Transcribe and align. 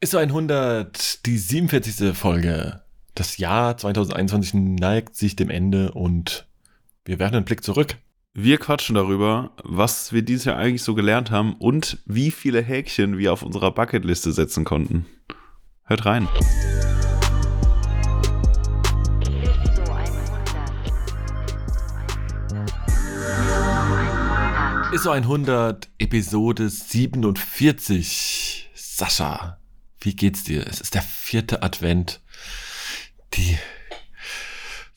Ist 0.00 0.12
so 0.12 0.18
100, 0.18 1.26
die 1.26 1.36
47. 1.36 2.16
Folge. 2.16 2.82
Das 3.16 3.38
Jahr 3.38 3.76
2021 3.76 4.54
neigt 4.54 5.16
sich 5.16 5.34
dem 5.34 5.50
Ende 5.50 5.90
und 5.90 6.46
wir 7.04 7.18
werfen 7.18 7.34
einen 7.34 7.44
Blick 7.44 7.64
zurück. 7.64 7.96
Wir 8.32 8.58
quatschen 8.58 8.94
darüber, 8.94 9.50
was 9.64 10.12
wir 10.12 10.22
dieses 10.22 10.44
Jahr 10.44 10.56
eigentlich 10.56 10.84
so 10.84 10.94
gelernt 10.94 11.32
haben 11.32 11.56
und 11.56 11.98
wie 12.06 12.30
viele 12.30 12.62
Häkchen 12.62 13.18
wir 13.18 13.32
auf 13.32 13.42
unserer 13.42 13.72
Bucketliste 13.72 14.30
setzen 14.30 14.64
konnten. 14.64 15.04
Hört 15.82 16.06
rein. 16.06 16.28
Ist 24.92 25.02
so 25.02 25.10
100, 25.10 25.88
Episode 25.98 26.68
47. 26.68 28.70
Sascha, 28.74 29.58
wie 30.00 30.14
geht's 30.14 30.44
dir? 30.44 30.66
Es 30.66 30.80
ist 30.80 30.94
der 30.94 31.02
vierte 31.02 31.62
Advent. 31.62 32.20
Die 33.34 33.58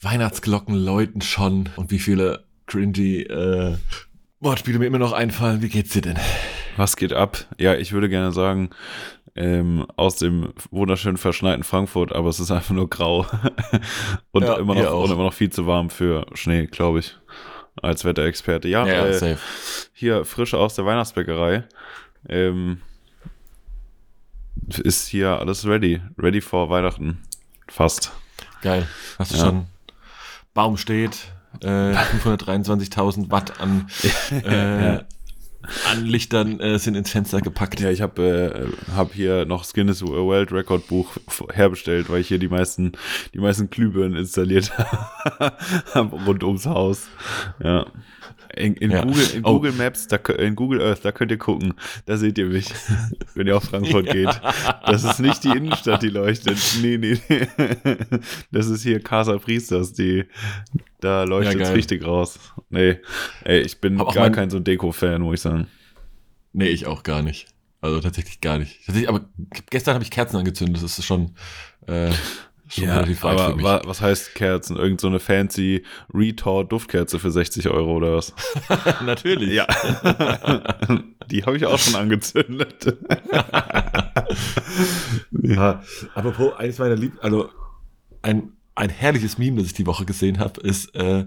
Weihnachtsglocken 0.02 0.76
läuten 0.76 1.22
schon. 1.22 1.70
Und 1.76 1.92
wie 1.92 2.00
viele 2.00 2.44
cringy 2.68 3.22
äh, 3.24 3.78
Wortspiele 4.40 4.80
mir 4.80 4.86
immer 4.88 4.98
noch 5.00 5.12
einfallen. 5.14 5.62
Wie 5.62 5.70
geht's 5.70 5.92
dir 5.94 6.02
denn? 6.02 6.18
Was 6.78 6.96
geht 6.96 7.14
ab? 7.14 7.46
Ja, 7.60 7.76
ich 7.76 7.92
würde 7.92 8.10
gerne 8.10 8.32
sagen, 8.32 8.70
ähm, 9.36 9.86
aus 9.98 10.16
dem 10.16 10.54
wunderschön 10.72 11.18
verschneiten 11.18 11.64
Frankfurt, 11.64 12.12
aber 12.14 12.30
es 12.30 12.40
ist 12.40 12.52
einfach 12.52 12.74
nur 12.74 12.90
grau 12.90 13.26
und, 14.32 14.44
Ja, 14.44 14.58
immer 14.58 14.76
noch, 14.76 14.94
und 15.04 15.12
immer 15.12 15.24
noch 15.24 15.34
viel 15.34 15.50
zu 15.52 15.68
warm 15.68 15.90
für 15.90 16.26
Schnee, 16.34 16.66
glaube 16.68 17.00
ich, 17.00 17.18
als 17.82 18.04
Wetterexperte. 18.04 18.68
Ja, 18.68 18.86
Ja, 18.88 19.06
äh, 19.06 19.14
safe. 19.14 19.38
hier 19.94 20.26
frisch 20.26 20.54
aus 20.54 20.76
der 20.76 20.86
Weihnachtsbäckerei. 20.86 21.64
Ähm, 22.28 22.82
ist 24.80 25.08
hier 25.08 25.40
alles 25.40 25.66
ready, 25.68 26.02
ready 26.18 26.42
for 26.42 26.70
Weihnachten. 26.70 27.20
Fast. 27.68 28.12
Geil. 28.62 28.88
Hast 29.18 29.32
du 29.34 29.38
Ja. 29.38 29.46
schon? 29.46 29.66
Baum 30.54 30.78
steht. 30.78 31.32
Äh, 31.62 31.94
523.000 32.24 33.30
Watt 33.32 33.60
an, 33.60 33.88
äh, 34.44 35.00
an 35.92 36.06
Lichtern 36.06 36.60
äh, 36.60 36.80
sind 36.80 36.96
ins 36.96 37.12
Fenster 37.12 37.42
gepackt. 37.42 37.80
Ja, 37.80 37.90
ich 37.92 38.02
habe 38.02 38.72
äh, 38.90 38.96
hab 38.96 39.14
hier 39.14 39.46
noch 39.46 39.66
Guinness 39.74 40.02
World 40.02 40.52
Record 40.52 40.88
Buch 40.88 41.18
herbestellt, 41.54 42.10
weil 42.10 42.22
ich 42.22 42.28
hier 42.30 42.40
die 42.40 42.48
meisten, 42.48 42.94
die 43.34 43.40
meisten 43.40 43.70
Glühbirnen 43.70 44.18
installiert 44.18 44.72
habe 45.94 46.16
rund 46.26 46.44
ums 46.44 46.66
Haus. 46.66 47.08
Ja. 47.64 47.86
In, 48.56 48.74
in, 48.76 48.92
Ja. 48.92 49.04
Google, 49.04 49.28
in 49.36 49.46
Oh. 49.46 49.54
Google 49.54 49.72
Maps, 49.74 50.08
da, 50.08 50.18
in 50.18 50.56
Google 50.56 50.82
Earth, 50.82 51.04
da 51.04 51.12
könnt 51.12 51.32
ihr 51.32 51.38
gucken. 51.38 51.74
Da 52.06 52.18
seht 52.18 52.38
ihr 52.38 52.46
mich, 52.48 52.68
wenn 53.36 53.48
ihr 53.48 53.58
auf 53.58 53.64
Frankfurt 53.64 54.08
Ja. 54.08 54.14
geht. 54.14 54.42
Das 54.86 55.04
ist 55.04 55.20
nicht 55.20 55.44
die 55.44 55.50
Innenstadt, 55.50 56.02
die 56.04 56.10
leuchtet. 56.10 56.58
Nee, 56.82 56.98
nee, 56.98 57.18
nee. 57.30 57.48
Das 58.52 58.68
ist 58.68 58.84
hier 58.84 59.00
Casa 59.02 59.38
Priesters, 59.38 59.94
die, 59.94 60.26
da 61.00 61.24
leuchtet 61.24 61.62
es 61.62 61.74
richtig 61.74 62.06
raus. 62.06 62.40
Nee, 62.70 62.98
ey, 63.44 63.60
ich 63.62 63.80
bin 63.82 63.98
gar 63.98 64.30
kein 64.30 64.50
so 64.50 64.60
Deko-Fan, 64.60 65.22
muss 65.22 65.36
ich 65.36 65.42
sagen. 65.42 65.68
Nee, 66.54 66.68
ich 66.68 66.86
auch 66.86 67.04
gar 67.04 67.22
nicht. 67.22 67.48
Also 67.80 68.00
tatsächlich 68.00 68.42
gar 68.42 68.60
nicht. 68.60 68.86
Tatsächlich, 68.86 69.10
aber 69.10 69.22
gestern 69.70 69.96
habe 69.96 70.04
ich 70.04 70.12
Kerzen 70.12 70.38
angezündet. 70.38 70.84
Das 70.84 71.00
ist 71.00 71.06
schon, 71.06 71.32
äh, 71.88 72.12
schon 72.72 72.86
Ja, 72.86 73.06
aber 73.22 73.62
wa 73.62 73.82
was 73.86 74.02
heißt 74.02 74.36
Kerzen? 74.36 74.78
Irgend 74.78 75.02
so 75.02 75.08
eine 75.08 75.20
fancy 75.20 75.84
Retort-Duftkerze 76.14 77.20
für 77.20 77.32
60 77.32 77.70
Euro 77.70 77.98
oder 77.98 78.16
was? 78.16 78.34
Natürlich. 79.06 79.54
Ja. 79.54 79.68
Die 81.30 81.44
habe 81.44 81.58
ich 81.58 81.66
auch 81.66 81.80
schon 81.80 81.96
angezündet. 81.96 82.98
Ja, 85.44 85.84
apropos, 86.14 86.54
eines 86.58 86.78
meiner 86.78 86.96
Lieb... 86.96 87.14
Also, 87.22 87.50
ein, 88.22 88.54
ein 88.76 88.90
herrliches 88.90 89.38
Meme, 89.38 89.58
das 89.58 89.68
ich 89.68 89.74
die 89.74 89.86
Woche 89.86 90.06
gesehen 90.06 90.40
habe, 90.40 90.62
ist, 90.62 90.96
äh, 90.96 91.26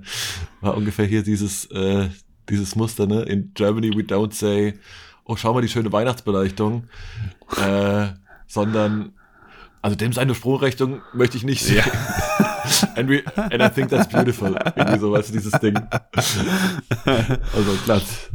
war 0.60 0.76
ungefähr 0.76 1.06
hier 1.06 1.22
dieses, 1.22 1.66
äh, 1.66 2.08
dieses 2.48 2.76
Muster, 2.76 3.06
ne? 3.06 3.22
In 3.22 3.52
Germany 3.54 3.90
we 3.94 4.02
don't 4.02 4.32
say, 4.32 4.74
oh, 5.24 5.36
schau 5.36 5.52
mal 5.52 5.62
die 5.62 5.68
schöne 5.68 5.92
Weihnachtsbeleuchtung, 5.92 6.84
äh, 7.60 8.08
sondern, 8.46 9.12
also 9.84 9.96
dem 9.96 10.14
seine 10.14 10.34
Sprungrichtung 10.34 11.02
möchte 11.12 11.36
ich 11.36 11.44
nicht 11.44 11.62
sehen. 11.62 11.84
and, 12.96 13.06
we, 13.10 13.22
and 13.36 13.62
I 13.62 13.68
think 13.68 13.90
that's 13.90 14.08
beautiful. 14.08 14.56
Irgendwie 14.76 14.98
so, 14.98 15.12
weißt 15.12 15.28
du, 15.28 15.34
dieses 15.34 15.52
Ding. 15.60 15.76
Also, 17.04 17.72
Klass. 17.84 18.30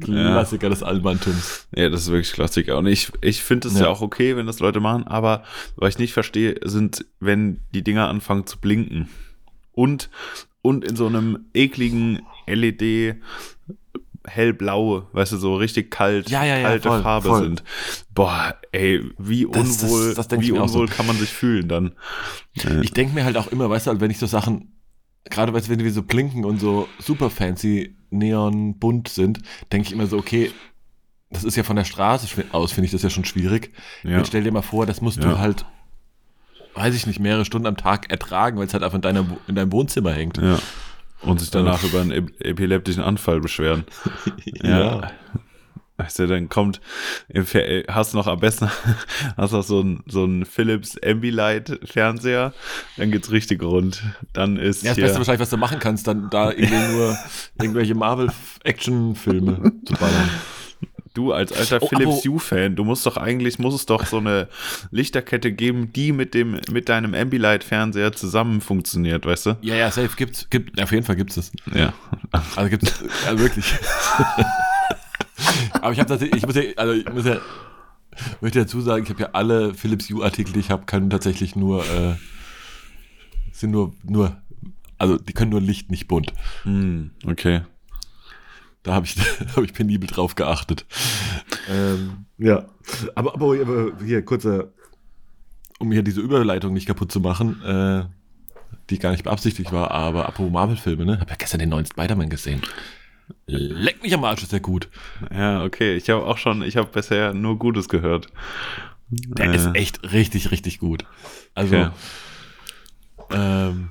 Klassiker 0.00 0.68
des 0.68 0.82
Allmanntums. 0.82 1.68
Ja, 1.76 1.90
das 1.90 2.00
ist 2.02 2.08
wirklich 2.08 2.32
Klassiker. 2.32 2.76
Und 2.76 2.88
ich, 2.88 3.12
ich 3.20 3.40
finde 3.40 3.68
es 3.68 3.74
ja. 3.74 3.82
Ja. 3.82 3.86
auch 3.86 4.00
okay, 4.00 4.36
wenn 4.36 4.48
das 4.48 4.58
Leute 4.58 4.80
machen, 4.80 5.06
aber 5.06 5.44
was 5.76 5.90
ich 5.90 5.98
nicht 6.00 6.12
verstehe, 6.12 6.56
sind, 6.64 7.04
wenn 7.20 7.60
die 7.72 7.84
Dinger 7.84 8.08
anfangen 8.08 8.48
zu 8.48 8.58
blinken. 8.58 9.08
Und, 9.70 10.10
und 10.60 10.84
in 10.84 10.96
so 10.96 11.06
einem 11.06 11.46
ekligen 11.54 12.22
LED 12.48 13.14
hellblau, 14.30 15.08
weißt 15.12 15.32
du, 15.32 15.36
so 15.36 15.56
richtig 15.56 15.90
kalt, 15.90 16.30
Ja, 16.30 16.44
ja, 16.44 16.56
ja, 16.58 16.68
kalte 16.68 16.88
voll, 16.88 17.02
Farbe 17.02 17.28
voll. 17.28 17.42
sind. 17.42 17.62
Boah, 18.14 18.54
ey, 18.72 19.02
wie 19.18 19.46
Das- 19.50 19.78
das- 19.78 19.82
unwohl, 19.84 20.14
das 20.14 20.26
ich 20.32 20.40
wie 20.40 20.52
auch 20.58 20.68
so. 20.68 20.80
unwohl 20.80 20.88
kann 20.88 21.06
man 21.06 21.16
sich 21.16 21.30
fühlen 21.30 21.68
dann? 21.68 21.92
Ich 22.82 22.92
denke 22.92 23.14
mir 23.14 23.24
halt 23.24 23.36
auch 23.36 23.48
immer, 23.48 23.68
weißt 23.68 23.88
du, 23.88 24.00
wenn 24.00 24.10
ich 24.10 24.18
so 24.18 24.26
Sachen, 24.26 24.72
gerade 25.28 25.52
weißt 25.52 25.66
du, 25.66 25.70
wenn 25.72 25.78
die 25.78 25.90
so 25.90 26.02
blinken 26.02 26.44
und 26.44 26.58
so 26.60 26.88
super 26.98 27.28
fancy 27.30 27.96
neon 28.10 28.78
bunt 28.78 29.08
sind, 29.08 29.40
denke 29.72 29.88
ich 29.88 29.92
immer 29.92 30.06
so, 30.06 30.16
okay, 30.18 30.50
das 31.30 31.44
ist 31.44 31.56
ja 31.56 31.62
von 31.62 31.76
der 31.76 31.84
Straße 31.84 32.26
aus, 32.52 32.72
finde 32.72 32.86
ich 32.86 32.92
das 32.92 33.02
ja 33.02 33.10
schon 33.10 33.24
schwierig. 33.24 33.72
Ja. 34.02 34.18
Jetzt 34.18 34.28
stell 34.28 34.42
dir 34.42 34.50
mal 34.52 34.62
vor, 34.62 34.86
das 34.86 35.00
musst 35.00 35.18
Ja. 35.18 35.30
du 35.30 35.38
halt, 35.38 35.64
weiß 36.74 36.94
ich 36.94 37.06
nicht, 37.06 37.20
mehrere 37.20 37.44
Stunden 37.44 37.66
am 37.68 37.76
Tag 37.76 38.10
ertragen, 38.10 38.58
weil 38.58 38.66
es 38.66 38.72
halt 38.72 38.82
einfach 38.82 38.96
in, 38.96 39.02
deiner, 39.02 39.24
in 39.46 39.54
deinem 39.54 39.70
Wohnzimmer 39.72 40.12
hängt. 40.12 40.38
Ja. 40.38 40.58
Und 41.22 41.40
sich 41.40 41.50
danach 41.50 41.82
über 41.84 42.00
einen 42.00 42.12
ep- 42.12 42.40
epileptischen 42.40 43.02
Anfall 43.02 43.40
beschweren. 43.40 43.84
Ja. 44.62 45.10
Weißt 45.96 46.18
du, 46.18 46.26
dann 46.26 46.48
kommt, 46.48 46.80
äh, 47.28 47.82
hast 47.86 48.14
du 48.14 48.16
noch 48.16 48.26
am 48.26 48.40
besten, 48.40 48.70
hast 49.36 49.52
noch 49.52 49.62
so 49.62 49.80
ein, 49.82 50.02
so 50.06 50.24
ein 50.24 50.46
Philips 50.46 50.96
Ambilight 51.04 51.78
Fernseher, 51.84 52.54
dann 52.96 53.10
geht's 53.10 53.30
richtig 53.30 53.62
rund. 53.62 54.02
Dann 54.32 54.56
ist 54.56 54.82
Ja, 54.82 54.92
das 54.92 54.96
Beste 55.00 55.18
wahrscheinlich, 55.18 55.40
was 55.42 55.50
du 55.50 55.58
machen 55.58 55.78
kannst, 55.78 56.06
dann 56.06 56.30
da 56.30 56.52
irgendwie 56.52 56.94
nur 56.96 57.18
irgendwelche 57.60 57.94
Marvel-Action-Filme 57.94 59.72
zu 59.84 59.92
ballern. 59.94 60.30
Du 61.14 61.32
als 61.32 61.52
alter 61.52 61.78
Oh, 61.82 61.88
Philips 61.88 62.06
aber- 62.24 62.32
Hue 62.34 62.38
Fan, 62.40 62.76
du 62.76 62.84
musst 62.84 63.04
doch 63.06 63.16
eigentlich, 63.16 63.58
muss 63.58 63.74
es 63.74 63.86
doch 63.86 64.06
so 64.06 64.18
eine 64.18 64.48
Lichterkette 64.90 65.52
geben, 65.52 65.92
die 65.92 66.12
mit 66.12 66.34
dem, 66.34 66.60
mit 66.70 66.88
deinem 66.88 67.14
Ambilight 67.14 67.64
Fernseher 67.64 68.12
zusammen 68.12 68.60
funktioniert, 68.60 69.26
weißt 69.26 69.46
du? 69.46 69.56
Ja, 69.62 69.74
ja, 69.74 69.90
safe 69.90 70.14
gibt's, 70.16 70.48
gibt, 70.50 70.80
auf 70.82 70.92
jeden 70.92 71.04
Fall 71.04 71.16
gibt's 71.16 71.34
das. 71.34 71.52
Ja. 71.74 71.92
Also 72.56 72.70
gibt's, 72.70 73.02
ja, 73.26 73.38
wirklich. 73.38 73.74
Aber 75.80 75.92
ich 75.92 75.98
habe 75.98 76.08
tatsächlich, 76.08 76.42
ich 76.42 76.46
muss 76.46 76.56
ja, 76.56 76.62
also 76.76 76.92
ich 76.92 77.08
muss 77.12 77.24
ja, 77.24 77.38
möchte 78.40 78.58
dazu 78.60 78.80
sagen, 78.80 79.04
ich 79.04 79.10
habe 79.10 79.20
ja 79.22 79.28
alle 79.32 79.74
Philips 79.74 80.10
Hue 80.10 80.22
Artikel, 80.24 80.52
die 80.52 80.60
ich 80.60 80.70
habe, 80.70 80.84
können 80.86 81.10
tatsächlich 81.10 81.56
nur, 81.56 81.82
äh, 81.84 82.14
sind 83.52 83.70
nur, 83.70 83.94
nur, 84.04 84.36
also 84.98 85.16
die 85.16 85.32
können 85.32 85.50
nur 85.50 85.60
Licht, 85.60 85.90
nicht 85.90 86.08
bunt. 86.08 86.32
Hm, 86.64 87.10
okay. 87.26 87.62
Da 88.82 88.94
habe 88.94 89.06
ich, 89.06 89.14
da 89.38 89.56
habe 89.56 89.64
ich 89.64 89.72
penibel 89.74 90.08
drauf 90.08 90.34
geachtet. 90.34 90.86
Ähm, 91.68 92.24
ja. 92.38 92.66
Aber, 93.14 93.34
aber, 93.34 93.60
aber 93.60 93.92
hier, 94.04 94.24
kurzer, 94.24 94.68
um 95.78 95.92
hier 95.92 96.02
diese 96.02 96.20
Überleitung 96.20 96.72
nicht 96.72 96.86
kaputt 96.86 97.12
zu 97.12 97.20
machen, 97.20 97.62
äh, 97.62 98.04
die 98.90 98.98
gar 98.98 99.10
nicht 99.12 99.24
beabsichtigt 99.24 99.72
war, 99.72 99.90
aber 99.90 100.26
apropos 100.26 100.52
Marvel-Filme, 100.52 101.04
ne? 101.04 101.20
Hab 101.20 101.30
ja 101.30 101.36
gestern 101.36 101.60
den 101.60 101.68
neuen 101.68 101.86
Spider-Man 101.86 102.28
gesehen. 102.30 102.62
Leck 103.46 104.02
mich 104.02 104.12
am 104.14 104.24
Arsch, 104.24 104.42
ist 104.42 104.52
der 104.52 104.60
gut. 104.60 104.88
Ja, 105.32 105.62
okay. 105.64 105.94
Ich 105.94 106.10
habe 106.10 106.24
auch 106.24 106.38
schon, 106.38 106.62
ich 106.62 106.76
habe 106.76 106.88
bisher 106.90 107.32
nur 107.34 107.58
Gutes 107.58 107.88
gehört. 107.88 108.26
Der 109.10 109.50
Äh. 109.52 109.56
ist 109.56 109.70
echt 109.74 110.12
richtig, 110.12 110.50
richtig 110.50 110.78
gut. 110.80 111.04
Also, 111.54 111.76
Okay. 111.76 111.90
ähm, 113.32 113.88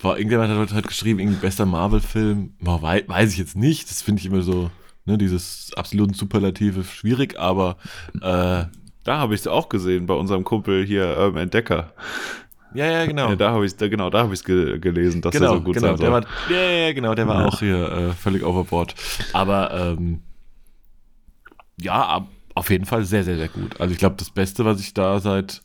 war, 0.00 0.16
irgendjemand 0.18 0.50
hat 0.50 0.58
heute 0.58 0.74
halt 0.74 0.86
geschrieben, 0.88 1.18
irgendwie 1.18 1.38
bester 1.40 1.66
Marvel-Film. 1.66 2.54
Weiß 2.60 3.32
ich 3.32 3.38
jetzt 3.38 3.56
nicht. 3.56 3.90
Das 3.90 4.02
finde 4.02 4.20
ich 4.20 4.26
immer 4.26 4.42
so, 4.42 4.70
ne, 5.04 5.18
dieses 5.18 5.72
absoluten 5.76 6.14
Superlative 6.14 6.84
schwierig, 6.84 7.38
aber 7.38 7.76
äh, 8.16 8.64
Da 9.04 9.18
habe 9.18 9.34
ich 9.34 9.40
es 9.40 9.46
auch 9.46 9.68
gesehen 9.68 10.06
bei 10.06 10.14
unserem 10.14 10.44
Kumpel 10.44 10.84
hier 10.84 11.16
Urban 11.18 11.44
Entdecker. 11.44 11.92
ja, 12.74 12.84
ja, 12.86 13.06
genau. 13.06 13.30
Ja, 13.30 13.36
da 13.36 13.50
habe 13.52 13.64
ich 13.66 13.74
da 13.76 13.88
genau, 13.88 14.10
da 14.10 14.18
habe 14.20 14.34
ich 14.34 14.40
es 14.40 14.44
ge 14.44 14.78
gelesen, 14.78 15.20
dass 15.22 15.32
genau, 15.32 15.52
er 15.52 15.56
so 15.58 15.62
gut 15.62 15.74
genau, 15.76 15.88
sein 15.88 15.96
der 15.96 16.10
soll. 16.10 16.22
war, 16.22 16.28
ja, 16.50 16.60
ja, 16.70 16.86
ja, 16.88 16.92
genau, 16.92 17.14
der 17.14 17.26
war 17.26 17.40
Ja. 17.40 17.46
auch 17.46 17.58
hier 17.60 17.90
äh, 17.90 18.12
völlig 18.12 18.44
overboard. 18.44 18.94
Aber 19.32 19.70
ähm, 19.98 20.20
ja, 21.80 22.26
auf 22.54 22.70
jeden 22.70 22.84
Fall 22.86 23.04
sehr, 23.04 23.24
sehr, 23.24 23.36
sehr 23.36 23.48
gut. 23.48 23.80
Also 23.80 23.92
ich 23.92 23.98
glaube, 23.98 24.16
das 24.18 24.30
Beste, 24.30 24.64
was 24.64 24.80
ich 24.80 24.92
da 24.94 25.20
seit 25.20 25.62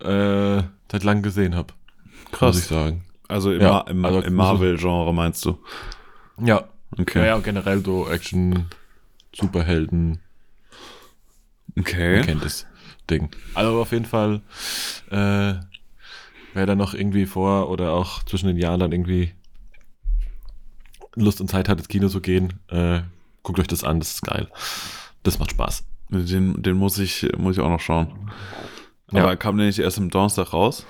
äh, 0.00 0.62
seit 0.90 1.04
langem 1.04 1.22
gesehen 1.22 1.54
habe. 1.56 1.74
Muss 2.40 2.58
ich 2.58 2.64
sagen. 2.64 3.02
Also 3.28 3.52
im, 3.52 3.60
Ja, 3.60 3.70
Ma 3.72 3.80
im, 3.90 4.04
also- 4.04 4.20
im 4.22 4.34
Marvel-Genre 4.34 5.12
meinst 5.14 5.44
du? 5.44 5.58
Ja. 6.40 6.64
Okay. 6.98 7.18
Ja, 7.20 7.24
ja, 7.26 7.34
und 7.36 7.44
generell 7.44 7.84
so 7.84 8.08
Action, 8.08 8.66
Superhelden, 9.34 10.20
Okay. 11.78 12.16
man 12.18 12.26
kennt 12.26 12.44
es. 12.44 12.66
Ding. 13.10 13.30
Also 13.54 13.80
auf 13.80 13.92
jeden 13.92 14.04
Fall, 14.04 14.40
äh, 15.10 15.54
wer 16.54 16.66
da 16.66 16.74
noch 16.74 16.94
irgendwie 16.94 17.26
vor 17.26 17.68
oder 17.70 17.92
auch 17.92 18.22
zwischen 18.24 18.46
den 18.48 18.56
Jahren 18.56 18.80
dann 18.80 18.92
irgendwie 18.92 19.32
Lust 21.14 21.40
und 21.40 21.48
Zeit 21.48 21.68
hat, 21.68 21.78
ins 21.78 21.88
Kino 21.88 22.08
zu 22.08 22.20
gehen, 22.20 22.54
äh, 22.68 23.00
guckt 23.42 23.58
euch 23.60 23.68
das 23.68 23.84
an, 23.84 24.00
das 24.00 24.12
ist 24.12 24.22
geil. 24.22 24.48
Das 25.22 25.38
macht 25.38 25.50
Spaß. 25.52 25.84
Den, 26.08 26.62
den 26.62 26.76
muss 26.76 26.98
ich, 26.98 27.26
muss 27.36 27.56
ich 27.56 27.62
auch 27.62 27.68
noch 27.70 27.80
schauen. 27.80 28.30
Aber 29.08 29.20
Ja. 29.28 29.36
kam 29.36 29.56
der 29.56 29.66
nicht 29.66 29.78
erst 29.78 29.98
am 29.98 30.10
Donnerstag 30.10 30.52
raus? 30.52 30.84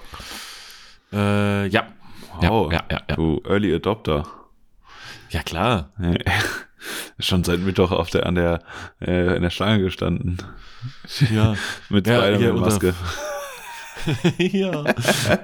Äh, 1.12 1.66
ja. 1.68 1.86
Wow, 2.40 2.72
ja, 2.72 2.84
ja, 2.90 3.00
ja. 3.08 3.16
Du 3.16 3.40
Early 3.44 3.74
Adopter. 3.74 4.26
Ja, 5.30 5.42
klar. 5.42 5.90
Schon 7.18 7.42
seit 7.44 7.60
Mittwoch 7.60 7.90
auf 7.90 8.10
der, 8.10 8.26
an 8.26 8.34
der, 8.36 8.60
äh, 9.00 9.36
in 9.36 9.42
der 9.42 9.50
Schlange 9.50 9.82
gestanden. 9.82 10.38
Ja. 11.32 11.54
Mit 11.88 12.06
Ja, 12.06 12.20
Spider-Man-Maske. 12.22 12.94
ja. 14.38 14.84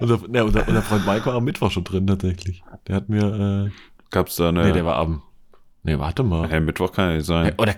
Unser, 0.01 0.21
ja 0.33 0.43
unser, 0.45 0.69
unser 0.69 0.83
Freund 0.83 1.07
Mike 1.07 1.27
war 1.27 1.35
am 1.35 1.45
Mittwoch 1.45 1.71
schon 1.71 1.85
drin, 1.85 2.07
tatsächlich. 2.07 2.63
Der 2.87 2.97
hat 2.97 3.09
mir, 3.09 3.67
äh, 3.67 3.71
Gab's 4.11 4.37
da 4.37 4.51
eine. 4.51 4.65
nee, 4.65 4.73
der 4.73 4.85
war 4.85 4.97
am, 4.97 5.23
nee, 5.83 5.99
warte 5.99 6.23
mal. 6.23 6.49
hey, 6.49 6.61
Mittwoch 6.61 6.93
kann 6.93 7.11
ja 7.11 7.17
nicht 7.17 7.27
sein. 7.27 7.45
Hey, 7.47 7.55
Oder, 7.59 7.75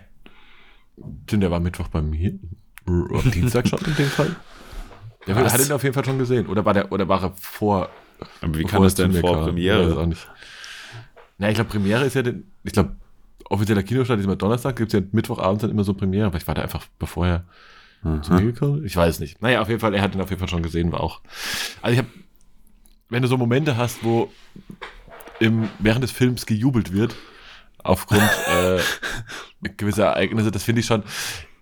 stimmt, 1.26 1.42
der 1.42 1.50
war 1.50 1.60
Mittwoch 1.60 1.88
bei 1.88 2.02
mir. 2.02 2.38
Am 2.86 3.30
Dienstag 3.30 3.66
schon 3.66 3.78
in 3.86 3.94
dem 3.94 4.08
Fall. 4.08 4.36
Der 5.26 5.36
Was? 5.36 5.54
hat 5.54 5.64
ihn 5.64 5.72
auf 5.72 5.82
jeden 5.82 5.94
Fall 5.94 6.04
schon 6.04 6.18
gesehen. 6.18 6.46
Oder 6.48 6.64
war 6.64 6.74
der, 6.74 6.92
oder 6.92 7.08
war 7.08 7.22
er 7.22 7.32
vor, 7.36 7.88
Aber 8.40 8.58
wie 8.58 8.62
bevor 8.62 8.70
kann 8.70 8.82
das 8.82 8.94
denn 8.94 9.12
vor 9.12 9.32
kam? 9.32 9.40
Ich 9.40 9.46
Premiere? 9.46 9.98
auch 9.98 10.06
nicht. 10.06 10.28
Na, 11.38 11.48
ich 11.48 11.54
glaube, 11.54 11.70
Premiere 11.70 12.04
ist 12.04 12.14
ja 12.14 12.22
den, 12.22 12.50
ich 12.62 12.72
glaube, 12.72 12.96
offizieller 13.50 13.82
Kinostart 13.82 14.18
ist 14.18 14.24
immer 14.24 14.36
Donnerstag, 14.36 14.76
gibt 14.76 14.92
es 14.92 15.00
ja 15.00 15.06
Mittwochabends 15.12 15.62
dann 15.62 15.70
immer 15.70 15.84
so 15.84 15.94
Premiere. 15.94 16.30
Vielleicht 16.30 16.46
war 16.46 16.54
der 16.54 16.64
einfach, 16.64 16.86
bevor 16.98 17.26
er 17.26 17.44
zu 18.22 18.34
mir 18.34 18.52
gekommen? 18.52 18.84
Ich 18.84 18.96
weiß 18.96 19.20
nicht. 19.20 19.40
Naja, 19.40 19.62
auf 19.62 19.68
jeden 19.68 19.80
Fall, 19.80 19.94
er 19.94 20.02
hat 20.02 20.14
ihn 20.14 20.20
auf 20.20 20.28
jeden 20.28 20.38
Fall 20.38 20.48
schon 20.48 20.62
gesehen, 20.62 20.92
war 20.92 21.00
auch. 21.00 21.22
Also 21.80 21.94
ich 21.94 21.98
habe, 21.98 22.08
wenn 23.08 23.22
du 23.22 23.28
so 23.28 23.38
Momente 23.38 23.76
hast, 23.76 24.04
wo 24.04 24.30
im, 25.40 25.70
während 25.78 26.04
des 26.04 26.10
Films 26.10 26.44
gejubelt 26.44 26.92
wird, 26.92 27.14
aufgrund 27.78 28.20
äh, 28.54 28.78
gewisser 29.76 30.04
Ereignisse, 30.04 30.50
das 30.50 30.62
finde 30.62 30.80
ich 30.80 30.86
schon, 30.86 31.02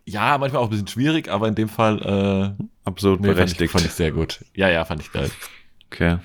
ja, 0.04 0.36
manchmal 0.36 0.62
auch 0.62 0.66
ein 0.66 0.70
bisschen 0.70 0.88
schwierig, 0.88 1.28
aber 1.28 1.46
in 1.46 1.54
dem 1.54 1.68
Fall, 1.68 2.56
äh, 2.58 2.64
Absolut 2.84 3.20
nee, 3.20 3.28
fand, 3.28 3.38
ich, 3.38 3.56
berechtigt. 3.56 3.70
fand 3.70 3.84
ich 3.84 3.92
sehr 3.92 4.10
gut. 4.10 4.44
Ja, 4.54 4.68
ja, 4.68 4.84
fand 4.84 5.00
ich 5.00 5.12
geil. 5.12 5.30
Okay. 5.92 6.18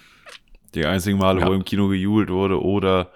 Die 0.77 0.85
einzigen 0.85 1.17
Male, 1.17 1.41
Ja. 1.41 1.47
wo 1.47 1.53
im 1.53 1.65
Kino 1.65 1.87
gejubelt 1.87 2.29
wurde 2.29 2.61
oder, 2.61 3.11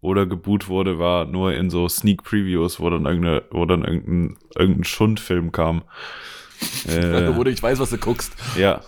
oder 0.00 0.26
geboot 0.26 0.68
wurde, 0.68 0.98
war 0.98 1.24
nur 1.26 1.52
in 1.52 1.68
so 1.70 1.88
Sneak 1.88 2.22
Previews, 2.22 2.80
wo 2.80 2.88
dann, 2.90 3.04
irgendeine, 3.06 3.42
wo 3.50 3.64
dann 3.66 3.84
irgendein, 3.84 4.36
irgendein 4.56 4.84
Schundfilm 4.84 5.52
kam. 5.52 5.82
Äh, 6.86 7.34
wo 7.36 7.42
du 7.42 7.50
ich 7.50 7.60
weiß, 7.60 7.80
was 7.80 7.90
du 7.90 7.98
guckst. 7.98 8.34
ja. 8.56 8.80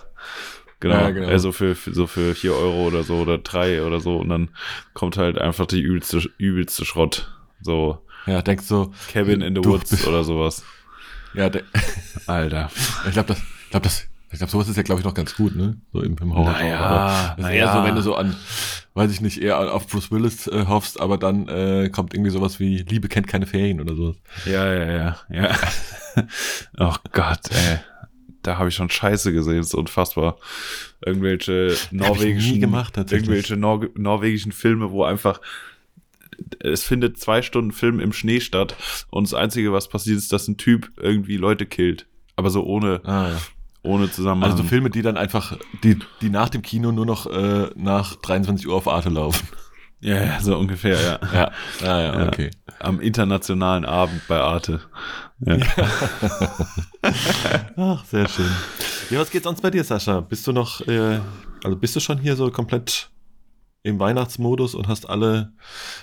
Genau. 0.79 0.95
Ja, 0.95 1.11
genau. 1.11 1.27
Also 1.29 1.51
für, 1.51 1.75
für 1.75 1.93
so 1.95 2.07
für 2.07 2.35
4 2.37 2.53
Euro 2.53 2.87
oder 2.87 3.03
so 3.05 3.17
oder 3.17 3.39
3 3.39 3.83
oder 3.83 3.99
so 4.01 4.17
und 4.19 4.29
dann 4.29 4.51
kommt 4.93 5.17
halt 5.17 5.39
einfach 5.39 5.67
die 5.67 5.81
übelste, 5.81 6.19
übelste 6.39 6.85
Schrott. 6.85 7.33
So 7.63 7.99
Ja, 8.27 8.43
denkst 8.43 8.69
du, 8.69 8.93
Cabin 9.13 9.41
in 9.41 9.57
the 9.57 9.65
Woods 9.65 10.07
oder 10.07 10.23
sowas. 10.25 10.63
ja, 11.33 11.51
Alter. 12.29 12.71
ich 13.07 13.13
glaube, 13.13 13.29
das, 13.29 13.39
ich 13.39 13.71
glaube, 13.71 13.85
das, 13.85 14.07
ich 14.35 14.39
glaube, 14.39 14.51
sowas 14.51 14.69
ist 14.69 14.77
ja, 14.77 14.83
glaube 14.83 15.01
ich, 15.01 15.05
noch 15.05 15.15
ganz 15.15 15.37
gut, 15.37 15.55
ne? 15.55 15.77
So 15.93 16.03
im, 16.03 16.17
im 16.21 16.35
Horror. 16.35 16.53
Naja, 16.53 16.81
aber 16.81 17.37
das 17.37 17.47
ist 17.47 17.53
eher 17.53 17.67
naja. 17.67 17.81
so, 17.81 17.89
wenn 17.89 17.95
du 17.95 18.03
so 18.03 18.15
an, 18.17 18.37
weiß 18.95 19.13
ich 19.13 19.21
nicht, 19.21 19.41
eher 19.41 19.73
auf 19.73 19.87
Bruce 19.87 20.11
Willis 20.11 20.49
äh, 20.49 20.67
hoffst, 20.67 21.01
aber 21.01 21.19
dann 21.19 21.47
äh, 21.49 21.89
kommt 21.89 22.15
irgendwie 22.15 22.33
sowas 22.33 22.59
wie 22.59 22.79
Liebe 22.79 23.09
kennt 23.09 23.29
keine 23.29 23.47
Ferien 23.47 23.81
oder 23.81 23.95
sowas. 23.95 24.17
Ja, 24.45 24.73
ja, 24.73 24.93
ja, 24.93 25.17
ja. 25.31 25.57
oh 26.79 26.95
Gott, 27.13 27.51
ey. 27.51 27.79
Da 28.43 28.59
habe 28.59 28.69
ich 28.69 28.75
schon 28.75 28.91
Scheiße 28.91 29.33
gesehen, 29.33 29.59
das 29.59 29.69
ist 29.69 29.75
unfassbar. 29.75 30.37
Irgendwelche 31.07 31.77
norwegischen, 31.93 32.61
gemacht, 32.61 32.97
irgendwelche 32.97 33.57
Nor 33.57 33.87
norwegischen 33.95 34.53
Filme, 34.53 34.91
wo 34.91 35.05
einfach 35.05 35.41
es 36.59 36.83
findet 36.83 37.19
zwei 37.19 37.43
Stunden 37.43 37.71
Film 37.71 38.01
im 38.01 38.13
Schnee 38.13 38.41
statt 38.41 38.75
und 39.11 39.29
das 39.29 39.35
Einzige, 39.35 39.73
was 39.73 39.89
passiert, 39.89 40.19
ist, 40.19 40.33
dass 40.33 40.49
ein 40.49 40.57
Typ 40.57 40.91
irgendwie 40.97 41.37
Leute 41.37 41.65
killt. 41.65 42.07
Aber 42.37 42.51
so 42.51 42.65
ohne, 42.65 43.01
Ah, 43.05 43.29
ja. 43.29 43.41
Ohne 43.85 44.11
Zusammenhang. 44.11 44.51
Also 44.51 44.63
so 44.63 44.69
Filme, 44.69 44.91
die 44.91 45.03
dann 45.03 45.17
einfach, 45.17 45.57
die, 45.83 45.99
die 46.21 46.31
nach 46.31 46.49
dem 46.49 46.63
Kino 46.63 46.91
nur 46.93 47.07
noch 47.07 47.27
äh, 47.27 47.71
nach 47.77 48.17
23 48.17 48.67
Uhr 48.67 48.75
auf 48.75 48.89
Arte 48.89 49.11
laufen. 49.11 49.47
ja, 50.01 50.23
ja, 50.25 50.41
so 50.41 50.57
ungefähr, 50.59 51.01
ja. 51.01 51.19
Ja, 51.33 51.51
ah, 51.83 52.01
ja, 52.01 52.21
Ja. 52.21 52.29
okay. 52.29 52.51
Am 52.81 53.01
internationalen 53.01 53.85
Abend 53.85 54.23
bei 54.27 54.41
Arte. 54.41 54.81
Ja. 55.41 55.57
Ach, 57.77 58.05
sehr 58.05 58.29
schön. 58.29 58.51
Ja, 59.11 59.21
was 59.21 59.31
geht 59.31 59.45
sonst 59.45 59.61
bei 59.61 59.71
dir, 59.71 59.85
Sascha? 59.85 60.21
Bist 60.21 60.47
du 60.47 60.53
noch, 60.53 60.81
äh, 60.87 61.21
also 61.63 61.77
bist 61.77 61.95
du 61.95 62.01
schon 62.01 62.19
hier 62.19 62.37
so 62.37 62.51
komplett 62.51 63.11
im 63.83 63.99
Weihnachtsmodus 64.01 64.75
und 64.75 64.89
hast 64.89 65.09
alle 65.09 65.53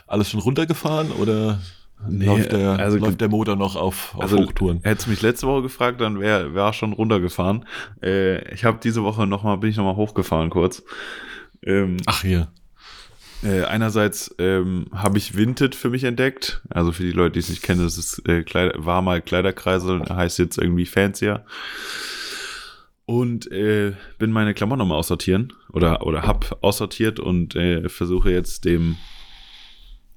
alles 0.06 0.30
schon 0.30 0.40
runtergefahren 0.40 1.12
oder 1.12 1.60
Nee, 2.10 2.26
läuft, 2.26 2.52
der, 2.52 2.80
also- 2.80 2.98
läuft 2.98 3.22
der 3.22 3.30
Motor 3.30 3.56
noch 3.56 3.76
auf, 3.76 4.16
auf 4.16 4.22
Also, 4.22 4.38
Hochtouren? 4.40 4.80
Hättest 4.84 5.08
mich 5.08 5.22
letzte 5.22 5.48
Woche 5.48 5.62
gefragt, 5.64 6.02
dann 6.02 6.20
wäre 6.20 6.54
wär 6.56 6.74
schon 6.74 6.94
runtergefahren. 6.94 7.66
Äh, 8.02 8.54
ich 8.54 8.66
habe 8.66 8.80
diese 8.84 9.04
Woche 9.04 9.28
noch 9.28 9.44
mal, 9.44 9.56
bin 9.58 9.70
ich 9.70 9.78
noch 9.78 9.86
mal 9.86 9.96
hochgefahren 9.96 10.50
kurz. 10.50 10.84
Ähm, 11.64 11.98
Ach 12.08 12.22
hier. 12.22 12.48
äh, 13.44 13.64
einerseits 13.64 14.34
ähm, 14.40 14.88
habe 14.94 15.18
ich 15.20 15.38
Vinted 15.38 15.76
für 15.76 15.90
mich 15.90 16.04
entdeckt. 16.04 16.62
Also 16.70 16.92
für 16.92 17.04
die 17.04 17.12
Leute, 17.12 17.34
die 17.34 17.40
es 17.40 17.50
nicht 17.50 17.62
kennen, 17.62 17.84
das 17.84 17.98
ist, 17.98 18.28
äh, 18.28 18.44
Kleider, 18.44 18.74
war 18.84 19.02
mal 19.02 19.22
Kleiderkreisel, 19.22 20.02
heißt 20.10 20.40
jetzt 20.40 20.58
irgendwie 20.58 20.86
fancier. 20.88 21.46
Und 23.06 23.52
äh, 23.52 23.94
bin 24.20 24.32
meine 24.32 24.54
Klamotten 24.54 24.80
nochmal 24.80 24.98
aussortieren 24.98 25.52
oder, 25.74 26.06
oder 26.06 26.22
hab 26.24 26.58
aussortiert 26.64 27.20
und 27.20 27.56
äh, 27.56 27.90
versuche 27.90 28.32
jetzt 28.32 28.64
dem, 28.64 28.96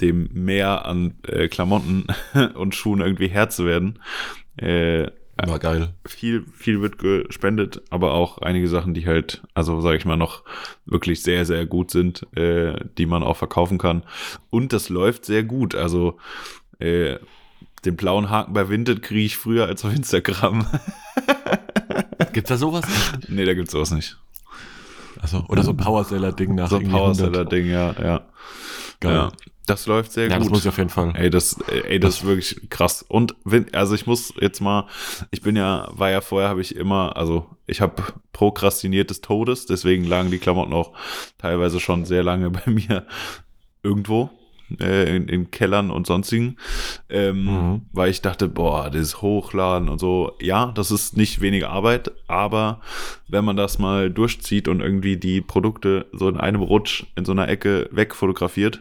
dem 0.00 0.28
Meer 0.32 0.86
an 0.86 1.14
äh, 1.26 1.48
Klamotten 1.48 2.06
und 2.54 2.74
Schuhen 2.74 3.00
irgendwie 3.00 3.28
Herr 3.28 3.48
zu 3.48 3.64
werden. 3.64 3.98
Äh, 4.56 5.08
War 5.36 5.58
geil. 5.58 5.94
viel, 6.06 6.44
viel 6.52 6.80
wird 6.80 6.98
gespendet, 6.98 7.82
aber 7.90 8.12
auch 8.12 8.38
einige 8.38 8.68
Sachen, 8.68 8.94
die 8.94 9.06
halt, 9.06 9.42
also 9.54 9.80
sage 9.80 9.96
ich 9.96 10.04
mal, 10.04 10.16
noch 10.16 10.42
wirklich 10.86 11.22
sehr, 11.22 11.44
sehr 11.44 11.66
gut 11.66 11.90
sind, 11.90 12.26
äh, 12.36 12.74
die 12.98 13.06
man 13.06 13.22
auch 13.22 13.36
verkaufen 13.36 13.78
kann. 13.78 14.04
Und 14.50 14.72
das 14.72 14.88
läuft 14.88 15.24
sehr 15.24 15.42
gut. 15.42 15.74
Also 15.74 16.18
äh, 16.78 17.18
den 17.84 17.96
blauen 17.96 18.30
Haken 18.30 18.54
bei 18.54 18.68
Vinted 18.68 19.02
kriege 19.02 19.26
ich 19.26 19.36
früher 19.36 19.66
als 19.66 19.84
auf 19.84 19.94
Instagram. 19.94 20.66
Gibt's 22.32 22.48
da 22.48 22.56
sowas? 22.56 22.84
nee, 23.28 23.44
da 23.44 23.54
gibt's 23.54 23.72
sowas 23.72 23.90
nicht. 23.90 24.16
Also, 25.20 25.44
oder 25.48 25.62
so 25.62 25.70
ein 25.70 25.76
Powerseller-Ding 25.76 26.54
nach 26.54 26.68
So 26.68 26.76
ein 26.76 26.82
irgendwie 26.82 26.98
100. 26.98 27.18
Powerseller-Ding, 27.18 27.66
ja, 27.66 27.92
ja. 28.00 28.26
Geil. 29.00 29.14
ja. 29.14 29.32
Das 29.66 29.86
läuft 29.86 30.12
sehr 30.12 30.24
Ja, 30.28 30.36
das 30.36 30.42
gut. 30.44 30.50
muss 30.50 30.60
ich 30.62 30.68
auf 30.68 30.76
jeden 30.78 30.90
Fall. 30.90 31.12
Ey, 31.16 31.30
das, 31.30 31.58
ey, 31.88 31.98
das 31.98 32.16
ist 32.16 32.24
wirklich 32.26 32.68
krass. 32.70 33.02
Und 33.06 33.34
wenn, 33.44 33.72
also 33.74 33.94
ich 33.94 34.06
muss 34.06 34.34
jetzt 34.40 34.60
mal, 34.60 34.86
ich 35.30 35.40
bin 35.42 35.56
ja, 35.56 35.88
war 35.92 36.10
ja 36.10 36.20
vorher, 36.20 36.48
habe 36.50 36.60
ich 36.60 36.76
immer, 36.76 37.16
also 37.16 37.46
ich 37.66 37.80
habe 37.80 38.02
prokrastiniert 38.32 39.08
des 39.10 39.20
Todes, 39.22 39.64
deswegen 39.66 40.04
lagen 40.04 40.30
die 40.30 40.38
Klamotten 40.38 40.72
auch 40.74 40.92
teilweise 41.38 41.80
schon 41.80 42.04
sehr 42.04 42.22
lange 42.22 42.50
bei 42.50 42.70
mir 42.70 43.06
irgendwo. 43.82 44.30
Äh, 44.80 45.14
in, 45.14 45.28
in 45.28 45.50
Kellern 45.50 45.90
und 45.90 46.06
sonstigen, 46.06 46.56
ähm, 47.10 47.44
Mhm. 47.44 47.82
weil 47.92 48.08
ich 48.10 48.22
dachte, 48.22 48.48
boah, 48.48 48.88
das 48.88 49.20
Hochladen 49.20 49.90
und 49.90 49.98
so, 50.00 50.32
ja, 50.40 50.72
das 50.74 50.90
ist 50.90 51.18
nicht 51.18 51.42
weniger 51.42 51.68
Arbeit, 51.68 52.10
aber 52.28 52.80
wenn 53.28 53.44
man 53.44 53.58
das 53.58 53.78
mal 53.78 54.10
durchzieht 54.10 54.66
und 54.66 54.80
irgendwie 54.80 55.18
die 55.18 55.42
Produkte 55.42 56.06
so 56.14 56.30
in 56.30 56.38
einem 56.38 56.62
Rutsch 56.62 57.04
in 57.14 57.26
so 57.26 57.32
einer 57.32 57.46
Ecke 57.46 57.90
wegfotografiert, 57.92 58.80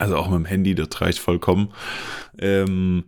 also 0.00 0.16
auch 0.16 0.28
mit 0.28 0.38
dem 0.38 0.44
Handy, 0.46 0.74
das 0.74 0.88
reicht 1.00 1.18
vollkommen. 1.18 1.72
Ähm, 2.38 3.04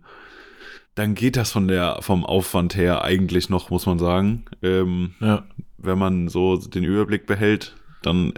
dann 0.95 1.15
geht 1.15 1.35
das 1.37 1.51
von 1.51 1.67
der, 1.67 1.97
vom 2.01 2.23
Aufwand 2.25 2.75
her 2.75 3.03
eigentlich 3.03 3.49
noch, 3.49 3.69
muss 3.69 3.85
man 3.85 3.97
sagen. 3.99 4.45
Ähm, 4.61 5.13
Ja. 5.19 5.43
wenn 5.77 5.97
man 5.97 6.27
so 6.29 6.55
den 6.57 6.83
Überblick 6.83 7.25
behält, 7.25 7.75
dann 8.03 8.33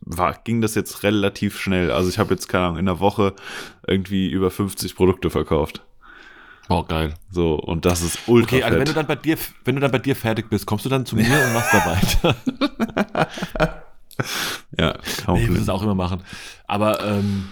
war, 0.00 0.34
ging 0.44 0.60
das 0.60 0.74
jetzt 0.76 1.02
relativ 1.02 1.58
schnell. 1.58 1.90
Also 1.90 2.08
ich 2.08 2.18
habe 2.18 2.32
jetzt, 2.32 2.48
keine 2.48 2.66
Ahnung, 2.66 2.78
in 2.78 2.86
der 2.86 3.00
Woche 3.00 3.34
irgendwie 3.86 4.28
über 4.30 4.50
50 4.50 4.94
Produkte 4.94 5.30
verkauft. 5.30 5.82
Boah, 6.68 6.86
geil. 6.86 7.14
So, 7.30 7.54
und 7.54 7.84
das 7.84 8.02
ist 8.02 8.20
ultra 8.26 8.56
Okay, 8.56 8.64
also 8.64 8.78
wenn 8.78 8.86
du 8.86 8.92
dann 8.94 9.06
bei 9.06 9.14
dir, 9.16 9.36
wenn 9.64 9.76
du 9.76 9.80
dann 9.80 9.90
bei 9.92 9.98
dir 10.00 10.16
fertig 10.16 10.48
bist, 10.50 10.66
kommst 10.66 10.84
du 10.84 10.88
dann 10.88 11.06
zu 11.06 11.14
mir 11.16 11.22
und 11.24 11.52
machst 11.54 11.72
da 11.72 11.86
weiter. 11.86 12.36
ja, 14.78 14.92
Nee, 14.92 15.22
kaum 15.24 15.36
ich 15.40 15.48
will 15.48 15.60
es 15.60 15.68
auch 15.68 15.82
immer 15.82 15.94
machen. 15.94 16.22
Aber 16.66 17.04
ähm, 17.04 17.48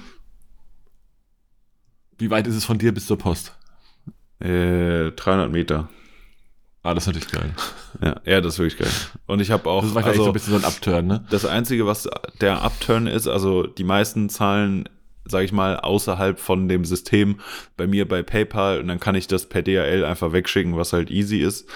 wie 2.19 2.31
weit 2.31 2.47
ist 2.47 2.55
es 2.55 2.65
von 2.65 2.79
dir 2.79 2.93
bis 2.93 3.07
zur 3.07 3.19
Post? 3.19 3.53
äh, 4.41 5.11
300 5.13 5.51
Meter. 5.51 5.89
Ah, 6.83 6.93
das 6.93 7.05
ist 7.05 7.15
natürlich 7.15 7.31
geil. 7.33 7.55
Ja, 8.03 8.21
ja, 8.27 8.41
das 8.43 8.55
ist 8.55 8.59
wirklich 8.59 8.79
geil. 8.79 8.91
Und 9.27 9.41
ich 9.41 9.51
habe 9.51 9.71
auch, 9.71 9.81
Das 9.81 9.91
ist 9.91 9.95
wahrscheinlich 9.95 10.19
so 10.19 10.23
also, 10.25 10.31
ein 10.31 10.35
bisschen 10.35 10.53
so 10.53 10.59
ein 10.59 10.65
Upturn, 10.65 11.07
ne? 11.07 11.25
Das 11.31 11.47
Einzige, 11.47 11.87
was 11.87 12.09
der 12.43 12.63
Upturn 12.63 13.07
ist, 13.07 13.27
also 13.27 13.67
die 13.67 13.85
meisten 13.85 14.29
zahlen, 14.29 14.87
sage 15.25 15.47
ich 15.47 15.53
mal, 15.53 15.79
außerhalb 15.79 16.39
von 16.39 16.69
dem 16.69 16.85
System 16.85 17.41
bei 17.79 17.87
mir 17.87 18.07
bei 18.07 18.23
PayPal 18.23 18.81
und 18.81 18.89
dann 18.89 19.01
kann 19.01 19.15
ich 19.15 19.27
das 19.29 19.49
per 19.49 19.63
DHL 19.63 20.05
einfach 20.05 20.33
wegschicken, 20.33 20.77
was 20.77 20.93
halt 20.93 21.11
easy 21.11 21.39
ist. 21.39 21.67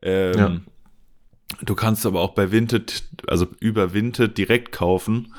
Ähm, 0.00 0.38
Ja. 0.38 0.56
Du 1.62 1.74
kannst 1.74 2.06
aber 2.06 2.20
auch 2.22 2.34
bei 2.34 2.50
Vinted, 2.50 3.04
also 3.28 3.46
über 3.60 3.92
Vinted 3.92 4.36
direkt 4.38 4.72
kaufen 4.72 5.34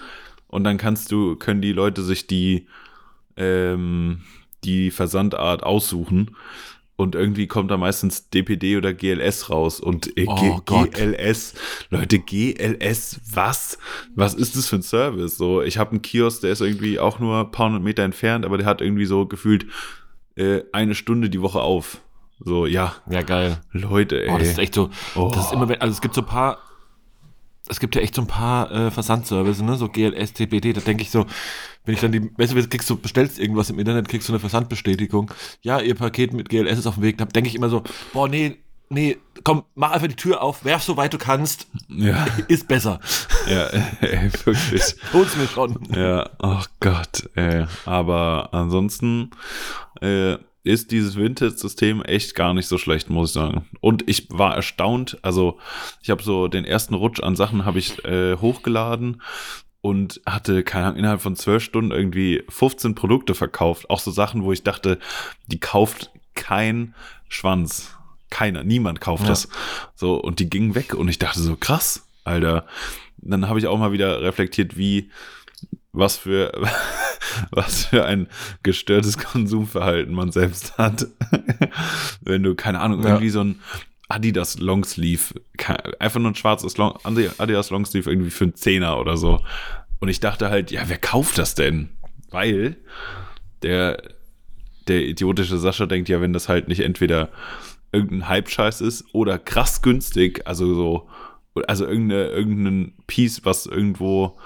und 0.48 0.64
dann 0.64 0.78
kannst 0.78 1.12
du, 1.12 1.36
können 1.36 1.62
die 1.62 1.74
Leute 1.74 2.02
sich 2.04 2.28
die, 2.28 2.68
ähm, 3.36 4.22
die 4.68 4.92
Versandart 4.92 5.64
aussuchen 5.64 6.36
und 6.96 7.16
irgendwie 7.16 7.48
kommt 7.48 7.72
da 7.72 7.78
meistens 7.78 8.30
DPD 8.30 8.76
oder 8.78 8.94
GLS 8.94 9.50
raus 9.50 9.80
und 9.80 10.18
äh, 10.18 10.26
Oh. 10.28 10.60
GLS, 10.66 11.54
Leute, 11.90 12.20
GLS, 12.20 13.22
was? 13.34 13.78
Was 14.16 14.34
ist 14.34 14.56
das 14.58 14.68
für 14.68 14.78
ein 14.78 14.82
Service? 14.84 15.38
So, 15.38 15.62
ich 15.62 15.78
habe 15.78 15.92
einen 15.92 16.02
Kiosk, 16.02 16.42
der 16.42 16.52
ist 16.52 16.62
irgendwie 16.62 17.00
auch 17.00 17.20
nur 17.20 17.40
ein 17.42 17.52
paar 17.52 17.68
hundert 17.68 17.84
Meter 17.84 18.04
entfernt, 18.04 18.46
aber 18.46 18.58
der 18.58 18.66
hat 18.68 18.82
irgendwie 18.82 19.06
so 19.06 19.26
gefühlt 19.26 19.66
äh, 20.36 20.62
eine 20.74 20.96
Stunde 20.96 21.30
die 21.30 21.42
Woche 21.42 21.62
auf. 21.62 22.02
So, 22.40 22.66
ja, 22.68 22.94
Ja, 23.10 23.22
geil. 23.24 23.62
Leute, 23.72 24.24
ey. 24.24 24.30
Oh, 24.32 24.38
das 24.38 24.50
ist 24.50 24.60
echt 24.60 24.74
so. 24.76 24.90
Oh. 25.16 25.32
Das 25.34 25.46
ist 25.48 25.54
immer, 25.54 25.70
wenn- 25.70 25.82
also 25.82 25.92
es 25.94 26.02
gibt 26.02 26.14
so 26.14 26.22
ein 26.22 26.28
paar, 26.28 26.60
es 27.70 27.80
gibt 27.80 27.96
ja 27.96 28.02
echt 28.02 28.16
so 28.16 28.22
ein 28.22 28.28
paar 28.28 28.72
äh, 28.72 28.92
Versandservice, 28.92 29.62
ne, 29.62 29.76
so 29.76 29.90
GLS, 29.90 30.34
TPD, 30.34 30.74
da 30.74 30.82
denke 30.82 31.04
ich 31.04 31.12
so, 31.12 31.26
wenn 31.86 31.94
ich 31.94 32.02
dann 32.02 32.12
die, 32.12 32.32
weißt 32.38 32.54
du, 32.54 32.68
kriegst, 32.68 32.90
du 32.90 32.98
bestellst 32.98 33.40
irgendwas 33.40 33.70
im 33.70 33.80
Internet, 33.80 34.10
kriegst 34.10 34.28
du 34.28 34.34
eine 34.34 34.40
Versandbestätigung, 34.40 35.32
ja, 35.62 35.80
ihr 35.80 35.96
Paket 35.96 36.34
mit 36.34 36.50
GLS 36.50 36.80
ist 36.80 36.88
auf 36.88 36.96
dem 36.96 37.04
Weg, 37.04 37.18
da 37.18 37.26
denke 37.26 37.50
ich 37.50 37.56
immer 37.56 37.70
so, 37.70 37.84
boah, 38.14 38.28
nee, 38.28 38.58
nee, 38.90 39.18
komm, 39.44 39.64
mach 39.76 39.92
einfach 39.92 40.08
die 40.08 40.16
Tür 40.16 40.42
auf, 40.42 40.66
werf 40.66 40.84
so 40.84 40.98
weit 40.98 41.14
du 41.14 41.18
kannst, 41.18 41.68
ja, 41.90 42.26
ist 42.48 42.68
besser. 42.68 43.00
ja, 43.48 43.68
ey, 44.02 44.32
wirklich. 44.46 44.96
Hol's 45.14 45.36
mir 45.36 45.48
schon. 45.48 45.78
Ja, 45.96 46.30
ach 46.40 46.68
Gott, 46.80 47.30
ey. 47.36 47.66
Aber 47.86 48.50
ansonsten 48.52 49.32
äh, 50.02 50.38
ist 50.68 50.92
dieses 50.92 51.16
Vintage-System 51.16 52.04
echt 52.04 52.36
gar 52.36 52.54
nicht 52.54 52.68
so 52.68 52.78
schlecht, 52.78 53.10
muss 53.10 53.30
ich 53.30 53.34
sagen. 53.34 53.66
Und 53.82 54.08
ich 54.08 54.28
war 54.30 54.56
erstaunt, 54.56 55.18
also 55.22 55.58
ich 56.02 56.10
habe 56.10 56.22
so 56.24 56.48
den 56.48 56.66
ersten 56.66 56.94
Rutsch 56.94 57.22
an 57.22 57.36
Sachen 57.36 57.66
habe 57.66 57.80
ich 57.80 58.04
äh, 58.06 58.36
hochgeladen 58.38 59.22
und 59.82 60.22
hatte, 60.26 60.64
keine 60.64 60.88
Ahnung, 60.88 61.00
innerhalb 61.00 61.22
von 61.22 61.36
zwölf 61.36 61.64
Stunden 61.64 61.92
irgendwie 61.92 62.44
15 62.50 62.96
Produkte 62.96 63.36
verkauft. 63.36 63.90
Auch 63.90 64.00
so 64.00 64.12
Sachen, 64.12 64.44
wo 64.44 64.52
ich 64.52 64.64
dachte, 64.64 65.00
die 65.48 65.60
kauft 65.60 66.12
kein 66.36 66.94
Schwanz. 67.30 67.96
Keiner, 68.30 68.64
niemand 68.64 69.00
kauft 69.00 69.24
Ja. 69.24 69.30
das. 69.30 69.48
So, 69.96 70.16
und 70.16 70.40
die 70.40 70.50
gingen 70.50 70.76
weg 70.76 70.94
und 70.94 71.08
ich 71.08 71.20
dachte 71.20 71.40
so, 71.40 71.56
krass, 71.56 72.06
Alter. 72.26 72.66
Dann 73.18 73.48
habe 73.48 73.60
ich 73.60 73.68
auch 73.68 73.78
mal 73.80 73.92
wieder 73.94 74.22
reflektiert, 74.22 74.78
wie, 74.78 75.10
was 75.98 76.18
für, 76.18 76.52
was 77.52 77.86
für 77.86 78.06
ein 78.06 78.28
gestörtes 78.64 79.18
Konsumverhalten 79.18 80.14
man 80.14 80.32
selbst 80.32 80.78
hat. 80.78 81.08
Wenn 82.22 82.44
du, 82.44 82.56
keine 82.56 82.80
Ahnung, 82.80 83.02
Ja. 83.04 83.10
irgendwie 83.10 83.30
so 83.30 83.42
ein 83.44 83.60
Adidas 84.10 84.60
Longsleeve, 84.60 85.34
einfach 86.00 86.20
nur 86.20 86.32
ein 86.32 86.36
schwarzes 86.36 86.78
Long, 86.78 86.98
Adidas 87.04 87.70
Longsleeve 87.70 88.10
irgendwie 88.10 88.30
für 88.32 88.46
einen 88.46 88.56
Zehner 88.56 89.00
oder 89.00 89.18
so. 89.18 89.42
Und 90.00 90.10
ich 90.10 90.20
dachte 90.20 90.50
halt, 90.50 90.72
ja, 90.72 90.84
wer 90.88 90.98
kauft 90.98 91.38
das 91.38 91.56
denn? 91.56 91.90
Weil 92.30 92.78
der, 93.64 94.02
der 94.88 95.02
idiotische 95.06 95.58
Sascha 95.58 95.86
denkt 95.88 96.08
ja, 96.10 96.22
wenn 96.22 96.32
das 96.34 96.48
halt 96.48 96.68
nicht 96.68 96.82
entweder 96.82 97.30
irgendein 97.92 98.28
Hype-Scheiß 98.30 98.82
ist 98.82 99.06
oder 99.14 99.40
krass 99.40 99.82
günstig, 99.82 100.46
also 100.46 100.74
so, 100.74 101.10
also 101.68 101.86
irgendeine, 101.86 102.28
irgendein 102.28 102.94
Piece, 103.08 103.44
was 103.44 103.66
irgendwo 103.66 104.38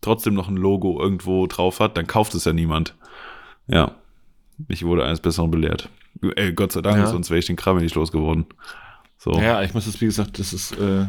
trotzdem 0.00 0.34
noch 0.34 0.48
ein 0.48 0.56
Logo 0.56 1.00
irgendwo 1.00 1.46
drauf 1.46 1.80
hat, 1.80 1.96
dann 1.96 2.06
kauft 2.06 2.34
es 2.34 2.44
ja 2.44 2.52
niemand. 2.52 2.94
Ja. 3.66 3.94
Ich 4.68 4.84
wurde 4.84 5.04
eines 5.04 5.20
Besseren 5.20 5.50
belehrt. 5.50 5.88
Ey, 6.36 6.52
Gott 6.52 6.72
sei 6.72 6.80
Dank, 6.82 6.98
Ja. 6.98 7.06
sonst 7.06 7.30
wäre 7.30 7.38
ich 7.38 7.46
den 7.46 7.56
Kram 7.56 7.78
nicht 7.78 7.94
losgeworden. 7.94 8.46
So. 9.18 9.32
Ja, 9.40 9.62
ich 9.62 9.74
muss 9.74 9.84
das, 9.86 10.00
wie 10.00 10.06
gesagt, 10.06 10.38
das 10.38 10.52
ist 10.52 10.72
äh, 10.78 11.06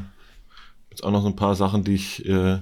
jetzt 0.91 1.03
auch 1.03 1.11
noch 1.11 1.21
so 1.21 1.27
ein 1.27 1.35
paar 1.35 1.55
Sachen, 1.55 1.83
die 1.83 1.95
ich, 1.95 2.25
äh, 2.27 2.59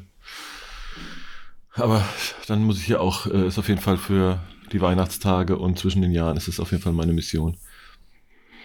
aber 1.74 2.04
dann 2.48 2.64
muss 2.64 2.78
ich 2.80 2.86
hier 2.86 3.02
auch, 3.02 3.28
äh, 3.28 3.48
ist 3.48 3.60
auf 3.60 3.68
jeden 3.68 3.82
Fall 3.82 3.98
für 3.98 4.40
die 4.72 4.82
Weihnachtstage 4.82 5.58
und 5.58 5.78
zwischen 5.80 6.02
den 6.02 6.12
Jahren 6.12 6.38
ist 6.38 6.48
es 6.48 6.60
auf 6.60 6.72
jeden 6.72 6.84
Fall 6.84 6.94
meine 6.94 7.14
Mission. 7.14 7.58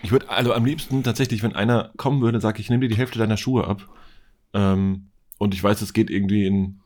Ich 0.02 0.10
würde 0.10 0.28
also 0.28 0.52
am 0.52 0.64
liebsten 0.64 1.02
tatsächlich, 1.04 1.42
wenn 1.42 1.54
einer 1.54 1.92
kommen 1.96 2.20
würde, 2.22 2.40
sage 2.40 2.60
ich, 2.60 2.68
nehme 2.70 2.80
dir 2.82 2.88
die 2.88 2.96
Hälfte 2.98 3.18
deiner 3.20 3.36
Schuhe 3.36 3.66
ab. 3.66 3.88
Ähm, 4.52 5.10
und 5.38 5.54
ich 5.54 5.62
weiß, 5.62 5.80
es 5.82 5.92
geht 5.92 6.10
irgendwie 6.10 6.46
in, 6.46 6.80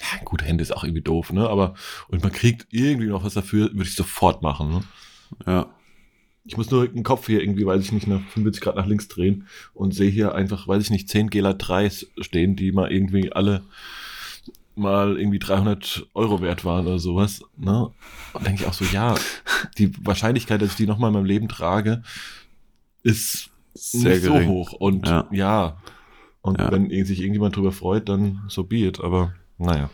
ja, 0.00 0.24
gute 0.24 0.44
Hände 0.44 0.62
ist 0.62 0.74
auch 0.76 0.84
irgendwie 0.84 1.02
doof, 1.02 1.32
ne? 1.32 1.48
Aber, 1.48 1.74
und 2.08 2.22
man 2.22 2.32
kriegt 2.32 2.66
irgendwie 2.70 3.06
noch 3.08 3.24
was 3.24 3.34
dafür, 3.34 3.70
würde 3.72 3.82
ich 3.82 3.94
sofort 3.94 4.42
machen, 4.42 4.68
ne? 4.70 4.80
Ja. 5.46 5.66
Ich 6.44 6.56
muss 6.56 6.70
nur 6.70 6.88
den 6.88 7.02
Kopf 7.02 7.26
hier 7.26 7.42
irgendwie, 7.42 7.66
weiß 7.66 7.82
ich 7.84 7.92
nicht, 7.92 8.06
nach 8.06 8.20
45 8.20 8.62
Grad 8.62 8.76
nach 8.76 8.86
links 8.86 9.08
drehen 9.08 9.46
und 9.74 9.92
sehe 9.94 10.10
hier 10.10 10.34
einfach, 10.34 10.66
weiß 10.66 10.82
ich 10.82 10.90
nicht, 10.90 11.08
10 11.10 11.28
Gela 11.28 11.50
3s 11.50 12.06
stehen, 12.20 12.56
die 12.56 12.72
mal 12.72 12.90
irgendwie 12.90 13.32
alle 13.32 13.64
mal 14.74 15.18
irgendwie 15.18 15.40
300 15.40 16.06
Euro 16.14 16.40
wert 16.40 16.64
waren 16.64 16.86
oder 16.86 16.98
sowas. 17.00 17.42
Ne? 17.56 17.90
Und 18.32 18.46
denke 18.46 18.62
ich 18.62 18.68
auch 18.68 18.72
so, 18.72 18.84
ja, 18.86 19.16
die 19.76 19.92
Wahrscheinlichkeit, 20.06 20.62
dass 20.62 20.70
ich 20.70 20.76
die 20.76 20.86
nochmal 20.86 21.08
in 21.10 21.14
meinem 21.14 21.24
Leben 21.26 21.48
trage, 21.48 22.02
ist 23.02 23.50
Sehr 23.74 24.12
nicht 24.14 24.22
gering. 24.22 24.46
so 24.48 24.54
hoch. 24.54 24.72
Und 24.72 25.06
Ja. 25.06 25.26
ja, 25.32 25.82
und 26.40 26.58
Ja. 26.60 26.70
wenn 26.70 26.88
sich 27.04 27.20
irgendjemand 27.20 27.56
drüber 27.56 27.72
freut, 27.72 28.08
dann 28.08 28.42
so 28.48 28.64
be 28.64 28.76
it. 28.86 29.00
Aber 29.00 29.34
naja, 29.58 29.90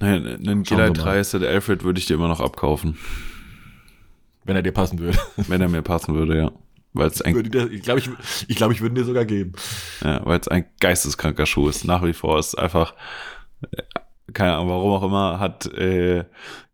Nein, 0.00 0.26
einen 0.26 0.62
Gila 0.62 0.84
wir 0.84 0.86
mal. 0.88 0.92
3 0.92 1.22
Set 1.24 1.42
Alfred 1.42 1.82
würde 1.82 1.98
ich 1.98 2.06
dir 2.06 2.14
immer 2.14 2.28
noch 2.28 2.40
abkaufen, 2.40 2.96
wenn 4.44 4.54
er 4.56 4.62
dir 4.62 4.72
passen 4.72 4.98
würde. 5.00 5.18
wenn 5.36 5.60
er 5.60 5.68
mir 5.68 5.82
passen 5.82 6.14
würde, 6.14 6.36
ja. 6.38 6.52
Weil 6.94 7.08
es 7.08 7.20
ein, 7.20 7.34
dir- 7.50 7.70
Ich 7.70 7.82
glaube, 7.82 8.00
ich, 8.00 8.08
ich, 8.48 8.56
glaub, 8.56 8.70
ich 8.72 8.80
würde 8.80 8.92
ihn 8.92 8.96
dir 8.96 9.04
sogar 9.04 9.24
geben. 9.24 9.52
ja, 10.02 10.24
weil 10.24 10.38
es 10.40 10.48
ein 10.48 10.64
geisteskranker 10.80 11.46
Schuh 11.46 11.68
ist. 11.68 11.84
Nach 11.84 12.02
wie 12.04 12.12
vor 12.12 12.38
ist 12.38 12.54
einfach, 12.56 12.94
äh, 13.72 13.82
keine 14.32 14.54
Ahnung, 14.54 14.68
warum 14.68 14.92
auch 14.92 15.02
immer, 15.02 15.38
hat, 15.40 15.66
äh, 15.66 16.24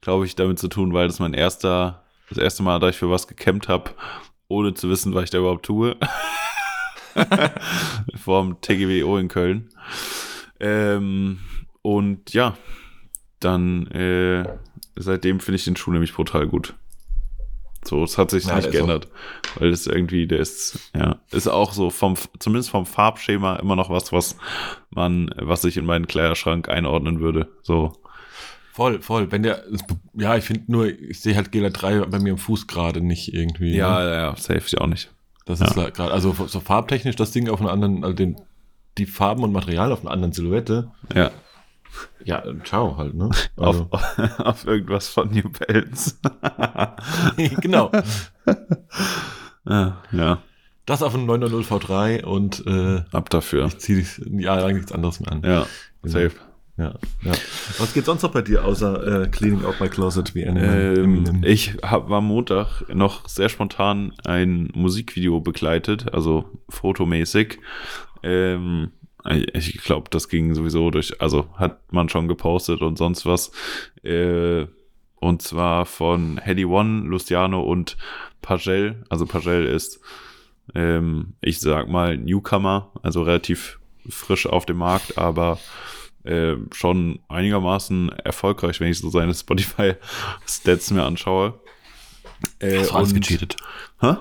glaube 0.03 0.27
ich, 0.27 0.37
damit 0.37 0.59
zu 0.59 0.69
tun, 0.69 0.93
weil 0.93 1.07
das 1.09 1.19
mein 1.19 1.35
erster, 1.35 2.05
das 2.29 2.39
erste 2.39 2.63
Mal, 2.63 2.79
da 2.79 2.89
ich 2.91 2.97
für 2.97 3.11
was 3.11 3.27
gekämmt 3.27 3.69
habe, 3.69 3.91
ohne 4.49 4.75
zu 4.75 4.89
wissen, 4.91 5.15
was 5.15 5.25
ich 5.25 5.31
da 5.31 5.39
überhaupt 5.39 5.65
tue. 5.65 5.97
Vorm 8.23 8.61
TGWO 8.61 9.19
in 9.19 9.29
Köln. 9.29 9.69
Ähm, 10.61 11.39
und 11.85 12.33
ja, 12.33 12.57
dann 13.41 13.87
äh, 13.89 14.49
seitdem 14.97 15.39
finde 15.39 15.57
ich 15.57 15.65
den 15.65 15.77
Schuh 15.77 15.93
nämlich 15.93 16.15
brutal 16.15 16.47
gut. 16.47 16.73
So, 17.85 18.03
es 18.03 18.17
hat 18.17 18.31
sich 18.31 18.47
Ja, 18.47 18.55
nicht 18.57 18.65
der 18.65 18.73
ist 18.73 18.77
auch- 18.81 18.87
geändert. 18.87 19.09
Weil 19.57 19.69
es 19.69 19.87
irgendwie, 19.87 20.27
der 20.27 20.39
ist, 20.39 20.91
ja, 20.97 21.21
ist 21.31 21.47
auch 21.47 21.75
so 21.75 21.91
vom, 21.91 22.15
zumindest 22.39 22.71
vom 22.71 22.87
Farbschema 22.87 23.57
immer 23.57 23.77
noch 23.77 23.91
was, 23.91 24.13
was 24.13 24.37
man, 24.89 25.31
was 25.37 25.63
ich 25.65 25.77
in 25.77 25.85
meinen 25.85 26.07
Kleiderschrank 26.07 26.71
einordnen 26.71 27.21
würde. 27.21 27.49
So. 27.63 27.93
Voll, 28.73 29.03
voll. 29.03 29.31
Wenn 29.31 29.43
der, 29.43 29.65
ja, 30.15 30.35
ich 30.37 30.45
finde 30.45 30.73
nur, 30.73 30.87
ich 30.87 31.21
sehe 31.21 31.37
halt 31.37 31.53
Gela 31.53 31.69
3 31.69 32.07
bei 32.07 32.19
mir 32.19 32.33
am 32.33 32.39
Fuß 32.39 32.67
gerade 32.67 33.03
nicht 33.03 33.35
irgendwie. 33.35 33.77
Ja, 33.77 33.99
ne? 34.01 34.07
ja, 34.07 34.15
ja, 34.15 34.37
safe 34.37 34.63
ich 34.67 34.79
auch 34.81 34.87
nicht. 34.87 35.11
Das 35.45 35.61
ja. 35.61 35.67
ist 35.67 35.77
halt 35.77 35.93
gerade, 35.95 36.15
also 36.15 36.35
so 36.47 36.61
farbtechnisch 36.61 37.17
das 37.17 37.33
Ding 37.33 37.51
auf 37.51 37.61
einer 37.61 37.71
anderen, 37.71 38.03
also 38.03 38.17
den, 38.17 38.41
die 38.97 39.05
Farben 39.05 39.45
und 39.45 39.53
Material 39.53 39.93
auf 39.93 40.01
einer 40.01 40.11
anderen 40.11 40.33
Silhouette. 40.33 40.91
Ja. 41.15 41.31
Ja, 42.25 42.43
ciao 42.65 42.97
halt, 42.97 43.15
ne? 43.15 43.31
Also, 43.57 43.87
Auf, 43.91 44.19
auf 44.39 44.67
irgendwas 44.67 45.09
von 45.09 45.31
New 45.31 45.49
Balance. 45.51 46.17
genau. 47.61 47.91
ja, 49.69 50.03
ja, 50.13 50.43
Das 50.87 51.03
auf 51.03 51.15
einen 51.15 51.27
990 51.27 51.73
V3 51.73 52.25
und 52.25 52.67
äh, 52.67 53.03
ab 53.13 53.31
dafür. 53.31 53.67
ich 53.67 53.79
ziehe 53.79 54.05
ja 54.39 54.57
lang 54.57 54.75
nichts 54.77 54.93
anderes 54.93 55.21
mehr 55.21 55.33
an. 55.33 55.43
Ja, 55.45 55.67
safe. 56.03 56.33
Ja, 56.77 56.93
ja. 57.23 57.33
Was 57.79 57.95
geht 57.95 58.05
sonst 58.05 58.23
noch 58.23 58.33
bei 58.33 58.43
dir 58.43 58.65
außer 58.65 59.23
äh, 59.23 59.29
Cleaning 59.29 59.65
Out 59.65 59.81
My 59.81 59.89
Closet 59.89 60.35
wie 60.35 60.45
Animal? 60.45 60.99
Ähm, 60.99 61.43
ich 61.45 61.77
hab, 61.83 62.09
war 62.09 62.19
am 62.19 62.27
Montag 62.27 62.83
noch 62.93 63.29
sehr 63.29 63.49
spontan 63.49 64.13
ein 64.25 64.71
Musikvideo 64.75 65.41
begleitet, 65.41 66.13
also 66.13 66.47
fotomäßig. 66.69 67.61
Ähm, 68.25 68.91
ich 69.31 69.79
glaube, 69.79 70.11
das 70.11 70.29
ging 70.29 70.55
sowieso 70.55 70.91
durch, 70.91 71.21
also 71.21 71.49
hat 71.57 71.93
man 71.93 72.09
schon 72.09 72.29
gepostet 72.29 72.83
und 72.83 72.99
sonst 72.99 73.25
was. 73.25 73.51
Äh, 74.03 74.67
und 75.17 75.41
zwar 75.41 75.87
von 75.87 76.39
Heady 76.39 76.67
One, 76.67 77.09
Luciano 77.09 77.63
und 77.63 77.97
Pagel. 78.43 79.05
Also 79.09 79.25
Pagel 79.25 79.65
ist, 79.65 80.01
ähm, 80.75 81.35
ich 81.41 81.61
sag 81.61 81.89
mal, 81.89 82.19
Newcomer, 82.19 82.93
also 83.03 83.23
relativ 83.23 83.79
frisch 84.09 84.47
auf 84.47 84.67
dem 84.67 84.77
Markt, 84.77 85.17
aber 85.17 85.59
äh, 86.25 86.57
schon 86.73 87.21
einigermaßen 87.29 88.11
erfolgreich, 88.11 88.81
wenn 88.81 88.91
ich 88.91 88.99
so 88.99 89.09
seine 89.09 89.35
Spotify-Stats 89.35 90.91
mir 90.91 91.05
anschaue. 91.05 91.59
Äh, 92.59 92.81
Hast 92.81 92.91
du 92.91 92.95
alles 92.95 93.15
gecheatet? 93.15 93.57
Hä? 94.01 94.17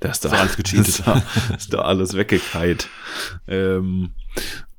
Das 0.00 0.16
ist 0.18 0.24
doch 0.26 0.32
alles 0.32 0.56
gecheatet. 0.58 0.88
Ist 0.88 1.06
doch, 1.06 1.22
ist 1.56 1.72
doch 1.72 1.84
alles 1.84 2.14
weggekeilt. 2.14 2.90
Ähm, 3.48 4.10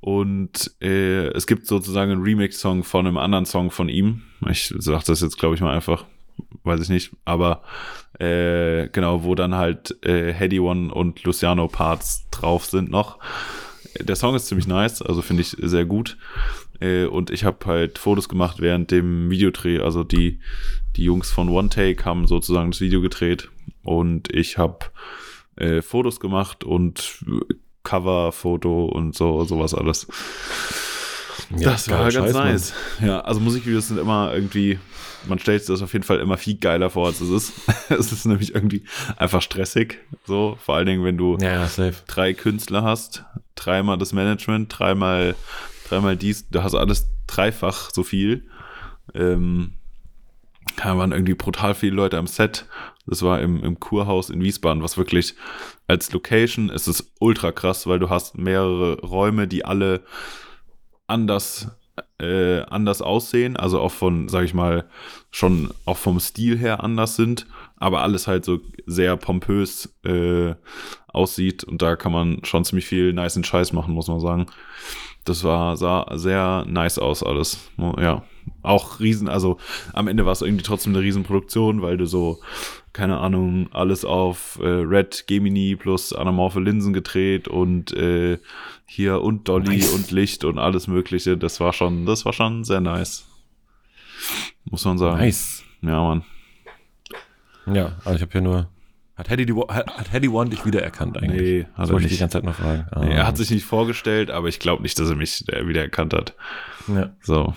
und 0.02 0.72
äh, 0.82 1.28
es 1.30 1.48
gibt 1.48 1.68
sozusagen 1.68 2.12
einen 2.12 2.24
Remix-Song 2.24 2.84
von 2.84 3.08
einem 3.08 3.18
anderen 3.18 3.46
Song 3.46 3.72
von 3.72 3.90
ihm. 3.90 4.22
Ich 4.50 4.74
sag 4.78 5.04
das 5.06 5.22
jetzt, 5.22 5.38
glaube 5.40 5.56
ich, 5.56 5.62
mal 5.62 5.74
einfach, 5.74 6.06
weiß 6.64 6.82
ich 6.82 6.90
nicht. 6.90 7.12
Aber 7.26 7.64
Äh, 8.20 8.88
genau, 8.94 9.24
wo 9.24 9.36
dann 9.36 9.56
halt 9.56 9.98
äh, 10.06 10.32
Heady 10.32 10.60
One 10.60 10.94
und 10.94 11.24
Luciano 11.26 11.68
Parts 11.68 12.30
drauf 12.32 12.66
sind 12.66 12.90
noch. 12.90 13.20
Der 14.00 14.16
Song 14.16 14.36
ist 14.36 14.48
ziemlich 14.48 14.68
nice, 14.68 15.02
also 15.02 15.22
finde 15.22 15.42
ich 15.42 15.50
sehr 15.60 15.86
gut. 15.86 16.18
Äh, 16.80 17.08
und 17.08 17.30
ich 17.30 17.44
habe 17.44 17.66
halt 17.66 17.98
Fotos 17.98 18.30
gemacht 18.30 18.62
während 18.62 18.92
dem 18.92 19.30
Videodreh. 19.30 19.80
Also 19.80 20.06
die, 20.06 20.40
die 20.96 21.04
Jungs 21.04 21.30
von 21.30 21.50
One 21.50 21.68
Take 21.68 22.06
haben 22.06 22.26
sozusagen 22.26 22.72
das 22.72 22.80
Video 22.80 23.02
gedreht 23.02 23.50
und 23.84 24.34
ich 24.34 24.58
habe 24.58 24.86
äh, 25.58 25.82
Fotos 25.82 26.22
gemacht 26.22 26.64
und 26.64 27.22
Cover-Foto 27.86 28.86
und 28.86 29.16
so, 29.16 29.46
sowas 29.46 29.74
alles. 29.74 30.08
Ja, 31.56 31.72
das 31.72 31.90
war 31.90 32.12
ganz 32.12 32.34
nice. 32.34 32.74
Mann. 33.00 33.10
Ja, 33.10 33.22
also 33.22 33.40
Musikvideos 33.40 33.88
sind 33.88 34.00
immer 34.00 34.34
irgendwie, 34.34 34.80
man 35.28 35.40
stellt 35.40 35.62
sich 35.62 35.74
das 35.74 35.82
auf 35.82 35.94
jeden 35.94 36.04
Fall 36.04 36.20
immer 36.20 36.38
viel 36.38 36.58
geiler 36.58 36.90
vor, 36.90 37.08
als 37.08 37.22
es 37.22 37.30
ist. 37.30 37.54
es 37.90 38.12
ist 38.12 38.26
nämlich 38.26 38.54
irgendwie 38.56 38.84
einfach 39.18 39.42
stressig. 39.42 40.00
So, 40.26 40.58
vor 40.60 40.76
allen 40.76 40.88
Dingen, 40.88 41.04
wenn 41.04 41.18
du 41.18 41.38
ja, 41.40 41.68
drei 42.08 42.34
Künstler 42.34 42.84
hast, 42.84 43.24
dreimal 43.56 43.98
das 43.98 44.12
Management, 44.12 44.74
dreimal, 44.78 45.36
dreimal 45.88 46.18
dies, 46.18 46.50
du 46.50 46.64
hast 46.64 46.76
alles 46.76 47.08
dreifach 47.28 47.92
so 47.94 48.04
viel. 48.04 48.48
Ähm, 49.14 49.74
da 50.78 50.98
waren 50.98 51.12
irgendwie 51.12 51.36
brutal 51.36 51.76
viele 51.76 51.96
Leute 51.96 52.18
am 52.18 52.28
Set. 52.28 52.66
Das 53.08 53.22
war 53.22 53.42
im, 53.42 53.64
im 53.64 53.80
Kurhaus 53.80 54.30
in 54.30 54.42
Wiesbaden, 54.42 54.82
was 54.84 54.98
wirklich 54.98 55.36
als 55.88 56.12
Location 56.12 56.70
ist 56.70 56.88
es 56.88 57.14
ultra 57.20 57.52
krass, 57.52 57.88
weil 57.88 58.00
du 58.00 58.10
hast 58.10 58.38
mehrere 58.38 59.00
Räume, 59.02 59.48
die 59.48 59.66
alle 59.66 60.04
anders, 61.08 61.70
äh, 62.20 62.62
anders 62.62 63.02
aussehen, 63.02 63.58
also 63.58 63.80
auch 63.80 63.92
von, 63.92 64.28
sag 64.28 64.44
ich 64.44 64.54
mal, 64.54 64.90
schon 65.30 65.72
auch 65.86 65.98
vom 65.98 66.20
Stil 66.20 66.58
her 66.58 66.84
anders 66.84 67.16
sind, 67.16 67.46
aber 67.78 68.02
alles 68.02 68.28
halt 68.28 68.46
so 68.46 68.60
sehr 68.88 69.18
pompös 69.18 69.96
äh, 70.04 70.56
aussieht 71.08 71.64
und 71.64 71.82
da 71.82 71.96
kann 71.96 72.12
man 72.12 72.44
schon 72.44 72.66
ziemlich 72.66 72.86
viel 72.86 73.14
nice 73.14 73.40
Scheiß 73.46 73.74
machen, 73.74 73.94
muss 73.94 74.08
man 74.08 74.20
sagen. 74.20 74.48
Das 75.26 75.44
war, 75.44 75.76
sah 75.76 76.06
sehr 76.14 76.66
nice 76.68 77.00
aus 77.00 77.24
alles. 77.24 77.72
Ja. 77.78 78.24
Auch 78.62 79.00
riesen, 79.00 79.28
also 79.28 79.58
am 79.94 80.08
Ende 80.08 80.26
war 80.26 80.34
es 80.34 80.44
irgendwie 80.44 80.64
trotzdem 80.64 80.94
eine 80.94 81.02
Riesenproduktion, 81.04 81.82
weil 81.82 81.98
du 81.98 82.06
so 82.06 82.42
keine 82.96 83.18
Ahnung, 83.18 83.68
alles 83.74 84.06
auf 84.06 84.58
äh, 84.62 84.68
Red 84.68 85.26
Gemini 85.28 85.76
plus 85.76 86.14
anamorphe 86.14 86.62
Linsen 86.62 86.94
gedreht 86.94 87.50
und 87.50 87.92
äh, 87.92 88.40
hier 88.86 89.22
und 89.22 89.50
Dolly 89.50 89.80
nice. 89.80 89.92
und 89.92 90.12
Licht 90.12 90.46
und 90.46 90.58
alles 90.58 90.88
Mögliche. 90.88 91.36
Das 91.36 91.60
war 91.60 91.74
schon, 91.74 92.06
das 92.06 92.24
war 92.24 92.32
schon 92.32 92.64
sehr 92.64 92.80
nice. 92.80 93.26
Muss 94.64 94.86
man 94.86 94.98
sagen. 94.98 95.18
Nice. 95.18 95.64
Ja, 95.82 96.02
Mann. 96.02 96.24
Ja, 97.66 97.98
also 98.06 98.16
ich 98.16 98.22
habe 98.22 98.32
hier 98.32 98.42
nur. 98.42 98.70
Hat 99.18 99.30
Hedy, 99.30 99.46
hat, 99.54 99.98
hat 99.98 100.14
Hedy 100.14 100.30
One 100.30 100.50
dich 100.50 100.66
wiedererkannt 100.66 101.18
eigentlich? 101.18 101.42
Nee, 101.42 101.64
hat 101.74 101.84
das 101.84 101.92
wollte 101.92 102.06
ich 102.06 102.14
die 102.14 102.20
ganze 102.20 102.38
Zeit 102.38 102.46
noch 102.46 102.56
fragen. 102.56 102.88
Ah. 102.92 103.04
Nee, 103.04 103.14
er 103.14 103.28
hat 103.28 103.36
sich 103.36 103.50
nicht 103.50 103.66
vorgestellt, 103.66 104.32
aber 104.32 104.48
ich 104.48 104.60
glaube 104.60 104.84
nicht, 104.84 104.98
dass 104.98 105.10
er 105.10 105.18
mich 105.18 105.44
äh, 105.50 105.68
wiedererkannt 105.68 106.14
hat. 106.14 106.34
Ja. 106.88 107.10
So. 107.22 107.54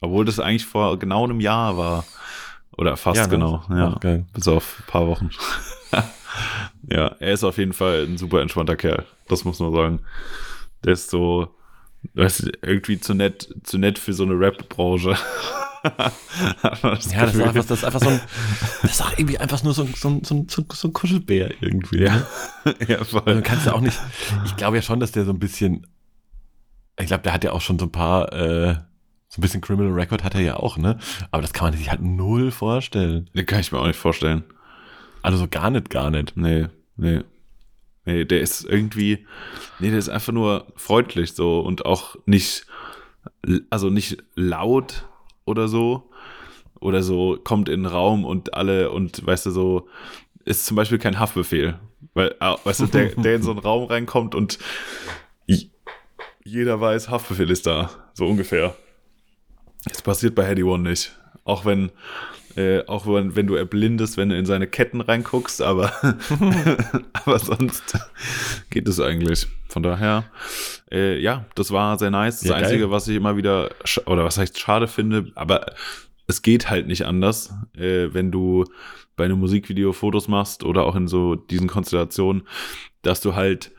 Obwohl 0.00 0.24
das 0.24 0.40
eigentlich 0.40 0.64
vor 0.64 0.98
genau 0.98 1.24
einem 1.24 1.40
Jahr 1.40 1.76
war. 1.76 2.04
Oder 2.78 2.96
fast 2.96 3.16
ja, 3.16 3.24
ne? 3.24 3.28
genau. 3.28 3.62
Ja, 3.68 3.92
okay. 3.94 4.24
bis 4.32 4.46
auf 4.46 4.78
ein 4.78 4.86
paar 4.86 5.06
Wochen. 5.08 5.30
ja, 6.88 7.08
er 7.18 7.32
ist 7.32 7.42
auf 7.42 7.58
jeden 7.58 7.72
Fall 7.72 8.06
ein 8.06 8.16
super 8.16 8.40
entspannter 8.40 8.76
Kerl. 8.76 9.04
Das 9.28 9.44
muss 9.44 9.58
man 9.58 9.72
sagen. 9.72 10.00
Der 10.84 10.92
ist 10.92 11.10
so, 11.10 11.54
weißt 12.14 12.44
du, 12.44 12.52
irgendwie 12.62 13.00
zu 13.00 13.14
nett, 13.14 13.52
zu 13.64 13.78
nett 13.78 13.98
für 13.98 14.12
so 14.12 14.22
eine 14.22 14.38
Rap-Branche. 14.38 15.16
das 15.82 17.12
ja, 17.12 17.26
das 17.26 17.34
ist, 17.34 17.40
einfach, 17.40 17.64
das 17.66 17.70
ist 17.70 17.84
einfach 17.84 18.00
so 18.00 18.10
ein, 18.10 18.20
das 18.82 18.92
ist 18.92 19.02
auch 19.02 19.12
irgendwie 19.18 19.38
einfach 19.38 19.62
nur 19.64 19.74
so 19.74 19.82
ein, 19.82 19.94
so 19.94 20.08
ein, 20.08 20.24
so 20.24 20.34
ein, 20.36 20.46
so 20.48 20.88
ein 20.88 20.92
Kuschelbär 20.92 21.54
irgendwie. 21.60 22.04
Ja, 22.04 22.26
ne? 22.64 22.76
ja 22.86 23.02
voll. 23.02 23.22
Also 23.26 23.42
kannst 23.42 23.66
du 23.66 23.74
auch 23.74 23.80
nicht, 23.80 23.98
ich 24.44 24.56
glaube 24.56 24.76
ja 24.76 24.82
schon, 24.82 25.00
dass 25.00 25.10
der 25.10 25.24
so 25.24 25.32
ein 25.32 25.40
bisschen, 25.40 25.84
ich 26.96 27.06
glaube, 27.06 27.24
der 27.24 27.32
hat 27.32 27.42
ja 27.42 27.50
auch 27.50 27.60
schon 27.60 27.80
so 27.80 27.86
ein 27.86 27.92
paar, 27.92 28.32
äh, 28.32 28.76
so 29.38 29.40
ein 29.40 29.42
bisschen 29.42 29.60
Criminal 29.60 29.92
Record 29.92 30.24
hat 30.24 30.34
er 30.34 30.40
ja 30.40 30.56
auch, 30.56 30.76
ne? 30.76 30.98
Aber 31.30 31.42
das 31.42 31.52
kann 31.52 31.68
man 31.68 31.78
sich 31.78 31.88
halt 31.90 32.02
null 32.02 32.50
vorstellen. 32.50 33.30
Den 33.34 33.46
kann 33.46 33.60
ich 33.60 33.70
mir 33.70 33.78
auch 33.78 33.86
nicht 33.86 33.98
vorstellen. 33.98 34.42
Also 35.22 35.38
so 35.38 35.46
gar 35.48 35.70
nicht, 35.70 35.90
gar 35.90 36.10
nicht. 36.10 36.36
Nee, 36.36 36.66
nee. 36.96 37.20
Nee, 38.04 38.24
der 38.24 38.40
ist 38.40 38.64
irgendwie, 38.64 39.26
nee, 39.78 39.90
der 39.90 39.98
ist 39.98 40.08
einfach 40.08 40.32
nur 40.32 40.66
freundlich 40.74 41.34
so 41.34 41.60
und 41.60 41.86
auch 41.86 42.16
nicht, 42.26 42.66
also 43.70 43.90
nicht 43.90 44.24
laut 44.34 45.06
oder 45.44 45.68
so. 45.68 46.10
Oder 46.80 47.02
so 47.02 47.38
kommt 47.42 47.68
in 47.68 47.82
den 47.82 47.92
Raum 47.92 48.24
und 48.24 48.54
alle 48.54 48.90
und 48.90 49.24
weißt 49.24 49.46
du, 49.46 49.50
so 49.50 49.88
ist 50.44 50.66
zum 50.66 50.76
Beispiel 50.76 50.98
kein 50.98 51.18
Haftbefehl. 51.18 51.78
Weil, 52.14 52.34
ah, 52.40 52.56
weißt 52.64 52.80
du, 52.80 52.86
der, 52.86 53.06
der 53.10 53.36
in 53.36 53.42
so 53.42 53.50
einen 53.50 53.60
Raum 53.60 53.84
reinkommt 53.84 54.34
und 54.34 54.58
jeder 56.44 56.80
weiß, 56.80 57.08
Haftbefehl 57.10 57.50
ist 57.50 57.66
da. 57.66 57.90
So 58.14 58.26
ungefähr. 58.26 58.74
Das 59.84 60.02
passiert 60.02 60.34
bei 60.34 60.46
Heady 60.46 60.62
One 60.62 60.88
nicht. 60.88 61.12
Auch 61.44 61.64
wenn, 61.64 61.90
äh, 62.56 62.84
auch 62.86 63.06
wenn, 63.06 63.36
wenn 63.36 63.46
du 63.46 63.54
erblindest, 63.54 64.16
wenn 64.16 64.28
du 64.28 64.36
in 64.36 64.46
seine 64.46 64.66
Ketten 64.66 65.00
reinguckst, 65.00 65.62
aber, 65.62 65.92
aber 67.12 67.38
sonst 67.38 67.98
geht 68.70 68.88
es 68.88 69.00
eigentlich. 69.00 69.46
Von 69.68 69.82
daher, 69.82 70.24
äh, 70.90 71.18
ja, 71.18 71.44
das 71.54 71.70
war 71.70 71.98
sehr 71.98 72.10
nice. 72.10 72.40
Das 72.40 72.50
ja, 72.50 72.56
Einzige, 72.56 72.84
geil. 72.84 72.90
was 72.90 73.08
ich 73.08 73.16
immer 73.16 73.36
wieder, 73.36 73.70
oder 74.06 74.24
was 74.24 74.38
ich 74.38 74.56
schade 74.56 74.88
finde, 74.88 75.30
aber 75.34 75.74
es 76.26 76.42
geht 76.42 76.68
halt 76.68 76.86
nicht 76.86 77.06
anders, 77.06 77.54
äh, 77.76 78.08
wenn 78.12 78.30
du 78.30 78.64
bei 79.16 79.24
einem 79.24 79.40
Musikvideo 79.40 79.92
Fotos 79.92 80.28
machst 80.28 80.64
oder 80.64 80.84
auch 80.84 80.96
in 80.96 81.08
so 81.08 81.34
diesen 81.34 81.68
Konstellationen, 81.68 82.42
dass 83.02 83.20
du 83.20 83.34
halt 83.34 83.72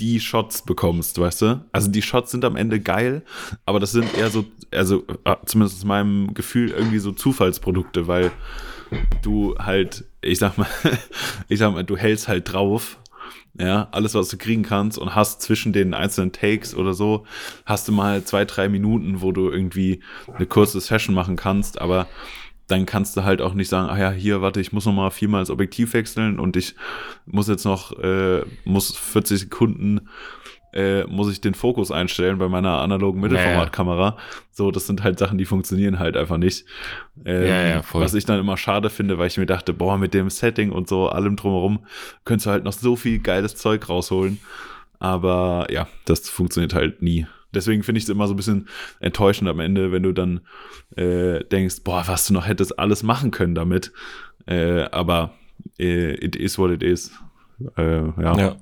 die 0.00 0.20
Shots 0.20 0.62
bekommst, 0.62 1.18
weißt 1.18 1.42
du? 1.42 1.64
Also 1.72 1.90
die 1.90 2.02
Shots 2.02 2.30
sind 2.30 2.44
am 2.44 2.56
Ende 2.56 2.80
geil, 2.80 3.22
aber 3.66 3.80
das 3.80 3.92
sind 3.92 4.16
eher 4.16 4.30
so, 4.30 4.44
also 4.70 5.04
äh, 5.24 5.36
zumindest 5.44 5.78
aus 5.78 5.84
meinem 5.84 6.34
Gefühl 6.34 6.70
irgendwie 6.70 6.98
so 6.98 7.12
Zufallsprodukte, 7.12 8.06
weil 8.06 8.30
du 9.22 9.56
halt, 9.58 10.04
ich 10.20 10.38
sag 10.38 10.56
mal, 10.56 10.68
ich 11.48 11.58
sag 11.58 11.72
mal, 11.72 11.84
du 11.84 11.96
hältst 11.96 12.28
halt 12.28 12.52
drauf, 12.52 12.98
ja, 13.58 13.88
alles, 13.90 14.14
was 14.14 14.28
du 14.28 14.36
kriegen 14.36 14.62
kannst 14.62 14.98
und 14.98 15.14
hast 15.14 15.42
zwischen 15.42 15.72
den 15.72 15.92
einzelnen 15.94 16.32
Takes 16.32 16.74
oder 16.74 16.94
so, 16.94 17.26
hast 17.66 17.88
du 17.88 17.92
mal 17.92 18.22
zwei, 18.22 18.44
drei 18.44 18.68
Minuten, 18.68 19.20
wo 19.20 19.32
du 19.32 19.50
irgendwie 19.50 20.00
eine 20.32 20.46
kurze 20.46 20.80
Session 20.80 21.14
machen 21.14 21.34
kannst, 21.34 21.80
aber 21.80 22.06
dann 22.68 22.86
kannst 22.86 23.16
du 23.16 23.24
halt 23.24 23.42
auch 23.42 23.54
nicht 23.54 23.68
sagen, 23.68 23.88
ah 23.88 23.98
ja, 23.98 24.10
hier, 24.10 24.42
warte, 24.42 24.60
ich 24.60 24.72
muss 24.72 24.86
noch 24.86 24.92
mal 24.92 25.10
viermal 25.10 25.40
das 25.40 25.50
Objektiv 25.50 25.94
wechseln 25.94 26.38
und 26.38 26.56
ich 26.56 26.74
muss 27.26 27.48
jetzt 27.48 27.64
noch, 27.64 27.98
äh, 27.98 28.42
muss 28.64 28.96
40 28.96 29.40
Sekunden, 29.40 30.08
äh, 30.74 31.04
muss 31.04 31.32
ich 31.32 31.40
den 31.40 31.54
Fokus 31.54 31.90
einstellen 31.90 32.36
bei 32.36 32.48
meiner 32.48 32.78
analogen 32.78 33.20
Mittelformatkamera. 33.20 34.10
Naja. 34.10 34.22
So, 34.50 34.70
das 34.70 34.86
sind 34.86 35.02
halt 35.02 35.18
Sachen, 35.18 35.38
die 35.38 35.46
funktionieren 35.46 35.98
halt 35.98 36.16
einfach 36.16 36.36
nicht. 36.36 36.66
Ähm, 37.24 37.46
ja, 37.46 37.62
ja, 37.68 37.82
voll. 37.82 38.02
Was 38.02 38.12
ich 38.12 38.26
dann 38.26 38.38
immer 38.38 38.58
schade 38.58 38.90
finde, 38.90 39.16
weil 39.16 39.28
ich 39.28 39.38
mir 39.38 39.46
dachte, 39.46 39.72
boah, 39.72 39.96
mit 39.96 40.12
dem 40.12 40.28
Setting 40.28 40.70
und 40.70 40.86
so, 40.88 41.08
allem 41.08 41.36
drumherum, 41.36 41.86
könntest 42.24 42.46
du 42.46 42.50
halt 42.50 42.64
noch 42.64 42.74
so 42.74 42.96
viel 42.96 43.18
geiles 43.18 43.56
Zeug 43.56 43.88
rausholen. 43.88 44.38
Aber 44.98 45.68
ja, 45.70 45.88
das 46.04 46.28
funktioniert 46.28 46.74
halt 46.74 47.00
nie. 47.00 47.26
Deswegen 47.54 47.82
finde 47.82 47.98
ich 47.98 48.04
es 48.04 48.10
immer 48.10 48.26
so 48.26 48.34
ein 48.34 48.36
bisschen 48.36 48.68
enttäuschend 49.00 49.48
am 49.48 49.60
Ende, 49.60 49.92
wenn 49.92 50.02
du 50.02 50.12
dann 50.12 50.40
äh, 50.96 51.44
denkst, 51.44 51.76
boah, 51.84 52.04
was 52.06 52.26
du 52.26 52.34
noch 52.34 52.46
hättest 52.46 52.78
alles 52.78 53.02
machen 53.02 53.30
können 53.30 53.54
damit. 53.54 53.92
Äh, 54.46 54.82
aber 54.90 55.34
äh, 55.78 56.14
it 56.14 56.36
is 56.36 56.58
what 56.58 56.70
it 56.70 56.82
is. 56.82 57.12
Äh, 57.76 58.06
ja. 58.22 58.36
ja. 58.36 58.56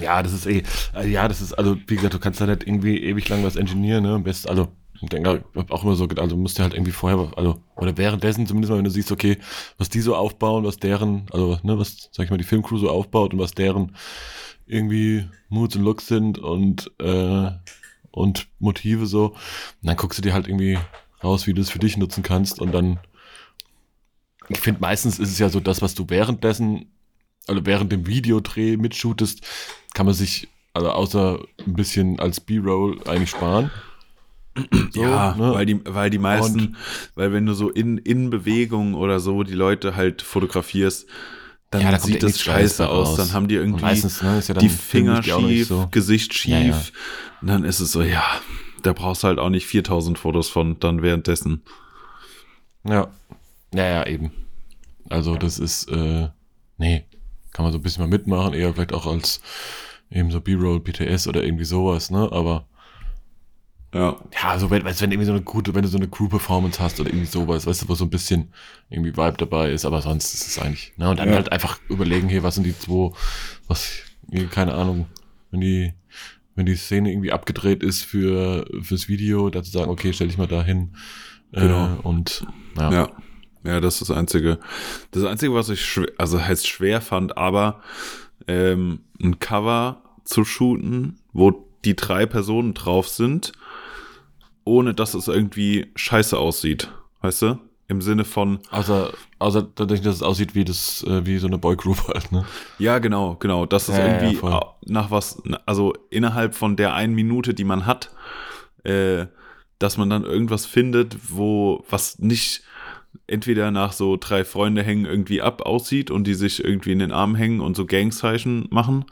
Ja, 0.00 0.22
das 0.22 0.32
ist 0.32 0.46
eh, 0.46 0.62
äh, 0.94 1.08
ja, 1.08 1.28
das 1.28 1.40
ist, 1.40 1.52
also, 1.52 1.76
wie 1.86 1.96
gesagt, 1.96 2.14
du 2.14 2.18
kannst 2.18 2.40
da 2.40 2.46
nicht 2.46 2.66
irgendwie 2.66 2.98
ewig 3.02 3.28
lang 3.28 3.44
was 3.44 3.56
ingenieren, 3.56 4.02
ne? 4.04 4.18
Best, 4.20 4.48
also, 4.48 4.68
ich 5.00 5.08
denke, 5.08 5.44
ich 5.54 5.70
auch 5.70 5.84
immer 5.84 5.96
so 5.96 6.08
gedacht, 6.08 6.24
also 6.24 6.36
musst 6.36 6.58
du 6.58 6.62
halt 6.62 6.72
irgendwie 6.74 6.92
vorher, 6.92 7.30
also, 7.36 7.62
oder 7.76 7.96
währenddessen 7.98 8.46
zumindest 8.46 8.70
mal, 8.70 8.78
wenn 8.78 8.84
du 8.84 8.90
siehst, 8.90 9.12
okay, 9.12 9.36
was 9.76 9.90
die 9.90 10.00
so 10.00 10.16
aufbauen, 10.16 10.64
was 10.64 10.78
deren, 10.78 11.26
also, 11.30 11.58
ne, 11.62 11.78
was, 11.78 12.08
sag 12.12 12.24
ich 12.24 12.30
mal, 12.30 12.38
die 12.38 12.44
Filmcrew 12.44 12.78
so 12.78 12.88
aufbaut 12.88 13.34
und 13.34 13.40
was 13.40 13.52
deren 13.52 13.94
irgendwie 14.66 15.28
Moods 15.48 15.76
und 15.76 15.82
Looks 15.82 16.06
sind 16.06 16.38
und, 16.38 16.90
äh, 17.00 17.50
und 18.12 18.46
Motive 18.60 19.06
so. 19.06 19.30
Und 19.30 19.36
dann 19.82 19.96
guckst 19.96 20.18
du 20.18 20.22
dir 20.22 20.32
halt 20.32 20.46
irgendwie 20.46 20.78
raus, 21.24 21.46
wie 21.46 21.54
du 21.54 21.60
es 21.60 21.70
für 21.70 21.78
dich 21.78 21.96
nutzen 21.96 22.22
kannst 22.22 22.60
und 22.60 22.72
dann 22.72 23.00
ich 24.48 24.60
finde, 24.60 24.80
meistens 24.80 25.18
ist 25.18 25.30
es 25.30 25.38
ja 25.38 25.48
so, 25.48 25.60
das, 25.60 25.82
was 25.82 25.94
du 25.94 26.06
währenddessen, 26.08 26.86
also 27.46 27.64
während 27.66 27.92
dem 27.92 28.06
Videodreh 28.06 28.76
mitshootest, 28.76 29.42
kann 29.94 30.06
man 30.06 30.14
sich, 30.14 30.48
also 30.74 30.90
außer 30.90 31.40
ein 31.66 31.74
bisschen 31.74 32.18
als 32.18 32.40
B-Roll 32.40 33.00
eigentlich 33.06 33.30
sparen. 33.30 33.70
So, 34.90 35.02
ja, 35.02 35.34
ne? 35.34 35.54
weil 35.54 35.64
die, 35.64 35.80
weil 35.82 36.10
die 36.10 36.18
meisten, 36.18 36.60
und, 36.60 36.76
weil 37.14 37.32
wenn 37.32 37.46
du 37.46 37.54
so 37.54 37.70
in, 37.70 37.96
in 37.96 38.28
Bewegung 38.28 38.92
oder 38.92 39.18
so 39.18 39.44
die 39.44 39.54
Leute 39.54 39.96
halt 39.96 40.20
fotografierst, 40.20 41.08
dann 41.72 41.80
ja, 41.80 41.90
da 41.90 41.98
sieht 41.98 42.22
das 42.22 42.38
scheiße 42.38 42.86
aus. 42.86 43.16
Dann 43.16 43.32
haben 43.32 43.48
die 43.48 43.54
irgendwie 43.54 43.84
ne, 43.84 44.42
ja 44.46 44.54
die 44.54 44.68
Finger 44.68 45.22
schief, 45.22 45.68
so. 45.68 45.88
Gesicht 45.90 46.34
schief. 46.34 46.52
Ja, 46.52 46.82
und 47.40 47.48
dann 47.48 47.64
ist 47.64 47.80
es 47.80 47.92
so, 47.92 48.02
ja, 48.02 48.22
da 48.82 48.92
brauchst 48.92 49.22
du 49.22 49.28
halt 49.28 49.38
auch 49.38 49.48
nicht 49.48 49.66
4000 49.66 50.18
Fotos 50.18 50.50
von 50.50 50.78
dann 50.80 51.02
währenddessen. 51.02 51.62
Ja. 52.84 53.08
Ja, 53.74 53.86
ja, 53.86 54.06
eben. 54.06 54.32
Also 55.08 55.36
das 55.36 55.58
ist, 55.58 55.90
äh, 55.90 56.28
nee, 56.76 57.06
kann 57.52 57.64
man 57.64 57.72
so 57.72 57.78
ein 57.78 57.82
bisschen 57.82 58.02
mal 58.02 58.10
mitmachen, 58.10 58.52
eher 58.52 58.74
vielleicht 58.74 58.92
auch 58.92 59.06
als 59.06 59.40
eben 60.10 60.30
so 60.30 60.42
B-Roll, 60.42 60.80
BTS 60.80 61.26
oder 61.26 61.42
irgendwie 61.42 61.64
sowas, 61.64 62.10
ne? 62.10 62.28
Aber 62.30 62.66
Ja. 63.94 64.16
ja, 64.32 64.48
also 64.50 64.70
wenn, 64.70 64.84
weißt 64.84 65.02
wenn 65.02 65.10
irgendwie 65.12 65.26
so 65.26 65.32
eine 65.32 65.42
gute, 65.42 65.74
wenn 65.74 65.82
du 65.82 65.88
so 65.88 65.98
eine 65.98 66.08
Crew-Performance 66.08 66.80
hast 66.80 66.98
oder 66.98 67.10
irgendwie 67.10 67.26
sowas, 67.26 67.66
weißt 67.66 67.82
du, 67.82 67.88
wo 67.90 67.94
so 67.94 68.04
ein 68.04 68.10
bisschen 68.10 68.52
irgendwie 68.88 69.14
Vibe 69.14 69.36
dabei 69.36 69.70
ist, 69.70 69.84
aber 69.84 70.00
sonst 70.00 70.32
ist 70.32 70.46
es 70.46 70.58
eigentlich, 70.58 70.94
ne? 70.96 71.10
Und 71.10 71.18
dann 71.18 71.28
Ja. 71.28 71.34
halt 71.34 71.52
einfach 71.52 71.78
überlegen, 71.88 72.28
hier, 72.28 72.42
was 72.42 72.54
sind 72.54 72.64
die 72.64 72.78
zwei, 72.78 73.10
was, 73.68 73.90
keine 74.50 74.74
Ahnung, 74.74 75.06
wenn 75.50 75.60
die, 75.60 75.92
wenn 76.54 76.64
die 76.64 76.74
Szene 76.76 77.10
irgendwie 77.10 77.32
abgedreht 77.32 77.82
ist 77.82 78.02
für, 78.02 78.66
fürs 78.80 79.08
Video, 79.08 79.50
dazu 79.50 79.70
sagen, 79.70 79.90
okay, 79.90 80.12
stell 80.14 80.28
dich 80.28 80.38
mal 80.38 80.46
da 80.48 80.62
hin. 80.62 80.94
Genau. 81.52 81.94
Äh, 81.94 81.98
und, 82.02 82.46
ja. 82.78 82.90
Ja. 82.92 83.08
Ja, 83.64 83.80
das 83.80 84.00
ist 84.00 84.08
das 84.08 84.16
Einzige. 84.16 84.58
Das 85.12 85.22
Einzige, 85.24 85.54
was 85.54 85.68
ich 85.68 85.84
schwer, 85.84 86.08
also 86.18 86.42
heißt 86.42 86.66
schwer 86.66 87.00
fand, 87.00 87.36
aber 87.36 87.80
ähm, 88.48 89.00
ein 89.22 89.38
Cover 89.38 90.02
zu 90.24 90.44
shooten, 90.44 91.18
wo 91.32 91.68
die 91.84 91.94
drei 91.94 92.26
Personen 92.26 92.74
drauf 92.74 93.08
sind, 93.08 93.52
ohne 94.64 94.94
dass 94.94 95.14
es 95.14 95.28
irgendwie 95.28 95.90
scheiße 95.96 96.38
aussieht. 96.38 96.90
Weißt 97.20 97.42
du? 97.42 97.58
Im 97.88 98.00
Sinne 98.00 98.24
von, 98.24 98.60
Außer, 98.70 99.12
außer 99.38 99.68
dadurch, 99.74 100.00
dass 100.00 100.14
es 100.16 100.22
aussieht 100.22 100.54
wie 100.54 100.64
das, 100.64 101.02
äh, 101.04 101.26
wie 101.26 101.36
so 101.38 101.46
eine 101.46 101.58
Boygroup 101.58 102.08
halt, 102.08 102.32
ne? 102.32 102.44
ja, 102.78 102.98
genau, 103.00 103.34
genau, 103.36 103.66
dass 103.66 103.88
es 103.88 103.98
Ja, 103.98 104.06
ja, 104.06 104.14
irgendwie 104.22 104.36
voll. 104.36 104.58
nach 104.86 105.10
was, 105.10 105.42
also 105.66 105.92
innerhalb 106.08 106.54
von 106.54 106.76
der 106.76 106.94
einen 106.94 107.14
Minute, 107.14 107.52
die 107.52 107.64
man 107.64 107.84
hat, 107.84 108.10
äh, 108.84 109.26
dass 109.78 109.98
man 109.98 110.08
dann 110.08 110.22
irgendwas 110.24 110.64
findet, 110.64 111.16
wo 111.28 111.84
was 111.90 112.18
nicht 112.18 112.62
entweder 113.26 113.70
nach 113.70 113.92
so 113.92 114.16
drei 114.18 114.42
Freunde 114.44 114.82
hängen 114.82 115.04
irgendwie 115.04 115.42
ab 115.42 115.62
aussieht 115.62 116.10
und 116.10 116.24
die 116.26 116.34
sich 116.34 116.64
irgendwie 116.64 116.92
in 116.92 116.98
den 117.00 117.12
Arm 117.12 117.34
hängen 117.34 117.60
und 117.60 117.76
so 117.76 117.84
Gangzeichen 117.84 118.68
machen 118.70 119.04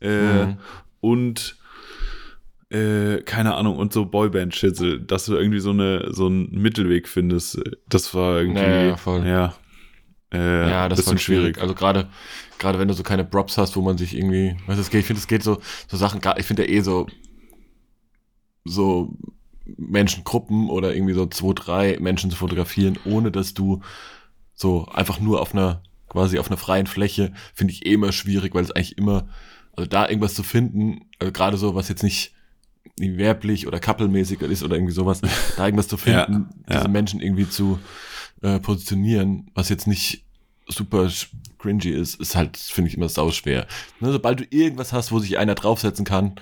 äh, 0.00 0.46
Mhm. 0.46 0.56
und 1.00 1.55
äh, 2.70 3.22
keine 3.22 3.54
Ahnung 3.54 3.76
und 3.76 3.92
so 3.92 4.06
Boyband-Schitzel, 4.06 5.00
dass 5.00 5.26
du 5.26 5.34
irgendwie 5.36 5.60
so 5.60 5.70
eine 5.70 6.12
so 6.12 6.26
einen 6.26 6.50
Mittelweg 6.50 7.08
findest. 7.08 7.60
Das 7.88 8.12
war 8.14 8.40
irgendwie 8.40 8.60
Ja, 8.60 8.84
ja, 8.86 8.96
voll. 8.96 9.26
ja, 9.26 9.54
äh, 10.32 10.68
Ja, 10.68 10.88
das 10.88 10.98
ist 11.00 11.04
bisschen 11.06 11.18
voll 11.18 11.18
schwierig. 11.18 11.58
Also 11.60 11.74
gerade, 11.74 12.08
gerade 12.58 12.78
wenn 12.78 12.88
du 12.88 12.94
so 12.94 13.02
keine 13.02 13.24
Props 13.24 13.56
hast, 13.58 13.76
wo 13.76 13.82
man 13.82 13.98
sich 13.98 14.16
irgendwie, 14.16 14.56
weißt 14.66 14.78
du, 14.78 14.82
es 14.82 14.90
geht, 14.90 15.00
ich 15.00 15.06
finde, 15.06 15.20
es 15.20 15.28
geht 15.28 15.42
so, 15.42 15.60
so 15.86 15.96
Sachen, 15.96 16.20
ich 16.38 16.46
finde 16.46 16.64
ja 16.66 16.70
eh 16.70 16.80
so, 16.80 17.06
so 18.64 19.16
Menschengruppen 19.76 20.68
oder 20.68 20.94
irgendwie 20.94 21.14
so 21.14 21.26
zwei, 21.26 21.52
drei 21.54 21.98
Menschen 22.00 22.30
zu 22.30 22.36
fotografieren, 22.36 22.98
ohne 23.04 23.30
dass 23.30 23.54
du 23.54 23.82
so 24.54 24.86
einfach 24.86 25.20
nur 25.20 25.40
auf 25.40 25.54
einer, 25.54 25.82
quasi 26.08 26.38
auf 26.38 26.48
einer 26.48 26.56
freien 26.56 26.86
Fläche, 26.86 27.32
finde 27.54 27.72
ich 27.72 27.86
eh 27.86 27.94
immer 27.94 28.12
schwierig, 28.12 28.54
weil 28.54 28.64
es 28.64 28.70
eigentlich 28.70 28.98
immer, 28.98 29.28
also 29.76 29.88
da 29.88 30.08
irgendwas 30.08 30.34
zu 30.34 30.42
finden, 30.42 31.02
also 31.18 31.32
gerade 31.32 31.56
so, 31.56 31.74
was 31.74 31.88
jetzt 31.88 32.02
nicht 32.02 32.32
werblich 32.98 33.66
oder 33.66 33.78
couple-mäßig 33.78 34.40
ist 34.42 34.62
oder 34.62 34.76
irgendwie 34.76 34.92
sowas, 34.92 35.20
da 35.56 35.64
irgendwas 35.64 35.88
zu 35.88 35.96
Ja, 36.04 36.24
finden, 36.24 36.48
ja. 36.68 36.76
diese 36.78 36.88
Menschen 36.88 37.20
irgendwie 37.20 37.48
zu 37.48 37.78
äh, 38.42 38.58
positionieren, 38.60 39.50
was 39.54 39.68
jetzt 39.68 39.86
nicht 39.86 40.24
super 40.68 41.08
cringy 41.58 41.90
ist, 41.90 42.20
ist 42.20 42.34
halt, 42.36 42.56
finde 42.56 42.90
ich 42.90 42.96
immer 42.96 43.08
sauschwer. 43.08 43.66
Ne, 44.00 44.12
sobald 44.12 44.40
du 44.40 44.44
irgendwas 44.50 44.92
hast, 44.92 45.12
wo 45.12 45.18
sich 45.18 45.38
einer 45.38 45.54
draufsetzen 45.54 46.04
kann, 46.04 46.34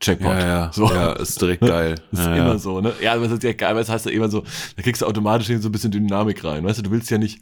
Checkpot. 0.00 0.32
Ja, 0.32 0.46
ja, 0.46 0.72
So. 0.72 0.88
ja, 0.92 1.12
ist 1.12 1.40
direkt 1.40 1.62
geil. 1.62 1.94
Ist 2.12 2.18
ja, 2.18 2.34
immer 2.36 2.46
ja. 2.48 2.58
so, 2.58 2.80
ne? 2.80 2.92
Ja, 3.00 3.14
aber 3.14 3.24
das 3.24 3.32
ist 3.34 3.42
ja 3.44 3.52
geil, 3.52 3.74
weil 3.74 3.82
das 3.82 3.88
heißt 3.88 4.06
ja 4.06 4.12
immer 4.12 4.28
so, 4.28 4.44
da 4.76 4.82
kriegst 4.82 5.00
du 5.02 5.06
automatisch 5.06 5.46
so 5.46 5.68
ein 5.68 5.72
bisschen 5.72 5.92
Dynamik 5.92 6.44
rein. 6.44 6.64
Weißt 6.64 6.78
du, 6.78 6.82
du 6.82 6.90
willst 6.90 7.10
ja 7.10 7.16
nicht, 7.16 7.40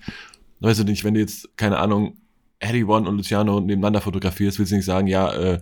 weißt 0.60 0.80
du 0.80 0.84
nicht, 0.84 1.02
wenn 1.02 1.14
du 1.14 1.20
jetzt, 1.20 1.48
keine 1.56 1.78
Ahnung, 1.78 2.18
Eddie 2.60 2.84
One 2.84 3.08
und 3.08 3.16
Luciano 3.16 3.58
nebeneinander 3.58 4.00
fotografierst, 4.00 4.58
willst 4.58 4.70
du 4.70 4.76
nicht 4.76 4.84
sagen, 4.84 5.06
ja, 5.08 5.32
äh, 5.32 5.60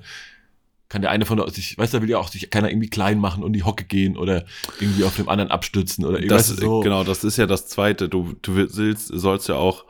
kann 0.90 1.03
der 1.03 1.11
eine 1.12 1.24
von 1.24 1.48
sich, 1.50 1.79
weißt 1.79 1.94
du, 1.94 1.98
da 1.98 2.03
will 2.03 2.11
ja 2.11 2.18
auch 2.18 2.29
sich 2.29 2.50
keiner 2.50 2.68
irgendwie 2.68 2.90
klein 2.90 3.18
machen 3.18 3.44
und 3.44 3.55
die 3.55 3.62
Hocke 3.62 3.85
gehen 3.85 4.16
oder 4.16 4.44
irgendwie 4.81 5.05
auf 5.05 5.16
dem 5.16 5.29
anderen 5.29 5.50
abstützen 5.50 6.05
oder 6.05 6.20
Das, 6.20 6.50
weißt 6.50 6.62
du, 6.62 6.66
so. 6.66 6.81
Genau, 6.81 7.05
das 7.05 7.24
ist 7.24 7.38
ja 7.38 7.46
das 7.46 7.68
Zweite. 7.68 8.09
Du, 8.09 8.35
du 8.42 8.57
willst, 8.57 9.07
sollst 9.07 9.48
ja 9.48 9.55
auch 9.55 9.85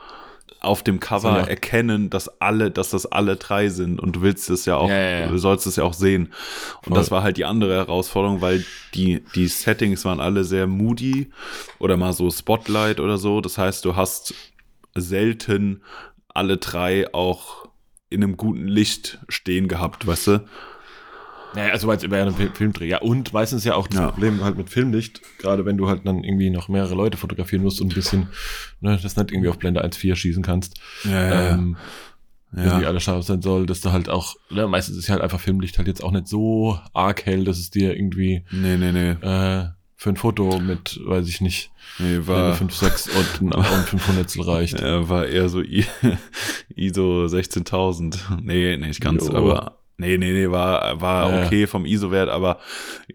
auf 0.61 0.83
dem 0.83 1.01
Cover 1.01 1.39
ja- 1.39 1.47
erkennen, 1.47 2.11
dass 2.11 2.41
alle, 2.41 2.71
dass 2.71 2.91
das 2.91 3.07
alle 3.07 3.37
drei 3.37 3.71
sind 3.71 3.99
und 3.99 4.17
du 4.17 4.21
willst 4.21 4.51
es 4.51 4.67
ja 4.67 4.77
auch, 4.77 4.91
ja, 4.91 5.21
ja. 5.21 5.27
du 5.29 5.39
sollst 5.39 5.67
es 5.67 5.77
ja 5.77 5.85
auch 5.85 5.95
sehen. 5.95 6.35
Und 6.83 6.89
Voll. 6.89 6.99
das 6.99 7.11
war 7.11 7.23
halt 7.23 7.39
die 7.39 7.47
andere 7.47 7.75
Herausforderung, 7.77 8.43
weil 8.43 8.63
die, 8.95 9.25
die 9.35 9.49
Settings 9.49 10.05
waren 10.05 10.21
alle 10.21 10.45
sehr 10.45 10.67
moody 10.67 11.31
oder 11.79 11.97
mal 11.97 12.13
so 12.13 12.31
Spotlight 12.31 13.01
oder 13.01 13.17
so. 13.17 13.41
Das 13.41 13.57
heißt, 13.57 13.87
du 13.87 13.97
hast 13.97 14.35
selten 14.95 15.81
alle 16.29 16.59
drei 16.59 17.13
auch 17.15 17.67
in 18.11 18.23
einem 18.23 18.37
guten 18.37 18.69
Licht 18.69 19.19
stehen 19.31 19.67
gehabt, 19.67 20.07
weißt 20.07 20.27
du? 20.27 20.45
Ja, 21.57 21.65
also 21.73 21.89
weil 21.89 21.97
es 21.97 22.03
über 22.05 22.17
einen 22.17 22.35
Fil- 22.35 22.51
Filmdreh. 22.55 22.87
Ja, 22.89 22.99
und 22.99 23.33
meistens 23.33 23.65
ja 23.65 23.75
auch 23.75 23.87
das 23.89 23.99
Ja. 23.99 24.11
Problem 24.13 24.43
halt 24.45 24.57
mit 24.57 24.71
Filmlicht, 24.71 25.21
gerade 25.39 25.65
wenn 25.65 25.77
du 25.77 25.89
halt 25.89 26.07
dann 26.07 26.23
irgendwie 26.23 26.51
noch 26.51 26.69
mehrere 26.69 26.95
Leute 26.95 27.17
fotografieren 27.17 27.63
musst 27.63 27.81
und 27.81 27.91
ein 27.93 27.95
bisschen, 27.95 28.29
ne, 28.81 28.99
das 29.03 29.17
nicht 29.17 29.33
irgendwie 29.33 29.49
auf 29.49 29.59
Blende 29.59 29.85
1.4 29.85 30.15
schießen 30.15 30.43
kannst. 30.43 30.79
Ja, 31.05 31.51
ähm, 31.53 31.77
irgendwie 32.55 32.87
alles 32.87 33.05
scharf 33.05 33.25
sein 33.25 33.43
soll, 33.43 33.67
dass 33.67 33.81
du 33.81 33.93
halt 33.93 34.09
auch, 34.09 34.35
ne, 34.51 34.67
meistens 34.67 34.97
ist 34.97 35.07
ja 35.09 35.13
halt 35.15 35.23
einfach 35.23 35.39
Filmlicht 35.41 35.79
halt 35.79 35.87
jetzt 35.89 36.03
auch 36.03 36.11
nicht 36.13 36.27
so 36.29 36.79
arg 36.93 37.25
hell, 37.27 37.45
dass 37.45 37.59
es 37.59 37.71
dir 37.71 37.95
irgendwie 37.97 38.45
Nee, 38.51 38.77
nee, 38.77 38.91
nee. 38.93 39.11
äh, 39.11 39.69
für 39.97 40.11
ein 40.11 40.17
Foto 40.17 40.59
mit, 40.61 40.99
weiß 41.05 41.29
ich 41.29 41.41
nicht, 41.41 41.71
Nee, 41.99 42.19
war 42.27 42.49
war, 42.49 42.55
5, 42.55 42.75
6 42.75 43.09
und, 43.09 43.43
ein- 43.43 43.53
und 43.53 43.65
500 43.89 44.47
reicht. 44.47 44.75
Er 44.81 45.09
war 45.09 45.27
eher 45.27 45.49
so 45.49 45.61
I 45.63 45.85
ISO 46.77 47.25
16.000. 47.27 48.41
Nee, 48.43 48.77
nee, 48.77 48.91
ganz, 49.01 49.27
Jo. 49.29 49.35
aber 49.35 49.80
nee, 50.01 50.19
nee, 50.19 50.33
nee, 50.33 50.51
war, 50.51 51.01
war 51.01 51.31
Ja. 51.31 51.47
okay 51.47 51.67
vom 51.67 51.85
ISO-Wert, 51.87 52.29
aber 52.29 52.59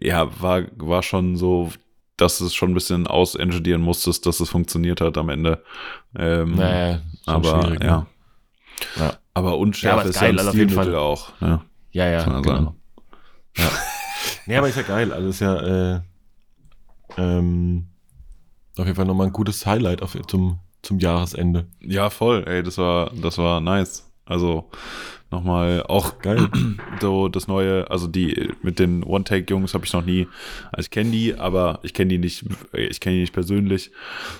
ja, 0.00 0.28
war, 0.40 0.62
war 0.76 1.02
schon 1.02 1.36
so, 1.36 1.70
dass 2.16 2.40
es 2.40 2.54
schon 2.54 2.70
ein 2.70 2.74
bisschen 2.74 3.06
ausengineeren 3.06 3.82
musstest, 3.82 4.24
dass 4.26 4.40
es 4.40 4.48
funktioniert 4.48 5.00
hat 5.02 5.18
am 5.18 5.28
Ende. 5.28 5.62
Ähm, 6.16 6.54
Naja, 6.54 7.00
aber 7.26 7.62
schwierig, 7.62 7.80
ne? 7.80 7.86
ja. 7.86 8.06
Ja. 8.98 9.12
Aber 9.34 9.50
Ja, 9.50 9.54
unschärf 9.56 10.00
aber 10.00 10.08
ist 10.08 10.14
geil, 10.20 10.24
ja 10.24 10.28
ein 10.30 10.38
also 10.38 10.50
auf 10.50 10.56
jeden 10.56 10.70
Stilmittel 10.70 10.92
Fall. 10.94 11.02
auch. 11.02 11.40
Ne? 11.40 11.60
Ja, 11.92 12.06
ja, 12.08 12.26
man 12.26 12.42
genau. 12.42 12.54
sagen. 12.56 12.76
Ja. 13.58 13.64
nee, 14.46 14.56
aber 14.56 14.68
ist 14.68 14.76
ja 14.76 14.82
geil. 14.82 15.12
Also 15.12 15.28
ist 15.28 15.40
ja 15.40 15.94
äh, 15.96 16.00
ähm, 17.18 17.88
auf 18.78 18.84
jeden 18.84 18.96
Fall 18.96 19.04
nochmal 19.06 19.26
ein 19.28 19.32
gutes 19.32 19.64
Highlight 19.66 20.02
auf, 20.02 20.16
zum, 20.26 20.58
zum 20.82 20.98
Jahresende. 20.98 21.66
Ja, 21.80 22.10
voll, 22.10 22.44
ey, 22.46 22.62
das 22.62 22.78
war, 22.78 23.10
das 23.14 23.38
war 23.38 23.60
nice. 23.60 24.10
Also 24.26 24.70
nochmal 25.30 25.82
auch 25.84 26.18
Geil. 26.18 26.48
so 27.00 27.28
das 27.28 27.48
neue, 27.48 27.90
also 27.90 28.06
die 28.06 28.50
mit 28.62 28.78
den 28.78 29.02
One-Take-Jungs 29.02 29.74
habe 29.74 29.84
ich 29.84 29.92
noch 29.92 30.04
nie, 30.04 30.28
also 30.72 30.86
ich 30.86 30.90
kenne 30.90 31.10
die, 31.10 31.34
aber 31.34 31.80
ich 31.82 31.94
kenne 31.94 32.08
die 32.10 32.18
nicht, 32.18 32.44
ich 32.72 33.00
kenne 33.00 33.16
die 33.16 33.20
nicht 33.22 33.32
persönlich. 33.32 33.90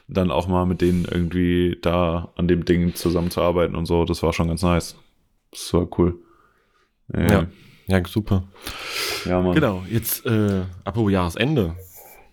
Dann 0.09 0.31
auch 0.31 0.49
mal 0.49 0.67
mit 0.67 0.81
denen 0.81 1.05
irgendwie 1.05 1.79
da 1.83 2.33
an 2.37 2.49
dem 2.49 2.65
Ding 2.65 2.95
zusammenzuarbeiten 2.95 3.77
und 3.77 3.87
so, 3.87 4.05
das 4.05 4.23
war 4.23 4.33
schon 4.33 4.49
ganz 4.49 4.63
nice. 4.63 4.97
Das 5.51 5.73
war 5.75 5.89
cool. 5.99 6.19
Äh, 7.13 7.31
Ja. 7.31 7.47
Ja, 7.89 8.05
super. 8.05 8.49
ja, 9.25 9.41
Mann. 9.41 9.55
Genau, 9.55 9.85
jetzt 9.89 10.27
äh, 10.27 10.63
apropos 10.85 11.13
Jahresende. 11.13 11.77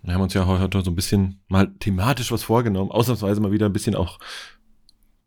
Wir 0.02 0.14
haben 0.14 0.20
uns 0.20 0.34
ja 0.34 0.46
heute 0.46 0.82
so 0.82 0.90
ein 0.90 0.96
bisschen 0.96 1.40
mal 1.48 1.68
thematisch 1.78 2.30
was 2.30 2.42
vorgenommen. 2.42 2.90
Ausnahmsweise 2.90 3.40
mal 3.40 3.52
wieder 3.52 3.66
ein 3.66 3.72
bisschen 3.72 3.94
auch, 3.94 4.18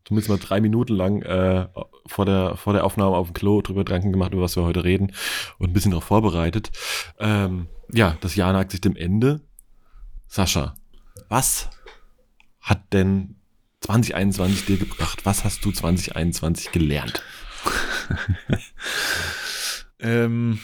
zumindest 0.08 0.30
mal 0.30 0.38
drei 0.38 0.62
Minuten 0.62 0.96
lang 0.96 1.22
äh, 1.22 1.68
vor, 2.06 2.26
der, 2.26 2.56
vor 2.56 2.74
der 2.74 2.86
Aufnahme 2.86 3.18
auf 3.18 3.28
dem 3.28 3.34
Klo 3.34 3.62
drüber 3.62 3.84
Gedanken 3.84 4.12
gemacht, 4.12 4.34
über 4.34 4.44
was 4.44 4.56
wir 4.56 4.64
heute 4.64 4.84
reden 4.84 5.14
und 5.58 5.70
ein 5.70 5.74
bisschen 5.74 5.92
darauf 5.92 6.06
vorbereitet. 6.06 6.72
Ähm, 7.20 7.68
ja, 7.92 8.18
das 8.22 8.36
Jahr 8.36 8.54
neigt 8.54 8.72
sich 8.72 8.82
dem 8.82 8.96
Ende. 8.96 9.42
Sascha, 10.28 10.76
was 11.30 11.70
hat 12.62 12.94
denn 12.94 13.36
2021 13.82 14.66
dir 14.66 14.78
gebracht? 14.78 15.26
Was 15.26 15.44
hast 15.44 15.64
du 15.66 15.72
2021 15.72 16.72
gelernt? 16.72 17.22
Ähm, 20.00 20.60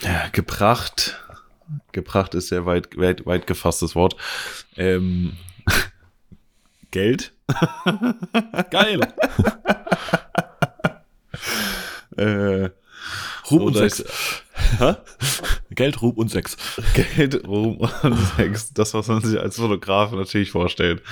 ja, 0.00 0.28
gebracht. 0.28 1.20
Gebracht 1.92 2.34
ist 2.34 2.48
sehr 2.48 2.66
weit, 2.66 2.96
weit, 2.96 3.26
weit 3.26 3.46
gefasstes 3.46 3.94
Wort. 3.94 4.16
Ähm, 4.76 5.36
Geld. 6.90 7.33
Geil! 8.70 9.00
Äh, 12.16 12.70
Ruhm 13.50 13.62
und 13.62 13.76
Sex. 13.76 14.04
Geld, 15.70 16.00
Ruhm 16.00 16.14
und 16.14 16.30
Sex. 16.30 16.56
Geld, 16.94 17.46
Ruhm 17.46 17.78
und 17.78 18.16
Sex. 18.36 18.72
Das, 18.72 18.94
was 18.94 19.08
man 19.08 19.20
sich 19.20 19.38
als 19.38 19.56
Fotograf 19.56 20.12
natürlich 20.12 20.52
vorstellt. 20.52 21.02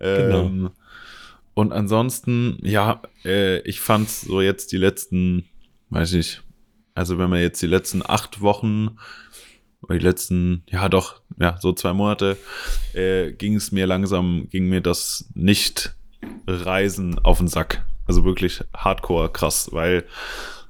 Ähm, 0.00 0.70
Und 1.54 1.72
ansonsten, 1.72 2.58
ja, 2.62 3.00
äh, 3.24 3.60
ich 3.60 3.80
fand's 3.80 4.22
so 4.22 4.40
jetzt 4.40 4.72
die 4.72 4.76
letzten, 4.76 5.48
weiß 5.90 6.14
ich, 6.14 6.40
also 6.94 7.18
wenn 7.18 7.30
man 7.30 7.40
jetzt 7.40 7.62
die 7.62 7.66
letzten 7.66 8.02
acht 8.04 8.40
Wochen 8.40 8.98
die 9.88 9.98
letzten, 9.98 10.62
ja 10.68 10.88
doch, 10.88 11.20
ja, 11.38 11.56
so 11.60 11.72
zwei 11.72 11.92
Monate, 11.92 12.36
äh, 12.94 13.32
ging 13.32 13.56
es 13.56 13.72
mir 13.72 13.86
langsam, 13.86 14.48
ging 14.50 14.68
mir 14.68 14.80
das 14.80 15.28
nicht 15.34 15.94
Reisen 16.46 17.18
auf 17.18 17.38
den 17.38 17.48
Sack. 17.48 17.84
Also 18.06 18.24
wirklich 18.24 18.62
hardcore 18.74 19.30
krass, 19.30 19.70
weil 19.72 20.04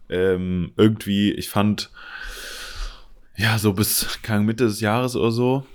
ähm, 0.09 0.73
irgendwie, 0.77 1.33
ich 1.33 1.49
fand, 1.49 1.91
ja, 3.37 3.59
so 3.59 3.73
bis 3.73 4.19
keine 4.23 4.45
Mitte 4.45 4.65
des 4.65 4.81
Jahres 4.81 5.17
oder 5.17 5.31
so, 5.31 5.67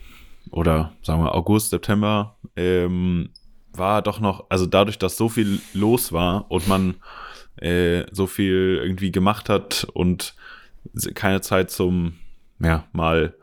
oder 0.52 0.94
sagen 1.02 1.24
wir 1.24 1.34
August, 1.34 1.72
September, 1.72 2.38
ähm, 2.56 3.30
war 3.74 4.02
doch 4.02 4.20
noch, 4.20 4.46
also 4.50 4.66
dadurch, 4.66 4.98
dass 5.00 5.18
so 5.18 5.28
viel 5.28 5.60
los 5.74 6.14
war 6.14 6.50
und 6.50 6.68
man 6.68 6.96
äh, 7.58 8.06
so 8.12 8.28
viel 8.28 8.80
irgendwie 8.82 9.12
gemacht 9.12 9.50
hat 9.50 9.88
und 9.94 10.36
keine 11.16 11.42
Zeit 11.42 11.72
zum, 11.72 12.14
ja, 12.60 12.86
mal 12.94 13.36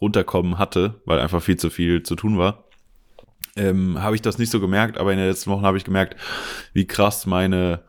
runterkommen 0.00 0.58
hatte, 0.58 1.00
weil 1.04 1.18
einfach 1.18 1.42
viel 1.42 1.56
zu 1.56 1.70
viel 1.70 2.02
zu 2.02 2.14
tun 2.14 2.38
war, 2.38 2.64
ähm, 3.56 4.00
habe 4.00 4.14
ich 4.14 4.22
das 4.22 4.38
nicht 4.38 4.50
so 4.50 4.60
gemerkt, 4.60 4.98
aber 4.98 5.12
in 5.12 5.18
den 5.18 5.28
letzten 5.28 5.50
Wochen 5.50 5.64
habe 5.64 5.76
ich 5.76 5.84
gemerkt, 5.84 6.16
wie 6.72 6.86
krass 6.86 7.26
meine, 7.26 7.82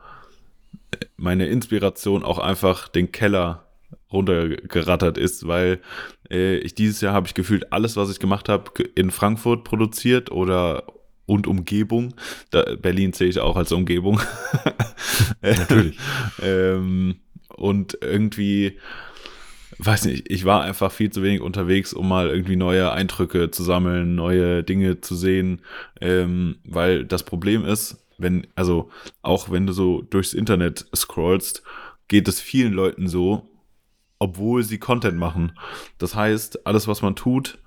meine 1.17 1.47
Inspiration 1.47 2.23
auch 2.23 2.39
einfach 2.39 2.87
den 2.87 3.11
Keller 3.11 3.65
runtergerattert 4.11 5.17
ist, 5.17 5.47
weil 5.47 5.79
äh, 6.31 6.57
ich 6.57 6.73
dieses 6.73 7.01
Jahr 7.01 7.13
habe 7.13 7.27
ich 7.27 7.35
gefühlt 7.35 7.71
alles, 7.71 7.95
was 7.95 8.09
ich 8.09 8.19
gemacht 8.19 8.49
habe, 8.49 8.71
in 8.95 9.11
Frankfurt 9.11 9.63
produziert 9.63 10.31
oder 10.31 10.83
und 11.25 11.45
Umgebung. 11.45 12.15
Da, 12.49 12.75
Berlin 12.75 13.13
sehe 13.13 13.27
ich 13.27 13.39
auch 13.39 13.55
als 13.55 13.71
Umgebung. 13.71 14.19
Natürlich. 15.41 15.97
ähm, 16.41 17.19
und 17.55 17.99
irgendwie 18.01 18.79
weiß 19.79 20.05
nicht, 20.05 20.29
ich 20.29 20.45
war 20.45 20.61
einfach 20.61 20.91
viel 20.91 21.09
zu 21.09 21.23
wenig 21.23 21.41
unterwegs, 21.41 21.93
um 21.93 22.07
mal 22.09 22.29
irgendwie 22.29 22.57
neue 22.57 22.91
Eindrücke 22.91 23.49
zu 23.49 23.63
sammeln, 23.63 24.15
neue 24.15 24.63
Dinge 24.63 24.99
zu 25.01 25.15
sehen, 25.15 25.61
ähm, 26.01 26.57
weil 26.65 27.05
das 27.05 27.23
Problem 27.23 27.65
ist, 27.65 28.05
wenn, 28.17 28.45
also 28.55 28.89
auch 29.21 29.49
wenn 29.49 29.65
du 29.65 29.73
so 29.73 30.01
durchs 30.01 30.33
Internet 30.33 30.85
scrollst, 30.93 31.63
geht 32.09 32.27
es 32.27 32.41
vielen 32.41 32.73
Leuten 32.73 33.07
so, 33.07 33.49
obwohl 34.19 34.63
sie 34.63 34.79
Content 34.79 35.17
machen. 35.17 35.53
Das 35.97 36.13
heißt, 36.13 36.67
alles, 36.67 36.87
was 36.89 37.01
man 37.01 37.15
tut 37.15 37.57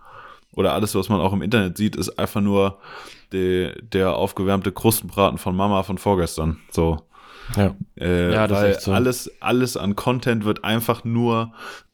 oder 0.55 0.75
alles, 0.75 0.95
was 0.95 1.09
man 1.09 1.21
auch 1.21 1.33
im 1.33 1.41
Internet 1.41 1.79
sieht, 1.79 1.97
ist 1.97 2.19
einfach 2.19 2.43
nur 2.43 2.79
de, 3.33 3.75
der 3.81 4.15
aufgewärmte 4.17 4.71
Krustenbraten 4.71 5.39
von 5.39 5.57
Mama 5.57 5.83
von 5.83 5.97
vorgestern. 5.97 6.59
So. 6.71 7.07
Ja, 7.57 7.75
äh, 7.99 8.33
ja 8.33 8.47
das 8.47 8.61
weil 8.61 8.71
ist 8.73 8.83
so. 8.83 8.93
alles, 8.93 9.31
alles 9.41 9.77
an 9.79 9.97
Content 9.97 10.45
wird 10.45 10.65
einfach 10.65 11.05
nur 11.05 11.53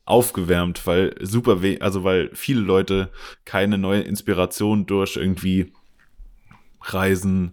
aufgewärmt, 0.09 0.87
weil 0.87 1.15
super 1.21 1.63
weh, 1.63 1.79
also 1.81 2.05
weil 2.05 2.31
viele 2.33 2.61
Leute 2.61 3.11
keine 3.45 3.79
neue 3.79 4.01
Inspiration 4.01 4.87
durch 4.87 5.17
irgendwie 5.17 5.73
Reisen, 6.81 7.53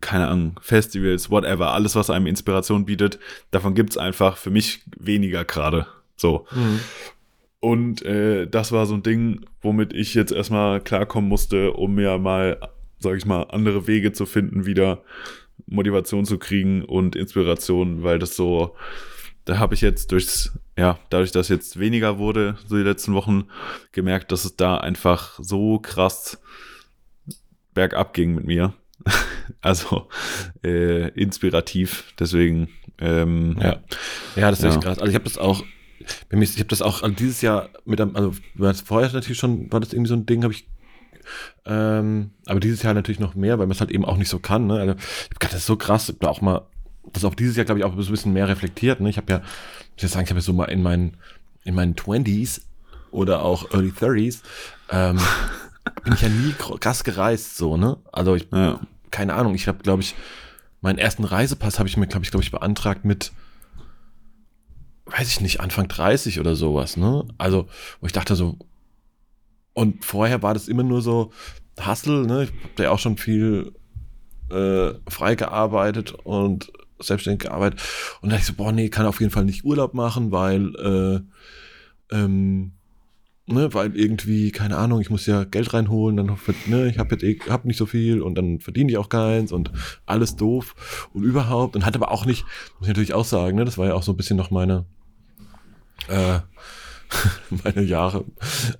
keine 0.00 0.28
Ahnung, 0.28 0.58
Festivals, 0.60 1.30
whatever, 1.30 1.72
alles, 1.72 1.94
was 1.94 2.10
einem 2.10 2.26
Inspiration 2.26 2.84
bietet, 2.84 3.18
davon 3.50 3.74
gibt's 3.74 3.96
einfach 3.96 4.36
für 4.36 4.50
mich 4.50 4.82
weniger 4.98 5.44
gerade. 5.44 5.86
So. 6.16 6.46
Mhm. 6.52 6.80
Und 7.60 8.02
äh, 8.02 8.48
das 8.48 8.72
war 8.72 8.86
so 8.86 8.94
ein 8.94 9.04
Ding, 9.04 9.46
womit 9.60 9.92
ich 9.92 10.14
jetzt 10.14 10.32
erstmal 10.32 10.80
klarkommen 10.80 11.28
musste, 11.28 11.72
um 11.72 11.94
mir 11.94 12.18
mal, 12.18 12.58
sag 12.98 13.16
ich 13.16 13.24
mal, 13.24 13.44
andere 13.44 13.86
Wege 13.86 14.12
zu 14.12 14.26
finden, 14.26 14.66
wieder 14.66 15.02
Motivation 15.66 16.24
zu 16.24 16.38
kriegen 16.38 16.84
und 16.84 17.14
Inspiration, 17.14 18.02
weil 18.02 18.18
das 18.18 18.34
so, 18.34 18.74
da 19.44 19.58
habe 19.58 19.74
ich 19.74 19.80
jetzt 19.80 20.12
durchs, 20.12 20.52
ja, 20.76 20.98
dadurch, 21.10 21.32
dass 21.32 21.48
jetzt 21.48 21.78
weniger 21.78 22.18
wurde, 22.18 22.56
so 22.66 22.76
die 22.76 22.82
letzten 22.82 23.14
Wochen, 23.14 23.44
gemerkt, 23.92 24.32
dass 24.32 24.44
es 24.44 24.56
da 24.56 24.76
einfach 24.78 25.38
so 25.40 25.78
krass 25.78 26.38
bergab 27.74 28.14
ging 28.14 28.34
mit 28.34 28.44
mir. 28.46 28.74
also 29.60 30.08
äh, 30.64 31.08
inspirativ, 31.10 32.14
deswegen, 32.18 32.68
ähm, 32.98 33.56
Ja, 33.60 33.80
ja 34.36 34.50
das 34.50 34.60
ist 34.60 34.64
Ja. 34.64 34.70
echt 34.70 34.82
krass. 34.82 34.98
Also 34.98 35.10
ich 35.10 35.14
habe 35.14 35.24
das 35.24 35.38
auch, 35.38 35.64
bei 36.28 36.36
mir 36.36 36.44
ist- 36.44 36.54
ich 36.54 36.60
habe 36.60 36.68
das 36.68 36.82
auch 36.82 37.02
also 37.02 37.14
dieses 37.14 37.40
Jahr 37.42 37.70
mit 37.84 38.00
einem, 38.00 38.14
also 38.14 38.32
vorher 38.84 39.12
natürlich 39.12 39.38
schon, 39.38 39.72
war 39.72 39.80
das 39.80 39.92
irgendwie 39.92 40.08
so 40.08 40.14
ein 40.14 40.26
Ding, 40.26 40.44
habe 40.44 40.52
ich, 40.52 40.68
ähm, 41.64 42.30
aber 42.46 42.60
dieses 42.60 42.82
Jahr 42.82 42.94
natürlich 42.94 43.20
noch 43.20 43.34
mehr, 43.34 43.58
weil 43.58 43.66
man 43.66 43.74
es 43.74 43.80
halt 43.80 43.90
eben 43.90 44.04
auch 44.04 44.16
nicht 44.16 44.28
so 44.28 44.38
kann. 44.38 44.66
Ne? 44.66 44.74
Also, 44.74 44.92
ich 44.94 45.00
hab 45.30 45.40
gedacht, 45.40 45.52
das 45.52 45.60
ist 45.60 45.66
so 45.66 45.76
krass, 45.76 46.12
da 46.20 46.28
auch 46.28 46.40
mal, 46.40 46.66
das 47.12 47.24
auch 47.24 47.34
dieses 47.34 47.56
Jahr, 47.56 47.64
glaube 47.64 47.80
ich, 47.80 47.84
auch 47.84 47.92
so 47.96 48.08
ein 48.08 48.10
bisschen 48.10 48.32
mehr 48.32 48.48
reflektiert. 48.48 49.00
Ne? 49.00 49.10
Ich 49.10 49.16
habe 49.16 49.32
ja, 49.32 49.42
ich 49.96 50.02
muss 50.02 50.12
sagen, 50.12 50.24
ich 50.24 50.30
habe 50.30 50.40
so 50.40 50.52
mal 50.52 50.66
in 50.66 50.82
meinen, 50.82 51.16
in 51.64 51.74
meinen 51.74 51.94
20s 51.94 52.62
oder 53.10 53.42
auch 53.42 53.70
Early 53.72 53.90
30s, 53.90 54.40
ähm, 54.90 55.18
bin 56.04 56.14
ich 56.14 56.22
ja 56.22 56.28
nie 56.28 56.52
krass 56.52 57.04
gereist, 57.04 57.56
so, 57.56 57.76
ne? 57.76 57.98
Also 58.12 58.34
ich, 58.34 58.48
ja, 58.52 58.80
keine 59.10 59.34
Ahnung, 59.34 59.54
ich 59.54 59.68
habe, 59.68 59.82
glaube 59.82 60.02
ich, 60.02 60.14
meinen 60.80 60.98
ersten 60.98 61.24
Reisepass 61.24 61.78
habe 61.78 61.88
ich 61.88 61.96
mir, 61.96 62.06
glaube 62.06 62.24
ich, 62.24 62.30
glaube 62.30 62.44
ich, 62.44 62.50
beantragt 62.50 63.04
mit, 63.04 63.32
weiß 65.06 65.28
ich 65.28 65.40
nicht, 65.40 65.60
Anfang 65.60 65.88
30 65.88 66.40
oder 66.40 66.56
sowas, 66.56 66.96
ne? 66.96 67.24
Also, 67.38 67.68
wo 68.00 68.06
ich 68.06 68.12
dachte 68.12 68.34
so, 68.34 68.58
und 69.74 70.04
vorher 70.04 70.42
war 70.42 70.54
das 70.54 70.68
immer 70.68 70.82
nur 70.82 71.02
so 71.02 71.32
Hustle, 71.84 72.26
ne? 72.26 72.44
Ich 72.44 72.50
habe 72.50 72.82
ja 72.84 72.90
auch 72.90 72.98
schon 72.98 73.16
viel 73.16 73.72
äh, 74.50 74.92
frei 75.08 75.34
gearbeitet 75.34 76.12
und 76.12 76.72
selbstständig 77.02 77.48
gearbeitet. 77.48 77.80
Und 78.20 78.30
da 78.30 78.36
dachte 78.36 78.42
ich 78.42 78.56
so, 78.56 78.62
boah, 78.62 78.72
nee, 78.72 78.88
kann 78.88 79.06
auf 79.06 79.20
jeden 79.20 79.32
Fall 79.32 79.44
nicht 79.44 79.64
Urlaub 79.64 79.94
machen, 79.94 80.32
weil, 80.32 80.74
äh, 80.76 82.14
ähm, 82.14 82.72
ne, 83.46 83.72
weil 83.74 83.96
irgendwie, 83.96 84.50
keine 84.50 84.76
Ahnung, 84.76 85.00
ich 85.00 85.10
muss 85.10 85.26
ja 85.26 85.44
Geld 85.44 85.72
reinholen, 85.74 86.16
dann, 86.16 86.38
ne, 86.66 86.88
ich 86.88 86.98
habe 86.98 87.14
jetzt 87.14 87.24
eh, 87.24 87.38
hab 87.48 87.64
nicht 87.64 87.76
so 87.76 87.86
viel 87.86 88.22
und 88.22 88.34
dann 88.36 88.60
verdiene 88.60 88.90
ich 88.90 88.98
auch 88.98 89.08
keins 89.08 89.52
und 89.52 89.70
alles 90.06 90.36
doof 90.36 91.08
und 91.12 91.22
überhaupt 91.22 91.76
und 91.76 91.84
hat 91.86 91.96
aber 91.96 92.10
auch 92.10 92.26
nicht, 92.26 92.44
muss 92.78 92.82
ich 92.82 92.88
natürlich 92.88 93.14
auch 93.14 93.24
sagen, 93.24 93.56
ne, 93.56 93.64
das 93.64 93.78
war 93.78 93.86
ja 93.86 93.94
auch 93.94 94.02
so 94.02 94.12
ein 94.12 94.16
bisschen 94.16 94.36
noch 94.36 94.50
meine, 94.50 94.86
äh, 96.08 96.40
meine 97.64 97.82
Jahre 97.82 98.24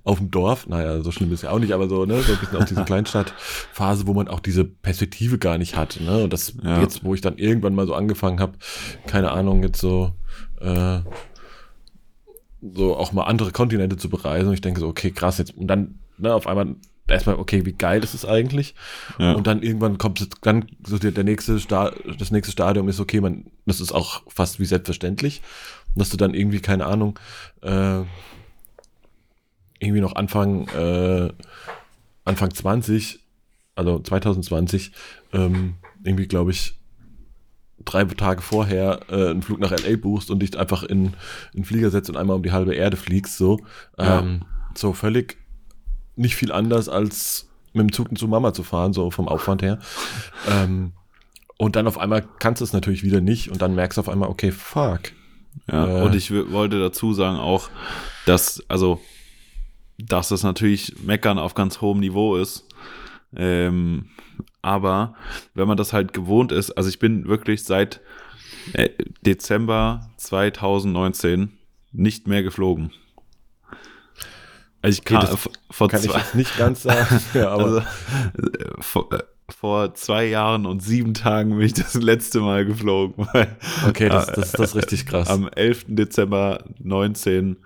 auf 0.03 0.17
dem 0.17 0.31
Dorf, 0.31 0.67
naja, 0.67 1.01
so 1.01 1.11
schlimm 1.11 1.31
ist 1.31 1.43
ja 1.43 1.51
auch 1.51 1.59
nicht, 1.59 1.73
aber 1.73 1.87
so, 1.89 2.05
ne, 2.05 2.21
so 2.21 2.33
ein 2.33 2.39
bisschen 2.39 2.57
auch 2.57 2.65
diese 2.65 2.83
Kleinstadtphase, 2.85 4.07
wo 4.07 4.13
man 4.13 4.27
auch 4.27 4.39
diese 4.39 4.63
Perspektive 4.63 5.37
gar 5.37 5.57
nicht 5.57 5.75
hat, 5.75 5.99
ne, 6.01 6.23
und 6.23 6.33
das 6.33 6.53
Ja. 6.63 6.81
jetzt, 6.81 7.03
wo 7.03 7.13
ich 7.13 7.21
dann 7.21 7.37
irgendwann 7.37 7.75
mal 7.75 7.87
so 7.87 7.93
angefangen 7.93 8.39
habe, 8.39 8.53
keine 9.07 9.31
Ahnung, 9.31 9.63
jetzt 9.63 9.79
so, 9.79 10.11
äh, 10.61 10.99
so 12.61 12.95
auch 12.95 13.11
mal 13.11 13.23
andere 13.23 13.51
Kontinente 13.51 13.97
zu 13.97 14.09
bereisen 14.09 14.47
und 14.47 14.53
ich 14.53 14.61
denke 14.61 14.79
so, 14.79 14.87
okay, 14.87 15.11
krass, 15.11 15.37
jetzt, 15.37 15.55
und 15.57 15.67
dann, 15.67 15.99
ne, 16.17 16.33
auf 16.33 16.47
einmal 16.47 16.75
erstmal, 17.07 17.35
okay, 17.35 17.65
wie 17.65 17.73
geil 17.73 18.01
ist 18.03 18.13
es 18.13 18.25
eigentlich? 18.25 18.75
ja. 19.19 19.33
Und 19.33 19.45
dann 19.47 19.61
irgendwann 19.61 19.97
kommt 19.97 20.21
es, 20.21 20.29
dann 20.41 20.65
so 20.87 20.97
der, 20.97 21.11
der 21.11 21.25
nächste 21.25 21.59
Sta 21.59 21.91
das 22.17 22.31
nächste 22.31 22.51
Stadium 22.53 22.87
ist, 22.87 22.99
okay, 23.01 23.19
man, 23.19 23.47
das 23.65 23.81
ist 23.81 23.91
auch 23.91 24.23
fast 24.27 24.59
wie 24.59 24.65
selbstverständlich. 24.65 25.41
Und 25.95 25.99
dass 25.99 26.09
du 26.09 26.17
dann 26.17 26.33
irgendwie, 26.33 26.59
keine 26.59 26.85
Ahnung, 26.85 27.19
äh, 27.61 28.01
irgendwie 29.79 30.01
noch 30.01 30.15
Anfang, 30.15 30.67
äh, 30.69 31.29
Anfang 32.25 32.53
20, 32.53 33.19
also 33.75 33.99
2020, 33.99 34.91
ähm, 35.33 35.75
irgendwie, 36.03 36.27
glaube 36.27 36.51
ich, 36.51 36.75
drei 37.85 38.03
Tage 38.05 38.41
vorher 38.41 39.01
äh, 39.09 39.29
einen 39.29 39.41
Flug 39.41 39.59
nach 39.59 39.71
LA 39.71 39.97
buchst 39.97 40.31
und 40.31 40.39
dich 40.39 40.57
einfach 40.57 40.83
in, 40.83 41.05
in 41.05 41.13
einen 41.55 41.65
Flieger 41.65 41.89
setzt 41.89 42.09
und 42.09 42.17
einmal 42.17 42.37
um 42.37 42.43
die 42.43 42.51
halbe 42.51 42.73
Erde 42.73 42.97
fliegst, 42.97 43.37
so. 43.37 43.59
Ja. 43.97 44.19
Ähm, 44.19 44.45
so 44.75 44.93
völlig 44.93 45.37
nicht 46.15 46.35
viel 46.35 46.51
anders 46.51 46.89
als 46.89 47.49
mit 47.73 47.81
dem 47.81 47.91
Zug 47.91 48.15
zu 48.17 48.27
Mama 48.27 48.53
zu 48.53 48.63
fahren, 48.63 48.93
so 48.93 49.11
vom 49.11 49.27
Aufwand 49.27 49.61
her. 49.61 49.79
ähm, 50.49 50.93
und 51.57 51.75
dann 51.75 51.87
auf 51.87 51.97
einmal 51.97 52.27
kannst 52.39 52.61
du 52.61 52.65
es 52.65 52.73
natürlich 52.73 53.03
wieder 53.03 53.21
nicht 53.21 53.49
und 53.49 53.61
dann 53.61 53.75
merkst 53.75 53.97
du 53.97 54.01
auf 54.01 54.09
einmal, 54.09 54.29
okay, 54.29 54.51
fuck. 54.51 55.01
Ja, 55.71 55.87
Äh. 55.99 56.03
und 56.03 56.15
ich 56.15 56.31
wollte 56.31 56.79
dazu 56.79 57.13
sagen 57.13 57.37
auch, 57.37 57.69
dass, 58.25 58.63
also, 58.69 59.01
dass 59.97 60.31
es 60.31 60.43
natürlich 60.43 60.95
Meckern 61.03 61.37
auf 61.39 61.53
ganz 61.55 61.81
hohem 61.81 61.99
Niveau 61.99 62.35
ist. 62.35 62.65
Ähm, 63.35 64.09
aber 64.61 65.15
wenn 65.53 65.67
man 65.67 65.77
das 65.77 65.93
halt 65.93 66.13
gewohnt 66.13 66.51
ist, 66.51 66.71
also 66.71 66.89
ich 66.89 66.99
bin 66.99 67.27
wirklich 67.27 67.63
seit 67.63 68.01
äh, 68.73 68.89
Dezember 69.25 70.09
2019 70.17 71.51
nicht 71.91 72.27
mehr 72.27 72.43
geflogen. 72.43 72.91
Also 74.81 74.95
ich 74.95 75.01
Okay, 75.01 75.13
kann, 75.15 75.21
das 75.27 75.39
v- 75.39 75.49
vor 75.71 75.87
Kann 75.89 76.03
ich 76.03 76.13
jetzt 76.13 76.35
nicht 76.35 76.57
ganz 76.57 76.83
sagen, 76.83 77.19
ja, 77.33 77.49
aber 77.49 77.63
also, 77.63 77.77
äh, 77.79 77.85
vor, 78.81 79.11
äh, 79.13 79.19
vor 79.53 79.93
zwei 79.95 80.25
Jahren 80.25 80.65
und 80.65 80.81
sieben 80.81 81.13
Tagen 81.13 81.57
bin 81.57 81.65
ich 81.67 81.73
das 81.73 81.93
letzte 81.95 82.41
Mal 82.41 82.65
geflogen. 82.65 83.27
Okay, 83.87 84.09
das, 84.09 84.27
das, 84.27 84.51
das 84.51 84.69
ist 84.71 84.75
richtig 84.75 85.05
krass. 85.05 85.29
am 85.29 85.47
11. 85.47 85.85
Dezember 85.87 86.63
19 86.79 87.57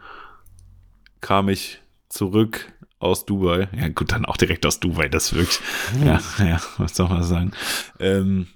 kam 1.21 1.49
ich 1.49 1.79
zurück 2.09 2.71
aus 2.99 3.25
Dubai. 3.25 3.67
Ja, 3.77 3.89
gut, 3.89 4.11
dann 4.11 4.25
auch 4.25 4.37
direkt 4.37 4.65
aus 4.65 4.79
Dubai, 4.79 5.07
das 5.09 5.33
wirklich. 5.33 5.59
Ja, 6.03 6.19
ja, 6.39 6.59
was 6.77 6.95
soll 6.95 7.09
man 7.09 7.23
sagen? 7.23 7.51
Ähm, 7.99 8.47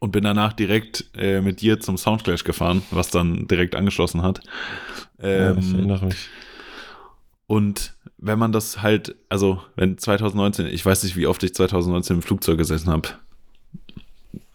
und 0.00 0.12
bin 0.12 0.24
danach 0.24 0.52
direkt 0.52 1.06
äh, 1.16 1.40
mit 1.40 1.60
dir 1.60 1.80
zum 1.80 1.96
Soundclash 1.96 2.44
gefahren, 2.44 2.82
was 2.90 3.10
dann 3.10 3.46
direkt 3.48 3.74
angeschlossen 3.74 4.22
hat. 4.22 4.40
ja, 5.20 5.52
ich 5.52 5.72
Ähm, 5.72 5.74
erinnere 5.74 6.06
mich. 6.06 6.28
und 7.46 7.94
wenn 8.18 8.38
man 8.38 8.52
das 8.52 8.82
halt, 8.82 9.14
also 9.28 9.62
wenn 9.76 9.96
2019, 9.96 10.66
ich 10.66 10.84
weiß 10.84 11.04
nicht, 11.04 11.16
wie 11.16 11.26
oft 11.26 11.42
ich 11.42 11.54
2019 11.54 12.16
im 12.16 12.22
Flugzeug 12.22 12.58
gesessen 12.58 12.90
habe. 12.90 13.08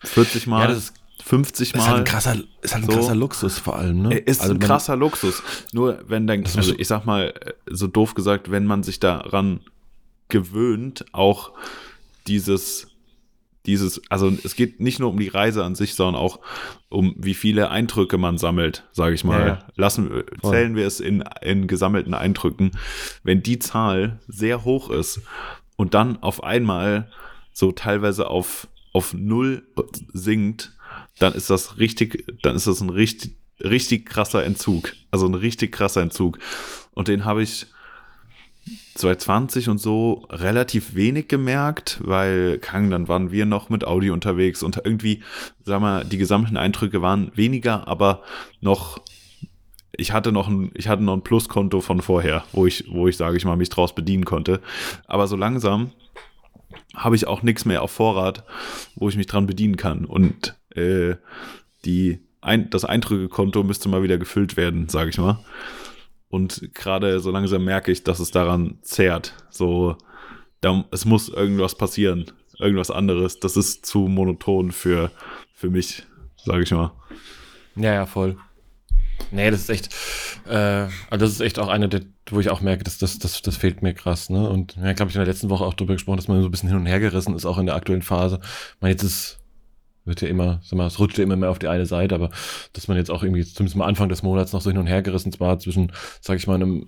40 0.04 0.47
Mal. 0.47 0.69
Ja, 0.69 0.76
ist 0.76 0.93
50 1.23 1.73
Mal. 1.73 1.80
Ist 1.80 1.88
halt 1.88 1.97
ein 1.99 2.04
krasser, 2.04 2.38
ist 2.62 2.73
halt 2.73 2.84
ein 2.84 2.91
so. 2.91 2.97
krasser 2.97 3.15
Luxus 3.15 3.58
vor 3.58 3.78
allem, 3.78 4.02
ne? 4.02 4.17
Ist 4.17 4.41
also 4.41 4.54
ein 4.54 4.60
krasser 4.60 4.97
Luxus. 4.97 5.41
Nur 5.71 6.04
wenn 6.08 6.28
dann, 6.28 6.43
also 6.56 6.73
ich 6.78 6.88
sag 6.88 7.06
mal, 7.06 7.34
so 7.65 7.88
doof 7.88 8.13
gesagt, 8.13 8.52
wenn 8.52 8.65
man 8.65 8.84
sich 8.84 8.99
daran 8.99 9.62
gewöhnt, 10.28 11.06
auch 11.13 11.52
dieses, 12.28 12.88
dieses, 13.65 14.02
also 14.10 14.32
es 14.43 14.56
geht 14.56 14.80
nicht 14.80 14.99
nur 14.99 15.10
um 15.10 15.19
die 15.19 15.30
Reise 15.30 15.63
an 15.63 15.76
sich, 15.76 15.95
sondern 15.95 16.21
auch 16.21 16.39
um 16.89 17.15
wie 17.17 17.34
viele 17.34 17.69
Eindrücke 17.69 18.17
man 18.17 18.38
sammelt, 18.38 18.84
sage 18.91 19.15
ich 19.15 19.23
mal. 19.23 19.47
Ja. 19.47 19.60
Lassen, 19.76 20.23
zählen 20.41 20.76
wir 20.76 20.86
es 20.86 20.99
in, 20.99 21.23
in 21.41 21.67
gesammelten 21.67 22.13
Eindrücken. 22.13 22.71
Wenn 23.23 23.41
die 23.41 23.60
Zahl 23.60 24.19
sehr 24.28 24.65
hoch 24.65 24.89
ist 24.89 25.21
und 25.78 25.93
dann 25.93 26.21
auf 26.21 26.43
einmal 26.43 27.10
so 27.54 27.71
teilweise 27.71 28.30
auf, 28.30 28.67
auf 28.91 29.13
null 29.13 29.63
sinkt, 30.12 30.76
dann 31.19 31.34
ist 31.34 31.49
das 31.49 31.78
richtig, 31.78 32.26
dann 32.41 32.56
ist 32.56 32.67
das 32.67 32.82
ein 32.82 32.89
richtig, 32.89 33.38
richtig 33.62 34.06
krasser 34.06 34.43
Entzug. 34.43 34.93
Also 35.10 35.26
ein 35.26 35.36
richtig 35.36 35.71
krasser 35.71 36.02
Entzug. 36.02 36.39
Und 36.91 37.08
den 37.08 37.23
habe 37.23 37.43
ich 37.43 37.67
2020 38.95 39.69
und 39.69 39.78
so 39.80 40.26
relativ 40.30 40.95
wenig 40.95 41.28
gemerkt, 41.28 41.99
weil 42.04 42.60
Kang, 42.60 42.89
dann 42.89 43.08
waren 43.08 43.32
wir 43.32 43.45
noch 43.45 43.69
mit 43.69 43.86
Audi 43.86 44.10
unterwegs 44.12 44.63
und 44.63 44.82
irgendwie, 44.84 45.21
sag 45.63 45.82
mal, 45.82 46.06
die 46.06 46.17
gesamten 46.17 46.58
Eindrücke 46.58 47.02
waren 47.02 47.32
weniger, 47.36 47.88
aber 47.88 48.21
noch 48.62 49.02
ich 49.95 50.12
hatte 50.12 50.32
noch 50.32 50.47
ein, 50.47 50.71
ich 50.73 50.88
hatte 50.88 51.04
noch 51.04 51.13
ein 51.13 51.21
Pluskonto 51.21 51.82
von 51.82 52.02
vorher, 52.02 52.43
wo 52.52 52.65
ich, 52.65 52.86
wo 52.89 53.08
ich, 53.08 53.17
sage 53.17 53.38
ich 53.38 53.45
mal, 53.45 53.58
mich 53.58 53.69
draus 53.69 53.93
bedienen 53.93 54.26
konnte. 54.26 54.60
Aber 55.06 55.28
so 55.28 55.36
langsam 55.36 55.91
habe 56.95 57.15
ich 57.15 57.28
auch 57.28 57.43
nichts 57.43 57.65
mehr 57.65 57.84
auf 57.84 57.91
Vorrat, 57.91 58.43
wo 58.95 59.08
ich 59.10 59.17
mich 59.17 59.28
dran 59.28 59.45
bedienen 59.45 59.78
kann. 59.78 60.06
Und 60.06 60.58
äh, 60.76 61.15
die 61.86 62.19
ein, 62.41 62.69
das 62.69 62.86
Eindrückekonto 62.86 63.63
müsste 63.63 63.88
mal 63.88 64.04
wieder 64.04 64.17
gefüllt 64.17 64.58
werden, 64.58 64.89
sage 64.89 65.12
ich 65.12 65.17
mal. 65.17 65.39
Und 66.34 66.74
gerade 66.74 67.19
so 67.19 67.30
langsam 67.30 67.63
merke 67.63 67.91
ich, 67.91 68.04
dass 68.04 68.19
es 68.19 68.32
daran 68.32 68.80
zehrt. 68.82 69.36
So, 69.52 69.98
da, 70.62 70.84
es 70.89 71.06
muss 71.06 71.30
irgendwas 71.30 71.76
passieren, 71.76 72.26
irgendwas 72.58 72.89
anderes. 72.89 73.39
Das 73.39 73.56
ist 73.56 73.86
zu 73.86 74.08
monoton 74.08 74.72
für, 74.72 75.12
für 75.54 75.69
mich, 75.69 76.08
sage 76.43 76.63
ich 76.63 76.72
mal. 76.72 76.91
Ja, 77.76 77.93
ja, 77.93 78.06
voll. 78.08 78.36
Nee, 79.30 79.52
das 79.52 79.60
ist 79.60 79.69
echt, 79.69 79.89
äh, 80.48 80.88
also 81.12 81.24
das 81.24 81.34
ist 81.34 81.41
echt 81.41 81.60
auch 81.60 81.67
eine 81.67 81.88
wo 82.32 82.39
ich 82.39 82.50
auch 82.50 82.62
merke, 82.62 82.84
dass 82.84 82.98
das, 82.98 83.19
das, 83.19 83.43
das 83.43 83.56
fehlt 83.56 83.84
mir 83.84 83.93
krass, 83.93 84.32
ne? 84.32 84.50
Und 84.50 84.76
ja, 84.78 84.93
glaube 84.93 85.12
ich 85.12 85.15
in 85.15 85.19
der 85.19 85.32
letzten 85.32 85.52
Woche 85.52 85.63
auch 85.63 85.76
drüber 85.76 85.93
gesprochen, 85.93 86.17
dass 86.17 86.28
man 86.28 86.41
so 86.41 86.48
ein 86.48 86.52
bisschen 86.52 86.69
hin 86.69 86.80
und 86.80 86.88
her 86.88 87.00
gerissen 87.00 87.36
ist, 87.36 87.46
auch 87.46 87.60
in 87.60 87.67
der 87.67 87.76
aktuellen 87.76 88.02
Phase. 88.02 88.39
Ich 88.41 88.82
meine, 88.82 88.93
jetzt 88.93 89.04
ist 89.04 89.39
wird 90.06 90.22
ja 90.22 90.28
immer, 90.28 90.60
sag 90.63 90.78
mal, 90.78 90.88
es 90.88 91.00
rutscht 91.00 91.18
ja 91.18 91.24
immer 91.24 91.36
mehr 91.36 91.50
auf 91.50 91.60
die 91.60 91.68
eine 91.68 91.86
Seite, 91.86 92.16
aber 92.16 92.30
dass 92.74 92.88
man 92.88 92.98
jetzt 92.98 93.12
auch 93.12 93.24
irgendwie 93.24 93.46
zumindest 93.46 93.78
mal 93.78 93.86
Anfang 93.86 94.10
des 94.10 94.24
Monats 94.24 94.54
noch 94.54 94.62
so 94.62 94.70
hin 94.70 94.80
und 94.80 94.88
her 94.88 95.02
gerissen 95.02 95.34
war 95.39 95.60
zwischen, 95.60 95.92
sag 96.22 96.38
ich 96.38 96.48
mal, 96.48 96.56
einem 96.56 96.88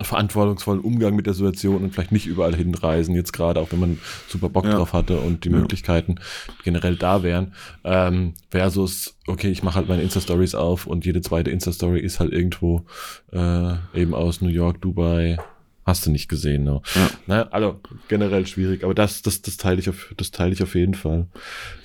verantwortungsvollen 0.00 0.82
Umgang 0.82 1.14
mit 1.14 1.26
der 1.26 1.34
Situation 1.34 1.84
und 1.84 1.94
vielleicht 1.94 2.10
nicht 2.10 2.26
überall 2.26 2.54
hinreisen, 2.54 3.14
jetzt 3.14 3.32
gerade, 3.32 3.60
auch 3.60 3.70
wenn 3.70 3.78
man 3.78 3.98
super 4.28 4.48
Bock 4.48 4.64
ja. 4.64 4.76
drauf 4.76 4.92
hatte 4.92 5.18
und 5.20 5.44
die 5.44 5.50
ja. 5.50 5.56
Möglichkeiten 5.56 6.16
generell 6.64 6.96
da 6.96 7.22
wären, 7.22 7.54
ähm, 7.84 8.34
versus, 8.50 9.16
okay, 9.28 9.50
ich 9.50 9.62
mache 9.62 9.76
halt 9.76 9.88
meine 9.88 10.02
Insta-Stories 10.02 10.56
auf 10.56 10.86
und 10.86 11.04
jede 11.04 11.20
zweite 11.20 11.50
Insta-Story 11.50 12.00
ist 12.00 12.18
halt 12.18 12.32
irgendwo 12.32 12.84
äh, 13.32 13.74
eben 13.94 14.14
aus 14.14 14.40
New 14.40 14.48
York, 14.48 14.80
Dubai, 14.82 15.38
Hast 15.84 16.06
du 16.06 16.10
nicht 16.10 16.28
gesehen, 16.28 16.64
ne? 16.64 16.80
Ja. 16.94 17.10
Naja, 17.26 17.48
also 17.50 17.80
generell 18.08 18.46
schwierig, 18.46 18.84
aber 18.84 18.94
das, 18.94 19.22
das, 19.22 19.42
das 19.42 19.56
teile 19.56 19.80
ich 19.80 19.88
auf, 19.88 20.14
das 20.16 20.30
teile 20.30 20.52
ich 20.52 20.62
auf 20.62 20.74
jeden 20.74 20.94
Fall. 20.94 21.26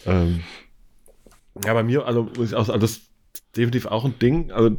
Ähm, 0.05 0.41
ja, 1.65 1.73
bei 1.73 1.83
mir, 1.83 2.05
also 2.05 2.23
muss 2.23 2.49
ich 2.49 2.55
auch, 2.55 2.69
also 2.69 2.77
das 2.77 2.91
ist 2.91 3.09
definitiv 3.55 3.85
auch 3.87 4.05
ein 4.05 4.17
Ding, 4.19 4.51
also 4.51 4.77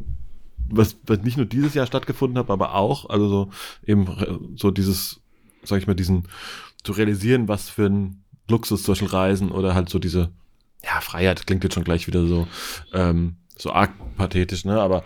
was, 0.69 0.97
was 1.05 1.21
nicht 1.21 1.37
nur 1.37 1.45
dieses 1.45 1.73
Jahr 1.73 1.85
stattgefunden 1.85 2.37
hat, 2.37 2.49
aber 2.49 2.75
auch, 2.75 3.09
also 3.09 3.27
so 3.27 3.49
eben 3.85 4.07
so 4.55 4.71
dieses, 4.71 5.19
sag 5.63 5.79
ich 5.79 5.87
mal, 5.87 5.95
diesen 5.95 6.27
zu 6.83 6.93
realisieren, 6.93 7.47
was 7.47 7.69
für 7.69 7.85
ein 7.85 8.23
Luxus 8.49 8.83
solche 8.83 9.11
Reisen 9.11 9.51
oder 9.51 9.75
halt 9.75 9.89
so 9.89 9.99
diese, 9.99 10.31
ja, 10.83 10.99
Freiheit 11.01 11.45
klingt 11.45 11.63
jetzt 11.63 11.73
schon 11.75 11.83
gleich 11.83 12.07
wieder 12.07 12.25
so, 12.25 12.47
ähm, 12.93 13.35
so 13.57 13.71
arg 13.71 13.91
pathetisch, 14.17 14.65
ne? 14.65 14.79
Aber 14.79 15.03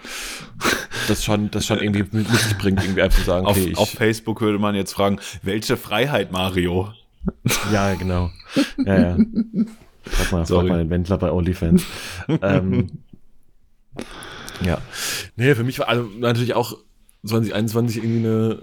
das 1.08 1.24
schon, 1.24 1.52
das 1.52 1.66
schon 1.66 1.80
irgendwie 1.80 2.06
mit 2.12 2.28
sich 2.28 2.58
bringt, 2.58 2.82
irgendwie 2.84 3.02
einfach 3.02 3.20
zu 3.20 3.26
sagen, 3.26 3.48
okay, 3.48 3.74
auf, 3.74 3.82
auf 3.82 3.90
Facebook 3.90 4.42
würde 4.42 4.60
man 4.60 4.76
jetzt 4.76 4.94
fragen, 4.94 5.20
welche 5.44 5.78
Freiheit, 5.78 6.32
Mario? 6.32 6.92
Ja, 7.72 7.94
genau. 7.96 8.32
Ja, 8.86 9.00
ja. 9.00 9.18
Frag 10.04 10.32
mal, 10.32 10.46
frag 10.46 10.68
mal 10.68 10.78
den 10.78 10.90
Wendler 10.90 11.18
bei 11.18 11.32
OnlyFans. 11.32 11.84
ähm, 12.42 12.92
ja. 14.64 14.80
Nee, 15.36 15.56
für 15.56 15.64
mich 15.64 15.80
war 15.80 15.90
also 15.90 16.04
natürlich 16.20 16.54
auch 16.54 16.78
2021 17.26 17.98
irgendwie 17.98 18.20
eine 18.20 18.62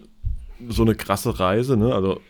so 0.68 0.82
eine 0.82 0.94
krasse 0.94 1.40
Reise, 1.40 1.76
ne? 1.76 1.94
Also 1.94 2.20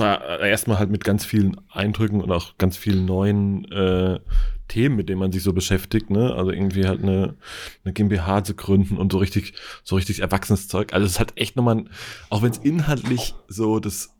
erstmal 0.00 0.78
halt 0.78 0.90
mit 0.90 1.04
ganz 1.04 1.24
vielen 1.24 1.60
Eindrücken 1.70 2.20
und 2.20 2.30
auch 2.30 2.56
ganz 2.58 2.76
vielen 2.76 3.04
neuen 3.04 3.70
äh, 3.70 4.20
Themen, 4.68 4.96
mit 4.96 5.08
denen 5.08 5.20
man 5.20 5.32
sich 5.32 5.42
so 5.42 5.52
beschäftigt, 5.52 6.08
ne? 6.08 6.34
Also 6.34 6.50
irgendwie 6.50 6.86
halt 6.86 7.02
eine, 7.02 7.36
eine 7.84 7.92
GmbH 7.92 8.42
zu 8.42 8.54
gründen 8.54 8.96
und 8.96 9.12
so 9.12 9.18
richtig, 9.18 9.52
so 9.84 9.96
richtig 9.96 10.20
erwachsenes 10.20 10.66
Zeug. 10.68 10.94
Also 10.94 11.06
es 11.06 11.18
halt 11.18 11.36
echt 11.36 11.56
nochmal, 11.56 11.84
auch 12.30 12.42
wenn 12.42 12.52
es 12.52 12.58
inhaltlich 12.58 13.34
so 13.48 13.80
das, 13.80 14.14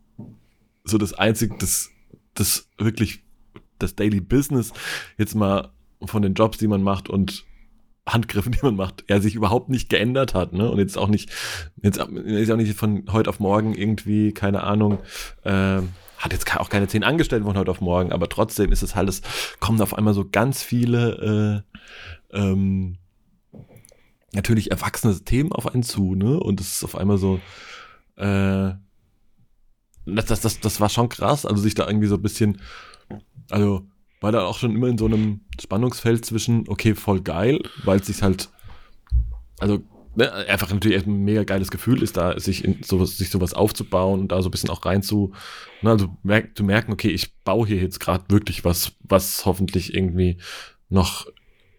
so 0.83 0.99
das 0.99 1.13
einzige, 1.13 1.55
das, 1.57 1.89
das 2.35 2.69
wirklich 2.77 3.23
das 3.79 3.95
Daily 3.95 4.21
Business 4.21 4.73
jetzt 5.17 5.33
mal 5.33 5.71
von 6.05 6.21
den 6.21 6.35
Jobs, 6.35 6.57
die 6.59 6.67
man 6.67 6.83
macht 6.83 7.09
und 7.09 7.45
Handgriffen, 8.05 8.51
die 8.51 8.59
man 8.61 8.75
macht, 8.75 9.05
er 9.07 9.21
sich 9.21 9.35
überhaupt 9.35 9.69
nicht 9.69 9.89
geändert 9.89 10.33
hat, 10.33 10.53
ne? 10.53 10.69
Und 10.69 10.79
jetzt 10.79 10.97
auch 10.97 11.07
nicht, 11.07 11.31
jetzt 11.81 11.97
ist 11.97 12.51
auch 12.51 12.57
nicht 12.57 12.77
von 12.77 13.05
heute 13.11 13.29
auf 13.29 13.39
morgen 13.39 13.73
irgendwie, 13.73 14.33
keine 14.33 14.63
Ahnung, 14.63 14.99
äh, 15.43 15.81
hat 16.17 16.31
jetzt 16.31 16.55
auch 16.57 16.69
keine 16.69 16.87
zehn 16.87 17.03
Angestellten 17.03 17.45
von 17.45 17.57
heute 17.57 17.71
auf 17.71 17.81
morgen, 17.81 18.11
aber 18.11 18.27
trotzdem 18.29 18.71
ist 18.71 18.83
es 18.83 18.95
halt, 18.95 19.09
es 19.09 19.21
kommen 19.59 19.81
auf 19.81 19.93
einmal 19.93 20.13
so 20.13 20.27
ganz 20.29 20.63
viele 20.63 21.63
äh, 22.31 22.37
ähm, 22.37 22.97
natürlich 24.33 24.71
erwachsene 24.71 25.19
Themen 25.23 25.51
auf 25.51 25.67
einen 25.67 25.83
zu, 25.83 26.15
ne? 26.15 26.39
Und 26.39 26.59
es 26.59 26.75
ist 26.75 26.83
auf 26.83 26.95
einmal 26.95 27.17
so, 27.17 27.39
äh, 28.17 28.73
das, 30.05 30.25
das, 30.25 30.41
das, 30.41 30.59
das 30.59 30.81
war 30.81 30.89
schon 30.89 31.07
krass, 31.07 31.45
also 31.45 31.61
sich 31.61 31.75
da 31.75 31.87
irgendwie 31.87 32.07
so 32.07 32.15
ein 32.15 32.21
bisschen, 32.21 32.61
also 33.49 33.87
war 34.23 34.31
da 34.31 34.45
auch 34.45 34.57
schon 34.57 34.73
immer 34.73 34.87
in 34.87 34.97
so 34.97 35.05
einem 35.05 35.41
Spannungsfeld 35.61 36.23
zwischen, 36.23 36.63
okay, 36.69 36.95
voll 36.95 37.19
geil, 37.19 37.59
weil 37.83 37.99
es 37.99 38.07
sich 38.07 38.23
halt, 38.23 38.49
also 39.59 39.83
ne, 40.15 40.31
einfach 40.31 40.71
natürlich 40.71 41.05
ein 41.05 41.25
mega 41.25 41.43
geiles 41.43 41.69
Gefühl 41.69 42.01
ist, 42.01 42.15
da 42.15 42.39
sich 42.39 42.63
in 42.63 42.81
sowas, 42.83 43.17
sich 43.17 43.29
sowas 43.29 43.53
aufzubauen 43.53 44.21
und 44.21 44.31
da 44.31 44.41
so 44.41 44.47
ein 44.47 44.51
bisschen 44.51 44.69
auch 44.69 44.85
rein 44.85 45.03
zu, 45.03 45.33
ne, 45.81 45.89
also 45.89 46.15
merk, 46.23 46.55
zu 46.55 46.63
merken, 46.63 46.93
okay, 46.93 47.09
ich 47.09 47.35
baue 47.43 47.67
hier 47.67 47.81
jetzt 47.81 47.99
gerade 47.99 48.23
wirklich 48.29 48.63
was, 48.63 48.93
was 49.01 49.45
hoffentlich 49.45 49.93
irgendwie 49.93 50.37
noch 50.87 51.27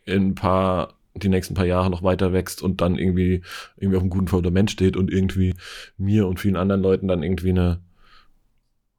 in 0.05 0.29
ein 0.29 0.35
paar, 0.35 0.99
die 1.15 1.31
nächsten 1.31 1.55
paar 1.55 1.65
Jahre 1.65 1.89
noch 1.89 2.03
weiter 2.03 2.35
wächst 2.35 2.61
und 2.61 2.83
dann 2.83 2.99
irgendwie, 2.99 3.41
irgendwie 3.79 3.97
auf 3.97 4.03
einem 4.03 4.11
guten 4.11 4.29
Fundament 4.29 4.71
steht 4.71 4.99
und 4.99 5.11
irgendwie 5.11 5.55
mir 5.97 6.27
und 6.27 6.41
vielen 6.41 6.57
anderen 6.57 6.83
Leuten 6.83 7.09
dann 7.09 7.23
irgendwie 7.23 7.51
eine, 7.51 7.81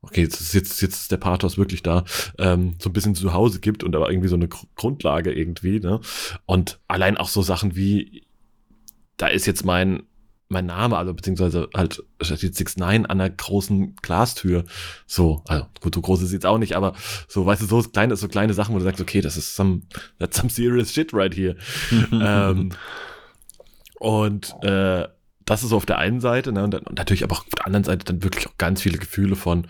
okay, 0.06 0.22
jetzt 0.22 0.40
ist 0.42 0.54
jetzt, 0.54 0.82
jetzt 0.82 1.02
ist 1.02 1.12
der 1.12 1.18
Pathos 1.18 1.58
wirklich 1.58 1.84
da, 1.84 2.06
ähm, 2.38 2.76
so 2.80 2.90
ein 2.90 2.94
bisschen 2.94 3.16
zu 3.16 3.34
Hause 3.34 3.60
gibt 3.60 3.84
und 3.84 3.96
aber 3.96 4.10
irgendwie 4.10 4.30
so 4.30 4.36
eine 4.36 4.48
Grundlage 4.48 5.34
irgendwie, 5.34 5.80
ne? 5.80 6.00
Und 6.46 6.80
allein 6.88 7.18
auch 7.18 7.30
so 7.30 7.42
Sachen 7.42 7.76
wie, 7.76 8.24
da 9.18 9.28
ist 9.28 9.46
jetzt 9.46 9.66
mein, 9.66 10.04
mein 10.48 10.68
Name, 10.68 10.98
also 10.98 11.14
beziehungsweise 11.14 11.70
halt 11.74 12.04
steht 12.22 12.56
6 12.56 12.78
9 12.78 13.06
an 13.06 13.20
einer 13.20 13.30
großen 13.30 13.96
Glastür. 13.98 14.64
So, 15.08 15.42
also 15.48 15.66
gut, 15.82 15.96
so 15.96 16.02
groß 16.02 16.22
ist 16.22 16.34
jetzt 16.34 16.46
auch 16.46 16.60
nicht, 16.60 16.76
aber 16.76 16.94
so, 17.28 17.46
weißt 17.46 17.64
du, 17.64 17.66
so 17.66 17.82
kleine, 17.82 18.16
so 18.16 18.28
kleine 18.28 18.54
Sachen, 18.54 18.76
wo 18.76 18.80
du 18.80 18.84
sagst, 18.84 19.02
okay, 19.02 19.22
das 19.22 19.38
ist 19.38 19.56
some, 19.56 19.82
that's 20.20 20.38
some 20.38 20.50
serious 20.50 20.94
shit 20.94 21.14
right 21.14 21.34
here. 21.34 21.56
ähm, 22.12 22.72
und 24.00 24.54
äh, 24.62 25.08
das 25.46 25.64
ist 25.64 25.70
so 25.70 25.78
auf 25.78 25.86
der 25.86 26.00
einen 26.00 26.20
Seite, 26.20 26.52
ne, 26.52 26.64
und, 26.64 26.74
dann, 26.74 26.84
und 26.84 26.98
natürlich 26.98 27.24
aber 27.24 27.36
auch 27.36 27.46
auf 27.46 27.56
der 27.56 27.68
anderen 27.68 27.84
Seite 27.84 28.06
dann 28.06 28.24
wirklich 28.24 28.48
auch 28.48 28.58
ganz 28.58 28.82
viele 28.82 28.98
Gefühle 28.98 29.36
von 29.36 29.68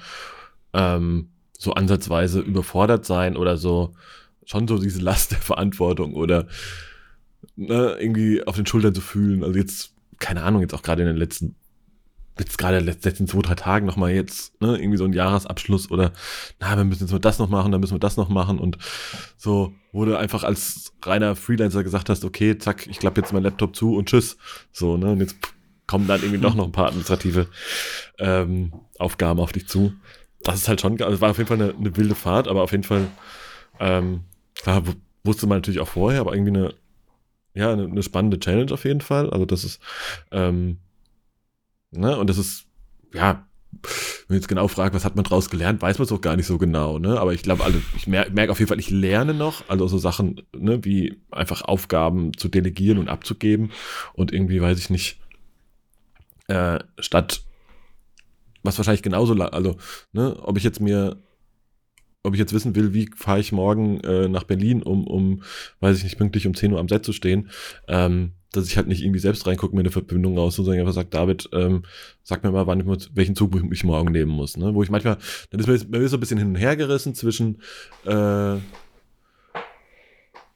ähm, 0.74 1.30
so 1.58 1.74
ansatzweise 1.74 2.40
überfordert 2.40 3.06
sein 3.06 3.38
oder 3.38 3.58
so, 3.58 3.94
schon 4.46 4.68
so 4.68 4.78
diese 4.78 5.02
Last 5.02 5.32
der 5.32 5.40
Verantwortung 5.40 6.14
oder 6.14 6.48
ne, 7.56 7.98
irgendwie 8.00 8.46
auf 8.46 8.56
den 8.56 8.66
Schultern 8.66 8.94
zu 8.94 9.02
fühlen. 9.02 9.44
Also 9.44 9.58
jetzt, 9.58 9.94
keine 10.20 10.44
Ahnung, 10.44 10.62
jetzt 10.62 10.74
auch 10.74 10.82
gerade 10.82 11.02
in 11.02 11.08
den 11.08 11.18
letzten, 11.18 11.56
jetzt 12.40 12.58
gerade 12.58 12.78
in 12.78 12.86
den 12.86 12.96
letzten 13.02 13.28
zwei, 13.28 13.42
drei 13.42 13.56
Tagen 13.56 13.86
nochmal 13.86 14.12
jetzt, 14.12 14.60
ne, 14.62 14.78
irgendwie 14.78 14.98
so 14.98 15.06
ein 15.06 15.14
Jahresabschluss 15.14 15.92
oder, 15.92 16.12
na, 16.60 16.76
wir 16.78 16.84
müssen 16.84 17.04
jetzt 17.04 17.12
mal 17.12 17.20
das 17.20 17.40
noch 17.40 17.50
machen, 17.50 17.72
dann 17.72 17.82
müssen 17.82 17.96
wir 17.96 18.00
das 18.00 18.18
noch 18.18 18.30
machen 18.30 18.60
und 18.60 18.78
so, 19.38 19.74
wurde 19.92 20.20
einfach 20.20 20.44
als 20.44 20.94
reiner 21.02 21.36
Freelancer 21.36 21.84
gesagt 21.84 22.10
hast, 22.10 22.26
okay, 22.26 22.58
zack, 22.58 22.88
ich 22.88 23.00
klappe 23.00 23.22
jetzt 23.22 23.34
mein 23.34 23.44
Laptop 23.44 23.76
zu 23.76 23.96
und 23.96 24.10
tschüss. 24.10 24.38
So, 24.72 24.98
ne, 24.98 25.12
und 25.12 25.20
jetzt 25.20 25.38
kommen 25.88 26.08
dann 26.08 26.22
irgendwie 26.22 26.42
doch 26.42 26.56
noch 26.56 26.66
ein 26.66 26.72
paar 26.72 26.88
administrative 26.88 27.48
ähm, 28.20 28.74
Aufgaben 29.00 29.40
auf 29.40 29.52
dich 29.52 29.68
zu. 29.68 29.94
Das 30.44 30.56
ist 30.56 30.68
halt 30.68 30.82
schon, 30.82 31.02
also 31.02 31.22
war 31.22 31.32
auf 31.32 31.38
jeden 31.38 31.48
Fall 31.48 31.62
eine, 31.62 31.74
eine 31.74 31.98
wilde 31.98 32.16
Fahrt, 32.16 32.48
aber 32.48 32.64
auf 32.64 32.72
jeden 32.72 32.84
Fall 32.84 33.08
Ähm, 33.80 34.22
klar, 34.56 34.84
wusste 35.24 35.48
man 35.48 35.58
natürlich 35.58 35.80
auch 35.80 35.88
vorher, 35.88 36.22
aber 36.22 36.34
irgendwie 36.34 36.58
eine, 36.58 36.74
ja, 37.54 37.72
eine, 37.74 37.86
eine 37.86 38.04
spannende 38.04 38.40
Challenge 38.40 38.72
auf 38.72 38.86
jeden 38.86 39.02
Fall. 39.02 39.30
Also 39.30 39.46
das 39.46 39.64
ist, 39.64 39.82
ähm, 40.32 40.78
ne, 41.92 42.18
und 42.18 42.30
das 42.30 42.38
ist, 42.38 42.66
ja, 43.14 43.46
wenn 44.28 44.38
ich 44.38 44.42
jetzt 44.42 44.48
genau 44.48 44.68
fragt, 44.68 44.96
was 44.96 45.04
hat 45.04 45.16
man 45.16 45.26
daraus 45.26 45.50
gelernt, 45.50 45.82
weiß 45.82 45.98
man 45.98 46.06
es 46.06 46.12
auch 46.12 46.22
gar 46.22 46.38
nicht 46.38 46.48
so 46.48 46.58
genau, 46.58 47.00
ne? 47.00 47.20
Aber 47.20 47.34
ich 47.34 47.44
glaube, 47.44 47.64
also 47.66 47.80
ich 47.98 48.08
merke 48.08 48.32
merk 48.32 48.50
auf 48.50 48.60
jeden 48.60 48.70
Fall, 48.70 48.80
ich 48.80 48.90
lerne 48.90 49.34
noch, 49.34 49.68
also 49.68 49.88
so 49.88 49.98
Sachen, 49.98 50.42
ne, 50.56 50.86
wie 50.86 51.22
einfach 51.32 51.62
Aufgaben 51.64 52.32
zu 52.38 52.48
delegieren 52.48 52.98
und 52.98 53.10
abzugeben 53.10 53.72
und 54.14 54.32
irgendwie, 54.32 54.62
weiß 54.62 54.80
ich 54.80 54.90
nicht, 54.90 55.20
äh, 56.48 56.80
statt 57.00 57.42
was 58.66 58.78
wahrscheinlich 58.78 59.04
genauso, 59.04 59.34
also, 59.34 59.78
ne, 60.12 60.36
ob 60.42 60.58
ich 60.58 60.64
jetzt 60.64 60.82
mir 60.82 61.18
ob 62.24 62.34
ich 62.34 62.40
jetzt 62.40 62.54
wissen 62.54 62.76
will, 62.76 62.94
wie 62.96 63.08
fahre 63.16 63.40
ich 63.40 63.52
morgen 63.52 64.00
äh, 64.00 64.28
nach 64.28 64.46
Berlin, 64.46 64.82
um, 64.82 65.06
um, 65.06 65.44
weiß 65.80 65.98
ich 65.98 66.04
nicht, 66.04 66.18
pünktlich 66.18 66.48
um 66.48 66.56
10 66.56 66.74
Uhr 66.74 66.80
am 66.80 66.90
Set 66.90 67.06
zu 67.06 67.14
stehen, 67.14 67.52
ähm, 67.88 68.32
dass 68.52 68.68
ich 68.68 68.78
halt 68.78 68.88
nicht 68.88 69.04
irgendwie 69.04 69.20
selbst 69.20 69.46
reingucke, 69.46 69.76
mir 69.76 69.82
eine 69.82 69.92
Verbindung 69.92 70.36
raus, 70.36 70.56
sondern 70.56 70.80
einfach 70.80 70.94
sage, 70.94 71.10
David, 71.12 71.50
ähm, 71.54 71.84
sag 72.24 72.44
mir 72.44 72.52
mal, 72.52 72.66
wann 72.66 72.80
ich, 72.80 73.10
welchen 73.14 73.36
Zug 73.36 73.56
ich 73.72 73.84
morgen 73.84 74.12
nehmen 74.12 74.32
muss. 74.32 74.58
Ne? 74.58 74.74
Wo 74.74 74.82
ich 74.82 74.90
manchmal, 74.90 75.20
dann 75.52 75.60
ist 75.60 75.68
mir, 75.68 76.00
mir 76.00 76.08
so 76.08 76.18
ein 76.18 76.20
bisschen 76.20 76.40
hin 76.40 76.48
und 76.48 76.56
her 76.56 76.76
gerissen 76.76 77.14
zwischen, 77.14 77.62
äh, 78.06 78.56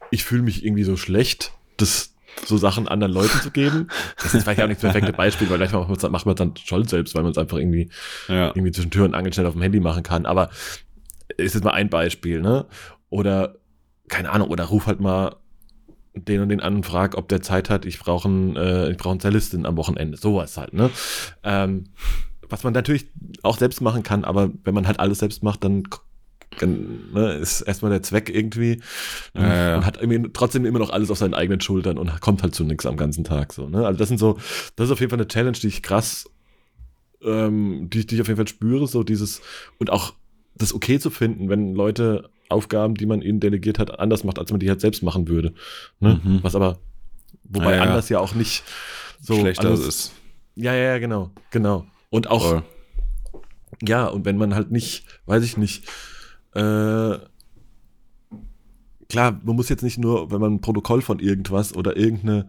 ich 0.09 0.23
fühle 0.23 0.41
mich 0.41 0.65
irgendwie 0.65 0.85
so 0.85 0.97
schlecht, 0.97 1.51
das 1.77 2.15
so 2.45 2.57
Sachen 2.57 2.87
anderen 2.87 3.13
Leuten 3.13 3.39
zu 3.41 3.51
geben. 3.51 3.87
Das 4.21 4.33
ist 4.33 4.43
vielleicht 4.43 4.61
auch 4.61 4.67
nicht 4.67 4.83
das 4.83 4.91
perfekte 4.91 5.13
Beispiel, 5.13 5.49
weil 5.49 5.59
manchmal 5.59 5.87
macht 6.11 6.25
man 6.25 6.33
es 6.33 6.37
dann 6.37 6.53
schon 6.57 6.85
selbst, 6.85 7.15
weil 7.15 7.23
man 7.23 7.31
es 7.31 7.37
einfach 7.37 7.57
irgendwie, 7.57 7.89
ja. 8.27 8.47
irgendwie 8.47 8.71
zwischen 8.71 8.91
Tür 8.91 9.05
und 9.05 9.15
Angel 9.15 9.33
schnell 9.33 9.45
auf 9.45 9.53
dem 9.53 9.61
Handy 9.61 9.79
machen 9.79 10.03
kann. 10.03 10.25
Aber 10.25 10.49
ist 11.37 11.55
jetzt 11.55 11.63
mal 11.63 11.71
ein 11.71 11.89
Beispiel, 11.89 12.41
ne? 12.41 12.65
Oder, 13.09 13.55
keine 14.07 14.31
Ahnung, 14.31 14.49
oder 14.49 14.65
ruf 14.65 14.87
halt 14.87 14.99
mal 14.99 15.35
den 16.13 16.41
und 16.41 16.49
den 16.49 16.59
an 16.59 16.75
und 16.77 16.85
frag, 16.85 17.17
ob 17.17 17.27
der 17.29 17.41
Zeit 17.41 17.69
hat, 17.69 17.85
ich 17.85 17.99
brauche 17.99 18.27
einen, 18.27 18.55
äh, 18.55 18.89
ich 18.91 18.97
brauche 18.97 19.11
einen 19.11 19.19
Zellistin 19.19 19.65
am 19.65 19.77
Wochenende. 19.77 20.17
Sowas 20.17 20.57
halt, 20.57 20.73
ne? 20.73 20.89
Ähm, 21.43 21.85
was 22.49 22.63
man 22.63 22.73
natürlich 22.73 23.07
auch 23.43 23.57
selbst 23.57 23.81
machen 23.81 24.03
kann, 24.03 24.23
aber 24.23 24.49
wenn 24.63 24.73
man 24.73 24.87
halt 24.87 24.99
alles 24.99 25.19
selbst 25.19 25.43
macht, 25.43 25.63
dann 25.63 25.83
ne, 26.61 27.33
ist 27.33 27.61
erstmal 27.61 27.91
der 27.91 28.03
Zweck 28.03 28.29
irgendwie 28.29 28.81
ja, 29.33 29.69
ja. 29.71 29.77
und 29.77 29.85
hat 29.85 30.01
irgendwie 30.01 30.29
trotzdem 30.33 30.65
immer 30.65 30.79
noch 30.79 30.89
alles 30.89 31.11
auf 31.11 31.17
seinen 31.17 31.33
eigenen 31.33 31.61
Schultern 31.61 31.97
und 31.97 32.21
kommt 32.21 32.43
halt 32.43 32.55
zu 32.55 32.63
nichts 32.63 32.85
am 32.85 32.97
ganzen 32.97 33.23
Tag 33.23 33.53
so. 33.53 33.69
Ne? 33.69 33.85
Also 33.85 33.97
das 33.97 34.07
sind 34.07 34.17
so, 34.17 34.37
das 34.75 34.87
ist 34.87 34.91
auf 34.91 34.99
jeden 34.99 35.09
Fall 35.09 35.19
eine 35.19 35.27
Challenge, 35.27 35.57
die 35.57 35.67
ich 35.67 35.83
krass, 35.83 36.29
ähm, 37.21 37.89
die, 37.89 38.05
die 38.05 38.15
ich 38.15 38.21
auf 38.21 38.27
jeden 38.27 38.37
Fall 38.37 38.47
spüre, 38.47 38.87
so 38.87 39.03
dieses 39.03 39.41
und 39.77 39.89
auch 39.89 40.13
das 40.55 40.73
okay 40.73 40.99
zu 40.99 41.09
finden, 41.09 41.49
wenn 41.49 41.73
Leute 41.73 42.29
Aufgaben, 42.49 42.95
die 42.95 43.05
man 43.05 43.21
ihnen 43.21 43.39
delegiert 43.39 43.79
hat, 43.79 43.99
anders 43.99 44.23
macht, 44.23 44.39
als 44.39 44.51
man 44.51 44.59
die 44.59 44.69
halt 44.69 44.81
selbst 44.81 45.03
machen 45.03 45.27
würde. 45.27 45.53
Ne? 45.99 46.19
Mhm. 46.23 46.39
Was 46.41 46.55
aber, 46.55 46.79
wobei 47.43 47.75
ja, 47.75 47.83
anders 47.83 48.09
ja 48.09 48.19
auch 48.19 48.33
nicht 48.33 48.63
so 49.21 49.39
schlechter 49.39 49.67
alles, 49.67 49.81
ist. 49.81 50.11
Ja, 50.55 50.73
ja, 50.73 50.93
ja, 50.93 50.97
genau, 50.97 51.29
genau. 51.51 51.85
Und 52.09 52.27
auch, 52.27 52.49
Voll. 52.49 52.63
ja, 53.83 54.07
und 54.07 54.25
wenn 54.25 54.37
man 54.37 54.55
halt 54.55 54.71
nicht, 54.71 55.05
weiß 55.27 55.43
ich 55.43 55.57
nicht, 55.57 55.87
äh, 56.53 57.19
klar, 59.09 59.39
man 59.43 59.55
muss 59.55 59.69
jetzt 59.69 59.83
nicht 59.83 59.97
nur, 59.97 60.31
wenn 60.31 60.41
man 60.41 60.53
ein 60.55 60.61
Protokoll 60.61 61.01
von 61.01 61.19
irgendwas 61.19 61.75
oder 61.75 61.97
irgendeine, 61.97 62.47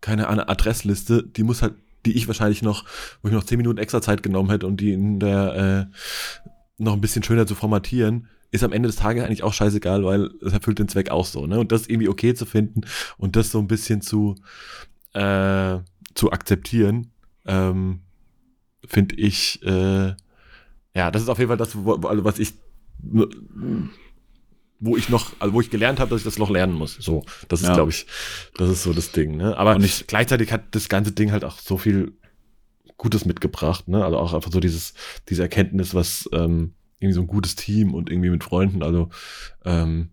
keine 0.00 0.28
Ahnung, 0.28 0.46
Adressliste, 0.48 1.22
die 1.22 1.42
muss 1.42 1.62
halt, 1.62 1.74
die 2.06 2.16
ich 2.16 2.26
wahrscheinlich 2.26 2.62
noch, 2.62 2.84
wo 3.22 3.28
ich 3.28 3.34
noch 3.34 3.44
zehn 3.44 3.58
Minuten 3.58 3.78
extra 3.78 4.00
Zeit 4.00 4.22
genommen 4.22 4.50
hätte 4.50 4.66
und 4.66 4.80
die 4.80 4.92
in 4.92 5.20
der 5.20 5.88
äh, 5.90 5.94
noch 6.78 6.94
ein 6.94 7.00
bisschen 7.00 7.22
schöner 7.22 7.46
zu 7.46 7.54
formatieren, 7.54 8.28
ist 8.50 8.64
am 8.64 8.72
Ende 8.72 8.86
des 8.86 8.96
Tages 8.96 9.24
eigentlich 9.24 9.42
auch 9.42 9.52
scheißegal, 9.52 10.04
weil 10.04 10.30
es 10.40 10.52
erfüllt 10.52 10.78
den 10.78 10.88
Zweck 10.88 11.10
auch 11.10 11.26
so, 11.26 11.46
ne? 11.46 11.58
Und 11.58 11.70
das 11.72 11.86
irgendwie 11.86 12.08
okay 12.08 12.34
zu 12.34 12.46
finden 12.46 12.82
und 13.18 13.36
das 13.36 13.50
so 13.50 13.58
ein 13.58 13.68
bisschen 13.68 14.00
zu, 14.00 14.36
äh, 15.12 15.78
zu 16.14 16.32
akzeptieren, 16.32 17.10
ähm, 17.44 18.00
finde 18.86 19.16
ich, 19.16 19.62
äh, 19.64 20.14
ja, 20.94 21.10
das 21.10 21.22
ist 21.22 21.28
auf 21.28 21.38
jeden 21.38 21.48
Fall 21.48 21.58
das, 21.58 21.76
also 21.76 22.24
was 22.24 22.38
ich, 22.38 22.54
wo 24.80 24.96
ich 24.96 25.08
noch, 25.08 25.32
also 25.40 25.54
wo 25.54 25.60
ich 25.60 25.70
gelernt 25.70 26.00
habe, 26.00 26.10
dass 26.10 26.20
ich 26.20 26.24
das 26.24 26.38
noch 26.38 26.50
lernen 26.50 26.74
muss. 26.74 26.94
So, 26.94 27.24
das 27.48 27.62
ist, 27.62 27.68
ja. 27.68 27.74
glaube 27.74 27.90
ich, 27.90 28.06
das 28.56 28.70
ist 28.70 28.82
so 28.84 28.92
das 28.92 29.12
Ding, 29.12 29.36
ne? 29.36 29.56
Aber 29.56 29.78
nicht, 29.78 30.08
gleichzeitig 30.08 30.52
hat 30.52 30.74
das 30.74 30.88
ganze 30.88 31.12
Ding 31.12 31.32
halt 31.32 31.44
auch 31.44 31.58
so 31.58 31.78
viel 31.78 32.12
Gutes 32.96 33.24
mitgebracht, 33.24 33.88
ne? 33.88 34.04
Also 34.04 34.18
auch 34.18 34.34
einfach 34.34 34.52
so 34.52 34.60
dieses, 34.60 34.94
diese 35.28 35.42
Erkenntnis, 35.42 35.94
was 35.94 36.28
ähm, 36.32 36.74
irgendwie 37.00 37.14
so 37.14 37.20
ein 37.20 37.26
gutes 37.26 37.56
Team 37.56 37.94
und 37.94 38.10
irgendwie 38.10 38.30
mit 38.30 38.44
Freunden, 38.44 38.82
also 38.82 39.08
ähm, 39.64 40.10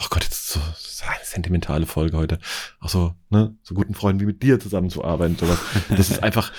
oh 0.00 0.06
Gott, 0.10 0.24
jetzt 0.24 0.48
so, 0.48 0.60
so 0.76 1.04
eine 1.06 1.24
sentimentale 1.24 1.86
Folge 1.86 2.16
heute. 2.16 2.38
Auch 2.80 2.88
so, 2.88 3.14
ne, 3.30 3.54
so 3.62 3.74
guten 3.74 3.94
Freunden 3.94 4.20
wie 4.20 4.26
mit 4.26 4.42
dir 4.42 4.60
zusammenzuarbeiten, 4.60 5.36
sowas. 5.36 5.58
Das 5.88 6.10
ist 6.10 6.22
einfach 6.22 6.52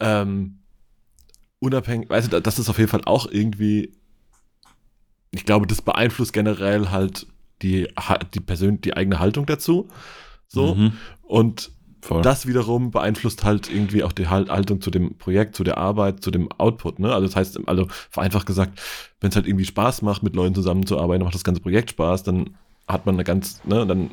ähm, 0.00 0.58
unabhängig, 1.58 2.08
weißt 2.08 2.32
du, 2.32 2.40
das 2.40 2.58
ist 2.58 2.68
auf 2.68 2.78
jeden 2.78 2.90
Fall 2.90 3.02
auch 3.04 3.26
irgendwie, 3.30 3.92
ich 5.38 5.44
glaube, 5.44 5.66
das 5.66 5.82
beeinflusst 5.82 6.32
generell 6.32 6.90
halt 6.90 7.26
die, 7.62 7.88
die 8.34 8.40
Persön 8.40 8.80
die 8.80 8.96
eigene 8.96 9.18
Haltung 9.18 9.46
dazu. 9.46 9.88
So. 10.46 10.74
Mhm. 10.74 10.92
Und 11.22 11.70
Voll. 12.06 12.22
Das 12.22 12.46
wiederum 12.46 12.92
beeinflusst 12.92 13.42
halt 13.42 13.68
irgendwie 13.68 14.04
auch 14.04 14.12
die 14.12 14.28
Haltung 14.28 14.80
zu 14.80 14.92
dem 14.92 15.18
Projekt, 15.18 15.56
zu 15.56 15.64
der 15.64 15.76
Arbeit, 15.76 16.22
zu 16.22 16.30
dem 16.30 16.52
Output. 16.52 17.00
Ne? 17.00 17.12
Also 17.12 17.26
das 17.26 17.34
heißt, 17.34 17.58
also 17.66 17.88
vereinfacht 18.10 18.46
gesagt, 18.46 18.80
wenn 19.20 19.30
es 19.30 19.34
halt 19.34 19.48
irgendwie 19.48 19.64
Spaß 19.64 20.02
macht, 20.02 20.22
mit 20.22 20.36
Leuten 20.36 20.54
zusammenzuarbeiten, 20.54 21.24
macht 21.24 21.34
das 21.34 21.42
ganze 21.42 21.60
Projekt 21.60 21.90
Spaß, 21.90 22.22
dann 22.22 22.50
hat 22.86 23.06
man 23.06 23.16
eine 23.16 23.24
ganz, 23.24 23.60
ne, 23.64 23.84
dann 23.86 24.10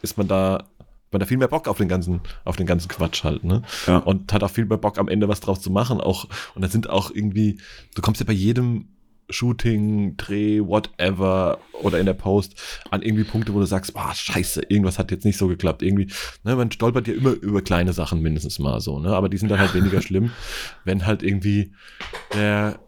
ist 0.00 0.16
man 0.16 0.26
da, 0.26 0.64
man 1.10 1.20
da 1.20 1.26
viel 1.26 1.36
mehr 1.36 1.48
Bock 1.48 1.68
auf 1.68 1.76
den 1.76 1.88
ganzen, 1.88 2.20
auf 2.46 2.56
den 2.56 2.66
ganzen 2.66 2.88
Quatsch 2.88 3.24
halt, 3.24 3.44
ne? 3.44 3.62
Ja. 3.86 3.98
Und 3.98 4.32
hat 4.32 4.42
auch 4.42 4.50
viel 4.50 4.64
mehr 4.64 4.78
Bock 4.78 4.98
am 4.98 5.08
Ende 5.08 5.28
was 5.28 5.40
draus 5.40 5.60
zu 5.60 5.70
machen. 5.70 6.00
Auch, 6.00 6.26
und 6.54 6.62
da 6.62 6.68
sind 6.68 6.88
auch 6.88 7.10
irgendwie, 7.10 7.58
du 7.94 8.00
kommst 8.00 8.20
ja 8.20 8.26
bei 8.26 8.32
jedem 8.32 8.88
Shooting, 9.30 10.16
Dreh, 10.16 10.60
whatever 10.60 11.58
oder 11.82 11.98
in 11.98 12.06
der 12.06 12.14
Post 12.14 12.54
an 12.90 13.02
irgendwie 13.02 13.24
Punkte, 13.24 13.54
wo 13.54 13.60
du 13.60 13.66
sagst, 13.66 13.94
boah, 13.94 14.14
scheiße, 14.14 14.62
irgendwas 14.68 14.98
hat 14.98 15.10
jetzt 15.10 15.24
nicht 15.24 15.36
so 15.36 15.48
geklappt. 15.48 15.82
Irgendwie, 15.82 16.10
ne, 16.44 16.56
man 16.56 16.70
stolpert 16.70 17.08
ja 17.08 17.14
immer 17.14 17.30
über 17.30 17.62
kleine 17.62 17.92
Sachen 17.92 18.22
mindestens 18.22 18.58
mal 18.58 18.80
so, 18.80 18.98
ne? 18.98 19.10
Aber 19.10 19.28
die 19.28 19.36
sind 19.36 19.50
dann 19.50 19.60
halt 19.60 19.74
weniger 19.74 20.00
schlimm, 20.02 20.30
wenn 20.84 21.06
halt 21.06 21.22
irgendwie 21.22 21.72
der, 22.34 22.78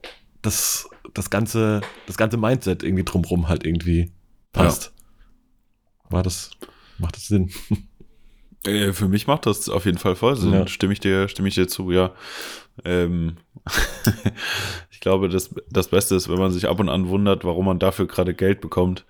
das, 0.42 0.88
das 1.14 1.30
ganze, 1.30 1.82
das 2.06 2.16
ganze 2.16 2.36
Mindset 2.36 2.82
irgendwie 2.82 3.04
drumrum 3.04 3.48
halt 3.48 3.64
irgendwie 3.64 4.12
passt. 4.52 4.92
Ja. 4.94 6.12
War 6.12 6.22
das, 6.22 6.50
macht 6.98 7.16
das 7.16 7.26
Sinn? 7.26 7.50
Äh, 8.66 8.92
für 8.92 9.08
mich 9.08 9.26
macht 9.26 9.46
das 9.46 9.68
auf 9.68 9.86
jeden 9.86 9.98
Fall 9.98 10.16
voll 10.16 10.36
Sinn. 10.36 10.52
Ja. 10.52 10.66
Stimme 10.66 10.92
ich 10.92 11.00
dir, 11.00 11.28
stimme 11.28 11.48
ich 11.48 11.54
dir 11.54 11.68
zu, 11.68 11.90
ja. 11.90 12.12
Ähm, 12.84 13.36
ich 14.90 15.00
glaube, 15.00 15.28
das, 15.28 15.54
das 15.70 15.88
Beste 15.88 16.14
ist, 16.14 16.28
wenn 16.28 16.38
man 16.38 16.50
sich 16.50 16.68
ab 16.68 16.80
und 16.80 16.88
an 16.88 17.08
wundert, 17.08 17.44
warum 17.44 17.66
man 17.66 17.78
dafür 17.78 18.06
gerade 18.06 18.34
Geld 18.34 18.60
bekommt, 18.60 19.04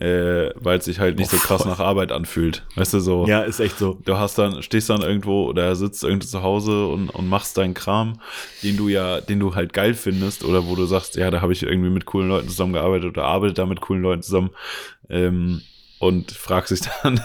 äh, 0.00 0.50
weil 0.54 0.78
es 0.78 0.86
sich 0.86 0.98
halt 0.98 1.18
nicht 1.18 1.32
oh, 1.32 1.36
so 1.36 1.42
krass 1.42 1.62
voll. 1.62 1.70
nach 1.70 1.78
Arbeit 1.78 2.10
anfühlt. 2.10 2.64
Weißt 2.74 2.94
du, 2.94 3.00
so. 3.00 3.26
Ja, 3.26 3.42
ist 3.42 3.60
echt 3.60 3.78
so. 3.78 3.98
Du 4.04 4.16
hast 4.16 4.38
dann, 4.38 4.62
stehst 4.62 4.90
dann 4.90 5.02
irgendwo 5.02 5.44
oder 5.44 5.76
sitzt 5.76 6.02
irgendwo 6.02 6.26
zu 6.26 6.42
Hause 6.42 6.86
und, 6.86 7.10
und 7.10 7.28
machst 7.28 7.58
deinen 7.58 7.74
Kram, 7.74 8.20
den 8.62 8.76
du 8.76 8.88
ja, 8.88 9.20
den 9.20 9.38
du 9.38 9.54
halt 9.54 9.72
geil 9.72 9.94
findest 9.94 10.44
oder 10.44 10.66
wo 10.66 10.74
du 10.74 10.86
sagst, 10.86 11.16
ja, 11.16 11.30
da 11.30 11.42
habe 11.42 11.52
ich 11.52 11.62
irgendwie 11.62 11.90
mit 11.90 12.06
coolen 12.06 12.28
Leuten 12.28 12.48
zusammengearbeitet 12.48 13.10
oder 13.10 13.24
arbeite 13.24 13.54
da 13.54 13.66
mit 13.66 13.80
coolen 13.80 14.02
Leuten 14.02 14.22
zusammen. 14.22 14.50
Ähm, 15.08 15.62
und 16.00 16.32
fragst 16.32 16.70
sich 16.70 16.80
dann, 17.02 17.20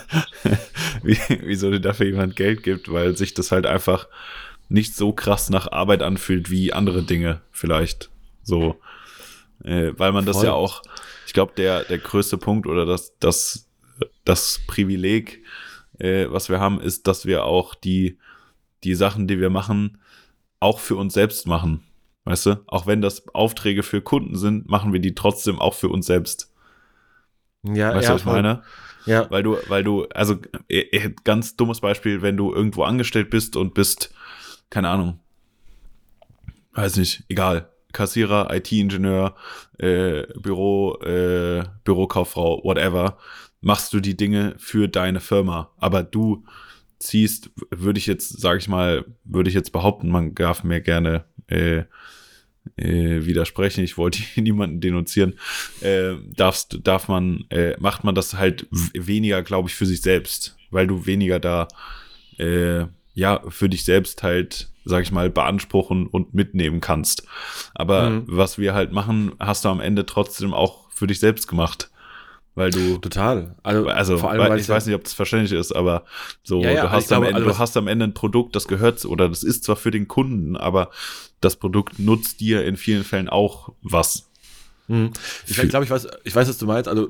wie, 1.01 1.17
wieso 1.41 1.71
dir 1.71 1.79
dafür 1.79 2.07
jemand 2.07 2.35
Geld 2.35 2.61
gibt, 2.61 2.91
weil 2.91 3.17
sich 3.17 3.33
das 3.33 3.51
halt 3.51 3.65
einfach 3.65 4.07
nicht 4.67 4.95
so 4.95 5.13
krass 5.13 5.49
nach 5.49 5.71
Arbeit 5.71 6.03
anfühlt 6.03 6.51
wie 6.51 6.73
andere 6.73 7.01
Dinge 7.01 7.41
vielleicht. 7.51 8.09
So, 8.43 8.79
äh, 9.63 9.93
weil 9.95 10.11
man 10.11 10.25
das 10.25 10.37
Voll. 10.37 10.47
ja 10.47 10.53
auch, 10.53 10.83
ich 11.25 11.31
glaube, 11.31 11.53
der, 11.55 11.85
der 11.85 11.99
größte 11.99 12.37
Punkt 12.37 12.67
oder 12.67 12.85
das, 12.85 13.17
das, 13.19 13.69
das 14.25 14.59
Privileg, 14.67 15.41
äh, 15.97 16.25
was 16.29 16.49
wir 16.49 16.59
haben, 16.59 16.81
ist, 16.81 17.07
dass 17.07 17.25
wir 17.25 17.45
auch 17.45 17.75
die, 17.75 18.17
die 18.83 18.95
Sachen, 18.95 19.25
die 19.25 19.39
wir 19.39 19.49
machen, 19.49 19.99
auch 20.59 20.79
für 20.79 20.97
uns 20.97 21.13
selbst 21.13 21.47
machen. 21.47 21.81
Weißt 22.25 22.45
du? 22.47 22.61
Auch 22.67 22.87
wenn 22.87 23.01
das 23.01 23.33
Aufträge 23.33 23.83
für 23.83 24.01
Kunden 24.01 24.35
sind, 24.35 24.67
machen 24.67 24.91
wir 24.91 24.99
die 24.99 25.15
trotzdem 25.15 25.61
auch 25.61 25.75
für 25.75 25.87
uns 25.87 26.07
selbst. 26.07 26.51
Ja, 27.73 27.93
weißt 27.93 28.03
ja, 28.03 28.09
du, 28.09 28.15
was 28.15 28.21
ich 28.21 28.25
meine? 28.25 28.63
Ja. 29.05 29.29
Weil 29.29 29.43
du, 29.43 29.57
weil 29.67 29.83
du, 29.83 30.05
also 30.13 30.37
äh, 30.67 31.11
ganz 31.23 31.55
dummes 31.55 31.79
Beispiel, 31.79 32.21
wenn 32.21 32.37
du 32.37 32.53
irgendwo 32.53 32.83
angestellt 32.83 33.29
bist 33.29 33.55
und 33.55 33.73
bist 33.73 34.13
keine 34.69 34.89
Ahnung, 34.89 35.19
weiß 36.73 36.97
nicht, 36.97 37.23
egal, 37.29 37.69
Kassierer, 37.93 38.53
IT-Ingenieur, 38.53 39.35
äh, 39.77 40.23
Büro, 40.37 40.99
äh, 41.01 41.63
Bürokauffrau, 41.83 42.61
whatever, 42.63 43.17
machst 43.61 43.93
du 43.93 43.99
die 43.99 44.17
Dinge 44.17 44.55
für 44.57 44.87
deine 44.87 45.21
Firma. 45.21 45.71
Aber 45.77 46.03
du 46.03 46.43
ziehst, 46.99 47.51
würde 47.71 47.99
ich 47.99 48.07
jetzt, 48.07 48.41
sage 48.41 48.59
ich 48.59 48.67
mal, 48.67 49.05
würde 49.23 49.49
ich 49.49 49.55
jetzt 49.55 49.71
behaupten, 49.71 50.09
man 50.09 50.35
darf 50.35 50.63
mir 50.63 50.81
gerne 50.81 51.23
äh, 51.47 51.83
äh, 52.77 53.25
widersprechen, 53.25 53.83
ich 53.83 53.97
wollte 53.97 54.19
niemanden 54.41 54.81
denunzieren, 54.81 55.39
äh, 55.81 56.13
darfst, 56.35 56.79
darf 56.83 57.07
man, 57.07 57.45
äh, 57.49 57.75
macht 57.79 58.03
man 58.03 58.15
das 58.15 58.35
halt 58.35 58.67
weniger, 58.93 59.43
glaube 59.43 59.69
ich, 59.69 59.75
für 59.75 59.85
sich 59.85 60.01
selbst, 60.01 60.57
weil 60.71 60.87
du 60.87 61.05
weniger 61.05 61.39
da, 61.39 61.67
äh, 62.37 62.85
ja, 63.13 63.41
für 63.47 63.69
dich 63.69 63.85
selbst 63.85 64.23
halt, 64.23 64.69
sag 64.83 65.03
ich 65.03 65.11
mal, 65.11 65.29
beanspruchen 65.29 66.07
und 66.07 66.33
mitnehmen 66.33 66.81
kannst. 66.81 67.25
Aber 67.73 68.09
mhm. 68.09 68.23
was 68.27 68.57
wir 68.57 68.73
halt 68.73 68.91
machen, 68.91 69.33
hast 69.39 69.65
du 69.65 69.69
am 69.69 69.79
Ende 69.79 70.05
trotzdem 70.05 70.53
auch 70.53 70.89
für 70.91 71.07
dich 71.07 71.19
selbst 71.19 71.47
gemacht 71.47 71.89
weil 72.55 72.71
du 72.71 72.97
total 72.97 73.55
also, 73.63 73.87
also 73.87 74.17
vor 74.17 74.31
allem 74.31 74.41
weil, 74.41 74.59
ich 74.59 74.69
weiß 74.69 74.85
nicht 74.85 74.95
ob 74.95 75.03
das 75.03 75.13
verständlich 75.13 75.51
ist 75.51 75.73
aber 75.73 76.05
so 76.43 76.61
ja, 76.61 76.71
ja, 76.71 76.81
du 76.83 76.91
hast 76.91 77.11
am 77.11 77.21
glaube, 77.21 77.27
Ende 77.27 77.35
also 77.37 77.49
du 77.49 77.57
hast 77.57 77.77
am 77.77 77.87
Ende 77.87 78.05
ein 78.05 78.13
Produkt 78.13 78.55
das 78.55 78.67
gehört 78.67 79.03
oder 79.05 79.29
das 79.29 79.43
ist 79.43 79.63
zwar 79.63 79.75
für 79.75 79.91
den 79.91 80.07
Kunden 80.07 80.55
aber 80.55 80.89
das 81.41 81.57
Produkt 81.57 81.99
nutzt 81.99 82.39
dir 82.39 82.65
in 82.65 82.77
vielen 82.77 83.03
Fällen 83.03 83.29
auch 83.29 83.73
was 83.81 84.29
hm. 84.87 85.11
Ich 85.47 85.57
glaube, 85.57 85.85
ich 85.85 85.89
weiß, 85.89 86.07
ich 86.23 86.35
weiß, 86.35 86.47
was 86.47 86.57
du 86.57 86.67
meinst. 86.67 86.87
Also, 86.87 87.09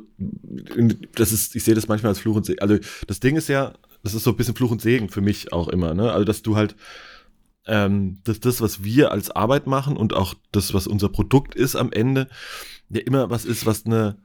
das 1.15 1.31
ist, 1.31 1.55
ich 1.55 1.63
sehe 1.63 1.75
das 1.75 1.87
manchmal 1.87 2.11
als 2.11 2.19
Fluch 2.19 2.35
und 2.35 2.45
Segen. 2.45 2.61
Also, 2.61 2.77
das 3.07 3.19
Ding 3.19 3.35
ist 3.35 3.49
ja, 3.49 3.73
das 4.03 4.13
ist 4.13 4.23
so 4.23 4.31
ein 4.31 4.37
bisschen 4.37 4.55
Fluch 4.55 4.71
und 4.71 4.81
Segen 4.81 5.09
für 5.09 5.21
mich 5.21 5.51
auch 5.51 5.67
immer, 5.67 5.93
ne? 5.93 6.11
Also, 6.11 6.23
dass 6.23 6.41
du 6.41 6.55
halt, 6.55 6.75
ähm, 7.67 8.19
dass 8.23 8.39
das, 8.39 8.61
was 8.61 8.83
wir 8.83 9.11
als 9.11 9.29
Arbeit 9.31 9.67
machen 9.67 9.97
und 9.97 10.13
auch 10.13 10.35
das, 10.51 10.73
was 10.73 10.87
unser 10.87 11.09
Produkt 11.09 11.53
ist 11.55 11.75
am 11.75 11.91
Ende, 11.91 12.29
ja 12.89 13.01
immer 13.01 13.29
was 13.29 13.45
ist, 13.45 13.65
was 13.65 13.85
eine, 13.85 14.17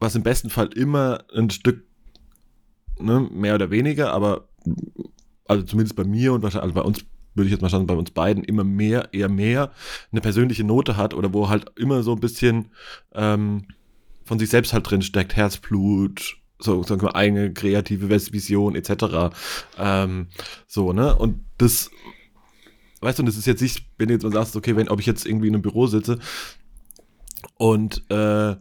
was 0.00 0.16
im 0.16 0.22
besten 0.22 0.50
Fall 0.50 0.68
immer 0.74 1.24
ein 1.34 1.50
Stück, 1.50 1.84
ne, 2.98 3.28
mehr 3.32 3.54
oder 3.54 3.70
weniger, 3.70 4.12
aber 4.12 4.48
also 5.46 5.64
zumindest 5.64 5.96
bei 5.96 6.04
mir 6.04 6.32
und 6.32 6.42
wahrscheinlich, 6.42 6.64
also 6.64 6.74
bei 6.74 6.86
uns 6.86 7.04
würde 7.34 7.46
ich 7.46 7.52
jetzt 7.52 7.62
mal 7.62 7.70
sagen, 7.70 7.86
bei 7.86 7.94
uns 7.94 8.10
beiden 8.10 8.42
immer 8.42 8.64
mehr, 8.64 9.10
eher 9.12 9.28
mehr 9.28 9.70
eine 10.10 10.20
persönliche 10.20 10.64
Note 10.64 10.96
hat 10.96 11.14
oder 11.14 11.32
wo 11.32 11.48
halt 11.48 11.70
immer 11.76 12.02
so 12.02 12.12
ein 12.12 12.20
bisschen 12.20 12.70
ähm, 13.14 13.66
von 14.24 14.38
sich 14.38 14.50
selbst 14.50 14.72
halt 14.72 14.90
drin 14.90 15.02
steckt, 15.02 15.36
Herzblut, 15.36 16.36
so 16.58 16.82
sagen 16.82 17.02
wir 17.02 17.14
eigene 17.14 17.52
kreative 17.52 18.10
Vision 18.10 18.74
etc. 18.74 19.34
Ähm, 19.78 20.28
so 20.66 20.92
ne 20.92 21.14
und 21.16 21.44
das 21.58 21.90
weißt 23.00 23.18
du, 23.18 23.22
das 23.22 23.36
ist 23.36 23.46
jetzt 23.46 23.62
nicht, 23.62 23.86
wenn 23.98 24.08
du 24.08 24.14
jetzt 24.14 24.24
mal 24.24 24.32
sagst, 24.32 24.56
okay, 24.56 24.76
wenn 24.76 24.88
ob 24.88 25.00
ich 25.00 25.06
jetzt 25.06 25.26
irgendwie 25.26 25.48
in 25.48 25.54
einem 25.54 25.62
Büro 25.62 25.86
sitze 25.86 26.18
und 27.56 28.04
äh, 28.10 28.56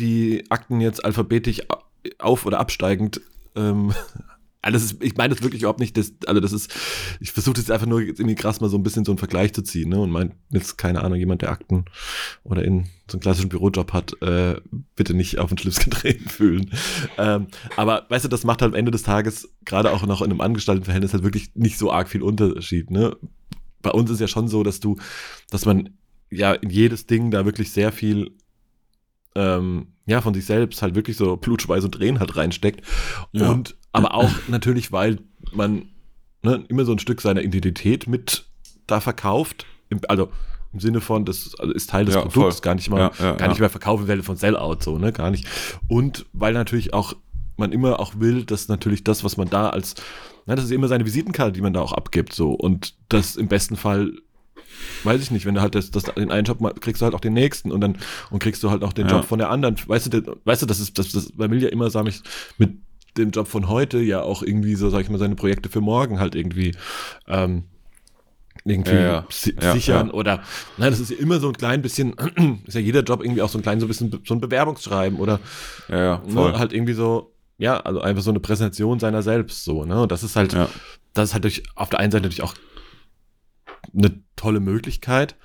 die 0.00 0.44
Akten 0.50 0.80
jetzt 0.80 1.04
alphabetisch 1.04 1.62
auf- 2.18 2.46
oder 2.46 2.60
absteigend 2.60 3.20
ähm, 3.56 3.92
alles 4.60 4.96
ich 5.00 5.16
meine 5.16 5.34
das 5.34 5.42
wirklich 5.42 5.62
überhaupt 5.62 5.80
nicht, 5.80 5.96
das, 5.96 6.12
also 6.26 6.40
das 6.40 6.52
ist, 6.52 6.74
ich 7.20 7.32
versuche 7.32 7.54
das 7.54 7.70
einfach 7.70 7.86
nur 7.86 8.00
irgendwie 8.00 8.34
krass 8.34 8.60
mal 8.60 8.68
so 8.68 8.76
ein 8.76 8.82
bisschen 8.82 9.04
so 9.04 9.12
einen 9.12 9.18
Vergleich 9.18 9.52
zu 9.52 9.62
ziehen, 9.62 9.88
ne? 9.88 10.00
Und 10.00 10.10
mein, 10.10 10.34
jetzt, 10.50 10.76
keine 10.78 11.02
Ahnung, 11.02 11.18
jemand, 11.18 11.42
der 11.42 11.50
Akten 11.50 11.84
oder 12.42 12.64
in 12.64 12.86
so 13.08 13.16
einen 13.16 13.20
klassischen 13.20 13.48
Bürojob 13.48 13.92
hat, 13.92 14.20
äh, 14.20 14.60
bitte 14.96 15.14
nicht 15.14 15.38
auf 15.38 15.48
den 15.48 15.58
Schlips 15.58 15.78
getreten 15.84 16.28
fühlen. 16.28 16.72
Ähm, 17.16 17.46
aber 17.76 18.06
weißt 18.08 18.24
du, 18.24 18.28
das 18.28 18.44
macht 18.44 18.60
halt 18.60 18.72
am 18.72 18.78
Ende 18.78 18.90
des 18.90 19.04
Tages, 19.04 19.48
gerade 19.64 19.92
auch 19.92 20.04
noch 20.04 20.22
in 20.22 20.30
einem 20.30 20.40
Angestelltenverhältnis, 20.40 21.12
halt 21.12 21.22
wirklich 21.22 21.54
nicht 21.54 21.78
so 21.78 21.92
arg 21.92 22.08
viel 22.08 22.22
Unterschied, 22.22 22.90
ne? 22.90 23.16
Bei 23.80 23.90
uns 23.90 24.10
ist 24.10 24.20
ja 24.20 24.26
schon 24.28 24.48
so, 24.48 24.64
dass 24.64 24.80
du, 24.80 24.96
dass 25.50 25.66
man 25.66 25.90
ja 26.30 26.52
in 26.52 26.68
jedes 26.68 27.06
Ding 27.06 27.30
da 27.30 27.44
wirklich 27.44 27.70
sehr 27.70 27.92
viel 27.92 28.32
ähm, 29.34 29.88
ja, 30.06 30.20
von 30.20 30.34
sich 30.34 30.46
selbst 30.46 30.82
halt 30.82 30.94
wirklich 30.94 31.16
so 31.16 31.36
Blutschweiß 31.36 31.84
und 31.84 31.92
Tränen 31.92 32.20
halt 32.20 32.36
reinsteckt. 32.36 32.84
Ja. 33.32 33.50
Und 33.50 33.76
aber 33.92 34.14
auch 34.14 34.30
natürlich, 34.48 34.92
weil 34.92 35.18
man 35.52 35.88
ne, 36.42 36.64
immer 36.68 36.84
so 36.84 36.92
ein 36.92 36.98
Stück 36.98 37.20
seiner 37.20 37.42
Identität 37.42 38.06
mit 38.06 38.46
da 38.86 39.00
verkauft. 39.00 39.66
Im, 39.90 40.00
also 40.08 40.30
im 40.72 40.80
Sinne 40.80 41.00
von, 41.00 41.24
das 41.24 41.54
also 41.58 41.72
ist 41.72 41.90
Teil 41.90 42.04
des 42.04 42.14
ja, 42.14 42.22
Produkts, 42.22 42.56
voll. 42.56 42.62
gar 42.62 42.74
nicht 42.74 42.90
mal, 42.90 43.10
ja, 43.18 43.32
gar 43.32 43.48
nicht 43.48 43.60
mehr 43.60 43.70
verkaufen 43.70 44.06
werde 44.06 44.22
von 44.22 44.36
Sellout, 44.36 44.78
so, 44.80 44.98
ne, 44.98 45.12
gar 45.12 45.30
nicht. 45.30 45.46
Und 45.88 46.26
weil 46.32 46.52
natürlich 46.52 46.92
auch 46.92 47.14
man 47.56 47.72
immer 47.72 47.98
auch 48.00 48.14
will, 48.18 48.44
dass 48.44 48.68
natürlich 48.68 49.04
das, 49.04 49.24
was 49.24 49.36
man 49.36 49.50
da 49.50 49.70
als, 49.70 49.94
na, 50.46 50.54
das 50.54 50.66
ist 50.66 50.70
immer 50.70 50.88
seine 50.88 51.04
Visitenkarte, 51.04 51.52
die 51.52 51.60
man 51.60 51.72
da 51.72 51.80
auch 51.80 51.92
abgibt, 51.92 52.32
so. 52.32 52.52
Und 52.52 52.94
das 53.08 53.36
im 53.36 53.48
besten 53.48 53.76
Fall 53.76 54.12
weiß 55.04 55.20
ich 55.22 55.30
nicht, 55.30 55.46
wenn 55.46 55.54
du 55.54 55.60
halt 55.60 55.74
das, 55.74 55.90
das, 55.90 56.04
den 56.04 56.30
einen 56.30 56.44
Job 56.44 56.58
kriegst 56.80 57.02
du 57.02 57.04
halt 57.04 57.14
auch 57.14 57.20
den 57.20 57.32
nächsten 57.32 57.72
und 57.72 57.80
dann 57.80 57.98
und 58.30 58.38
kriegst 58.40 58.62
du 58.62 58.70
halt 58.70 58.82
auch 58.82 58.92
den 58.92 59.06
ja. 59.06 59.16
Job 59.16 59.24
von 59.24 59.38
der 59.38 59.50
anderen. 59.50 59.76
Weißt 59.86 60.12
du, 60.12 60.36
weißt 60.44 60.62
du, 60.62 60.66
das 60.66 60.80
ist, 60.80 60.98
das, 60.98 61.12
das, 61.12 61.32
weil 61.36 61.50
will 61.50 61.62
ja 61.62 61.68
immer, 61.68 61.90
sag 61.90 62.06
ich, 62.06 62.22
mit 62.58 62.78
dem 63.16 63.30
Job 63.30 63.48
von 63.48 63.68
heute 63.68 63.98
ja 63.98 64.22
auch 64.22 64.42
irgendwie 64.42 64.74
so, 64.74 64.90
sag 64.90 65.02
ich 65.02 65.10
mal, 65.10 65.18
seine 65.18 65.34
Projekte 65.34 65.68
für 65.68 65.80
morgen 65.80 66.20
halt 66.20 66.34
irgendwie 66.34 66.74
ähm, 67.26 67.64
irgendwie 68.64 68.94
ja, 68.94 69.00
ja. 69.00 69.26
Si 69.30 69.54
ja, 69.60 69.72
sichern 69.72 70.10
oder 70.10 70.42
nein, 70.76 70.90
das 70.90 71.00
ist 71.00 71.10
ja 71.10 71.16
immer 71.16 71.40
so 71.40 71.48
ein 71.48 71.54
klein 71.54 71.82
bisschen, 71.82 72.14
ist 72.66 72.74
ja 72.74 72.80
jeder 72.80 73.02
Job 73.02 73.22
irgendwie 73.22 73.42
auch 73.42 73.48
so 73.48 73.58
ein 73.58 73.62
klein 73.62 73.80
so 73.80 73.86
ein 73.86 73.88
bisschen 73.88 74.20
so 74.24 74.34
ein 74.34 74.40
Bewerbungsschreiben 74.40 75.18
oder 75.18 75.40
ja, 75.88 76.22
ne, 76.26 76.58
halt 76.58 76.72
irgendwie 76.72 76.92
so, 76.92 77.32
ja, 77.58 77.80
also 77.80 78.00
einfach 78.00 78.22
so 78.22 78.30
eine 78.30 78.40
Präsentation 78.40 78.98
seiner 78.98 79.22
selbst 79.22 79.64
so, 79.64 79.84
ne? 79.84 80.02
Und 80.02 80.12
das 80.12 80.22
ist 80.22 80.36
halt, 80.36 80.54
das 81.14 81.30
ist 81.30 81.34
halt 81.34 81.44
durch, 81.44 81.62
auf 81.74 81.88
der 81.88 82.00
einen 82.00 82.12
Seite 82.12 82.22
natürlich 82.22 82.42
auch 82.42 82.54
eine 83.96 84.22
tolle 84.38 84.60
Möglichkeit. 84.60 85.36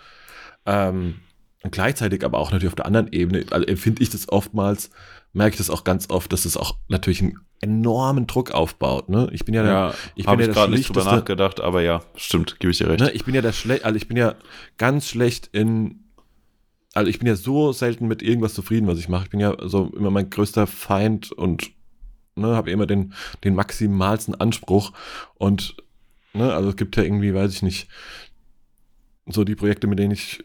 Ähm, 0.66 1.16
und 1.64 1.72
gleichzeitig 1.72 2.24
aber 2.26 2.40
auch 2.40 2.52
natürlich 2.52 2.70
auf 2.70 2.76
der 2.76 2.86
anderen 2.86 3.12
Ebene, 3.12 3.46
also 3.52 3.66
empfinde 3.66 4.02
ich 4.04 4.10
das 4.10 4.30
oftmals, 4.30 4.90
merke 5.32 5.54
ich 5.54 5.58
das 5.58 5.70
auch 5.70 5.84
ganz 5.84 6.10
oft, 6.10 6.32
dass 6.32 6.46
es 6.46 6.58
auch 6.58 6.76
natürlich 6.90 7.22
einen 7.22 7.40
enormen 7.62 8.28
Druck 8.28 8.52
aufbaut. 8.52 9.10
Ne? 9.10 9.30
Ich 9.32 9.46
bin 9.46 9.56
ja, 9.56 9.64
ja 9.66 9.88
der, 9.88 9.96
ich 10.16 10.26
bin 10.26 10.40
ja 10.40 10.48
ich 10.48 10.54
gerade 10.54 10.72
nicht 10.72 10.90
drüber 10.90 11.06
nachgedacht, 11.06 11.62
aber 11.62 11.82
ja, 11.82 12.02
stimmt, 12.16 12.60
gebe 12.60 12.72
ich 12.72 12.78
dir 12.78 12.90
recht. 12.90 13.00
Ne? 13.00 13.12
Ich 13.12 13.26
bin 13.26 13.34
ja 13.34 13.42
der 13.42 13.54
schlecht, 13.54 13.86
also 13.86 13.96
ich 13.96 14.08
bin 14.08 14.18
ja 14.18 14.36
ganz 14.78 15.08
schlecht 15.08 15.50
in, 15.54 16.04
also 16.94 17.10
ich 17.10 17.20
bin 17.20 17.28
ja 17.28 17.36
so 17.36 17.72
selten 17.72 18.08
mit 18.08 18.22
irgendwas 18.22 18.54
zufrieden, 18.54 18.88
was 18.88 19.00
ich 19.00 19.08
mache. 19.10 19.24
Ich 19.24 19.30
bin 19.30 19.40
ja 19.40 19.56
so 19.64 19.92
immer 19.96 20.12
mein 20.12 20.30
größter 20.30 20.68
Feind 20.68 21.32
und 21.32 21.72
ne, 22.36 22.56
habe 22.56 22.72
immer 22.72 22.86
den, 22.86 23.14
den 23.44 23.56
maximalsten 23.56 24.36
Anspruch 24.36 24.92
und 25.36 25.78
ne, 26.34 26.54
also 26.54 26.70
es 26.70 26.76
gibt 26.76 26.98
ja 26.98 27.04
irgendwie, 27.04 27.34
weiß 27.34 27.54
ich 27.54 27.62
nicht, 27.62 27.88
so 29.26 29.44
die 29.44 29.56
Projekte, 29.56 29.88
mit 29.88 30.00
denen 30.00 30.12
ich 30.12 30.44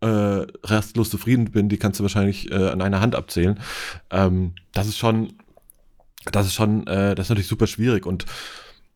äh, 0.00 0.46
restlos 0.64 1.10
zufrieden 1.10 1.50
bin, 1.50 1.68
die 1.68 1.78
kannst 1.78 2.00
du 2.00 2.04
wahrscheinlich 2.04 2.50
äh, 2.50 2.68
an 2.68 2.82
einer 2.82 3.00
Hand 3.00 3.14
abzählen. 3.14 3.60
Ähm, 4.10 4.54
das 4.72 4.88
ist 4.88 4.98
schon, 4.98 5.34
das 6.30 6.46
ist 6.46 6.54
schon, 6.54 6.86
äh, 6.86 7.14
das 7.14 7.26
ist 7.26 7.30
natürlich 7.30 7.48
super 7.48 7.66
schwierig 7.66 8.04
und 8.04 8.26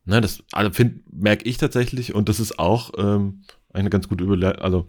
ne, 0.05 0.21
das 0.21 0.43
also 0.53 0.71
merke 1.11 1.45
ich 1.45 1.59
tatsächlich 1.59 2.15
und 2.15 2.29
das 2.29 2.41
ist 2.41 2.59
auch 2.59 2.91
ähm, 2.99 3.43
eine 3.73 3.91
ganz 3.91 4.09
gute 4.09 4.25
Überleitung, 4.25 4.63
also 4.63 4.89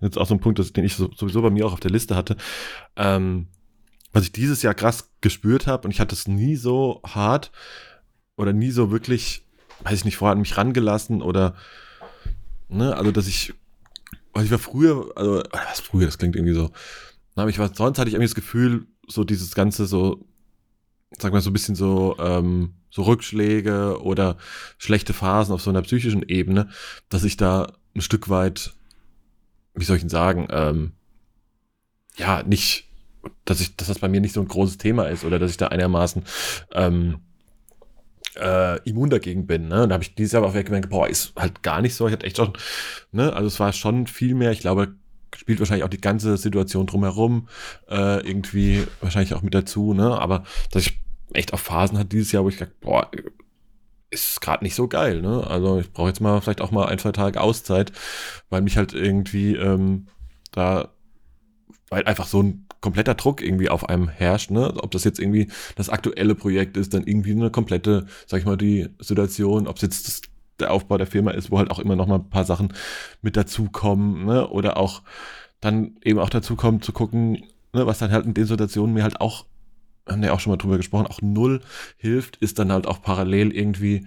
jetzt 0.00 0.18
auch 0.18 0.26
so 0.26 0.34
ein 0.34 0.40
Punkt, 0.40 0.58
das, 0.58 0.72
den 0.72 0.84
ich 0.84 0.94
so, 0.94 1.10
sowieso 1.14 1.42
bei 1.42 1.50
mir 1.50 1.66
auch 1.66 1.72
auf 1.72 1.80
der 1.80 1.90
Liste 1.90 2.14
hatte. 2.14 2.36
Ähm, 2.96 3.48
was 4.12 4.24
ich 4.24 4.32
dieses 4.32 4.62
Jahr 4.62 4.74
krass 4.74 5.10
gespürt 5.20 5.66
habe 5.66 5.84
und 5.84 5.90
ich 5.90 6.00
hatte 6.00 6.14
es 6.14 6.28
nie 6.28 6.56
so 6.56 7.00
hart 7.04 7.50
oder 8.36 8.52
nie 8.52 8.70
so 8.70 8.90
wirklich, 8.90 9.46
weiß 9.82 9.98
ich 9.98 10.04
nicht, 10.04 10.16
vorher 10.16 10.32
an 10.32 10.40
mich 10.40 10.56
rangelassen 10.56 11.22
oder 11.22 11.54
Ne? 12.68 12.96
Also, 12.96 13.12
dass 13.12 13.26
ich, 13.26 13.54
weil 14.32 14.44
ich 14.44 14.50
war 14.50 14.58
früher, 14.58 15.12
also, 15.16 15.42
was 15.52 15.80
früher, 15.80 16.06
das 16.06 16.18
klingt 16.18 16.36
irgendwie 16.36 16.54
so. 16.54 16.70
Aber 17.34 17.50
ich 17.50 17.58
war, 17.58 17.74
sonst 17.74 17.98
hatte 17.98 18.08
ich 18.08 18.14
irgendwie 18.14 18.28
das 18.28 18.34
Gefühl, 18.34 18.86
so 19.06 19.24
dieses 19.24 19.54
Ganze 19.54 19.86
so, 19.86 20.26
sag 21.18 21.32
mal, 21.32 21.40
so 21.40 21.50
ein 21.50 21.52
bisschen 21.52 21.74
so, 21.74 22.16
ähm, 22.18 22.74
so 22.90 23.02
Rückschläge 23.02 24.00
oder 24.00 24.38
schlechte 24.78 25.12
Phasen 25.12 25.52
auf 25.52 25.60
so 25.62 25.70
einer 25.70 25.82
psychischen 25.82 26.22
Ebene, 26.22 26.68
dass 27.08 27.24
ich 27.24 27.36
da 27.36 27.74
ein 27.94 28.00
Stück 28.00 28.28
weit, 28.28 28.74
wie 29.74 29.84
soll 29.84 29.96
ich 29.96 30.02
denn 30.02 30.08
sagen, 30.08 30.48
ähm, 30.50 30.92
ja, 32.16 32.42
nicht, 32.42 32.88
dass 33.44 33.60
ich, 33.60 33.76
dass 33.76 33.88
das 33.88 33.98
bei 33.98 34.08
mir 34.08 34.20
nicht 34.20 34.32
so 34.32 34.40
ein 34.40 34.48
großes 34.48 34.78
Thema 34.78 35.04
ist 35.08 35.24
oder 35.24 35.38
dass 35.38 35.50
ich 35.50 35.58
da 35.58 35.68
einigermaßen 35.68 36.24
ähm, 36.72 37.20
äh, 38.36 38.76
immun 38.88 39.10
dagegen 39.10 39.46
bin. 39.46 39.68
Ne? 39.68 39.82
Und 39.82 39.88
da 39.90 39.94
habe 39.94 40.04
ich 40.04 40.14
dieses 40.14 40.32
Jahr 40.32 40.44
auch 40.44 40.52
gemerkt, 40.52 40.90
boah, 40.90 41.08
ist 41.08 41.32
halt 41.36 41.62
gar 41.62 41.80
nicht 41.82 41.94
so. 41.94 42.06
Ich 42.06 42.12
hatte 42.12 42.26
echt 42.26 42.36
schon, 42.36 42.52
ne, 43.12 43.32
also 43.32 43.46
es 43.46 43.60
war 43.60 43.72
schon 43.72 44.06
viel 44.06 44.34
mehr, 44.34 44.52
ich 44.52 44.60
glaube, 44.60 44.94
spielt 45.36 45.58
wahrscheinlich 45.58 45.84
auch 45.84 45.90
die 45.90 46.00
ganze 46.00 46.36
Situation 46.36 46.86
drumherum 46.86 47.48
äh, 47.88 48.26
irgendwie 48.26 48.86
wahrscheinlich 49.00 49.34
auch 49.34 49.42
mit 49.42 49.54
dazu, 49.54 49.92
ne? 49.92 50.18
Aber 50.18 50.44
dass 50.70 50.86
ich 50.86 50.98
echt 51.32 51.52
auf 51.52 51.60
Phasen 51.60 51.98
hatte 51.98 52.08
dieses 52.08 52.32
Jahr, 52.32 52.44
wo 52.44 52.48
ich 52.48 52.58
gedacht, 52.58 52.78
boah, 52.80 53.10
ist 54.10 54.40
gerade 54.40 54.64
nicht 54.64 54.74
so 54.74 54.88
geil, 54.88 55.20
ne? 55.20 55.46
Also 55.46 55.78
ich 55.80 55.92
brauche 55.92 56.08
jetzt 56.08 56.20
mal 56.20 56.40
vielleicht 56.40 56.60
auch 56.60 56.70
mal 56.70 56.86
ein, 56.86 56.98
zwei 56.98 57.12
Tage 57.12 57.40
Auszeit, 57.40 57.92
weil 58.50 58.62
mich 58.62 58.76
halt 58.76 58.94
irgendwie 58.94 59.54
ähm, 59.56 60.06
da, 60.52 60.88
weil 61.90 62.04
einfach 62.04 62.26
so 62.26 62.42
ein 62.42 62.65
kompletter 62.86 63.14
Druck 63.14 63.42
irgendwie 63.42 63.68
auf 63.68 63.88
einem 63.88 64.08
herrscht, 64.08 64.52
ne? 64.52 64.72
Ob 64.76 64.92
das 64.92 65.02
jetzt 65.02 65.18
irgendwie 65.18 65.48
das 65.74 65.88
aktuelle 65.88 66.36
Projekt 66.36 66.76
ist, 66.76 66.94
dann 66.94 67.02
irgendwie 67.02 67.32
eine 67.32 67.50
komplette, 67.50 68.06
sag 68.26 68.38
ich 68.38 68.46
mal, 68.46 68.56
die 68.56 68.88
Situation, 69.00 69.66
ob 69.66 69.74
es 69.74 69.82
jetzt 69.82 70.06
das, 70.06 70.20
der 70.60 70.72
Aufbau 70.72 70.96
der 70.96 71.08
Firma 71.08 71.32
ist, 71.32 71.50
wo 71.50 71.58
halt 71.58 71.72
auch 71.72 71.80
immer 71.80 71.96
noch 71.96 72.06
mal 72.06 72.20
ein 72.20 72.30
paar 72.30 72.44
Sachen 72.44 72.72
mit 73.22 73.36
dazukommen, 73.36 74.24
ne? 74.24 74.48
Oder 74.48 74.76
auch 74.76 75.02
dann 75.60 75.96
eben 76.04 76.20
auch 76.20 76.30
dazu 76.30 76.54
kommt 76.54 76.84
zu 76.84 76.92
gucken, 76.92 77.42
ne, 77.72 77.86
was 77.86 77.98
dann 77.98 78.12
halt 78.12 78.24
in 78.24 78.34
den 78.34 78.46
Situationen 78.46 78.94
mir 78.94 79.02
halt 79.02 79.20
auch, 79.20 79.46
haben 80.08 80.22
wir 80.22 80.32
auch 80.32 80.38
schon 80.38 80.52
mal 80.52 80.56
drüber 80.56 80.76
gesprochen, 80.76 81.08
auch 81.08 81.20
null 81.22 81.60
hilft, 81.96 82.36
ist 82.36 82.60
dann 82.60 82.70
halt 82.70 82.86
auch 82.86 83.02
parallel 83.02 83.52
irgendwie 83.52 84.06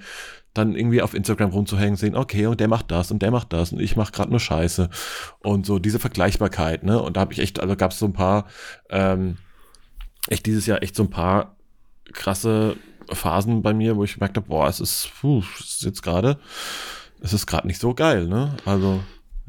dann 0.60 0.76
irgendwie 0.76 1.02
auf 1.02 1.14
Instagram 1.14 1.52
rumzuhängen, 1.52 1.96
sehen, 1.96 2.16
okay, 2.16 2.46
und 2.46 2.60
der 2.60 2.68
macht 2.68 2.92
das 2.92 3.12
und 3.12 3.22
der 3.22 3.32
macht 3.32 3.54
das 3.54 3.72
und 3.72 3.80
ich 3.80 3.96
mache 3.96 4.12
gerade 4.12 4.30
nur 4.30 4.40
Scheiße. 4.40 4.90
Und 5.40 5.66
so 5.66 5.80
diese 5.80 6.00
Vergleichbarkeit, 6.00 6.84
ne? 6.84 7.02
Und 7.02 7.18
da 7.18 7.22
habe 7.22 7.34
ich 7.34 7.40
echt, 7.40 7.60
also 7.60 7.76
gab 7.76 7.92
es 7.92 8.00
so 8.00 8.06
ein 8.06 8.14
paar, 8.14 8.46
ähm, 8.90 9.38
echt 10.28 10.46
dieses 10.46 10.66
Jahr 10.66 10.84
echt 10.84 10.96
so 10.96 11.04
ein 11.04 11.10
paar 11.10 11.56
krasse 12.14 12.76
Phasen 13.12 13.62
bei 13.62 13.74
mir, 13.74 13.96
wo 13.96 14.04
ich 14.04 14.14
gemerkt 14.14 14.38
habe, 14.38 14.48
boah, 14.48 14.68
es 14.68 14.80
ist, 14.80 15.10
puh, 15.20 15.44
es 15.60 15.78
ist 15.78 15.84
jetzt 15.84 16.04
gerade, 16.04 16.40
es 17.22 17.34
ist 17.34 17.48
gerade 17.48 17.68
nicht 17.68 17.80
so 17.80 17.94
geil, 17.94 18.28
ne? 18.28 18.56
Also, 18.66 19.02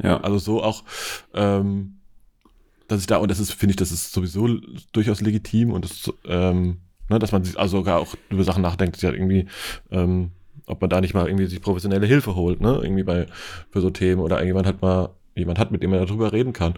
ja, 0.02 0.20
also 0.20 0.38
so 0.38 0.62
auch, 0.62 0.84
ähm, 1.34 2.00
dass 2.88 3.00
ich 3.00 3.06
da, 3.06 3.18
und 3.18 3.30
das 3.30 3.38
ist, 3.38 3.52
finde 3.52 3.72
ich, 3.72 3.76
das 3.76 3.92
ist 3.92 4.12
sowieso 4.12 4.48
durchaus 4.92 5.20
legitim 5.20 5.72
und 5.72 5.84
das, 5.84 6.12
ähm, 6.24 6.80
ne, 7.08 7.18
dass 7.18 7.32
man 7.32 7.44
sich 7.44 7.58
also 7.58 7.78
sogar 7.78 8.00
auch 8.00 8.14
über 8.30 8.44
Sachen 8.44 8.62
nachdenkt, 8.62 9.00
ja 9.02 9.12
irgendwie, 9.12 9.46
ähm, 9.90 10.32
ob 10.66 10.80
man 10.80 10.90
da 10.90 11.00
nicht 11.00 11.14
mal 11.14 11.26
irgendwie 11.26 11.46
sich 11.46 11.60
professionelle 11.60 12.06
Hilfe 12.06 12.34
holt, 12.34 12.60
ne? 12.60 12.80
Irgendwie 12.82 13.02
bei 13.02 13.26
für 13.70 13.80
so 13.80 13.90
Themen 13.90 14.20
oder 14.20 14.36
irgendjemand 14.36 14.66
hat 14.66 14.82
mal 14.82 15.10
jemand 15.34 15.58
hat, 15.58 15.70
mit 15.70 15.82
dem 15.82 15.90
man 15.90 16.04
darüber 16.04 16.32
reden 16.32 16.52
kann. 16.52 16.74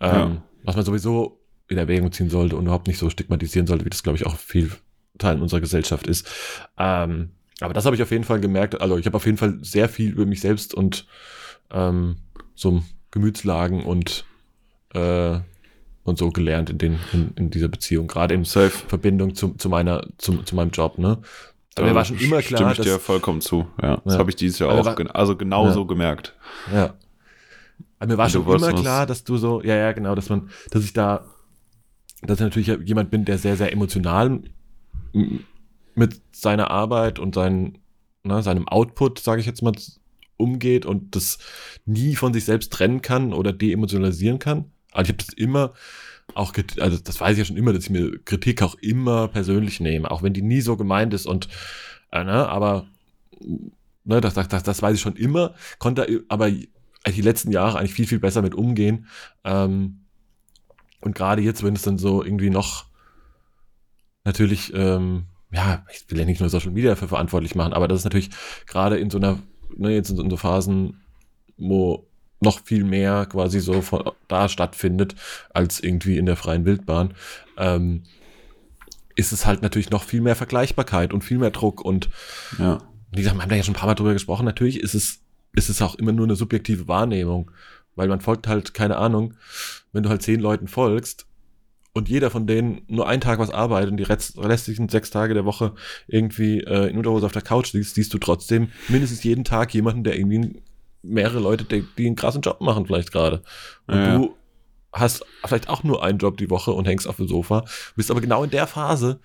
Ähm, 0.00 0.12
ja. 0.12 0.42
Was 0.64 0.76
man 0.76 0.84
sowieso 0.84 1.40
in 1.68 1.78
Erwägung 1.78 2.12
ziehen 2.12 2.30
sollte 2.30 2.56
und 2.56 2.64
überhaupt 2.64 2.86
nicht 2.86 2.98
so 2.98 3.10
stigmatisieren 3.10 3.66
sollte, 3.66 3.84
wie 3.84 3.90
das, 3.90 4.02
glaube 4.02 4.16
ich, 4.16 4.26
auch 4.26 4.36
viel 4.36 4.70
Teil 5.18 5.40
unserer 5.40 5.60
Gesellschaft 5.60 6.06
ist. 6.06 6.28
Ähm, 6.78 7.30
aber 7.60 7.74
das 7.74 7.86
habe 7.86 7.96
ich 7.96 8.02
auf 8.02 8.10
jeden 8.10 8.24
Fall 8.24 8.40
gemerkt. 8.40 8.80
Also 8.80 8.98
ich 8.98 9.06
habe 9.06 9.16
auf 9.16 9.26
jeden 9.26 9.38
Fall 9.38 9.58
sehr 9.62 9.88
viel 9.88 10.10
über 10.10 10.26
mich 10.26 10.40
selbst 10.40 10.74
und 10.74 11.06
ähm, 11.70 12.16
so 12.54 12.82
Gemütslagen 13.10 13.84
und 13.84 14.24
äh, 14.94 15.38
und 16.04 16.18
so 16.18 16.30
gelernt 16.30 16.70
in, 16.70 16.78
den, 16.78 16.98
in, 17.12 17.32
in 17.36 17.50
dieser 17.50 17.68
Beziehung, 17.68 18.08
gerade 18.08 18.34
in 18.34 18.44
Safe. 18.44 18.70
Verbindung 18.70 19.34
zu, 19.34 19.54
zu, 19.54 19.68
meiner, 19.68 20.04
zu, 20.18 20.42
zu 20.42 20.56
meinem 20.56 20.70
Job. 20.70 20.98
Ne? 20.98 21.18
Aber 21.76 21.88
mir 21.88 21.94
war 21.94 22.04
schon 22.04 22.18
immer 22.18 22.42
klar. 22.42 22.58
Stimme 22.58 22.72
ich 22.72 22.92
dir 22.92 22.98
vollkommen 22.98 23.40
zu. 23.40 23.66
Ja, 23.80 23.96
das 24.04 24.14
ja. 24.14 24.18
habe 24.18 24.30
ich 24.30 24.36
dieses 24.36 24.58
Jahr 24.58 24.70
auch 24.70 24.84
war, 24.84 25.16
also 25.16 25.36
genauso 25.36 25.80
ja. 25.80 25.86
gemerkt. 25.86 26.36
Ja. 26.72 26.94
Aber 27.98 28.12
mir 28.12 28.18
war 28.18 28.28
schon 28.28 28.46
immer 28.46 28.72
klar, 28.72 29.06
dass 29.06 29.24
du 29.24 29.36
so, 29.36 29.62
ja, 29.62 29.76
ja, 29.76 29.92
genau, 29.92 30.14
dass 30.14 30.28
man, 30.28 30.50
dass 30.70 30.84
ich 30.84 30.92
da, 30.92 31.24
dass 32.22 32.40
ich 32.40 32.44
natürlich 32.44 32.86
jemand 32.86 33.10
bin, 33.10 33.24
der 33.24 33.38
sehr, 33.38 33.56
sehr 33.56 33.72
emotional 33.72 34.42
mit 35.94 36.20
seiner 36.32 36.70
Arbeit 36.70 37.18
und 37.18 37.34
seinen, 37.34 37.78
ne, 38.22 38.42
seinem 38.42 38.68
Output, 38.68 39.18
sage 39.18 39.40
ich 39.40 39.46
jetzt 39.46 39.62
mal, 39.62 39.72
umgeht 40.36 40.84
und 40.84 41.14
das 41.14 41.38
nie 41.86 42.16
von 42.16 42.34
sich 42.34 42.44
selbst 42.44 42.72
trennen 42.72 43.02
kann 43.02 43.32
oder 43.32 43.52
deemotionalisieren 43.52 44.38
kann. 44.38 44.72
Also 44.92 45.04
ich 45.04 45.08
habe 45.16 45.24
das 45.24 45.34
immer 45.34 45.72
auch, 46.34 46.52
also 46.78 46.98
das 46.98 47.20
weiß 47.20 47.32
ich 47.32 47.38
ja 47.38 47.44
schon 47.44 47.56
immer, 47.56 47.72
dass 47.72 47.84
ich 47.84 47.90
mir 47.90 48.18
Kritik 48.24 48.62
auch 48.62 48.74
immer 48.76 49.28
persönlich 49.28 49.80
nehme, 49.80 50.10
auch 50.10 50.22
wenn 50.22 50.32
die 50.32 50.42
nie 50.42 50.60
so 50.60 50.76
gemeint 50.76 51.14
ist 51.14 51.26
und, 51.26 51.48
äh, 52.10 52.24
ne, 52.24 52.48
aber, 52.48 52.86
ne, 54.04 54.20
das, 54.20 54.34
das, 54.34 54.48
das, 54.48 54.62
das 54.62 54.82
weiß 54.82 54.96
ich 54.96 55.02
schon 55.02 55.16
immer, 55.16 55.54
konnte 55.78 56.24
aber 56.28 56.50
die 56.50 57.20
letzten 57.20 57.50
Jahre 57.50 57.78
eigentlich 57.78 57.94
viel, 57.94 58.06
viel 58.06 58.20
besser 58.20 58.42
mit 58.42 58.54
umgehen. 58.54 59.06
Ähm, 59.44 60.00
und 61.00 61.14
gerade 61.14 61.42
jetzt, 61.42 61.64
wenn 61.64 61.74
es 61.74 61.82
dann 61.82 61.98
so 61.98 62.22
irgendwie 62.22 62.50
noch 62.50 62.86
natürlich, 64.24 64.72
ähm, 64.74 65.24
ja, 65.50 65.84
ich 65.92 66.08
will 66.10 66.18
ja 66.18 66.24
nicht 66.24 66.40
nur 66.40 66.48
Social 66.48 66.70
Media 66.70 66.90
dafür 66.90 67.08
verantwortlich 67.08 67.54
machen, 67.54 67.72
aber 67.72 67.88
das 67.88 68.00
ist 68.00 68.04
natürlich 68.04 68.30
gerade 68.66 68.98
in 68.98 69.10
so 69.10 69.18
einer, 69.18 69.38
ne, 69.76 69.90
jetzt 69.90 70.10
in 70.10 70.16
so, 70.16 70.22
in 70.22 70.30
so 70.30 70.36
Phasen, 70.36 71.02
wo 71.56 72.06
noch 72.42 72.64
viel 72.64 72.84
mehr 72.84 73.26
quasi 73.26 73.60
so 73.60 73.80
von 73.82 74.10
da 74.28 74.48
stattfindet, 74.48 75.14
als 75.54 75.80
irgendwie 75.80 76.18
in 76.18 76.26
der 76.26 76.36
freien 76.36 76.64
Wildbahn, 76.64 77.14
ähm, 77.56 78.02
ist 79.14 79.32
es 79.32 79.46
halt 79.46 79.62
natürlich 79.62 79.90
noch 79.90 80.04
viel 80.04 80.20
mehr 80.20 80.36
Vergleichbarkeit 80.36 81.12
und 81.12 81.22
viel 81.22 81.38
mehr 81.38 81.50
Druck 81.50 81.84
und 81.84 82.08
ja. 82.58 82.78
wie 83.10 83.18
gesagt, 83.18 83.36
wir 83.36 83.42
haben 83.42 83.50
da 83.50 83.56
ja 83.56 83.62
schon 83.62 83.74
ein 83.74 83.78
paar 83.78 83.88
Mal 83.88 83.94
drüber 83.94 84.12
gesprochen, 84.12 84.44
natürlich 84.44 84.80
ist 84.80 84.94
es, 84.94 85.20
ist 85.54 85.68
es 85.68 85.82
auch 85.82 85.94
immer 85.94 86.12
nur 86.12 86.26
eine 86.26 86.36
subjektive 86.36 86.88
Wahrnehmung, 86.88 87.50
weil 87.94 88.08
man 88.08 88.20
folgt 88.20 88.48
halt, 88.48 88.74
keine 88.74 88.96
Ahnung, 88.96 89.34
wenn 89.92 90.02
du 90.02 90.08
halt 90.08 90.22
zehn 90.22 90.40
Leuten 90.40 90.66
folgst 90.66 91.26
und 91.92 92.08
jeder 92.08 92.30
von 92.30 92.46
denen 92.46 92.82
nur 92.88 93.06
einen 93.06 93.20
Tag 93.20 93.38
was 93.38 93.50
arbeitet 93.50 93.90
und 93.90 93.98
die 93.98 94.04
restlichen 94.04 94.88
sechs 94.88 95.10
Tage 95.10 95.34
der 95.34 95.44
Woche 95.44 95.74
irgendwie 96.06 96.60
äh, 96.60 96.88
in 96.88 96.96
Unterhose 96.96 97.26
auf 97.26 97.32
der 97.32 97.42
Couch 97.42 97.72
siehst, 97.72 97.94
siehst 97.94 98.14
du 98.14 98.18
trotzdem 98.18 98.68
mindestens 98.88 99.22
jeden 99.24 99.44
Tag 99.44 99.74
jemanden, 99.74 100.04
der 100.04 100.16
irgendwie 100.16 100.62
mehrere 101.02 101.40
Leute, 101.40 101.64
die, 101.64 101.84
die 101.98 102.06
einen 102.06 102.16
krassen 102.16 102.42
Job 102.42 102.60
machen 102.60 102.86
vielleicht 102.86 103.12
gerade. 103.12 103.42
Und 103.86 103.96
ja. 103.96 104.16
du 104.16 104.34
hast 104.92 105.24
vielleicht 105.44 105.68
auch 105.68 105.82
nur 105.84 106.04
einen 106.04 106.18
Job 106.18 106.36
die 106.36 106.50
Woche 106.50 106.72
und 106.72 106.86
hängst 106.86 107.08
auf 107.08 107.16
dem 107.16 107.28
Sofa, 107.28 107.64
bist 107.96 108.10
aber 108.10 108.20
genau 108.20 108.44
in 108.44 108.50
der 108.50 108.66
Phase 108.66 109.18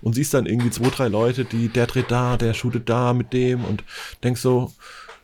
und 0.00 0.14
siehst 0.14 0.34
dann 0.34 0.46
irgendwie 0.46 0.70
zwei, 0.70 0.90
drei 0.90 1.08
Leute, 1.08 1.44
die, 1.44 1.68
der 1.68 1.86
dreht 1.86 2.10
da, 2.10 2.36
der 2.36 2.54
shootet 2.54 2.88
da 2.88 3.12
mit 3.12 3.32
dem 3.32 3.64
und 3.64 3.84
denkst 4.22 4.40
so, 4.40 4.72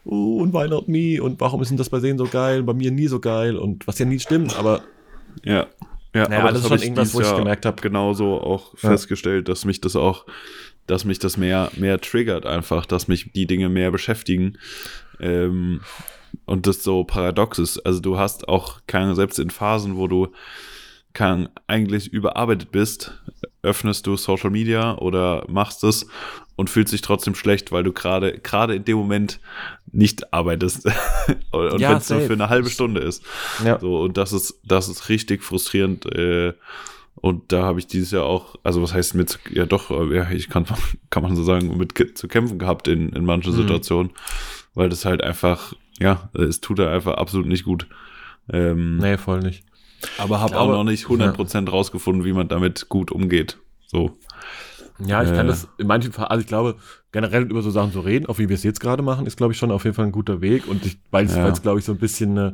uh, 0.04 0.42
und 0.42 0.52
why 0.52 0.68
not 0.68 0.88
me? 0.88 1.22
Und 1.22 1.40
warum 1.40 1.62
ist 1.62 1.68
denn 1.68 1.78
das 1.78 1.90
bei 1.90 2.00
denen 2.00 2.18
so 2.18 2.26
geil, 2.26 2.62
bei 2.62 2.74
mir 2.74 2.90
nie 2.90 3.06
so 3.06 3.20
geil? 3.20 3.56
Und 3.56 3.86
was 3.86 3.98
ja 3.98 4.06
nie 4.06 4.18
stimmt, 4.18 4.56
aber. 4.58 4.82
Ja. 5.44 5.66
Ja, 6.14 6.28
naja, 6.28 6.42
aber 6.42 6.52
das 6.52 6.62
ist 6.62 6.68
schon 6.68 6.78
irgendwas, 6.78 7.12
wo 7.12 7.20
ich 7.20 7.36
gemerkt 7.36 7.66
habe. 7.66 7.82
Genauso 7.82 8.40
auch 8.40 8.74
ja. 8.74 8.90
festgestellt, 8.90 9.48
dass 9.48 9.64
mich 9.64 9.80
das 9.80 9.96
auch, 9.96 10.26
dass 10.86 11.04
mich 11.04 11.18
das 11.18 11.36
mehr, 11.36 11.72
mehr 11.76 12.00
triggert 12.00 12.46
einfach, 12.46 12.86
dass 12.86 13.08
mich 13.08 13.32
die 13.32 13.46
Dinge 13.46 13.68
mehr 13.68 13.90
beschäftigen. 13.90 14.56
Ähm, 15.24 15.80
und 16.46 16.66
das 16.66 16.82
so 16.82 17.04
paradox 17.04 17.58
ist. 17.58 17.78
Also 17.80 18.00
du 18.00 18.18
hast 18.18 18.48
auch 18.48 18.80
keine, 18.86 19.14
selbst 19.14 19.38
in 19.38 19.50
Phasen, 19.50 19.96
wo 19.96 20.08
du 20.08 20.28
kann, 21.12 21.48
eigentlich 21.68 22.12
überarbeitet 22.12 22.72
bist, 22.72 23.22
öffnest 23.62 24.06
du 24.06 24.16
Social 24.16 24.50
Media 24.50 24.98
oder 24.98 25.44
machst 25.48 25.84
es 25.84 26.06
und 26.56 26.70
fühlst 26.70 26.92
dich 26.92 27.02
trotzdem 27.02 27.34
schlecht, 27.34 27.72
weil 27.72 27.84
du 27.84 27.92
gerade 27.92 28.38
gerade 28.38 28.74
in 28.74 28.84
dem 28.84 28.98
Moment 28.98 29.40
nicht 29.92 30.32
arbeitest 30.32 30.86
und 31.52 31.80
ja, 31.80 31.90
wenn 31.90 31.98
es 31.98 32.10
nur 32.10 32.20
für 32.20 32.32
eine 32.32 32.48
halbe 32.48 32.68
Stunde 32.68 33.00
ist. 33.00 33.22
Ja. 33.64 33.78
So 33.78 34.00
und 34.00 34.16
das 34.16 34.32
ist 34.32 34.60
das 34.64 34.88
ist 34.88 35.08
richtig 35.08 35.42
frustrierend. 35.42 36.04
Äh, 36.06 36.54
und 37.16 37.52
da 37.52 37.62
habe 37.62 37.78
ich 37.78 37.86
dieses 37.86 38.10
Jahr 38.10 38.24
auch, 38.24 38.56
also 38.62 38.82
was 38.82 38.92
heißt 38.92 39.14
mit, 39.14 39.38
ja 39.50 39.66
doch, 39.66 39.90
ja, 40.10 40.30
ich 40.30 40.48
kann, 40.48 40.66
kann 41.10 41.22
man 41.22 41.36
so 41.36 41.42
sagen, 41.42 41.76
mit 41.76 41.94
zu 42.18 42.28
kämpfen 42.28 42.58
gehabt 42.58 42.88
in, 42.88 43.10
in 43.10 43.24
manchen 43.24 43.52
mhm. 43.52 43.56
Situationen 43.56 44.10
weil 44.74 44.88
das 44.88 45.04
halt 45.04 45.22
einfach, 45.22 45.72
ja, 45.98 46.28
es 46.34 46.60
tut 46.60 46.78
er 46.78 46.90
einfach 46.90 47.14
absolut 47.14 47.46
nicht 47.46 47.64
gut. 47.64 47.86
Ähm, 48.52 48.98
nee, 48.98 49.16
voll 49.16 49.40
nicht. 49.40 49.64
Aber 50.18 50.40
habe 50.40 50.58
auch 50.58 50.68
noch 50.68 50.84
nicht 50.84 51.06
100% 51.06 51.64
ja. 51.64 51.70
rausgefunden, 51.70 52.24
wie 52.24 52.32
man 52.32 52.48
damit 52.48 52.88
gut 52.88 53.10
umgeht. 53.10 53.58
So. 53.86 54.18
Ja, 54.98 55.22
ich 55.22 55.30
äh, 55.30 55.34
kann 55.34 55.46
das 55.46 55.68
in 55.78 55.86
manchen 55.86 56.12
Fall, 56.12 56.26
also 56.26 56.40
ich 56.42 56.46
glaube, 56.46 56.76
generell 57.10 57.44
über 57.44 57.62
so 57.62 57.70
Sachen 57.70 57.92
zu 57.92 58.00
reden, 58.00 58.26
auch 58.26 58.38
wie 58.38 58.48
wir 58.48 58.54
es 58.54 58.62
jetzt 58.62 58.80
gerade 58.80 59.02
machen, 59.02 59.26
ist, 59.26 59.36
glaube 59.36 59.52
ich, 59.52 59.58
schon 59.58 59.70
auf 59.70 59.84
jeden 59.84 59.94
Fall 59.94 60.04
ein 60.04 60.12
guter 60.12 60.40
Weg. 60.40 60.68
Und 60.68 60.84
ich, 60.84 60.98
weil 61.10 61.24
es, 61.24 61.34
ja. 61.34 61.50
glaube 61.50 61.78
ich, 61.78 61.84
so 61.84 61.92
ein 61.92 61.98
bisschen, 61.98 62.36
äh, 62.36 62.52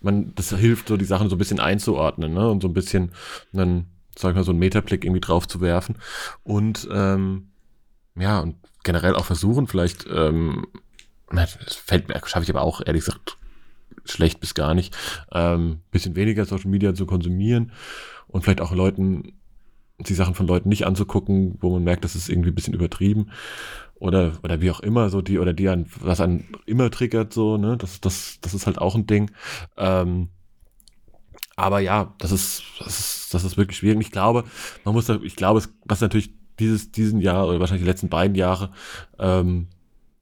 man, 0.00 0.34
das 0.34 0.50
hilft, 0.50 0.88
so 0.88 0.96
die 0.96 1.04
Sachen 1.04 1.28
so 1.28 1.36
ein 1.36 1.38
bisschen 1.38 1.60
einzuordnen, 1.60 2.32
ne? 2.32 2.50
Und 2.50 2.62
so 2.62 2.68
ein 2.68 2.74
bisschen 2.74 3.12
dann, 3.52 3.86
sag 4.16 4.30
ich 4.30 4.36
mal, 4.36 4.44
so 4.44 4.52
einen 4.52 4.60
Metablick 4.60 5.04
irgendwie 5.04 5.20
drauf 5.20 5.48
zu 5.48 5.60
werfen. 5.60 5.96
Und 6.42 6.88
ähm, 6.92 7.48
ja, 8.16 8.40
und 8.40 8.56
generell 8.84 9.14
auch 9.14 9.24
versuchen, 9.24 9.66
vielleicht 9.66 10.06
ähm, 10.10 10.66
das 11.30 11.74
fällt 11.74 12.08
mir, 12.08 12.20
schaffe 12.24 12.44
ich 12.44 12.50
aber 12.50 12.62
auch 12.62 12.80
ehrlich 12.84 13.04
gesagt 13.04 13.38
schlecht 14.04 14.40
bis 14.40 14.54
gar 14.54 14.74
nicht, 14.74 14.96
ähm, 15.32 15.80
bisschen 15.90 16.16
weniger 16.16 16.44
Social 16.44 16.70
Media 16.70 16.94
zu 16.94 17.06
konsumieren 17.06 17.72
und 18.26 18.42
vielleicht 18.42 18.60
auch 18.60 18.72
Leuten, 18.72 19.34
die 19.98 20.14
Sachen 20.14 20.34
von 20.34 20.46
Leuten 20.46 20.68
nicht 20.68 20.86
anzugucken, 20.86 21.58
wo 21.60 21.70
man 21.70 21.84
merkt, 21.84 22.04
das 22.04 22.14
ist 22.14 22.28
irgendwie 22.28 22.50
ein 22.50 22.54
bisschen 22.54 22.74
übertrieben 22.74 23.30
oder, 23.98 24.32
oder 24.42 24.60
wie 24.60 24.70
auch 24.70 24.80
immer, 24.80 25.10
so 25.10 25.22
die, 25.22 25.38
oder 25.38 25.52
die 25.52 25.68
an, 25.68 25.86
was 26.00 26.20
einen 26.20 26.48
immer 26.66 26.90
triggert, 26.90 27.32
so, 27.32 27.56
ne, 27.56 27.76
das, 27.76 28.00
das, 28.00 28.38
das 28.40 28.54
ist 28.54 28.66
halt 28.66 28.78
auch 28.78 28.94
ein 28.94 29.06
Ding. 29.06 29.30
Ähm, 29.76 30.28
aber 31.56 31.80
ja, 31.80 32.14
das 32.18 32.30
ist, 32.30 32.62
das 32.78 33.00
ist, 33.00 33.34
das 33.34 33.44
ist 33.44 33.56
wirklich 33.56 33.78
schwierig. 33.78 34.00
Ich 34.00 34.12
glaube, 34.12 34.44
man 34.84 34.94
muss 34.94 35.06
da, 35.06 35.18
ich 35.22 35.34
glaube, 35.34 35.62
was 35.84 36.00
natürlich 36.00 36.32
dieses, 36.60 36.92
diesen 36.92 37.20
Jahr 37.20 37.48
oder 37.48 37.60
wahrscheinlich 37.60 37.84
die 37.84 37.90
letzten 37.90 38.08
beiden 38.08 38.36
Jahre 38.36 38.70
ähm, 39.18 39.68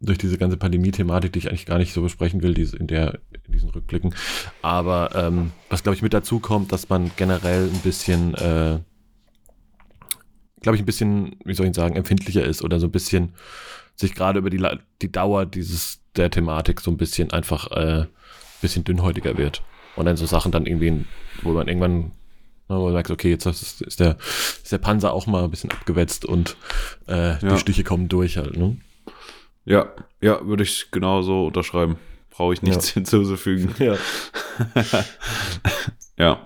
durch 0.01 0.19
diese 0.19 0.39
ganze 0.39 0.57
Pandemie-Thematik, 0.57 1.33
die 1.33 1.39
ich 1.39 1.49
eigentlich 1.49 1.67
gar 1.67 1.79
nicht 1.79 1.93
so 1.93 2.03
besprechen 2.03 2.43
will, 2.43 2.55
diese, 2.55 2.77
in, 2.77 2.87
der, 2.87 3.21
in 3.45 3.53
diesen 3.53 3.71
Rückblicken. 3.71 4.15
Aber 4.63 5.11
ähm, 5.15 5.53
was, 5.69 5.83
glaube 5.83 5.97
ich, 5.97 6.03
mit 6.03 6.15
dazu 6.15 6.41
kommt, 6.41 6.73
dass 6.73 6.89
man 6.89 7.11
generell 7.17 7.65
ein 7.65 7.81
bisschen, 7.81 8.35
äh, 8.35 8.81
glaube 10.67 10.77
ich, 10.79 10.83
ein 10.83 10.87
bisschen, 10.87 11.37
wie 11.45 11.55
soll 11.55 11.67
ich 11.67 11.77
sagen, 11.77 11.95
empfindlicher 11.95 12.45
ist 12.45 12.61
oder 12.61 12.81
so 12.81 12.89
ein 12.89 12.91
bisschen 12.91 13.35
sich 13.95 14.17
gerade 14.17 14.41
über 14.41 14.51
die, 14.51 14.61
die 15.01 15.13
Dauer 15.13 15.47
dieses 15.47 16.01
der 16.17 16.29
Thematik 16.29 16.81
so 16.81 16.91
ein 16.91 16.97
bisschen 16.97 17.31
einfach 17.31 17.71
äh, 17.71 18.01
ein 18.01 18.09
bisschen 18.61 18.83
dünnhäutiger 18.83 19.39
wird. 19.39 19.63
Und 19.95 20.07
dann 20.07 20.17
so 20.17 20.27
Sachen 20.27 20.51
dann 20.51 20.67
irgendwie, 20.67 21.05
wo 21.43 21.53
man 21.53 21.69
irgendwann 21.69 22.11
wo 22.67 22.87
man 22.87 22.95
sagt, 22.95 23.13
okay, 23.13 23.31
jetzt 23.31 23.47
ist 23.47 24.01
der, 24.01 24.17
ist 24.61 24.73
der 24.73 24.79
Panzer 24.79 25.13
auch 25.13 25.29
mal 25.29 25.45
ein 25.45 25.51
bisschen 25.51 25.71
abgewetzt 25.71 26.25
und 26.25 26.57
äh, 27.07 27.39
ja. 27.39 27.39
die 27.39 27.59
Stiche 27.59 27.85
kommen 27.85 28.09
durch 28.09 28.37
halt. 28.37 28.57
Ne? 28.57 28.77
Ja, 29.65 29.93
ja, 30.21 30.45
würde 30.45 30.65
ich 30.65 30.91
genauso 30.91 31.47
unterschreiben. 31.47 31.97
Brauche 32.31 32.55
ich 32.55 32.63
nichts 32.63 32.89
ja. 32.89 32.95
hinzuzufügen. 32.95 33.73
Ja. 33.79 33.97
ja. 36.19 36.45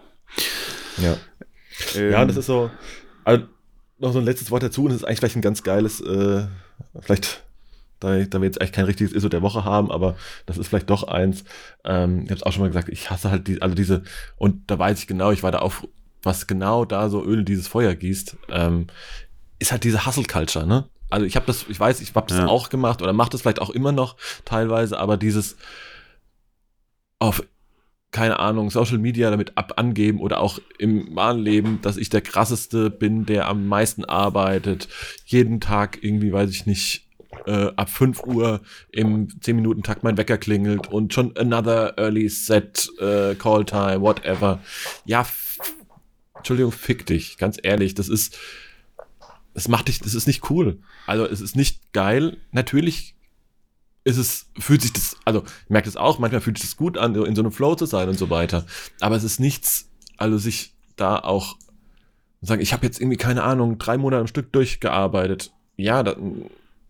Ja. 0.98 1.16
Ähm, 1.94 2.12
ja, 2.12 2.24
das 2.26 2.36
ist 2.36 2.46
so. 2.46 2.70
Also 3.24 3.46
noch 4.00 4.12
so 4.12 4.18
ein 4.18 4.24
letztes 4.24 4.50
Wort 4.50 4.62
dazu 4.62 4.82
und 4.82 4.88
das 4.88 4.98
ist 4.98 5.04
eigentlich 5.04 5.18
vielleicht 5.18 5.36
ein 5.36 5.42
ganz 5.42 5.62
geiles, 5.62 6.00
äh, 6.00 6.46
vielleicht 7.00 7.42
da, 8.00 8.18
da 8.24 8.40
wir 8.40 8.46
jetzt 8.46 8.60
eigentlich 8.60 8.72
kein 8.72 8.86
richtiges 8.86 9.12
ISO 9.12 9.28
der 9.28 9.42
Woche 9.42 9.64
haben, 9.64 9.90
aber 9.90 10.16
das 10.46 10.58
ist 10.58 10.68
vielleicht 10.68 10.88
doch 10.90 11.04
eins. 11.04 11.44
Ähm, 11.84 12.22
ich 12.24 12.30
habe 12.30 12.36
es 12.36 12.42
auch 12.42 12.52
schon 12.52 12.62
mal 12.62 12.68
gesagt, 12.68 12.88
ich 12.88 13.10
hasse 13.10 13.30
halt 13.30 13.46
die, 13.46 13.60
alle 13.62 13.74
diese, 13.74 14.02
und 14.36 14.70
da 14.70 14.78
weiß 14.78 14.98
ich 14.98 15.06
genau, 15.06 15.30
ich 15.30 15.42
war 15.42 15.52
da 15.52 15.58
auf, 15.58 15.86
was 16.22 16.46
genau 16.46 16.84
da 16.84 17.10
so 17.10 17.22
Öl 17.22 17.40
in 17.40 17.44
dieses 17.44 17.68
Feuer 17.68 17.94
gießt, 17.94 18.36
ähm, 18.48 18.86
ist 19.58 19.72
halt 19.72 19.84
diese 19.84 20.06
Hustle-Culture, 20.06 20.66
ne? 20.66 20.88
Also 21.10 21.26
ich 21.26 21.36
habe 21.36 21.46
das, 21.46 21.66
ich 21.68 21.78
weiß, 21.78 22.00
ich 22.00 22.14
habe 22.14 22.28
das 22.28 22.38
ja. 22.38 22.46
auch 22.46 22.70
gemacht 22.70 23.02
oder 23.02 23.12
mache 23.12 23.30
das 23.30 23.42
vielleicht 23.42 23.60
auch 23.60 23.70
immer 23.70 23.92
noch 23.92 24.16
teilweise, 24.44 24.98
aber 24.98 25.16
dieses 25.16 25.56
auf 27.18 27.42
keine 28.10 28.40
Ahnung, 28.40 28.70
Social 28.70 28.98
Media 28.98 29.30
damit 29.30 29.56
ab 29.56 29.74
angeben 29.76 30.20
oder 30.20 30.40
auch 30.40 30.58
im 30.78 31.14
wahren 31.14 31.38
Leben, 31.38 31.78
dass 31.82 31.96
ich 31.96 32.08
der 32.08 32.22
krasseste 32.22 32.90
bin, 32.90 33.24
der 33.24 33.46
am 33.48 33.66
meisten 33.66 34.04
arbeitet, 34.04 34.88
jeden 35.26 35.60
Tag 35.60 36.02
irgendwie, 36.02 36.32
weiß 36.32 36.50
ich 36.50 36.66
nicht, 36.66 37.06
äh, 37.46 37.70
ab 37.76 37.88
5 37.88 38.24
Uhr 38.24 38.60
im 38.90 39.28
10-Minuten-Takt 39.28 40.02
mein 40.02 40.16
Wecker 40.16 40.38
klingelt 40.38 40.88
und 40.88 41.14
schon 41.14 41.36
another 41.36 41.96
early 41.98 42.28
set, 42.28 42.90
äh, 42.98 43.36
call 43.36 43.64
time, 43.64 44.00
whatever. 44.00 44.60
Ja, 45.04 45.24
Entschuldigung, 46.36 46.72
fick 46.72 47.06
dich, 47.06 47.36
ganz 47.38 47.58
ehrlich, 47.62 47.94
das 47.94 48.08
ist, 48.08 48.36
das 49.54 49.68
macht 49.68 49.88
dich, 49.88 50.00
das 50.00 50.14
ist 50.14 50.26
nicht 50.26 50.50
cool. 50.50 50.80
Also 51.06 51.26
es 51.26 51.40
ist 51.40 51.54
nicht 51.54 51.92
geil. 51.92 52.38
Natürlich 52.50 53.14
ist 54.04 54.16
es, 54.16 54.46
fühlt 54.58 54.82
sich 54.82 54.92
das, 54.92 55.16
also 55.24 55.44
ich 55.64 55.70
merke 55.70 55.86
das 55.86 55.96
auch, 55.96 56.18
manchmal 56.18 56.40
fühlt 56.40 56.58
sich 56.58 56.68
das 56.70 56.76
gut 56.76 56.96
an, 56.96 57.14
in 57.14 57.34
so 57.34 57.42
einem 57.42 57.52
Flow 57.52 57.74
zu 57.74 57.86
sein 57.86 58.08
und 58.08 58.18
so 58.18 58.30
weiter. 58.30 58.66
Aber 59.00 59.16
es 59.16 59.24
ist 59.24 59.40
nichts, 59.40 59.88
also 60.16 60.38
sich 60.38 60.74
da 60.96 61.18
auch 61.18 61.56
sagen, 62.40 62.62
ich 62.62 62.72
habe 62.72 62.86
jetzt 62.86 63.00
irgendwie, 63.00 63.16
keine 63.16 63.42
Ahnung, 63.42 63.78
drei 63.78 63.98
Monate 63.98 64.20
am 64.20 64.26
Stück 64.26 64.52
durchgearbeitet. 64.52 65.52
Ja, 65.76 66.02
da 66.02 66.16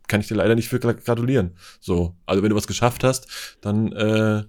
kann 0.07 0.21
ich 0.21 0.29
dir 0.29 0.35
leider 0.35 0.55
nicht 0.55 0.69
für 0.69 0.79
gratulieren. 0.81 1.53
So, 1.81 2.15
also 2.27 2.43
wenn 2.43 2.51
du 2.51 2.57
was 2.57 2.67
geschafft 2.67 3.05
hast, 3.05 3.57
dann, 3.61 3.93
äh, 3.93 4.45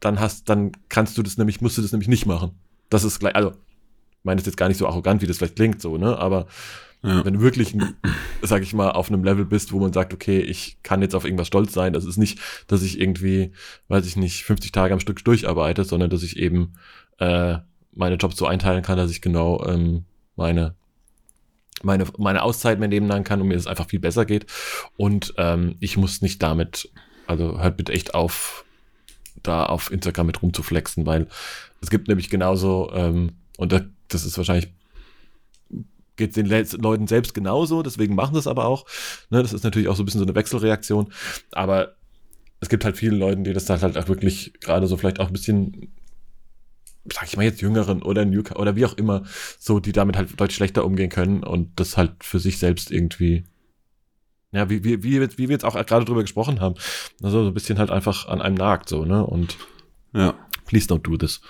dann 0.00 0.20
hast, 0.20 0.48
dann 0.48 0.72
kannst 0.88 1.16
du 1.18 1.22
das 1.22 1.38
nämlich, 1.38 1.60
musst 1.60 1.78
du 1.78 1.82
das 1.82 1.92
nämlich 1.92 2.08
nicht 2.08 2.26
machen. 2.26 2.52
Das 2.90 3.04
ist 3.04 3.18
gleich, 3.18 3.34
also, 3.34 3.52
meine 4.24 4.38
das 4.40 4.46
jetzt 4.46 4.56
gar 4.56 4.68
nicht 4.68 4.78
so 4.78 4.86
arrogant, 4.86 5.22
wie 5.22 5.26
das 5.26 5.38
vielleicht 5.38 5.56
klingt, 5.56 5.80
so, 5.80 5.96
ne, 5.96 6.18
aber 6.18 6.46
ja. 7.04 7.22
Wenn 7.22 7.34
du 7.34 7.40
wirklich, 7.40 7.76
sag 8.40 8.62
ich 8.62 8.72
mal, 8.72 8.90
auf 8.90 9.10
einem 9.10 9.24
Level 9.24 9.44
bist, 9.44 9.72
wo 9.72 9.78
man 9.78 9.92
sagt, 9.92 10.14
okay, 10.14 10.40
ich 10.40 10.78
kann 10.82 11.02
jetzt 11.02 11.14
auf 11.14 11.26
irgendwas 11.26 11.48
stolz 11.48 11.74
sein. 11.74 11.92
Das 11.92 12.06
ist 12.06 12.16
nicht, 12.16 12.38
dass 12.66 12.82
ich 12.82 12.98
irgendwie, 12.98 13.52
weiß 13.88 14.06
ich 14.06 14.16
nicht, 14.16 14.44
50 14.44 14.72
Tage 14.72 14.94
am 14.94 15.00
Stück 15.00 15.22
durcharbeite, 15.22 15.84
sondern 15.84 16.08
dass 16.08 16.22
ich 16.22 16.38
eben 16.38 16.72
äh, 17.18 17.58
meine 17.92 18.14
Jobs 18.14 18.38
so 18.38 18.46
einteilen 18.46 18.82
kann, 18.82 18.96
dass 18.96 19.10
ich 19.10 19.20
genau 19.20 19.62
ähm, 19.66 20.06
meine 20.34 20.76
meine, 21.82 22.06
meine 22.16 22.42
Auszeit 22.42 22.80
mir 22.80 22.88
nehmen 22.88 23.24
kann 23.24 23.42
und 23.42 23.48
mir 23.48 23.56
es 23.56 23.66
einfach 23.66 23.88
viel 23.88 24.00
besser 24.00 24.24
geht. 24.24 24.46
Und 24.96 25.34
ähm, 25.36 25.76
ich 25.80 25.98
muss 25.98 26.22
nicht 26.22 26.42
damit, 26.42 26.90
also 27.26 27.60
hört 27.60 27.76
bitte 27.76 27.92
echt 27.92 28.14
auf, 28.14 28.64
da 29.42 29.66
auf 29.66 29.90
Instagram 29.90 30.26
mit 30.26 30.40
rumzuflexen, 30.40 31.04
weil 31.04 31.28
es 31.82 31.90
gibt 31.90 32.08
nämlich 32.08 32.30
genauso, 32.30 32.90
ähm, 32.94 33.32
und 33.58 33.72
das 34.14 34.24
ist 34.24 34.36
wahrscheinlich 34.36 34.68
geht 36.16 36.36
den 36.36 36.46
Le 36.46 36.64
Leuten 36.78 37.06
selbst 37.06 37.34
genauso, 37.34 37.82
deswegen 37.82 38.14
machen 38.14 38.34
sie 38.34 38.40
es 38.40 38.46
aber 38.46 38.66
auch. 38.66 38.86
Ne, 39.30 39.42
das 39.42 39.52
ist 39.52 39.64
natürlich 39.64 39.88
auch 39.88 39.96
so 39.96 40.02
ein 40.02 40.06
bisschen 40.06 40.20
so 40.20 40.26
eine 40.26 40.34
Wechselreaktion. 40.34 41.12
Aber 41.52 41.96
es 42.60 42.68
gibt 42.68 42.84
halt 42.84 42.96
viele 42.96 43.16
Leute, 43.16 43.42
die 43.42 43.52
das 43.52 43.64
dann 43.64 43.80
halt 43.82 43.98
auch 43.98 44.08
wirklich 44.08 44.54
gerade 44.60 44.86
so 44.86 44.96
vielleicht 44.96 45.20
auch 45.20 45.26
ein 45.26 45.32
bisschen, 45.32 45.92
sag 47.12 47.26
ich 47.26 47.36
mal 47.36 47.42
jetzt 47.42 47.60
Jüngeren 47.60 48.02
oder 48.02 48.24
Newcomer 48.24 48.60
oder 48.60 48.76
wie 48.76 48.86
auch 48.86 48.94
immer, 48.94 49.24
so, 49.58 49.80
die 49.80 49.92
damit 49.92 50.16
halt 50.16 50.40
deutlich 50.40 50.56
schlechter 50.56 50.84
umgehen 50.84 51.10
können 51.10 51.42
und 51.42 51.78
das 51.80 51.96
halt 51.96 52.22
für 52.22 52.38
sich 52.38 52.58
selbst 52.58 52.90
irgendwie, 52.90 53.44
ja, 54.52 54.70
wie, 54.70 54.84
wie, 54.84 55.02
wie, 55.02 55.20
wie 55.20 55.48
wir 55.48 55.50
jetzt 55.50 55.64
auch 55.64 55.74
gerade 55.74 56.04
drüber 56.04 56.22
gesprochen 56.22 56.60
haben, 56.60 56.76
also 57.22 57.42
so 57.42 57.48
ein 57.48 57.54
bisschen 57.54 57.78
halt 57.78 57.90
einfach 57.90 58.28
an 58.28 58.40
einem 58.40 58.54
nagt, 58.54 58.88
so, 58.88 59.04
ne, 59.04 59.26
und 59.26 59.58
ja, 60.14 60.34
please 60.64 60.86
don't 60.86 61.02
do 61.02 61.16
this. 61.16 61.40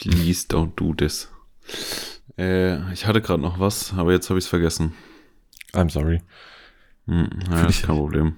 Please 0.00 0.46
don't 0.48 0.74
do 0.76 0.94
this. 0.94 1.28
Äh, 2.38 2.92
ich 2.92 3.06
hatte 3.06 3.20
gerade 3.20 3.42
noch 3.42 3.58
was, 3.60 3.92
aber 3.94 4.12
jetzt 4.12 4.30
habe 4.30 4.38
ich 4.38 4.44
es 4.44 4.48
vergessen. 4.48 4.94
I'm 5.72 5.90
sorry. 5.90 6.22
Hm, 7.06 7.28
ja, 7.50 7.66
ist 7.66 7.82
kein 7.82 7.96
Problem. 7.96 8.36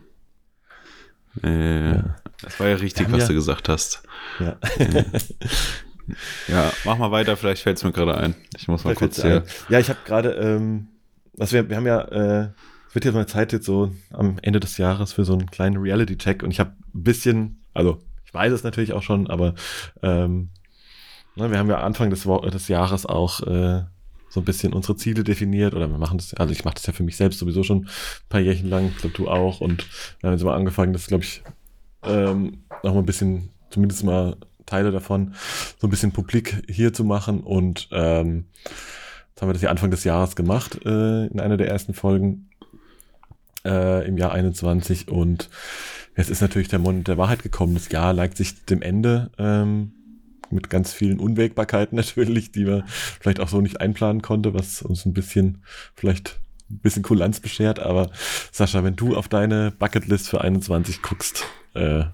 Äh, 1.43 1.95
ja. 1.95 2.17
Das 2.43 2.59
war 2.59 2.69
ja 2.69 2.77
richtig, 2.77 3.11
was 3.13 3.23
ja. 3.23 3.29
du 3.29 3.35
gesagt 3.35 3.69
hast. 3.69 4.03
Ja. 4.41 4.57
Äh, 4.79 5.05
ja, 6.49 6.73
mach 6.85 6.99
mal 6.99 7.11
weiter, 7.11 7.37
vielleicht 7.37 7.63
fällt 7.63 7.79
es 7.79 7.85
mir 7.85 7.93
gerade 7.93 8.17
ein. 8.17 8.35
Ich 8.57 8.67
muss 8.67 8.85
mal 8.85 8.95
kurz 8.95 9.23
hier. 9.23 9.45
Ja, 9.69 9.79
ich 9.79 9.89
habe 9.89 10.01
gerade, 10.05 10.31
ähm, 10.31 10.89
also 11.39 11.55
wir, 11.55 11.69
wir 11.69 11.77
haben 11.77 11.87
ja, 11.87 12.01
äh, 12.01 12.49
es 12.89 12.95
wird 12.95 13.05
jetzt 13.05 13.15
mal 13.15 13.27
Zeit 13.27 13.53
jetzt 13.53 13.67
so 13.67 13.93
am 14.11 14.39
Ende 14.43 14.59
des 14.61 14.79
Jahres 14.79 15.13
für 15.13 15.25
so 15.25 15.33
einen 15.33 15.51
kleinen 15.51 15.77
Reality-Check 15.77 16.43
und 16.43 16.51
ich 16.51 16.61
habe 16.61 16.75
ein 16.95 17.03
bisschen, 17.03 17.65
also 17.73 18.03
ich 18.25 18.35
weiß 18.35 18.53
es 18.53 18.65
natürlich 18.65 18.93
auch 18.93 19.03
schon, 19.03 19.29
aber 19.29 19.55
ähm, 20.03 20.51
wir 21.37 21.59
haben 21.59 21.69
ja 21.69 21.79
Anfang 21.79 22.11
des, 22.11 22.25
des 22.25 22.69
Jahres 22.69 23.07
auch 23.07 23.41
äh, 23.41 23.83
so 24.29 24.41
ein 24.41 24.45
bisschen 24.45 24.73
unsere 24.73 24.97
Ziele 24.97 25.25
definiert 25.25 25.75
oder 25.75 25.89
wir 25.89 25.99
machen 25.99 26.19
das, 26.19 26.33
also 26.35 26.53
ich 26.53 26.65
mache 26.65 26.75
das 26.75 26.87
ja 26.87 26.93
für 26.93 27.03
mich 27.03 27.17
selbst 27.17 27.39
sowieso 27.39 27.63
schon 27.63 27.83
ein 27.83 28.29
paar 28.31 28.41
Jährchen 28.41 28.71
lang, 28.71 28.89
ich 28.89 28.97
glaube 28.97 29.15
du 29.15 29.29
auch 29.29 29.61
und 29.61 29.87
wir 30.21 30.29
haben 30.29 30.37
jetzt 30.37 30.45
mal 30.45 30.57
angefangen, 30.57 30.95
das 30.95 31.07
glaube 31.07 31.25
ich 31.25 31.43
ähm, 32.03 32.65
noch 32.83 32.95
mal 32.95 33.01
ein 33.01 33.07
bisschen, 33.07 33.51
zumindest 33.71 34.05
mal 34.05 34.37
Teile 34.65 34.91
davon, 34.91 35.35
so 35.79 35.87
ein 35.87 35.91
bisschen 35.91 36.13
publik 36.13 36.63
hier 36.69 36.95
zu 36.95 37.05
machen 37.05 37.41
und 37.41 37.89
ähm, 37.93 38.47
jetzt 38.65 39.43
haben 39.43 39.49
wir 39.49 39.55
das 39.55 39.63
ja 39.63 39.71
Anfang 39.71 39.91
des 39.91 40.05
Jahres 40.05 40.35
gemacht 40.35 40.81
äh, 40.87 41.27
in 41.27 41.39
einer 41.39 41.59
der 41.59 41.69
ersten 41.69 41.93
Folgen 41.93 42.49
äh, 43.67 44.07
im 44.07 44.17
Jahr 44.17 44.33
21 44.33 45.09
und 45.09 45.51
jetzt 46.17 46.31
ist 46.31 46.41
natürlich 46.41 46.69
der 46.69 46.79
Mond 46.79 47.07
der 47.07 47.19
Wahrheit 47.19 47.43
gekommen. 47.43 47.75
Das 47.75 47.91
Jahr 47.91 48.13
neigt 48.13 48.37
sich 48.37 48.65
dem 48.65 48.83
Ende. 48.83 49.31
Ähm, 49.39 49.93
mit 50.53 50.71
ganz 50.71 50.93
vielen 50.93 51.19
Unwägbarkeiten 51.19 51.97
natürlich, 51.97 52.53
die 52.53 52.65
man 52.65 52.85
vielleicht 52.87 53.41
auch 53.41 53.49
so 53.49 53.61
nicht 53.61 53.81
einplanen 53.81 54.23
konnte, 54.23 54.55
was 54.55 54.83
uns 54.83 55.05
ein 55.07 55.13
bisschen 55.13 55.63
vielleicht 55.95 56.39
ein 56.71 56.79
bisschen 56.79 57.03
Kulanz 57.03 57.41
beschert. 57.41 57.81
Aber 57.81 58.11
Sascha, 58.51 58.85
wenn 58.85 58.97
du 58.97 59.17
auf 59.17 59.29
deine 59.29 59.73
Bucketlist 59.73 60.29
für 60.29 60.41
21 60.41 61.03
guckst, 61.03 61.45
äh, 61.75 62.05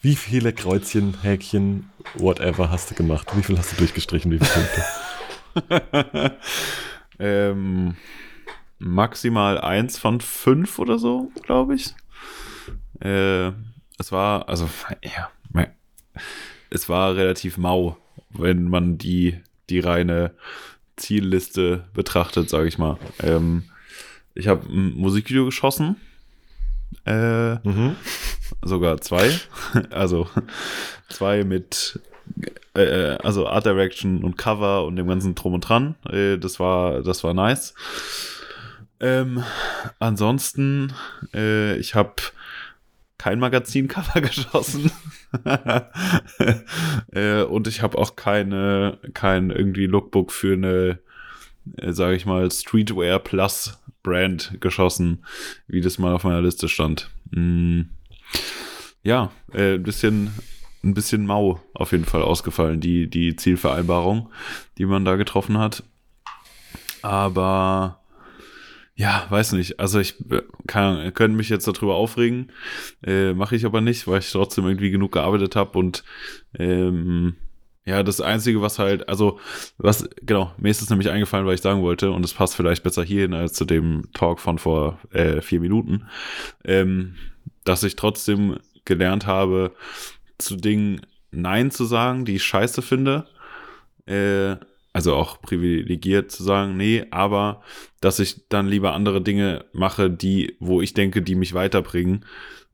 wie 0.00 0.14
viele 0.14 0.52
Kreuzchen, 0.52 1.20
Häkchen, 1.22 1.90
whatever 2.14 2.70
hast 2.70 2.90
du 2.90 2.94
gemacht? 2.94 3.28
Wie 3.34 3.42
viel 3.42 3.58
hast 3.58 3.72
du 3.72 3.76
durchgestrichen? 3.76 4.30
Wie 4.30 4.38
viele 4.38 4.50
Punkte? 4.50 4.84
ähm, 7.18 7.96
maximal 8.78 9.60
eins 9.60 9.98
von 9.98 10.20
fünf 10.20 10.78
oder 10.78 10.98
so, 10.98 11.32
glaube 11.42 11.74
ich. 11.74 11.94
Äh, 13.00 13.48
es 13.98 14.12
war, 14.12 14.48
also, 14.48 14.68
ja, 15.02 15.30
es 16.70 16.88
war 16.88 17.16
relativ 17.16 17.58
mau, 17.58 17.96
wenn 18.30 18.68
man 18.68 18.98
die, 18.98 19.38
die 19.70 19.80
reine 19.80 20.32
Zielliste 20.96 21.84
betrachtet, 21.94 22.50
sage 22.50 22.68
ich 22.68 22.78
mal. 22.78 22.98
Ähm, 23.20 23.64
ich 24.34 24.48
habe 24.48 24.66
ein 24.68 24.94
Musikvideo 24.94 25.46
geschossen. 25.46 25.96
Äh, 27.04 27.54
mhm. 27.56 27.96
Sogar 28.62 29.00
zwei. 29.00 29.30
also 29.90 30.28
zwei 31.08 31.44
mit 31.44 32.00
äh, 32.76 32.82
äh, 32.82 33.18
also 33.22 33.46
Art 33.46 33.66
Direction 33.66 34.24
und 34.24 34.36
Cover 34.36 34.84
und 34.84 34.96
dem 34.96 35.08
ganzen 35.08 35.34
Drum 35.34 35.54
und 35.54 35.68
Dran. 35.68 35.96
Äh, 36.08 36.38
das 36.38 36.60
war, 36.60 37.02
das 37.02 37.24
war 37.24 37.34
nice. 37.34 37.74
Ähm, 39.00 39.42
ansonsten, 39.98 40.92
äh, 41.34 41.76
ich 41.76 41.94
habe 41.94 42.14
kein 43.18 43.40
Magazincover 43.40 44.20
geschossen. 44.22 44.90
äh, 47.12 47.42
und 47.42 47.66
ich 47.66 47.82
habe 47.82 47.98
auch 47.98 48.16
keine, 48.16 48.98
kein 49.12 49.50
irgendwie 49.50 49.86
Lookbook 49.86 50.32
für 50.32 50.54
eine, 50.54 51.00
äh, 51.76 51.92
sage 51.92 52.16
ich 52.16 52.24
mal, 52.24 52.50
Streetwear 52.50 53.18
Plus 53.18 53.78
Brand 54.02 54.56
geschossen, 54.60 55.24
wie 55.66 55.80
das 55.80 55.98
mal 55.98 56.14
auf 56.14 56.24
meiner 56.24 56.40
Liste 56.40 56.68
stand. 56.68 57.10
Mm. 57.30 57.82
Ja, 59.02 59.30
äh, 59.52 59.74
ein 59.74 59.82
bisschen, 59.82 60.30
ein 60.82 60.94
bisschen 60.94 61.26
mau 61.26 61.60
auf 61.74 61.92
jeden 61.92 62.04
Fall 62.04 62.22
ausgefallen, 62.22 62.80
die, 62.80 63.08
die 63.08 63.36
Zielvereinbarung, 63.36 64.30
die 64.76 64.86
man 64.86 65.04
da 65.04 65.16
getroffen 65.16 65.58
hat. 65.58 65.82
Aber 67.02 67.97
ja, 68.98 69.26
weiß 69.28 69.52
nicht. 69.52 69.78
Also 69.78 70.00
ich 70.00 70.16
äh, 70.28 70.42
kann, 70.66 71.14
könnte 71.14 71.36
mich 71.36 71.48
jetzt 71.48 71.68
darüber 71.68 71.94
aufregen, 71.94 72.50
äh, 73.06 73.32
mache 73.32 73.54
ich 73.54 73.64
aber 73.64 73.80
nicht, 73.80 74.08
weil 74.08 74.18
ich 74.18 74.32
trotzdem 74.32 74.66
irgendwie 74.66 74.90
genug 74.90 75.12
gearbeitet 75.12 75.54
habe 75.54 75.78
und 75.78 76.02
ähm, 76.58 77.36
ja, 77.84 78.02
das 78.02 78.20
Einzige, 78.20 78.60
was 78.60 78.80
halt, 78.80 79.08
also, 79.08 79.38
was, 79.78 80.10
genau, 80.22 80.52
mir 80.58 80.70
ist 80.70 80.82
es 80.82 80.90
nämlich 80.90 81.10
eingefallen, 81.10 81.46
weil 81.46 81.54
ich 81.54 81.60
sagen 81.60 81.80
wollte, 81.80 82.10
und 82.10 82.24
es 82.24 82.34
passt 82.34 82.56
vielleicht 82.56 82.82
besser 82.82 83.04
hierhin 83.04 83.34
als 83.34 83.52
zu 83.52 83.64
dem 83.64 84.08
Talk 84.14 84.40
von 84.40 84.58
vor 84.58 84.98
äh, 85.12 85.42
vier 85.42 85.60
Minuten, 85.60 86.08
ähm, 86.64 87.14
dass 87.62 87.84
ich 87.84 87.94
trotzdem 87.94 88.58
gelernt 88.84 89.26
habe, 89.26 89.76
zu 90.38 90.56
Dingen 90.56 91.02
Nein 91.30 91.70
zu 91.70 91.84
sagen, 91.84 92.24
die 92.24 92.34
ich 92.34 92.44
scheiße 92.44 92.82
finde, 92.82 93.28
äh, 94.06 94.56
also 94.98 95.14
auch 95.14 95.40
privilegiert 95.40 96.32
zu 96.32 96.42
sagen, 96.42 96.76
nee, 96.76 97.04
aber 97.12 97.62
dass 98.00 98.18
ich 98.18 98.48
dann 98.48 98.66
lieber 98.66 98.94
andere 98.94 99.22
Dinge 99.22 99.64
mache, 99.72 100.10
die, 100.10 100.56
wo 100.58 100.82
ich 100.82 100.92
denke, 100.92 101.22
die 101.22 101.36
mich 101.36 101.54
weiterbringen 101.54 102.24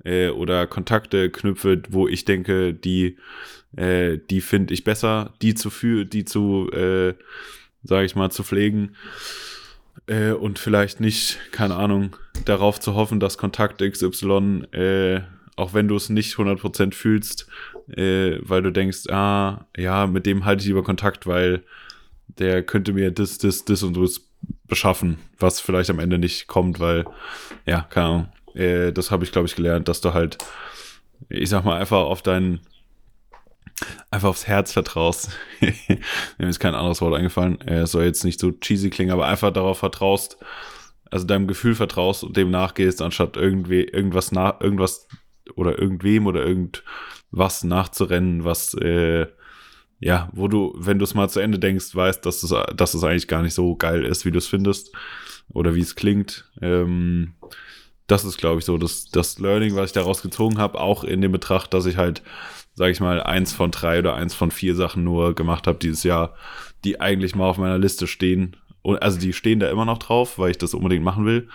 äh, 0.04 0.30
oder 0.30 0.66
Kontakte 0.66 1.28
knüpfe, 1.28 1.82
wo 1.90 2.08
ich 2.08 2.24
denke, 2.24 2.72
die, 2.72 3.18
äh, 3.76 4.16
die 4.30 4.40
finde 4.40 4.72
ich 4.72 4.84
besser, 4.84 5.34
die 5.42 5.54
zu 5.54 5.68
führen, 5.68 6.08
die 6.08 6.24
zu, 6.24 6.70
äh, 6.72 7.12
sage 7.82 8.06
ich 8.06 8.16
mal, 8.16 8.30
zu 8.30 8.42
pflegen. 8.42 8.96
Äh, 10.06 10.32
und 10.32 10.58
vielleicht 10.58 11.00
nicht, 11.00 11.38
keine 11.52 11.76
Ahnung, 11.76 12.16
darauf 12.46 12.80
zu 12.80 12.94
hoffen, 12.94 13.20
dass 13.20 13.36
Kontakt 13.36 13.82
XY, 13.82 14.62
äh, 14.72 15.20
auch 15.56 15.74
wenn 15.74 15.88
du 15.88 15.96
es 15.96 16.08
nicht 16.08 16.38
100% 16.38 16.94
fühlst, 16.94 17.48
äh, 17.94 18.38
weil 18.40 18.62
du 18.62 18.72
denkst, 18.72 19.10
ah, 19.10 19.66
ja, 19.76 20.06
mit 20.06 20.24
dem 20.24 20.46
halte 20.46 20.62
ich 20.62 20.68
lieber 20.68 20.82
Kontakt, 20.84 21.26
weil 21.26 21.64
der 22.28 22.62
könnte 22.62 22.92
mir 22.92 23.10
das, 23.10 23.38
das, 23.38 23.64
das 23.64 23.82
und 23.82 23.96
das 23.96 24.20
beschaffen, 24.66 25.18
was 25.38 25.60
vielleicht 25.60 25.90
am 25.90 25.98
Ende 25.98 26.18
nicht 26.18 26.46
kommt, 26.46 26.80
weil, 26.80 27.04
ja, 27.66 27.82
keine 27.82 28.06
Ahnung. 28.06 28.28
Äh, 28.54 28.92
das 28.92 29.10
habe 29.10 29.24
ich, 29.24 29.32
glaube 29.32 29.46
ich, 29.46 29.56
gelernt, 29.56 29.88
dass 29.88 30.00
du 30.00 30.14
halt, 30.14 30.38
ich 31.28 31.48
sag 31.48 31.64
mal, 31.64 31.78
einfach 31.78 31.98
auf 31.98 32.22
deinen, 32.22 32.60
einfach 34.10 34.28
aufs 34.28 34.46
Herz 34.46 34.72
vertraust. 34.72 35.30
Mir 36.38 36.48
ist 36.48 36.60
kein 36.60 36.74
anderes 36.74 37.00
Wort 37.00 37.14
eingefallen. 37.14 37.60
Es 37.62 37.66
äh, 37.66 37.86
soll 37.86 38.04
jetzt 38.04 38.24
nicht 38.24 38.40
so 38.40 38.52
cheesy 38.52 38.90
klingen, 38.90 39.12
aber 39.12 39.26
einfach 39.26 39.52
darauf 39.52 39.78
vertraust, 39.78 40.38
also 41.10 41.26
deinem 41.26 41.46
Gefühl 41.46 41.74
vertraust 41.74 42.24
und 42.24 42.36
dem 42.36 42.50
nachgehst, 42.50 43.02
anstatt 43.02 43.36
irgendwie 43.36 43.82
irgendwas 43.82 44.32
nach, 44.32 44.60
irgendwas 44.60 45.08
oder 45.54 45.78
irgendwem 45.78 46.26
oder 46.26 46.44
irgendwas 46.44 47.64
nachzurennen, 47.64 48.44
was 48.44 48.74
äh, 48.74 49.26
ja, 50.00 50.28
wo 50.32 50.48
du, 50.48 50.74
wenn 50.76 50.98
du 50.98 51.04
es 51.04 51.14
mal 51.14 51.28
zu 51.28 51.40
Ende 51.40 51.58
denkst, 51.58 51.94
weißt, 51.94 52.24
dass 52.26 52.42
es, 52.42 52.54
dass 52.74 52.94
es 52.94 53.04
eigentlich 53.04 53.28
gar 53.28 53.42
nicht 53.42 53.54
so 53.54 53.76
geil 53.76 54.04
ist, 54.04 54.24
wie 54.24 54.30
du 54.30 54.38
es 54.38 54.46
findest 54.46 54.92
oder 55.48 55.74
wie 55.74 55.80
es 55.80 55.94
klingt. 55.94 56.50
Ähm, 56.60 57.34
das 58.06 58.24
ist, 58.24 58.38
glaube 58.38 58.58
ich, 58.58 58.64
so 58.64 58.76
das, 58.76 59.06
das 59.06 59.38
Learning, 59.38 59.74
was 59.76 59.90
ich 59.90 59.92
daraus 59.92 60.22
gezogen 60.22 60.58
habe, 60.58 60.78
auch 60.78 61.04
in 61.04 61.20
dem 61.20 61.32
Betracht, 61.32 61.72
dass 61.72 61.86
ich 61.86 61.96
halt, 61.96 62.22
sage 62.74 62.92
ich 62.92 63.00
mal, 63.00 63.22
eins 63.22 63.52
von 63.52 63.70
drei 63.70 63.98
oder 63.98 64.14
eins 64.14 64.34
von 64.34 64.50
vier 64.50 64.74
Sachen 64.74 65.04
nur 65.04 65.34
gemacht 65.34 65.66
habe 65.66 65.78
dieses 65.78 66.02
Jahr, 66.02 66.34
die 66.84 67.00
eigentlich 67.00 67.34
mal 67.34 67.48
auf 67.48 67.58
meiner 67.58 67.78
Liste 67.78 68.06
stehen. 68.06 68.56
Und, 68.82 69.02
also 69.02 69.18
die 69.18 69.32
stehen 69.32 69.60
da 69.60 69.70
immer 69.70 69.86
noch 69.86 69.98
drauf, 69.98 70.38
weil 70.38 70.50
ich 70.50 70.58
das 70.58 70.74
unbedingt 70.74 71.04
machen 71.04 71.24
will. 71.24 71.48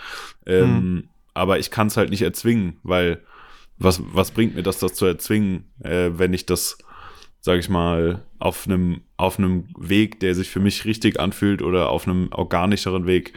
Ähm, 0.47 0.73
mhm. 0.73 1.09
Aber 1.35 1.59
ich 1.59 1.69
kann 1.69 1.87
es 1.87 1.97
halt 1.97 2.09
nicht 2.09 2.23
erzwingen, 2.23 2.79
weil 2.81 3.23
was, 3.77 4.01
was 4.13 4.31
bringt 4.31 4.55
mir 4.55 4.63
das, 4.63 4.79
das 4.79 4.93
zu 4.95 5.05
erzwingen, 5.05 5.65
äh, 5.83 6.09
wenn 6.13 6.33
ich 6.33 6.45
das 6.47 6.79
sage 7.41 7.59
ich 7.59 7.69
mal, 7.69 8.23
auf 8.37 8.67
einem 8.67 9.01
auf 9.17 9.37
einem 9.37 9.65
Weg, 9.77 10.19
der 10.19 10.33
sich 10.35 10.49
für 10.49 10.59
mich 10.59 10.85
richtig 10.85 11.19
anfühlt 11.19 11.61
oder 11.61 11.89
auf 11.89 12.07
einem 12.07 12.29
organischeren 12.31 13.05
Weg 13.05 13.33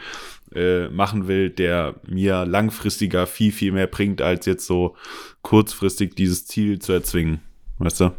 äh, 0.55 0.89
machen 0.89 1.29
will, 1.29 1.51
der 1.51 1.97
mir 2.07 2.45
langfristiger 2.45 3.27
viel, 3.27 3.53
viel 3.53 3.73
mehr 3.73 3.87
bringt, 3.87 4.23
als 4.23 4.47
jetzt 4.47 4.67
so 4.67 4.97
kurzfristig 5.43 6.15
dieses 6.15 6.47
Ziel 6.47 6.79
zu 6.79 6.93
erzwingen. 6.93 7.41
Weißt 7.79 8.01
du? 8.01 8.13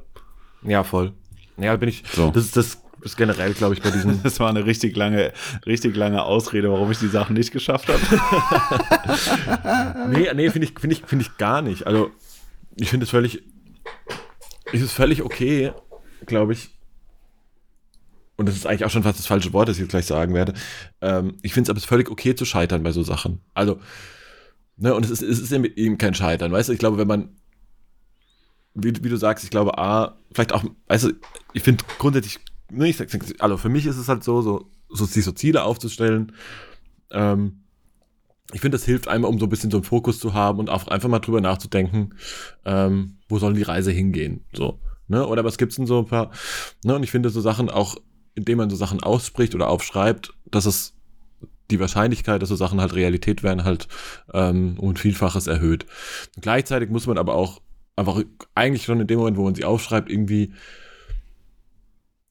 Ja, 0.63 0.83
voll. 0.83 1.13
Ja, 1.57 1.75
bin 1.75 1.89
ich. 1.89 2.03
So. 2.11 2.31
Das 2.31 2.45
ist 2.45 2.57
das 2.57 2.79
ist 3.01 3.17
generell, 3.17 3.53
glaube 3.53 3.75
ich, 3.75 3.81
bei 3.81 3.91
diesen. 3.91 4.23
Das 4.23 4.39
war 4.39 4.49
eine 4.49 4.65
richtig 4.65 4.95
lange, 4.95 5.33
richtig 5.65 5.95
lange 5.95 6.23
Ausrede, 6.23 6.71
warum 6.71 6.89
ich 6.91 6.99
die 6.99 7.07
Sachen 7.07 7.35
nicht 7.35 7.51
geschafft 7.51 7.89
habe. 7.89 7.99
nee, 10.09 10.27
nee, 10.33 10.49
finde 10.49 10.67
ich, 10.67 10.79
finde 10.79 10.95
ich, 10.95 11.03
finde 11.05 11.25
ich 11.25 11.37
gar 11.37 11.61
nicht. 11.61 11.85
Also, 11.85 12.11
ich 12.77 12.89
finde 12.89 13.03
es 13.03 13.09
völlig 13.09 13.43
ist 14.73 14.81
es 14.81 14.91
völlig 14.91 15.21
okay, 15.21 15.71
glaube 16.25 16.53
ich. 16.53 16.69
Und 18.35 18.49
das 18.49 18.55
ist 18.55 18.65
eigentlich 18.65 18.85
auch 18.85 18.89
schon 18.89 19.03
fast 19.03 19.19
das 19.19 19.27
falsche 19.27 19.53
Wort, 19.53 19.69
das 19.69 19.77
ich 19.77 19.81
jetzt 19.81 19.91
gleich 19.91 20.05
sagen 20.05 20.33
werde. 20.33 20.53
Ähm, 21.01 21.37
ich 21.43 21.53
finde 21.53 21.67
es 21.67 21.69
aber 21.69 21.79
völlig 21.79 22.09
okay 22.09 22.35
zu 22.35 22.45
scheitern 22.45 22.83
bei 22.83 22.91
so 22.91 23.03
Sachen. 23.03 23.41
Also, 23.53 23.79
ne, 24.75 24.93
und 24.95 25.05
es 25.05 25.11
ist, 25.11 25.21
es 25.21 25.39
ist 25.39 25.51
eben 25.51 25.97
kein 25.97 26.15
Scheitern, 26.15 26.51
weißt 26.51 26.69
du? 26.69 26.73
Ich 26.73 26.79
glaube, 26.79 26.97
wenn 26.97 27.07
man, 27.07 27.29
wie, 28.73 28.93
wie 29.03 29.09
du 29.09 29.17
sagst, 29.17 29.43
ich 29.43 29.51
glaube, 29.51 29.77
A, 29.77 30.17
vielleicht 30.33 30.51
auch, 30.51 30.63
weißt 30.87 31.03
du, 31.05 31.11
ich 31.53 31.61
finde 31.61 31.83
grundsätzlich, 31.99 32.39
ne, 32.71 32.89
ich 32.89 32.97
sag, 32.97 33.09
also 33.39 33.57
für 33.57 33.69
mich 33.69 33.85
ist 33.85 33.97
es 33.97 34.09
halt 34.09 34.23
so, 34.23 34.41
so, 34.41 34.71
so 34.89 35.05
sich 35.05 35.23
so 35.23 35.31
Ziele 35.31 35.63
aufzustellen, 35.63 36.33
ähm, 37.11 37.62
ich 38.51 38.61
finde, 38.61 38.77
das 38.77 38.85
hilft 38.85 39.07
einem, 39.07 39.23
um 39.23 39.39
so 39.39 39.45
ein 39.45 39.49
bisschen 39.49 39.71
so 39.71 39.77
einen 39.77 39.83
Fokus 39.83 40.19
zu 40.19 40.33
haben 40.33 40.59
und 40.59 40.69
auch 40.69 40.87
einfach 40.87 41.09
mal 41.09 41.19
drüber 41.19 41.41
nachzudenken, 41.41 42.15
ähm, 42.65 43.17
wo 43.29 43.39
soll 43.39 43.53
die 43.53 43.63
Reise 43.63 43.91
hingehen, 43.91 44.43
so, 44.53 44.79
ne, 45.07 45.25
oder 45.25 45.43
was 45.43 45.57
gibt's 45.57 45.75
denn 45.75 45.87
so 45.87 45.99
ein 45.99 46.05
paar, 46.05 46.31
ne, 46.83 46.95
und 46.95 47.03
ich 47.03 47.11
finde 47.11 47.29
so 47.29 47.41
Sachen 47.41 47.69
auch, 47.69 47.95
indem 48.35 48.57
man 48.57 48.69
so 48.69 48.75
Sachen 48.75 49.01
ausspricht 49.01 49.55
oder 49.55 49.69
aufschreibt, 49.69 50.33
dass 50.45 50.65
es 50.65 50.93
die 51.71 51.79
Wahrscheinlichkeit, 51.79 52.41
dass 52.41 52.49
so 52.49 52.55
Sachen 52.55 52.81
halt 52.81 52.93
Realität 52.93 53.43
werden, 53.43 53.63
halt 53.63 53.87
ähm, 54.33 54.75
um 54.77 54.89
ein 54.89 54.97
Vielfaches 54.97 55.47
erhöht. 55.47 55.85
Gleichzeitig 56.39 56.89
muss 56.89 57.07
man 57.07 57.17
aber 57.17 57.35
auch 57.35 57.61
einfach 57.95 58.21
eigentlich 58.55 58.83
schon 58.83 58.99
in 58.99 59.07
dem 59.07 59.19
Moment, 59.19 59.37
wo 59.37 59.43
man 59.43 59.55
sie 59.55 59.65
aufschreibt, 59.65 60.09
irgendwie 60.09 60.53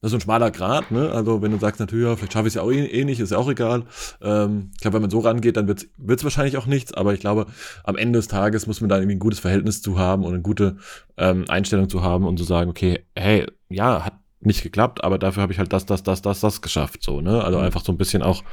das 0.03 0.11
ist 0.11 0.17
ein 0.17 0.21
schmaler 0.21 0.51
Grad, 0.51 0.91
ne? 0.91 1.11
Also 1.13 1.41
wenn 1.41 1.53
du 1.53 1.59
sagst 1.59 1.79
natürlich, 1.79 2.05
ja, 2.05 2.13
vielleicht 2.17 2.33
schaffe 2.33 2.47
ich 2.49 2.51
es 2.51 2.55
ja 2.55 2.61
auch 2.61 2.71
eh, 2.71 2.83
eh, 2.83 3.05
nicht, 3.05 3.21
ist 3.21 3.31
ja 3.31 3.37
auch 3.37 3.49
egal. 3.49 3.85
Ähm, 4.21 4.71
ich 4.73 4.81
glaube, 4.81 4.95
wenn 4.95 5.03
man 5.03 5.09
so 5.09 5.19
rangeht, 5.19 5.55
dann 5.55 5.65
wird 5.65 5.87
es 5.97 6.23
wahrscheinlich 6.25 6.57
auch 6.57 6.65
nichts, 6.65 6.93
aber 6.93 7.13
ich 7.13 7.21
glaube, 7.21 7.45
am 7.85 7.95
Ende 7.95 8.19
des 8.19 8.27
Tages 8.27 8.67
muss 8.67 8.81
man 8.81 8.89
da 8.89 8.97
irgendwie 8.97 9.15
ein 9.15 9.19
gutes 9.19 9.39
Verhältnis 9.39 9.81
zu 9.81 9.97
haben 9.97 10.25
und 10.25 10.33
eine 10.33 10.41
gute 10.41 10.75
ähm, 11.15 11.45
Einstellung 11.47 11.87
zu 11.87 12.03
haben 12.03 12.27
und 12.27 12.35
zu 12.37 12.43
sagen, 12.43 12.69
okay, 12.69 13.05
hey, 13.15 13.47
ja, 13.69 14.03
hat 14.03 14.15
nicht 14.41 14.61
geklappt, 14.61 15.05
aber 15.05 15.17
dafür 15.17 15.41
habe 15.41 15.53
ich 15.53 15.59
halt 15.59 15.71
das, 15.71 15.85
das, 15.85 16.03
das, 16.03 16.21
das, 16.21 16.41
das 16.41 16.61
geschafft. 16.61 17.01
So, 17.01 17.21
ne? 17.21 17.41
Also 17.41 17.59
mhm. 17.59 17.63
einfach 17.63 17.85
so 17.85 17.93
ein 17.93 17.97
bisschen 17.97 18.23
auch. 18.23 18.43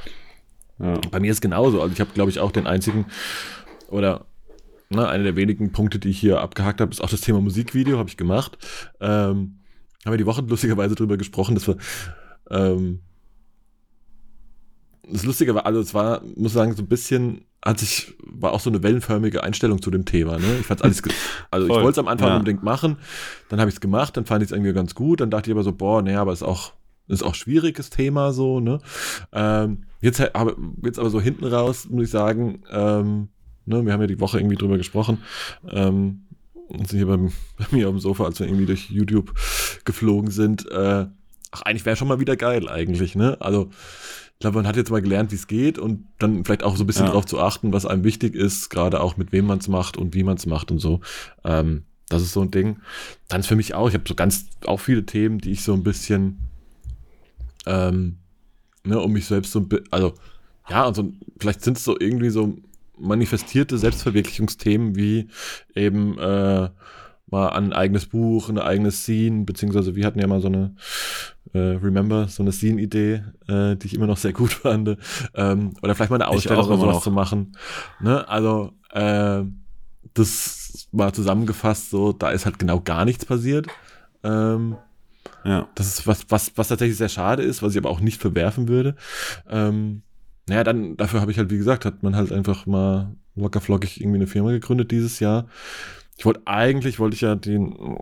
Ja. 0.79 0.93
Bei 1.11 1.19
mir 1.19 1.31
ist 1.31 1.41
genauso. 1.41 1.81
Also 1.81 1.91
ich 1.91 1.99
habe, 1.99 2.11
glaube 2.13 2.31
ich, 2.31 2.39
auch 2.39 2.53
den 2.53 2.65
einzigen 2.65 3.07
oder 3.89 4.25
ne, 4.89 5.05
einer 5.05 5.25
der 5.25 5.35
wenigen 5.35 5.73
Punkte, 5.73 5.99
die 5.99 6.11
ich 6.11 6.19
hier 6.21 6.39
abgehakt 6.39 6.79
habe, 6.79 6.91
ist 6.91 7.01
auch 7.01 7.09
das 7.09 7.19
Thema 7.19 7.41
Musikvideo, 7.41 7.97
habe 7.97 8.07
ich 8.07 8.15
gemacht. 8.15 8.57
Ähm, 9.01 9.57
haben 10.05 10.13
wir 10.13 10.17
die 10.17 10.25
Woche 10.25 10.41
lustigerweise 10.41 10.95
drüber 10.95 11.17
gesprochen, 11.17 11.55
dass 11.55 11.67
wir 11.67 11.77
ähm, 12.49 12.99
das 15.11 15.25
Lustige 15.25 15.53
war, 15.55 15.65
also 15.65 15.79
es 15.79 15.93
war, 15.93 16.21
muss 16.35 16.53
sagen, 16.53 16.75
so 16.75 16.83
ein 16.83 16.87
bisschen, 16.87 17.45
als 17.59 17.81
ich, 17.81 18.13
war 18.23 18.53
auch 18.53 18.59
so 18.59 18.69
eine 18.69 18.81
wellenförmige 18.81 19.43
Einstellung 19.43 19.81
zu 19.81 19.91
dem 19.91 20.05
Thema. 20.05 20.37
Ne? 20.37 20.57
Ich 20.59 20.65
fand's 20.65 20.81
alles, 20.81 21.01
also 21.51 21.67
ich 21.67 21.73
wollte 21.73 21.89
es 21.89 21.97
am 21.97 22.07
Anfang 22.07 22.29
ja. 22.29 22.35
unbedingt 22.37 22.63
machen, 22.63 22.97
dann 23.49 23.59
habe 23.59 23.69
ich 23.69 23.75
es 23.75 23.81
gemacht, 23.81 24.15
dann 24.17 24.25
fand 24.25 24.43
ich 24.43 24.49
es 24.49 24.51
irgendwie 24.51 24.73
ganz 24.73 24.95
gut, 24.95 25.21
dann 25.21 25.29
dachte 25.29 25.49
ich 25.49 25.55
aber 25.55 25.63
so, 25.63 25.73
boah, 25.73 26.01
naja, 26.01 26.21
aber 26.21 26.33
ist 26.33 26.43
auch, 26.43 26.73
ist 27.07 27.23
auch 27.23 27.35
schwieriges 27.35 27.89
Thema 27.89 28.31
so, 28.31 28.59
ne? 28.59 28.79
Ähm, 29.33 29.83
jetzt, 29.99 30.33
aber, 30.35 30.55
jetzt 30.83 30.97
aber 30.97 31.09
so 31.09 31.19
hinten 31.19 31.45
raus, 31.45 31.87
muss 31.89 32.05
ich 32.05 32.11
sagen, 32.11 32.63
ähm, 32.71 33.29
ne, 33.65 33.85
wir 33.85 33.93
haben 33.93 34.01
ja 34.01 34.07
die 34.07 34.19
Woche 34.19 34.39
irgendwie 34.39 34.55
drüber 34.55 34.77
gesprochen, 34.77 35.19
ähm, 35.69 36.25
und 36.71 36.87
sind 36.87 36.97
hier 36.97 37.07
beim, 37.07 37.31
bei 37.57 37.65
mir 37.71 37.87
auf 37.87 37.95
dem 37.95 37.99
Sofa, 37.99 38.25
als 38.25 38.39
wir 38.39 38.47
irgendwie 38.47 38.65
durch 38.65 38.89
YouTube 38.89 39.33
geflogen 39.85 40.31
sind. 40.31 40.69
Äh, 40.71 41.05
ach, 41.51 41.61
eigentlich 41.63 41.85
wäre 41.85 41.95
schon 41.95 42.07
mal 42.07 42.19
wieder 42.19 42.35
geil, 42.35 42.69
eigentlich, 42.69 43.15
ne? 43.15 43.37
Also, 43.39 43.69
ich 44.33 44.39
glaube, 44.39 44.57
man 44.57 44.67
hat 44.67 44.75
jetzt 44.75 44.89
mal 44.89 45.01
gelernt, 45.01 45.31
wie 45.31 45.35
es 45.35 45.45
geht 45.45 45.77
und 45.77 46.07
dann 46.17 46.43
vielleicht 46.43 46.63
auch 46.63 46.75
so 46.75 46.83
ein 46.83 46.87
bisschen 46.87 47.05
ja. 47.05 47.11
darauf 47.11 47.27
zu 47.27 47.39
achten, 47.39 47.73
was 47.73 47.85
einem 47.85 48.03
wichtig 48.03 48.33
ist, 48.33 48.69
gerade 48.69 48.99
auch 49.01 49.15
mit 49.15 49.31
wem 49.31 49.45
man 49.45 49.59
es 49.59 49.67
macht 49.67 49.97
und 49.97 50.15
wie 50.15 50.23
man 50.23 50.37
es 50.37 50.47
macht 50.47 50.71
und 50.71 50.79
so. 50.79 51.01
Ähm, 51.43 51.83
das 52.09 52.23
ist 52.23 52.33
so 52.33 52.41
ein 52.41 52.49
Ding. 52.49 52.79
Dann 53.27 53.41
ist 53.41 53.47
für 53.47 53.55
mich 53.55 53.75
auch, 53.75 53.87
ich 53.87 53.93
habe 53.93 54.03
so 54.07 54.15
ganz 54.15 54.47
auch 54.65 54.79
viele 54.79 55.05
Themen, 55.05 55.37
die 55.37 55.51
ich 55.51 55.63
so 55.63 55.73
ein 55.73 55.83
bisschen, 55.83 56.39
ähm, 57.67 58.17
ne, 58.83 58.99
um 58.99 59.11
mich 59.11 59.25
selbst 59.25 59.51
so 59.51 59.59
ein 59.59 59.69
bisschen, 59.69 59.87
also, 59.91 60.13
ja, 60.69 60.85
und 60.85 60.95
so, 60.95 61.13
vielleicht 61.39 61.63
sind 61.63 61.77
es 61.77 61.83
so 61.83 61.99
irgendwie 61.99 62.31
so 62.31 62.57
manifestierte 63.01 63.77
Selbstverwirklichungsthemen 63.77 64.95
wie 64.95 65.27
eben 65.75 66.17
äh, 66.17 66.69
mal 67.27 67.49
ein 67.49 67.73
eigenes 67.73 68.05
Buch, 68.05 68.49
eine 68.49 68.63
eigene 68.63 68.91
Scene, 68.91 69.45
beziehungsweise 69.45 69.95
wir 69.95 70.05
hatten 70.05 70.19
ja 70.19 70.27
mal 70.27 70.41
so 70.41 70.47
eine 70.47 70.75
äh, 71.53 71.59
Remember, 71.59 72.27
so 72.27 72.43
eine 72.43 72.51
Scene-Idee, 72.51 73.23
äh, 73.47 73.75
die 73.75 73.87
ich 73.87 73.93
immer 73.93 74.07
noch 74.07 74.17
sehr 74.17 74.33
gut 74.33 74.53
fand. 74.53 74.97
Ähm, 75.33 75.73
oder 75.81 75.95
vielleicht 75.95 76.11
mal 76.11 76.21
eine 76.21 76.27
Ausstellung 76.27 76.65
oder 76.65 76.77
sowas 76.77 77.03
zu 77.03 77.11
machen. 77.11 77.53
Ne? 77.99 78.27
Also 78.27 78.73
äh, 78.91 79.43
das 80.13 80.87
war 80.91 81.13
zusammengefasst 81.13 81.89
so, 81.89 82.11
da 82.11 82.31
ist 82.31 82.45
halt 82.45 82.59
genau 82.59 82.81
gar 82.81 83.05
nichts 83.05 83.25
passiert. 83.25 83.67
Ähm, 84.23 84.75
ja. 85.43 85.67
Das 85.75 85.87
ist 85.87 86.07
was, 86.07 86.25
was, 86.29 86.51
was 86.55 86.67
tatsächlich 86.67 86.97
sehr 86.97 87.09
schade 87.09 87.43
ist, 87.43 87.63
was 87.63 87.73
ich 87.73 87.77
aber 87.77 87.89
auch 87.89 87.99
nicht 87.99 88.21
verwerfen 88.21 88.67
würde. 88.67 88.95
Ähm, 89.49 90.03
naja, 90.47 90.63
dann, 90.63 90.97
dafür 90.97 91.21
habe 91.21 91.31
ich 91.31 91.37
halt, 91.37 91.51
wie 91.51 91.57
gesagt, 91.57 91.85
hat 91.85 92.03
man 92.03 92.15
halt 92.15 92.31
einfach 92.31 92.65
mal 92.65 93.15
locker 93.35 93.61
flockig 93.61 94.01
irgendwie 94.01 94.17
eine 94.17 94.27
Firma 94.27 94.51
gegründet 94.51 94.91
dieses 94.91 95.19
Jahr. 95.19 95.47
Ich 96.17 96.25
wollte 96.25 96.41
eigentlich, 96.45 96.99
wollte 96.99 97.15
ich 97.15 97.21
ja 97.21 97.35
den, 97.35 97.97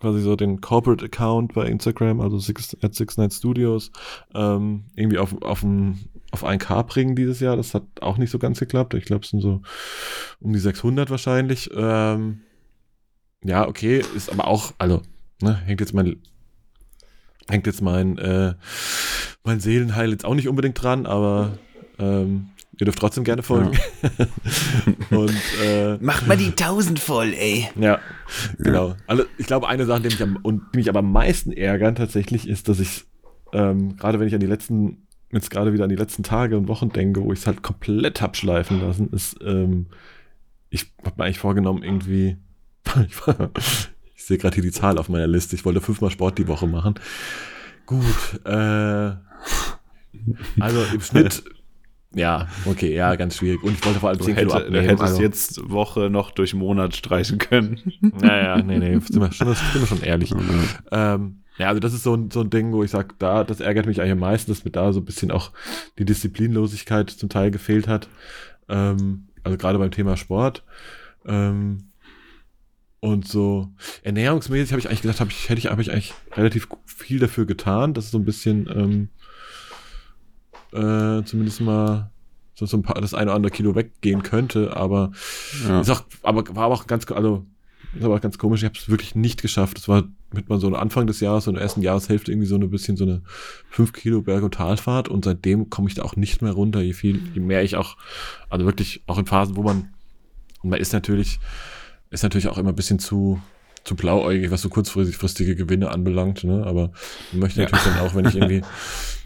quasi 0.00 0.20
so 0.20 0.34
den 0.34 0.60
Corporate 0.60 1.04
Account 1.04 1.54
bei 1.54 1.66
Instagram, 1.66 2.20
also 2.20 2.38
Six, 2.38 2.76
at 2.82 2.94
Six 2.94 3.16
Night 3.18 3.32
Studios, 3.32 3.92
ähm, 4.34 4.84
irgendwie 4.96 5.18
auf, 5.18 5.40
auf, 5.42 5.62
ein, 5.62 5.98
auf 6.32 6.44
1K 6.44 6.82
bringen 6.84 7.14
dieses 7.14 7.40
Jahr. 7.40 7.56
Das 7.56 7.74
hat 7.74 7.84
auch 8.00 8.16
nicht 8.16 8.30
so 8.30 8.38
ganz 8.38 8.58
geklappt. 8.58 8.94
Ich 8.94 9.04
glaube, 9.04 9.24
es 9.24 9.30
sind 9.30 9.40
so 9.40 9.62
um 10.40 10.52
die 10.52 10.58
600 10.58 11.10
wahrscheinlich. 11.10 11.70
Ähm, 11.74 12.40
ja, 13.44 13.68
okay, 13.68 14.02
ist 14.16 14.32
aber 14.32 14.48
auch, 14.48 14.72
also, 14.78 15.02
ne, 15.40 15.54
hängt 15.54 15.80
jetzt 15.80 15.94
mein 15.94 16.20
hängt 17.48 17.66
jetzt 17.66 17.82
mein 17.82 18.16
äh, 18.18 18.54
mein 19.44 19.60
Seelenheil 19.60 20.10
jetzt 20.10 20.24
auch 20.24 20.34
nicht 20.34 20.48
unbedingt 20.48 20.80
dran, 20.82 21.06
aber 21.06 21.58
ähm, 21.98 22.50
ihr 22.78 22.84
dürft 22.84 22.98
trotzdem 22.98 23.24
gerne 23.24 23.42
folgen. 23.42 23.72
Ja. 24.02 24.26
und 25.16 25.36
äh, 25.64 25.96
macht 26.00 26.26
mal 26.26 26.36
die 26.36 26.48
1000 26.48 26.98
voll, 26.98 27.32
ey. 27.34 27.68
Ja, 27.78 28.00
genau. 28.58 28.96
Also 29.06 29.24
ich 29.38 29.46
glaube, 29.46 29.68
eine 29.68 29.86
Sache, 29.86 30.02
die 30.02 30.08
mich, 30.08 30.22
am, 30.22 30.38
und 30.42 30.62
die 30.72 30.78
mich 30.78 30.88
aber 30.88 31.00
am 31.00 31.12
meisten 31.12 31.52
ärgern 31.52 31.94
tatsächlich, 31.94 32.48
ist, 32.48 32.68
dass 32.68 32.80
ich 32.80 33.04
ähm, 33.52 33.96
gerade 33.96 34.20
wenn 34.20 34.28
ich 34.28 34.34
an 34.34 34.40
die 34.40 34.46
letzten 34.46 35.06
jetzt 35.32 35.50
gerade 35.50 35.72
wieder 35.72 35.84
an 35.84 35.90
die 35.90 35.96
letzten 35.96 36.22
Tage 36.22 36.56
und 36.56 36.68
Wochen 36.68 36.90
denke, 36.90 37.22
wo 37.22 37.32
ich 37.32 37.40
es 37.40 37.46
halt 37.46 37.62
komplett 37.62 38.20
hab 38.20 38.36
schleifen 38.36 38.80
lassen, 38.80 39.10
ist, 39.10 39.36
ähm, 39.44 39.86
ich 40.70 40.92
habe 41.04 41.14
mir 41.18 41.24
eigentlich 41.24 41.38
vorgenommen, 41.38 41.82
irgendwie, 41.82 42.36
ich, 43.06 43.16
ich 44.16 44.24
sehe 44.24 44.38
gerade 44.38 44.54
hier 44.54 44.64
die 44.64 44.72
Zahl 44.72 44.98
auf 44.98 45.08
meiner 45.08 45.28
Liste, 45.28 45.54
ich 45.54 45.64
wollte 45.64 45.80
fünfmal 45.80 46.10
Sport 46.10 46.38
die 46.38 46.48
Woche 46.48 46.66
machen. 46.66 46.94
Gut, 47.90 48.40
äh, 48.44 49.10
also 50.60 50.84
im 50.94 51.00
Schnitt, 51.00 51.42
ja, 52.14 52.46
okay, 52.66 52.94
ja, 52.94 53.16
ganz 53.16 53.36
schwierig. 53.36 53.64
Und 53.64 53.72
ich 53.72 53.84
wollte 53.84 53.98
vor 53.98 54.10
allem 54.10 54.20
10 54.20 54.36
Kilo 54.36 54.52
abnehmen. 54.52 54.74
Du 54.74 54.82
hättest 54.82 55.02
also. 55.02 55.22
jetzt 55.22 55.68
Woche 55.68 56.08
noch 56.08 56.30
durch 56.30 56.54
Monat 56.54 56.94
streichen 56.94 57.38
können. 57.38 57.80
Naja, 58.00 58.62
nee, 58.62 58.78
nee, 58.78 59.00
sind 59.00 59.20
wir, 59.20 59.32
schon, 59.32 59.48
sind 59.54 59.80
wir 59.80 59.86
schon 59.88 60.02
ehrlich. 60.02 60.32
ähm, 60.92 61.42
ja, 61.58 61.66
also 61.66 61.80
das 61.80 61.92
ist 61.92 62.04
so 62.04 62.14
ein, 62.14 62.30
so 62.30 62.42
ein 62.42 62.50
Ding, 62.50 62.72
wo 62.72 62.84
ich 62.84 62.92
sage, 62.92 63.08
da, 63.18 63.42
das 63.42 63.58
ärgert 63.58 63.86
mich 63.86 64.00
eigentlich 64.00 64.12
am 64.12 64.20
meisten, 64.20 64.52
dass 64.52 64.64
mir 64.64 64.70
da 64.70 64.92
so 64.92 65.00
ein 65.00 65.04
bisschen 65.04 65.32
auch 65.32 65.50
die 65.98 66.04
Disziplinlosigkeit 66.04 67.10
zum 67.10 67.28
Teil 67.28 67.50
gefehlt 67.50 67.88
hat. 67.88 68.08
Ähm, 68.68 69.26
also 69.42 69.58
gerade 69.58 69.78
beim 69.80 69.90
Thema 69.90 70.16
Sport. 70.16 70.62
Ähm, 71.26 71.89
und 73.00 73.26
so 73.26 73.68
ernährungsmäßig 74.02 74.72
habe 74.72 74.80
ich 74.80 74.88
eigentlich 74.88 75.02
gedacht, 75.02 75.20
hab 75.20 75.30
ich, 75.30 75.48
hätte 75.48 75.58
ich, 75.58 75.66
hab 75.66 75.78
ich 75.78 75.90
eigentlich 75.90 76.14
relativ 76.32 76.68
viel 76.84 77.18
dafür 77.18 77.46
getan, 77.46 77.94
dass 77.94 78.06
es 78.06 78.10
so 78.10 78.18
ein 78.18 78.24
bisschen 78.24 78.68
ähm, 78.72 79.08
äh, 80.72 81.24
zumindest 81.24 81.60
mal 81.60 82.10
so, 82.54 82.66
so 82.66 82.76
ein 82.76 82.82
paar, 82.82 83.00
das 83.00 83.14
eine 83.14 83.30
oder 83.30 83.36
andere 83.36 83.50
Kilo 83.50 83.74
weggehen 83.74 84.22
könnte, 84.22 84.76
aber 84.76 85.12
ja. 85.66 85.80
ist 85.80 85.90
auch, 85.90 86.04
aber 86.22 86.44
war 86.54 86.64
aber 86.64 86.74
auch 86.74 86.86
ganz, 86.86 87.10
also 87.10 87.46
ist 87.96 88.04
aber 88.04 88.20
ganz 88.20 88.38
komisch, 88.38 88.60
ich 88.60 88.66
habe 88.66 88.78
es 88.78 88.88
wirklich 88.88 89.16
nicht 89.16 89.42
geschafft. 89.42 89.76
Das 89.78 89.88
war 89.88 90.04
mit 90.32 90.48
mal 90.48 90.60
so 90.60 90.68
Anfang 90.68 91.08
des 91.08 91.18
Jahres, 91.20 91.44
so 91.44 91.50
in 91.50 91.56
der 91.56 91.62
ersten 91.62 91.82
Jahreshälfte 91.82 92.30
irgendwie 92.30 92.46
so 92.46 92.54
ein 92.54 92.70
bisschen 92.70 92.96
so 92.96 93.04
eine 93.04 93.22
5 93.70 93.92
Kilo 93.92 94.22
Berg- 94.22 94.44
und 94.44 94.54
Talfahrt 94.54 95.08
und 95.08 95.24
seitdem 95.24 95.70
komme 95.70 95.88
ich 95.88 95.94
da 95.94 96.02
auch 96.02 96.14
nicht 96.14 96.40
mehr 96.40 96.52
runter, 96.52 96.82
je 96.82 96.92
viel, 96.92 97.20
je 97.34 97.40
mehr 97.40 97.64
ich 97.64 97.74
auch, 97.76 97.96
also 98.48 98.64
wirklich 98.64 99.02
auch 99.06 99.18
in 99.18 99.26
Phasen, 99.26 99.56
wo 99.56 99.62
man, 99.62 99.88
und 100.62 100.70
man 100.70 100.78
ist 100.78 100.92
natürlich, 100.92 101.40
ist 102.10 102.22
natürlich 102.22 102.48
auch 102.48 102.58
immer 102.58 102.70
ein 102.70 102.76
bisschen 102.76 102.98
zu, 102.98 103.40
zu 103.84 103.96
blauäugig, 103.96 104.50
was 104.50 104.62
so 104.62 104.68
kurzfristige 104.68 105.56
Gewinne 105.56 105.90
anbelangt, 105.90 106.44
ne? 106.44 106.64
aber 106.66 106.92
man 107.32 107.40
möchte 107.40 107.60
natürlich 107.60 107.84
ja. 107.86 107.92
dann 107.92 108.06
auch, 108.06 108.14
wenn 108.14 108.26
ich 108.26 108.34
irgendwie 108.34 108.62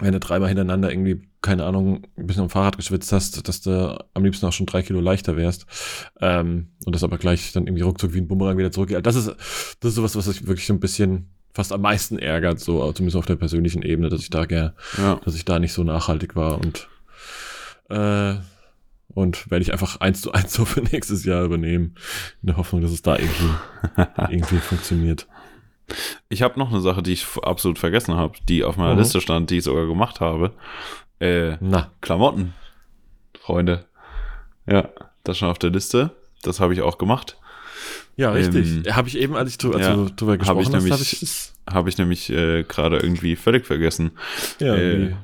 wenn 0.00 0.12
du 0.12 0.20
dreimal 0.20 0.48
hintereinander 0.48 0.90
irgendwie, 0.90 1.22
keine 1.42 1.64
Ahnung, 1.64 2.06
ein 2.16 2.26
bisschen 2.26 2.44
am 2.44 2.50
Fahrrad 2.50 2.76
geschwitzt 2.76 3.12
hast, 3.12 3.48
dass 3.48 3.60
du 3.60 4.04
am 4.14 4.24
liebsten 4.24 4.46
auch 4.46 4.52
schon 4.52 4.66
drei 4.66 4.82
Kilo 4.82 5.00
leichter 5.00 5.36
wärst. 5.36 5.66
Ähm, 6.20 6.68
und 6.84 6.94
das 6.94 7.02
aber 7.02 7.18
gleich 7.18 7.52
dann 7.52 7.66
irgendwie 7.66 7.82
ruckzuck 7.82 8.14
wie 8.14 8.20
ein 8.20 8.28
Bumerang 8.28 8.58
wieder 8.58 8.70
zurückgeht. 8.70 9.04
Das 9.04 9.16
ist, 9.16 9.28
das 9.80 9.90
ist 9.90 9.94
sowas, 9.96 10.14
was 10.14 10.28
ich 10.28 10.46
wirklich 10.46 10.66
so 10.66 10.74
ein 10.74 10.80
bisschen 10.80 11.30
fast 11.52 11.72
am 11.72 11.80
meisten 11.80 12.18
ärgert, 12.18 12.60
so 12.60 12.92
zumindest 12.92 13.16
auf 13.16 13.26
der 13.26 13.36
persönlichen 13.36 13.82
Ebene, 13.82 14.08
dass 14.08 14.20
ich 14.20 14.30
da 14.30 14.44
gerne, 14.44 14.74
ja. 14.96 15.20
dass 15.24 15.34
ich 15.34 15.44
da 15.44 15.58
nicht 15.58 15.72
so 15.72 15.82
nachhaltig 15.82 16.36
war 16.36 16.60
und 16.60 16.88
äh, 17.90 18.34
und 19.14 19.50
werde 19.50 19.62
ich 19.62 19.72
einfach 19.72 20.00
eins 20.00 20.20
zu 20.20 20.32
eins 20.32 20.52
so 20.52 20.64
für 20.66 20.80
nächstes 20.80 21.24
Jahr 21.24 21.44
übernehmen, 21.44 21.94
in 22.42 22.48
der 22.48 22.56
Hoffnung, 22.56 22.82
dass 22.82 22.92
es 22.92 23.02
da 23.02 23.16
irgendwie, 23.16 23.50
irgendwie 24.30 24.58
funktioniert. 24.58 25.26
Ich 26.28 26.42
habe 26.42 26.58
noch 26.58 26.70
eine 26.70 26.80
Sache, 26.80 27.02
die 27.02 27.12
ich 27.12 27.26
absolut 27.42 27.78
vergessen 27.78 28.14
habe, 28.14 28.34
die 28.48 28.62
auf 28.62 28.76
meiner 28.76 28.92
mhm. 28.92 29.00
Liste 29.00 29.20
stand, 29.20 29.50
die 29.50 29.58
ich 29.58 29.64
sogar 29.64 29.86
gemacht 29.86 30.20
habe. 30.20 30.52
Äh, 31.18 31.56
Na. 31.60 31.90
Klamotten, 32.00 32.52
Freunde. 33.40 33.86
Ja, 34.66 34.90
das 35.24 35.38
schon 35.38 35.48
auf 35.48 35.58
der 35.58 35.70
Liste. 35.70 36.10
Das 36.42 36.60
habe 36.60 36.74
ich 36.74 36.82
auch 36.82 36.98
gemacht. 36.98 37.38
Ja, 38.16 38.32
richtig. 38.32 38.86
Ähm, 38.86 38.96
habe 38.96 39.08
ich 39.08 39.16
eben, 39.16 39.34
als 39.36 39.50
ich 39.50 39.58
drüber, 39.58 39.80
ja, 39.80 39.94
drüber 39.94 40.36
gesprochen 40.36 40.56
habe 40.56 40.62
ich 40.62 40.70
nämlich, 40.70 41.52
hab 41.66 41.86
ich, 41.86 41.98
nämlich 41.98 42.30
äh, 42.30 42.64
gerade 42.64 42.98
irgendwie 42.98 43.36
völlig 43.36 43.64
vergessen. 43.64 44.10
Ja, 44.58 44.74
äh, 44.74 45.14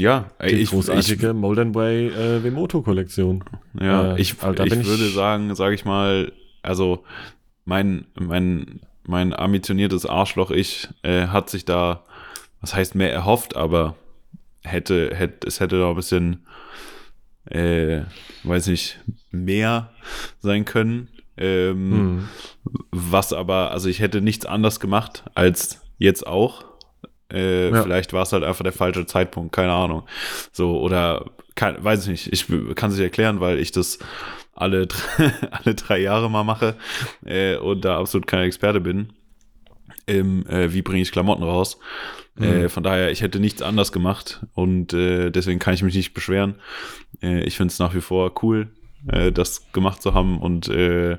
ja, 0.00 0.30
die 0.42 0.56
ich, 0.56 0.70
großartige 0.70 1.28
ich, 1.28 1.34
Molden 1.34 1.74
Way 1.74 2.08
äh, 2.08 2.44
Wemoto 2.44 2.82
Kollektion. 2.82 3.44
Ja, 3.80 4.14
äh, 4.14 4.20
ich, 4.20 4.32
ich, 4.32 4.58
ich 4.58 4.86
würde 4.86 5.08
sagen, 5.10 5.54
sage 5.54 5.74
ich 5.74 5.84
mal, 5.84 6.32
also 6.62 7.04
mein 7.64 8.06
mein 8.18 8.80
mein 9.04 9.34
ambitioniertes 9.34 10.06
Arschloch-Ich 10.06 10.88
äh, 11.02 11.26
hat 11.26 11.50
sich 11.50 11.64
da, 11.64 12.04
was 12.60 12.74
heißt 12.74 12.94
mehr 12.94 13.12
erhofft, 13.12 13.56
aber 13.56 13.96
hätte, 14.62 15.14
hätte, 15.14 15.46
es 15.46 15.60
hätte 15.60 15.78
da 15.78 15.90
ein 15.90 15.96
bisschen, 15.96 16.46
äh, 17.46 18.02
weiß 18.44 18.68
nicht, 18.68 19.00
mehr 19.30 19.90
sein 20.38 20.64
können. 20.64 21.08
Ähm, 21.36 21.92
hm. 21.92 22.28
Was 22.90 23.32
aber, 23.32 23.70
also 23.70 23.88
ich 23.88 24.00
hätte 24.00 24.20
nichts 24.20 24.46
anders 24.46 24.80
gemacht 24.80 25.24
als 25.34 25.80
jetzt 25.98 26.26
auch. 26.26 26.64
Äh, 27.32 27.70
ja. 27.70 27.82
Vielleicht 27.82 28.12
war 28.12 28.22
es 28.22 28.32
halt 28.32 28.44
einfach 28.44 28.62
der 28.62 28.72
falsche 28.72 29.06
Zeitpunkt, 29.06 29.52
keine 29.52 29.72
Ahnung. 29.72 30.04
So, 30.52 30.80
oder 30.80 31.26
kann, 31.54 31.82
weiß 31.82 32.06
ich 32.06 32.08
nicht, 32.08 32.32
ich 32.32 32.74
kann 32.74 32.90
es 32.90 32.96
nicht 32.96 33.04
erklären, 33.04 33.40
weil 33.40 33.58
ich 33.58 33.72
das 33.72 33.98
alle, 34.54 34.88
alle 35.50 35.74
drei 35.74 35.98
Jahre 35.98 36.30
mal 36.30 36.44
mache 36.44 36.76
äh, 37.24 37.56
und 37.56 37.84
da 37.84 37.98
absolut 37.98 38.26
kein 38.26 38.44
Experte 38.44 38.80
bin. 38.80 39.12
Im, 40.06 40.46
äh, 40.46 40.72
wie 40.72 40.82
bringe 40.82 41.02
ich 41.02 41.12
Klamotten 41.12 41.44
raus. 41.44 41.78
Mhm. 42.36 42.44
Äh, 42.44 42.68
von 42.68 42.82
daher, 42.82 43.10
ich 43.10 43.22
hätte 43.22 43.40
nichts 43.40 43.62
anders 43.62 43.92
gemacht 43.92 44.44
und 44.54 44.92
äh, 44.92 45.30
deswegen 45.30 45.58
kann 45.58 45.74
ich 45.74 45.82
mich 45.82 45.94
nicht 45.94 46.14
beschweren. 46.14 46.56
Äh, 47.22 47.42
ich 47.42 47.56
finde 47.56 47.72
es 47.72 47.78
nach 47.78 47.94
wie 47.94 48.00
vor 48.00 48.32
cool, 48.42 48.70
äh, 49.08 49.32
das 49.32 49.72
gemacht 49.72 50.02
zu 50.02 50.14
haben 50.14 50.40
und 50.40 50.68
äh, 50.68 51.18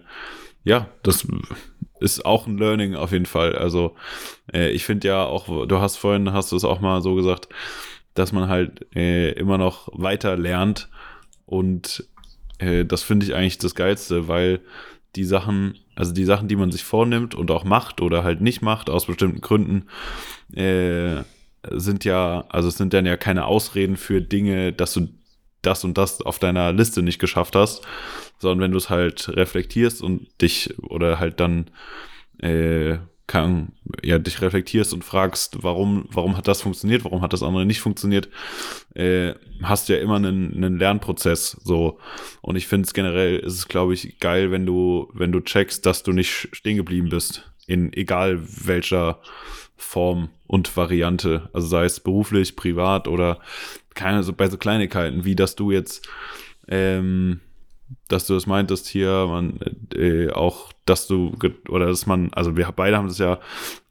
ja, 0.63 0.87
das 1.03 1.27
ist 2.01 2.25
auch 2.25 2.47
ein 2.47 2.57
Learning 2.57 2.95
auf 2.95 3.11
jeden 3.11 3.25
Fall. 3.25 3.55
Also 3.55 3.95
äh, 4.53 4.69
ich 4.71 4.85
finde 4.85 5.07
ja 5.07 5.23
auch, 5.23 5.67
du 5.67 5.79
hast 5.79 5.97
vorhin, 5.97 6.33
hast 6.33 6.51
du 6.51 6.55
es 6.55 6.65
auch 6.65 6.81
mal 6.81 7.01
so 7.01 7.15
gesagt, 7.15 7.49
dass 8.13 8.31
man 8.31 8.49
halt 8.49 8.93
äh, 8.95 9.31
immer 9.31 9.57
noch 9.57 9.87
weiter 9.93 10.35
lernt 10.35 10.89
und 11.45 12.05
äh, 12.59 12.85
das 12.85 13.03
finde 13.03 13.25
ich 13.25 13.35
eigentlich 13.35 13.57
das 13.57 13.75
Geilste, 13.75 14.27
weil 14.27 14.59
die 15.15 15.23
Sachen, 15.23 15.77
also 15.95 16.13
die 16.13 16.25
Sachen, 16.25 16.47
die 16.47 16.55
man 16.55 16.71
sich 16.71 16.83
vornimmt 16.83 17.35
und 17.35 17.51
auch 17.51 17.63
macht 17.63 18.01
oder 18.01 18.23
halt 18.23 18.41
nicht 18.41 18.61
macht, 18.61 18.89
aus 18.89 19.05
bestimmten 19.05 19.41
Gründen, 19.41 19.87
äh, 20.53 21.23
sind 21.69 22.05
ja, 22.05 22.45
also 22.49 22.69
es 22.69 22.77
sind 22.77 22.93
dann 22.93 23.05
ja 23.05 23.17
keine 23.17 23.45
Ausreden 23.45 23.97
für 23.97 24.21
Dinge, 24.21 24.73
dass 24.73 24.93
du 24.93 25.09
das 25.61 25.83
und 25.83 25.97
das 25.97 26.21
auf 26.21 26.39
deiner 26.39 26.73
Liste 26.73 27.03
nicht 27.03 27.19
geschafft 27.19 27.55
hast, 27.55 27.85
sondern 28.41 28.61
wenn 28.61 28.71
du 28.71 28.77
es 28.77 28.89
halt 28.89 29.29
reflektierst 29.29 30.01
und 30.01 30.27
dich 30.41 30.73
oder 30.81 31.19
halt 31.19 31.39
dann 31.39 31.69
äh, 32.39 32.97
kann, 33.31 33.71
ja, 34.03 34.19
dich 34.19 34.41
reflektierst 34.41 34.93
und 34.93 35.05
fragst, 35.05 35.63
warum, 35.63 36.05
warum 36.11 36.35
hat 36.35 36.49
das 36.49 36.61
funktioniert, 36.61 37.05
warum 37.05 37.21
hat 37.21 37.31
das 37.31 37.43
andere 37.43 37.65
nicht 37.65 37.79
funktioniert, 37.79 38.27
äh, 38.93 39.33
hast 39.63 39.87
du 39.87 39.93
ja 39.93 40.01
immer 40.01 40.17
einen, 40.17 40.53
einen 40.53 40.77
Lernprozess, 40.77 41.51
so. 41.63 41.97
Und 42.41 42.57
ich 42.57 42.67
finde 42.67 42.87
es 42.87 42.93
generell, 42.93 43.37
ist 43.37 43.53
es, 43.53 43.67
glaube 43.69 43.93
ich, 43.93 44.19
geil, 44.19 44.51
wenn 44.51 44.65
du, 44.65 45.09
wenn 45.13 45.31
du 45.31 45.39
checkst, 45.39 45.85
dass 45.85 46.03
du 46.03 46.11
nicht 46.11 46.49
stehen 46.51 46.75
geblieben 46.75 47.07
bist. 47.07 47.49
In 47.67 47.93
egal 47.93 48.41
welcher 48.65 49.21
Form 49.77 50.27
und 50.45 50.75
Variante. 50.75 51.49
Also 51.53 51.67
sei 51.67 51.85
es 51.85 52.01
beruflich, 52.01 52.57
privat 52.57 53.07
oder 53.07 53.39
keine, 53.93 54.23
so 54.23 54.33
bei 54.33 54.49
so 54.49 54.57
Kleinigkeiten, 54.57 55.23
wie 55.23 55.35
dass 55.35 55.55
du 55.55 55.71
jetzt, 55.71 56.05
ähm, 56.67 57.39
dass 58.07 58.27
du 58.27 58.33
das 58.33 58.45
meintest 58.45 58.87
hier, 58.87 59.27
man 59.27 59.59
äh, 59.95 60.29
auch, 60.31 60.71
dass 60.85 61.07
du 61.07 61.35
oder 61.69 61.87
dass 61.87 62.05
man, 62.05 62.31
also 62.33 62.57
wir 62.57 62.71
beide 62.75 62.97
haben 62.97 63.07
das 63.07 63.17
ja, 63.17 63.39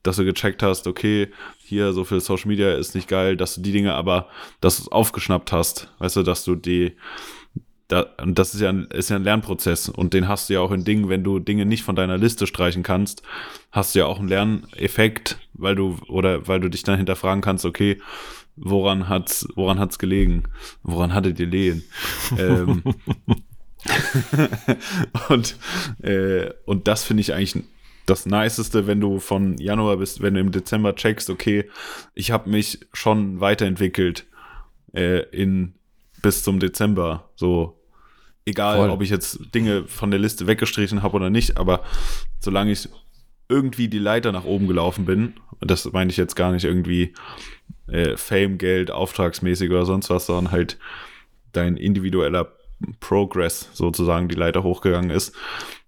dass 0.02 0.16
du 0.16 0.24
gecheckt 0.24 0.62
hast, 0.62 0.86
okay, 0.86 1.28
hier 1.58 1.92
so 1.92 2.04
viel 2.04 2.20
Social 2.20 2.48
Media 2.48 2.72
ist 2.72 2.94
nicht 2.94 3.08
geil, 3.08 3.36
dass 3.36 3.54
du 3.54 3.60
die 3.60 3.72
Dinge 3.72 3.94
aber, 3.94 4.28
dass 4.60 4.76
du 4.76 4.82
es 4.82 4.88
aufgeschnappt 4.88 5.52
hast, 5.52 5.88
weißt 5.98 6.16
du, 6.16 6.22
dass 6.22 6.44
du 6.44 6.54
die, 6.54 6.96
da, 7.88 8.06
und 8.22 8.38
das 8.38 8.54
ist 8.54 8.60
ja, 8.60 8.70
ein, 8.70 8.86
ist 8.86 9.10
ja 9.10 9.16
ein 9.16 9.24
Lernprozess 9.24 9.88
und 9.88 10.14
den 10.14 10.28
hast 10.28 10.48
du 10.48 10.54
ja 10.54 10.60
auch 10.60 10.70
in 10.70 10.84
Dingen, 10.84 11.08
wenn 11.08 11.24
du 11.24 11.38
Dinge 11.38 11.66
nicht 11.66 11.82
von 11.82 11.96
deiner 11.96 12.18
Liste 12.18 12.46
streichen 12.46 12.82
kannst, 12.82 13.22
hast 13.72 13.94
du 13.94 14.00
ja 14.00 14.06
auch 14.06 14.18
einen 14.18 14.28
Lerneffekt, 14.28 15.38
weil 15.54 15.74
du 15.74 15.98
oder 16.08 16.46
weil 16.48 16.60
du 16.60 16.70
dich 16.70 16.82
dann 16.82 16.96
hinterfragen 16.96 17.42
kannst, 17.42 17.64
okay, 17.64 17.98
woran 18.56 19.08
hat's, 19.08 19.46
woran 19.54 19.78
hat's 19.78 19.98
gelegen? 19.98 20.44
Woran 20.82 21.14
hattet 21.14 21.40
ihr 21.40 21.46
Lehen? 21.46 21.82
ähm, 22.38 22.82
und, 25.28 25.56
äh, 26.02 26.50
und 26.64 26.88
das 26.88 27.04
finde 27.04 27.20
ich 27.22 27.34
eigentlich 27.34 27.64
das 28.06 28.26
Niceste, 28.26 28.86
wenn 28.86 29.00
du 29.00 29.20
von 29.20 29.56
Januar 29.58 29.96
bis, 29.96 30.20
wenn 30.20 30.34
du 30.34 30.40
im 30.40 30.50
Dezember 30.50 30.94
checkst, 30.94 31.30
okay, 31.30 31.70
ich 32.14 32.30
habe 32.30 32.50
mich 32.50 32.80
schon 32.92 33.40
weiterentwickelt 33.40 34.26
äh, 34.92 35.20
in 35.30 35.74
bis 36.22 36.42
zum 36.42 36.60
Dezember. 36.60 37.30
So, 37.36 37.80
egal, 38.44 38.78
Voll. 38.78 38.90
ob 38.90 39.02
ich 39.02 39.10
jetzt 39.10 39.54
Dinge 39.54 39.86
von 39.86 40.10
der 40.10 40.20
Liste 40.20 40.46
weggestrichen 40.46 41.02
habe 41.02 41.16
oder 41.16 41.30
nicht, 41.30 41.56
aber 41.56 41.82
solange 42.40 42.72
ich 42.72 42.88
irgendwie 43.48 43.88
die 43.88 43.98
Leiter 43.98 44.32
nach 44.32 44.44
oben 44.44 44.66
gelaufen 44.66 45.04
bin, 45.04 45.34
das 45.60 45.90
meine 45.92 46.10
ich 46.10 46.16
jetzt 46.16 46.36
gar 46.36 46.52
nicht 46.52 46.64
irgendwie 46.64 47.14
äh, 47.88 48.16
Fame, 48.16 48.58
Geld, 48.58 48.90
auftragsmäßig 48.90 49.70
oder 49.70 49.84
sonst 49.84 50.10
was, 50.10 50.26
sondern 50.26 50.52
halt 50.52 50.78
dein 51.52 51.76
individueller 51.76 52.52
Progress 53.00 53.68
sozusagen 53.72 54.28
die 54.28 54.34
Leiter 54.34 54.62
hochgegangen 54.62 55.10
ist, 55.10 55.34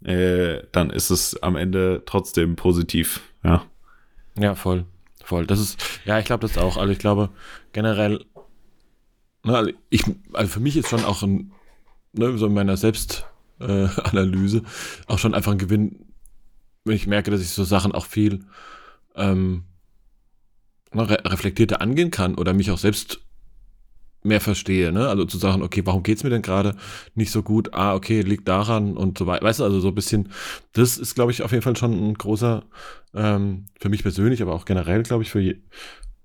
äh, 0.05 0.63
dann 0.73 0.91
ist 0.91 1.11
es 1.11 1.43
am 1.43 1.57
Ende 1.57 2.03
trotzdem 2.07 2.57
positiv, 2.57 3.21
ja. 3.43 3.65
Ja, 4.39 4.55
voll, 4.55 4.87
voll. 5.25 5.47
Das 5.47 5.61
ist, 5.61 5.79
ja, 6.05 6.19
ich 6.19 6.25
glaube 6.25 6.47
das 6.47 6.59
auch. 6.59 6.77
Also 6.77 6.93
ich 6.93 6.99
glaube 6.99 7.31
generell, 7.73 8.25
ne, 9.45 9.57
also 9.57 9.73
ich, 9.91 10.05
also 10.33 10.53
für 10.53 10.61
mich 10.61 10.77
ist 10.77 10.89
schon 10.89 11.05
auch 11.05 11.23
ein, 11.23 11.53
ne, 12.13 12.37
so 12.39 12.47
in 12.47 12.55
meiner 12.55 12.77
Selbstanalyse 12.77 14.59
äh, 14.59 14.63
auch 15.07 15.19
schon 15.19 15.35
einfach 15.35 15.53
ein 15.53 15.59
Gewinn, 15.59 16.07
wenn 16.85 16.97
ich 16.97 17.07
merke, 17.07 17.31
dass 17.31 17.41
ich 17.41 17.51
so 17.51 17.65
Sachen 17.65 17.93
auch 17.93 18.07
viel 18.07 18.45
ähm, 19.15 19.65
ne, 20.93 21.09
re 21.09 21.23
reflektierter 21.25 21.81
angehen 21.81 22.11
kann 22.11 22.35
oder 22.35 22.55
mich 22.55 22.71
auch 22.71 22.79
selbst 22.79 23.21
mehr 24.23 24.41
verstehe, 24.41 24.93
ne? 24.93 25.09
Also 25.09 25.25
zu 25.25 25.39
sagen, 25.39 25.63
okay, 25.63 25.83
warum 25.85 26.03
geht's 26.03 26.23
mir 26.23 26.31
denn 26.31 26.43
gerade 26.43 26.77
nicht 27.15 27.31
so 27.31 27.43
gut? 27.43 27.75
Ah, 27.75 27.95
okay, 27.95 28.21
liegt 28.21 28.49
daran 28.49 28.97
und 28.97 29.19
so 29.19 29.27
weiter. 29.27 29.45
Weißt 29.45 29.61
du, 29.61 29.65
also 29.65 29.81
so 29.81 29.89
ein 29.89 29.95
bisschen, 29.95 30.29
das 30.73 30.99
ist, 30.99 31.15
glaube 31.15 31.33
ich, 31.33 31.43
auf 31.43 31.51
jeden 31.51 31.63
Fall 31.63 31.77
schon 31.77 31.93
ein 31.93 32.15
großer, 32.15 32.65
ähm, 33.15 33.67
für 33.79 33.89
mich 33.89 34.03
persönlich, 34.03 34.43
aber 34.43 34.55
auch 34.55 34.65
generell, 34.65 35.03
glaube 35.03 35.25
ich, 35.25 35.31
für, 35.31 35.41
je, 35.41 35.57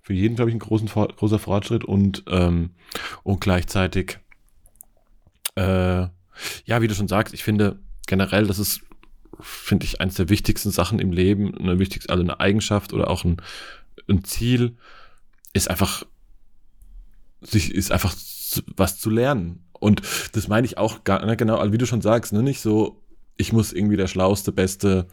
für 0.02 0.14
jeden, 0.14 0.36
glaube 0.36 0.52
ich, 0.52 0.56
ein 0.56 0.60
großen, 0.60 0.88
großer 0.88 1.40
Fortschritt 1.40 1.84
und, 1.84 2.24
ähm, 2.28 2.72
und 3.24 3.42
gleichzeitig, 3.42 4.20
äh, 5.56 6.08
ja, 6.66 6.82
wie 6.82 6.88
du 6.88 6.94
schon 6.94 7.08
sagst, 7.08 7.34
ich 7.34 7.44
finde 7.44 7.80
generell, 8.06 8.46
das 8.46 8.60
ist, 8.60 8.82
finde 9.40 9.86
ich, 9.86 10.02
eines 10.02 10.16
der 10.16 10.30
wichtigsten 10.30 10.70
Sachen 10.70 11.00
im 11.00 11.12
Leben, 11.12 11.58
eine 11.58 11.80
wichtigste, 11.80 12.12
also 12.12 12.24
eine 12.24 12.40
Eigenschaft 12.40 12.94
oder 12.94 13.10
auch 13.10 13.24
ein, 13.24 13.38
ein 14.08 14.24
Ziel, 14.24 14.78
ist 15.54 15.70
einfach 15.70 16.06
sich 17.42 17.74
ist 17.74 17.92
einfach 17.92 18.16
was 18.76 19.00
zu 19.00 19.10
lernen. 19.10 19.64
Und 19.80 20.02
das 20.34 20.48
meine 20.48 20.66
ich 20.66 20.78
auch 20.78 21.04
gar, 21.04 21.26
ne, 21.26 21.38
genau, 21.38 21.58
also 21.58 21.74
wie 21.74 21.78
du 21.78 21.86
schon 21.86 22.02
sagst, 22.02 22.34
ne, 22.34 22.42
nicht 22.42 22.62
so, 22.62 23.02
ich 23.36 23.54
muss 23.54 23.74
irgendwie 23.74 23.98
der 23.98 24.08
schlauste, 24.08 24.52
beste 24.52 25.08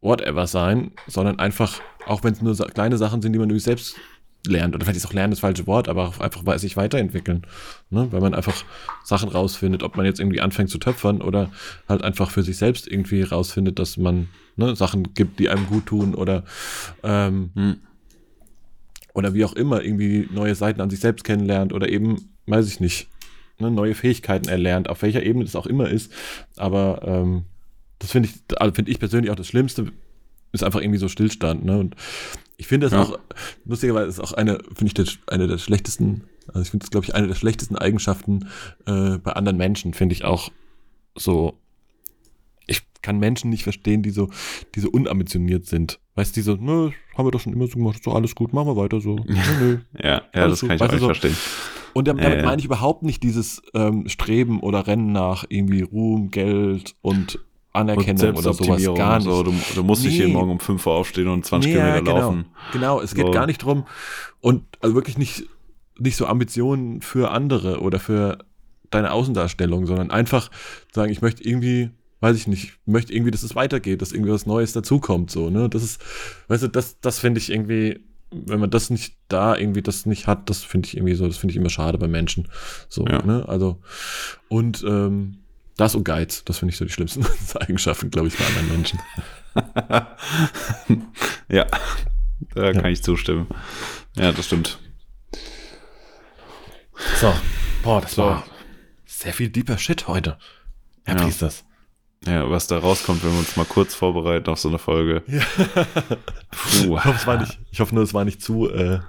whatever 0.00 0.46
sein, 0.46 0.92
sondern 1.06 1.38
einfach, 1.38 1.80
auch 2.06 2.22
wenn 2.22 2.32
es 2.32 2.42
nur 2.42 2.54
kleine 2.54 2.98
Sachen 2.98 3.20
sind, 3.20 3.32
die 3.32 3.38
man 3.38 3.48
irgendwie 3.48 3.64
selbst 3.64 3.96
lernt, 4.46 4.74
oder 4.74 4.84
vielleicht 4.84 4.98
ist 4.98 5.06
auch 5.06 5.12
lernen 5.12 5.32
das 5.32 5.40
falsche 5.40 5.66
Wort, 5.66 5.88
aber 5.88 6.06
auch 6.06 6.20
einfach 6.20 6.58
sich 6.58 6.76
weiterentwickeln. 6.76 7.42
Ne? 7.90 8.06
Weil 8.12 8.20
man 8.20 8.34
einfach 8.34 8.64
Sachen 9.02 9.28
rausfindet, 9.28 9.82
ob 9.82 9.96
man 9.96 10.06
jetzt 10.06 10.20
irgendwie 10.20 10.40
anfängt 10.40 10.70
zu 10.70 10.78
töpfern 10.78 11.20
oder 11.20 11.50
halt 11.88 12.04
einfach 12.04 12.30
für 12.30 12.44
sich 12.44 12.56
selbst 12.56 12.86
irgendwie 12.86 13.22
rausfindet, 13.22 13.80
dass 13.80 13.96
man 13.96 14.28
ne, 14.54 14.76
Sachen 14.76 15.14
gibt, 15.14 15.40
die 15.40 15.48
einem 15.48 15.66
gut 15.66 15.86
tun 15.86 16.14
oder 16.14 16.44
ähm, 17.02 17.50
hm 17.54 17.76
oder 19.18 19.34
wie 19.34 19.44
auch 19.44 19.52
immer 19.52 19.82
irgendwie 19.82 20.28
neue 20.32 20.54
Seiten 20.54 20.80
an 20.80 20.90
sich 20.90 21.00
selbst 21.00 21.24
kennenlernt 21.24 21.72
oder 21.72 21.88
eben, 21.88 22.30
weiß 22.46 22.68
ich 22.68 22.78
nicht, 22.78 23.08
ne, 23.58 23.68
neue 23.68 23.96
Fähigkeiten 23.96 24.48
erlernt, 24.48 24.88
auf 24.88 25.02
welcher 25.02 25.24
Ebene 25.24 25.44
das 25.44 25.56
auch 25.56 25.66
immer 25.66 25.88
ist. 25.88 26.12
Aber 26.56 27.02
ähm, 27.04 27.42
das 27.98 28.12
finde 28.12 28.28
ich, 28.28 28.60
also 28.60 28.72
finde 28.72 28.92
ich 28.92 29.00
persönlich 29.00 29.32
auch 29.32 29.36
das 29.36 29.48
Schlimmste, 29.48 29.90
ist 30.52 30.62
einfach 30.62 30.80
irgendwie 30.80 31.00
so 31.00 31.08
Stillstand. 31.08 31.64
Ne? 31.64 31.78
Und 31.78 31.96
ich 32.58 32.68
finde 32.68 32.86
das 32.86 32.92
ja. 32.92 33.02
auch, 33.02 33.18
lustigerweise 33.64 34.08
ist 34.08 34.20
auch 34.20 34.32
eine, 34.32 34.60
finde 34.72 35.02
ich, 35.02 35.18
eine 35.26 35.48
der 35.48 35.58
schlechtesten, 35.58 36.22
also 36.46 36.60
ich 36.60 36.70
finde 36.70 36.84
das, 36.84 36.90
glaube 36.92 37.04
ich, 37.04 37.14
eine 37.16 37.26
der 37.26 37.34
schlechtesten 37.34 37.76
Eigenschaften 37.76 38.48
äh, 38.86 39.18
bei 39.18 39.32
anderen 39.32 39.58
Menschen, 39.58 39.94
finde 39.94 40.12
ich 40.12 40.24
auch 40.24 40.52
so 41.16 41.58
kann 43.02 43.18
Menschen 43.18 43.50
nicht 43.50 43.62
verstehen, 43.62 44.02
die 44.02 44.10
so, 44.10 44.30
die 44.74 44.80
so 44.80 44.90
unambitioniert 44.90 45.66
sind. 45.66 46.00
Weißt 46.18 46.34
du, 46.34 46.40
die 46.40 46.44
so, 46.44 46.56
nö, 46.56 46.90
haben 47.16 47.26
wir 47.28 47.30
doch 47.30 47.38
schon 47.38 47.52
immer 47.52 47.68
so 47.68 47.74
gemacht, 47.74 48.02
so 48.02 48.10
alles 48.10 48.34
gut, 48.34 48.52
machen 48.52 48.66
wir 48.66 48.76
weiter 48.76 49.00
so. 49.00 49.14
Nö, 49.24 49.36
nö. 49.60 49.78
ja, 50.02 50.22
ja, 50.34 50.48
das 50.48 50.62
kann 50.62 50.72
ich 50.72 50.82
auch 50.82 50.90
so. 50.90 51.06
verstehen. 51.06 51.36
Und 51.92 52.08
damit, 52.08 52.24
ja, 52.24 52.38
ja. 52.38 52.44
meine 52.44 52.58
ich 52.58 52.64
überhaupt 52.64 53.04
nicht 53.04 53.22
dieses 53.22 53.62
ähm, 53.72 54.08
Streben 54.08 54.58
oder 54.58 54.88
Rennen 54.88 55.12
nach 55.12 55.44
irgendwie 55.48 55.82
Ruhm, 55.82 56.32
Geld 56.32 56.96
und 57.02 57.38
Anerkennung 57.72 58.30
und 58.30 58.38
oder 58.38 58.52
sowas 58.52 58.84
gar 58.96 59.18
nicht. 59.18 59.26
So. 59.26 59.44
Du, 59.44 59.54
du, 59.76 59.84
musst 59.84 60.02
nee. 60.02 60.08
nicht 60.08 60.18
jeden 60.18 60.32
Morgen 60.32 60.50
um 60.50 60.58
5 60.58 60.84
Uhr 60.84 60.92
aufstehen 60.92 61.28
und 61.28 61.46
20 61.46 61.70
nee, 61.70 61.76
Kilometer 61.76 62.02
genau. 62.02 62.18
laufen. 62.18 62.46
Genau, 62.72 63.00
es 63.00 63.12
so. 63.12 63.16
geht 63.16 63.32
gar 63.32 63.46
nicht 63.46 63.58
drum 63.58 63.86
und 64.40 64.64
also 64.80 64.96
wirklich 64.96 65.18
nicht, 65.18 65.44
nicht 66.00 66.16
so 66.16 66.26
Ambitionen 66.26 67.00
für 67.00 67.30
andere 67.30 67.80
oder 67.80 68.00
für 68.00 68.38
deine 68.90 69.12
Außendarstellung, 69.12 69.86
sondern 69.86 70.10
einfach 70.10 70.50
sagen, 70.92 71.12
ich 71.12 71.22
möchte 71.22 71.44
irgendwie 71.44 71.90
weiß 72.20 72.36
ich 72.36 72.46
nicht, 72.46 72.72
möchte 72.84 73.12
irgendwie, 73.12 73.30
dass 73.30 73.42
es 73.42 73.54
weitergeht, 73.54 74.02
dass 74.02 74.12
irgendwie 74.12 74.32
was 74.32 74.46
Neues 74.46 74.72
dazukommt, 74.72 75.30
so, 75.30 75.50
ne? 75.50 75.68
Das 75.68 75.82
ist, 75.82 76.00
weißt 76.48 76.64
du, 76.64 76.68
das, 76.68 77.00
das 77.00 77.18
finde 77.18 77.38
ich 77.38 77.50
irgendwie, 77.50 78.00
wenn 78.30 78.60
man 78.60 78.70
das 78.70 78.90
nicht 78.90 79.16
da 79.28 79.56
irgendwie 79.56 79.82
das 79.82 80.06
nicht 80.06 80.26
hat, 80.26 80.50
das 80.50 80.62
finde 80.62 80.86
ich 80.86 80.96
irgendwie 80.96 81.14
so, 81.14 81.26
das 81.26 81.38
finde 81.38 81.52
ich 81.52 81.56
immer 81.56 81.70
schade 81.70 81.98
bei 81.98 82.08
Menschen. 82.08 82.48
So, 82.88 83.06
ja. 83.06 83.22
ne? 83.22 83.48
Also, 83.48 83.80
und 84.48 84.84
ähm, 84.86 85.38
das 85.76 85.94
und 85.94 86.04
Geiz, 86.04 86.44
das 86.44 86.58
finde 86.58 86.72
ich 86.72 86.78
so 86.78 86.84
die 86.84 86.92
schlimmsten 86.92 87.24
Eigenschaften, 87.60 88.10
glaube 88.10 88.28
ich, 88.28 88.36
bei 88.36 88.44
anderen 88.46 88.68
Menschen. 88.68 88.98
ja, 91.48 91.66
da 92.54 92.72
kann 92.72 92.86
ich 92.86 93.02
zustimmen. 93.02 93.46
Ja, 94.16 94.32
das 94.32 94.46
stimmt. 94.46 94.78
So, 97.20 97.32
boah, 97.82 98.00
das 98.00 98.14
so. 98.14 98.22
war 98.22 98.44
sehr 99.06 99.32
viel 99.32 99.48
deeper 99.48 99.78
Shit 99.78 100.08
heute. 100.08 100.36
Ja, 101.06 101.14
ja. 101.14 101.24
wie 101.24 101.28
ist 101.28 101.42
das? 101.42 101.64
Ja, 102.26 102.50
was 102.50 102.66
da 102.66 102.78
rauskommt, 102.78 103.24
wenn 103.24 103.32
wir 103.32 103.38
uns 103.38 103.56
mal 103.56 103.64
kurz 103.64 103.94
vorbereiten 103.94 104.50
auf 104.50 104.58
so 104.58 104.68
eine 104.68 104.78
Folge. 104.78 105.22
Ja. 105.32 105.44
Puh. 106.50 106.96
Ich, 106.96 107.04
hoffe, 107.04 107.16
es 107.16 107.26
war 107.26 107.38
nicht, 107.38 107.58
ich 107.70 107.80
hoffe 107.80 107.94
nur, 107.94 108.02
es 108.02 108.14
war 108.14 108.24
nicht 108.24 108.42
zu, 108.42 108.68
äh, 108.70 109.00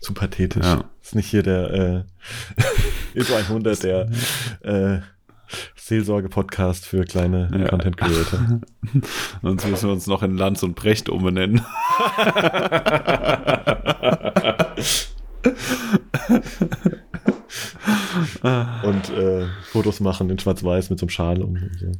zu 0.00 0.14
pathetisch. 0.14 0.64
Ja. 0.64 0.84
Ist 1.02 1.14
nicht 1.14 1.26
hier 1.26 1.42
der 1.42 1.70
äh, 1.70 2.02
Info 3.18 3.34
100, 3.34 3.82
der 3.82 4.08
äh, 4.62 5.00
Seelsorge-Podcast 5.76 6.86
für 6.86 7.04
kleine 7.04 7.50
ja. 7.52 7.68
Content 7.68 7.96
Creator. 7.96 8.60
Sonst 9.42 9.66
müssen 9.66 9.88
wir 9.88 9.92
uns 9.92 10.06
noch 10.06 10.22
in 10.22 10.36
Lanz 10.36 10.62
und 10.62 10.74
Brecht 10.74 11.08
umbenennen. 11.08 11.64
und 18.82 19.10
äh, 19.10 19.46
Fotos 19.72 20.00
machen 20.00 20.30
in 20.30 20.38
Schwarz-Weiß 20.38 20.90
mit 20.90 20.98
so 20.98 21.04
einem 21.04 21.10
Schal 21.10 21.42
um. 21.42 21.54
Und 21.54 21.78
so. 21.78 21.92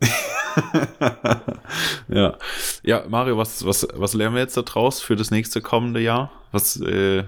ja. 2.08 2.36
Ja, 2.82 3.04
Mario, 3.08 3.36
was, 3.36 3.64
was, 3.64 3.86
was 3.94 4.14
lernen 4.14 4.34
wir 4.34 4.42
jetzt 4.42 4.56
da 4.56 4.62
draus 4.62 5.00
für 5.00 5.16
das 5.16 5.30
nächste 5.30 5.60
kommende 5.60 6.00
Jahr? 6.00 6.30
Was 6.52 6.80
äh, 6.80 7.24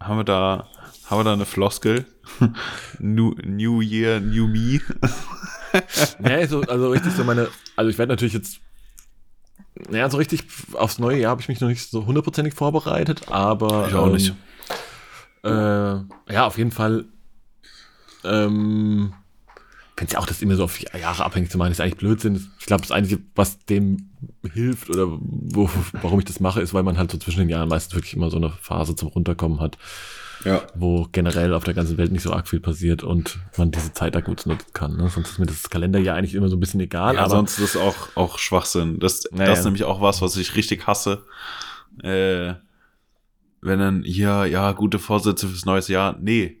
haben 0.00 0.18
wir 0.18 0.24
da? 0.24 0.68
Haben 1.06 1.20
wir 1.20 1.24
da 1.24 1.32
eine 1.32 1.46
Floskel? 1.46 2.06
new, 2.98 3.34
new 3.42 3.80
Year, 3.80 4.20
New 4.20 4.46
Me? 4.46 4.80
nee, 6.18 6.46
so, 6.46 6.60
also 6.62 6.90
richtig 6.90 7.14
so 7.14 7.24
meine, 7.24 7.48
also 7.76 7.90
ich 7.90 7.98
werde 7.98 8.12
natürlich 8.12 8.34
jetzt, 8.34 8.60
naja, 9.88 10.10
so 10.10 10.18
richtig 10.18 10.44
aufs 10.74 10.98
neue 10.98 11.18
Jahr 11.18 11.30
habe 11.30 11.40
ich 11.40 11.48
mich 11.48 11.60
noch 11.60 11.68
nicht 11.68 11.90
so 11.90 12.04
hundertprozentig 12.04 12.54
vorbereitet, 12.54 13.28
aber. 13.28 13.88
Ich 13.88 13.94
auch 13.94 14.06
ähm, 14.06 14.12
nicht. 14.12 14.34
Äh, 15.44 16.32
ja, 16.32 16.46
auf 16.46 16.58
jeden 16.58 16.72
Fall 16.72 17.06
ähm, 18.24 19.14
finde 19.98 20.14
ja 20.14 20.20
auch, 20.20 20.26
das 20.26 20.42
immer 20.42 20.54
so 20.54 20.64
auf 20.64 20.80
Jahre 20.80 21.24
abhängig 21.24 21.50
zu 21.50 21.58
machen, 21.58 21.72
ist 21.72 21.80
eigentlich 21.80 21.96
Blödsinn. 21.96 22.48
Ich 22.60 22.66
glaube, 22.66 22.82
das 22.82 22.92
Einzige, 22.92 23.20
was 23.34 23.58
dem 23.66 24.10
hilft 24.52 24.90
oder 24.90 25.08
wo, 25.08 25.68
warum 25.92 26.20
ich 26.20 26.24
das 26.24 26.40
mache, 26.40 26.60
ist, 26.60 26.72
weil 26.72 26.84
man 26.84 26.98
halt 26.98 27.10
so 27.10 27.18
zwischen 27.18 27.40
den 27.40 27.48
Jahren 27.48 27.68
meistens 27.68 27.94
wirklich 27.94 28.14
immer 28.14 28.30
so 28.30 28.36
eine 28.36 28.50
Phase 28.50 28.94
zum 28.94 29.08
Runterkommen 29.08 29.60
hat. 29.60 29.76
Ja. 30.44 30.62
Wo 30.76 31.08
generell 31.10 31.52
auf 31.52 31.64
der 31.64 31.74
ganzen 31.74 31.98
Welt 31.98 32.12
nicht 32.12 32.22
so 32.22 32.32
arg 32.32 32.46
viel 32.46 32.60
passiert 32.60 33.02
und 33.02 33.40
man 33.56 33.72
diese 33.72 33.92
Zeit 33.92 34.14
da 34.14 34.20
gut 34.20 34.46
nutzen 34.46 34.72
kann. 34.72 34.96
Ne? 34.96 35.08
Sonst 35.08 35.30
ist 35.30 35.38
mir 35.40 35.46
das 35.46 35.68
Kalenderjahr 35.68 36.16
eigentlich 36.16 36.36
immer 36.36 36.48
so 36.48 36.56
ein 36.56 36.60
bisschen 36.60 36.80
egal. 36.80 37.16
Ja, 37.16 37.22
aber 37.22 37.30
sonst 37.30 37.58
ist 37.58 37.74
das 37.74 37.82
auch, 37.82 37.96
auch 38.14 38.38
Schwachsinn. 38.38 39.00
Das, 39.00 39.24
naja. 39.32 39.50
das 39.50 39.60
ist 39.60 39.64
nämlich 39.64 39.82
auch 39.82 40.00
was, 40.00 40.22
was 40.22 40.36
ich 40.36 40.54
richtig 40.54 40.86
hasse. 40.86 41.24
Äh, 42.04 42.54
wenn 43.60 43.80
dann 43.80 44.04
hier, 44.04 44.46
ja, 44.46 44.70
gute 44.70 45.00
Vorsätze 45.00 45.48
fürs 45.48 45.64
neues 45.64 45.88
Jahr. 45.88 46.16
Nee, 46.20 46.60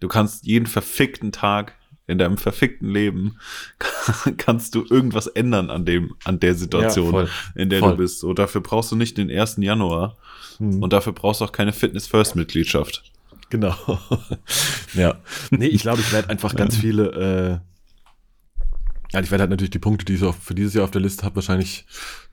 du 0.00 0.08
kannst 0.08 0.44
jeden 0.44 0.66
verfickten 0.66 1.32
Tag 1.32 1.78
in 2.06 2.18
deinem 2.18 2.36
verfickten 2.36 2.88
Leben 2.88 3.38
kannst 4.36 4.74
du 4.74 4.84
irgendwas 4.88 5.26
ändern 5.26 5.70
an 5.70 5.84
dem, 5.84 6.14
an 6.24 6.38
der 6.38 6.54
Situation, 6.54 7.06
ja, 7.06 7.10
voll, 7.10 7.28
in 7.54 7.70
der 7.70 7.80
voll. 7.80 7.92
du 7.92 7.96
bist. 7.96 8.20
So, 8.20 8.34
dafür 8.34 8.60
brauchst 8.60 8.92
du 8.92 8.96
nicht 8.96 9.16
den 9.16 9.30
1. 9.30 9.56
Januar 9.58 10.16
hm. 10.58 10.82
und 10.82 10.92
dafür 10.92 11.12
brauchst 11.12 11.40
du 11.40 11.46
auch 11.46 11.52
keine 11.52 11.72
Fitness 11.72 12.06
First 12.06 12.36
Mitgliedschaft. 12.36 13.10
Genau. 13.48 13.74
ja. 14.94 15.20
Nee, 15.50 15.66
ich 15.66 15.82
glaube, 15.82 16.00
ich 16.00 16.12
werde 16.12 16.28
einfach 16.28 16.54
ganz 16.56 16.76
viele, 16.76 17.12
äh, 17.12 18.64
ja, 19.12 19.20
ich 19.20 19.30
werde 19.30 19.42
halt 19.42 19.50
natürlich 19.50 19.70
die 19.70 19.78
Punkte, 19.78 20.04
die 20.04 20.14
ich 20.14 20.34
für 20.34 20.54
dieses 20.54 20.74
Jahr 20.74 20.84
auf 20.84 20.90
der 20.90 21.00
Liste 21.00 21.24
habe, 21.24 21.36
wahrscheinlich 21.36 21.86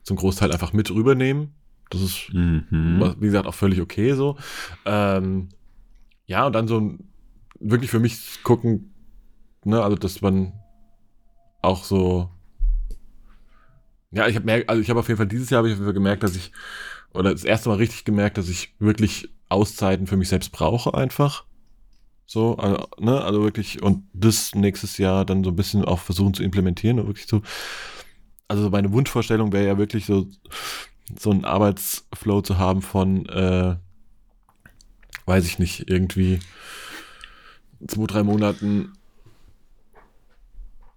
zum 0.03 0.18
Großteil 0.18 0.52
einfach 0.52 0.73
mit 0.73 0.91
rübernehmen. 0.91 1.53
Das 1.89 2.02
ist, 2.02 2.34
mhm. 2.34 3.15
wie 3.19 3.26
gesagt, 3.26 3.48
auch 3.48 3.53
völlig 3.53 3.81
okay 3.81 4.14
so. 4.14 4.38
Ähm, 4.85 5.49
ja, 6.26 6.48
und 6.48 6.53
dann 6.53 6.68
so 6.68 6.98
wirklich 7.60 7.91
für 7.91 7.99
mich 7.99 8.41
gucken, 8.43 8.90
ne, 9.66 9.84
also 9.84 9.96
dass 9.96 10.22
man 10.22 10.54
auch 11.62 11.84
so 11.84 12.30
Ja, 14.12 14.28
ich 14.28 14.36
habe 14.36 14.64
also 14.68 14.82
ich 14.82 14.90
habe 14.90 15.00
auf 15.00 15.08
jeden 15.08 15.18
Fall 15.18 15.28
dieses 15.28 15.50
Jahr 15.50 15.60
habe 15.60 15.70
ich 15.70 15.78
gemerkt, 15.78 16.24
dass 16.24 16.36
ich 16.36 16.52
oder 17.14 17.32
das 17.32 17.44
erste 17.44 17.70
Mal 17.70 17.76
richtig 17.76 18.06
gemerkt, 18.06 18.38
dass 18.38 18.50
ich 18.50 18.74
wirklich 18.80 19.30
Auszeiten 19.50 20.08
für 20.08 20.18
mich 20.18 20.30
selbst 20.30 20.52
brauche 20.52 20.94
einfach. 20.94 21.46
So, 22.26 22.56
also, 22.56 22.88
ne, 22.98 23.22
also 23.22 23.44
wirklich 23.44 23.84
und 23.84 24.06
das 24.14 24.56
nächstes 24.56 24.98
Jahr 24.98 25.26
dann 25.26 25.44
so 25.44 25.50
ein 25.52 25.56
bisschen 25.56 25.84
auch 25.84 26.00
versuchen 26.00 26.34
zu 26.34 26.44
implementieren 26.44 27.00
und 27.00 27.08
wirklich 27.08 27.28
so. 27.28 27.42
Also 28.48 28.70
meine 28.70 28.92
Wunschvorstellung 28.92 29.52
wäre 29.54 29.68
ja 29.68 29.78
wirklich 29.78 30.06
so 30.06 30.28
so 31.20 31.32
einen 31.32 31.46
Arbeitsflow 31.46 32.42
zu 32.42 32.58
haben 32.58 32.82
von, 32.82 33.26
äh, 33.28 33.76
weiß 35.26 35.46
ich 35.46 35.60
nicht, 35.60 35.90
irgendwie 35.90 36.40
zwei, 37.88 38.06
drei 38.06 38.24
Monaten 38.24 38.94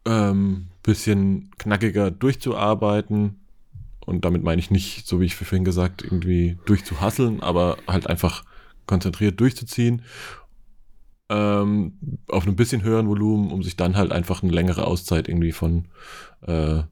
ähm, 0.06 0.68
bisschen 0.82 1.50
knackiger 1.58 2.10
durchzuarbeiten. 2.10 3.40
Und 4.00 4.24
damit 4.24 4.42
meine 4.42 4.60
ich 4.60 4.70
nicht, 4.70 5.06
so 5.06 5.20
wie 5.20 5.24
ich 5.24 5.34
vorhin 5.34 5.64
gesagt, 5.64 6.02
irgendwie 6.02 6.58
durchzuhasseln, 6.66 7.42
aber 7.42 7.78
halt 7.86 8.06
einfach 8.06 8.44
konzentriert 8.86 9.40
durchzuziehen. 9.40 10.02
Ähm, 11.30 11.94
auf 12.28 12.44
einem 12.44 12.56
bisschen 12.56 12.82
höheren 12.82 13.08
Volumen, 13.08 13.50
um 13.50 13.62
sich 13.62 13.76
dann 13.76 13.96
halt 13.96 14.12
einfach 14.12 14.42
eine 14.42 14.52
längere 14.52 14.86
Auszeit 14.86 15.26
irgendwie 15.26 15.52
von 15.52 15.86
äh, 16.42 16.82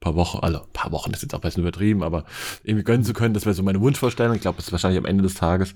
paar 0.00 0.16
Wochen, 0.16 0.38
also 0.38 0.60
paar 0.72 0.90
Wochen 0.90 1.12
ist 1.12 1.22
jetzt 1.22 1.34
auch 1.34 1.38
ein 1.38 1.42
bisschen 1.42 1.62
übertrieben, 1.62 2.02
aber 2.02 2.24
irgendwie 2.64 2.84
gönnen 2.84 3.04
zu 3.04 3.12
können, 3.12 3.34
das 3.34 3.46
wäre 3.46 3.54
so 3.54 3.62
meine 3.62 3.80
Wunschvorstellung. 3.80 4.34
Ich 4.34 4.42
glaube, 4.42 4.56
das 4.56 4.66
ist 4.66 4.72
wahrscheinlich 4.72 4.98
am 4.98 5.06
Ende 5.06 5.22
des 5.22 5.34
Tages 5.34 5.74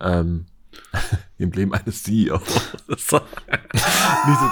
ähm, 0.00 0.46
im 1.38 1.50
Leben 1.52 1.74
eines 1.74 2.02
CEO. 2.02 2.40
nicht 2.88 3.00
so 3.08 3.20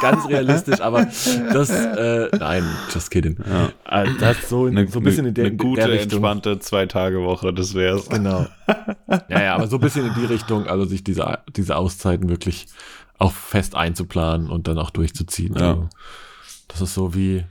ganz 0.01 0.28
realistisch, 0.28 0.81
aber 0.81 1.05
das, 1.53 1.70
äh, 1.70 2.28
nein, 2.39 2.65
just 2.93 3.11
kidding. 3.11 3.39
Ja. 3.49 3.73
Also 3.85 4.19
das 4.19 4.49
so, 4.49 4.66
eine, 4.66 4.86
so 4.89 5.01
ein 5.01 5.05
bisschen 5.05 5.27
in 5.27 5.35
der, 5.35 5.47
eine 5.47 5.57
gute, 5.57 5.86
der 5.86 6.03
entspannte 6.03 6.59
Zwei-Tage-Woche, 6.59 7.53
das 7.53 7.74
wär's. 7.74 8.09
Genau. 8.09 8.47
Ja, 9.28 9.43
ja, 9.43 9.55
aber 9.55 9.66
so 9.66 9.77
ein 9.77 9.81
bisschen 9.81 10.07
in 10.07 10.15
die 10.15 10.24
Richtung, 10.24 10.66
also 10.66 10.85
sich 10.85 11.05
diese, 11.05 11.39
diese 11.55 11.77
Auszeiten 11.77 12.28
wirklich 12.28 12.66
auch 13.19 13.32
fest 13.32 13.74
einzuplanen 13.74 14.51
und 14.51 14.66
dann 14.66 14.78
auch 14.78 14.90
durchzuziehen. 14.90 15.55
Ja. 15.57 15.70
Also, 15.70 15.89
das 16.69 16.81
ist 16.81 16.94
so 16.94 17.15
wie, 17.15 17.44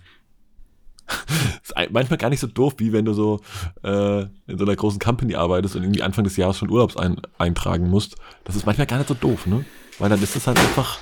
ist 1.63 1.73
manchmal 1.91 2.17
gar 2.17 2.29
nicht 2.29 2.39
so 2.39 2.47
doof, 2.47 2.75
wie 2.77 2.93
wenn 2.93 3.05
du 3.05 3.13
so 3.13 3.41
äh, 3.83 4.21
in 4.21 4.57
so 4.57 4.65
einer 4.65 4.75
großen 4.75 4.99
Company 4.99 5.35
arbeitest 5.35 5.75
und 5.75 5.83
irgendwie 5.83 6.03
Anfang 6.03 6.23
des 6.23 6.37
Jahres 6.37 6.57
schon 6.57 6.69
Urlaubs 6.69 6.97
ein, 6.97 7.21
eintragen 7.37 7.89
musst. 7.89 8.15
Das 8.43 8.55
ist 8.55 8.65
manchmal 8.65 8.87
gar 8.87 8.97
nicht 8.97 9.07
so 9.07 9.13
doof, 9.13 9.45
ne? 9.45 9.65
Weil 9.99 10.09
dann 10.09 10.21
ist 10.21 10.35
es 10.35 10.47
halt 10.47 10.59
einfach, 10.59 10.99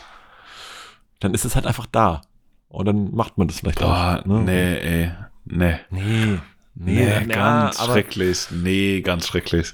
dann 1.19 1.34
ist 1.34 1.45
es 1.45 1.56
halt 1.56 1.65
einfach 1.65 1.86
da. 1.86 2.22
Und 2.69 2.86
dann 2.86 3.14
macht 3.15 3.38
man 3.38 3.48
das 3.48 3.60
vielleicht 3.60 3.80
Boah, 3.80 4.19
auch. 4.22 4.26
Ne? 4.26 4.41
Nee, 4.41 4.77
ey. 4.77 5.11
Nee. 5.45 5.80
Nee. 5.90 6.40
Nee, 6.76 7.19
nee 7.19 7.26
ganz 7.26 7.77
ja, 7.77 7.86
schrecklich. 7.86 8.48
Nee, 8.52 9.02
ganz 9.02 9.27
schrecklich. 9.27 9.73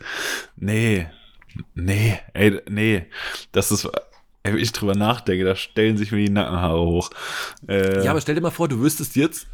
Nee. 0.55 1.07
Nee, 1.73 2.19
ey, 2.33 2.61
nee. 2.69 3.05
Das 3.51 3.71
ist, 3.71 3.85
ey, 4.43 4.53
wenn 4.53 4.57
ich 4.57 4.71
drüber 4.71 4.95
nachdenke, 4.95 5.45
da 5.45 5.55
stellen 5.55 5.97
sich 5.97 6.11
mir 6.11 6.25
die 6.25 6.31
Nackenhaare 6.31 6.79
hoch. 6.79 7.11
Äh, 7.67 8.03
ja, 8.03 8.11
aber 8.11 8.21
stell 8.21 8.35
dir 8.35 8.41
mal 8.41 8.49
vor, 8.49 8.67
du 8.67 8.79
wüsstest 8.79 9.15
jetzt, 9.15 9.47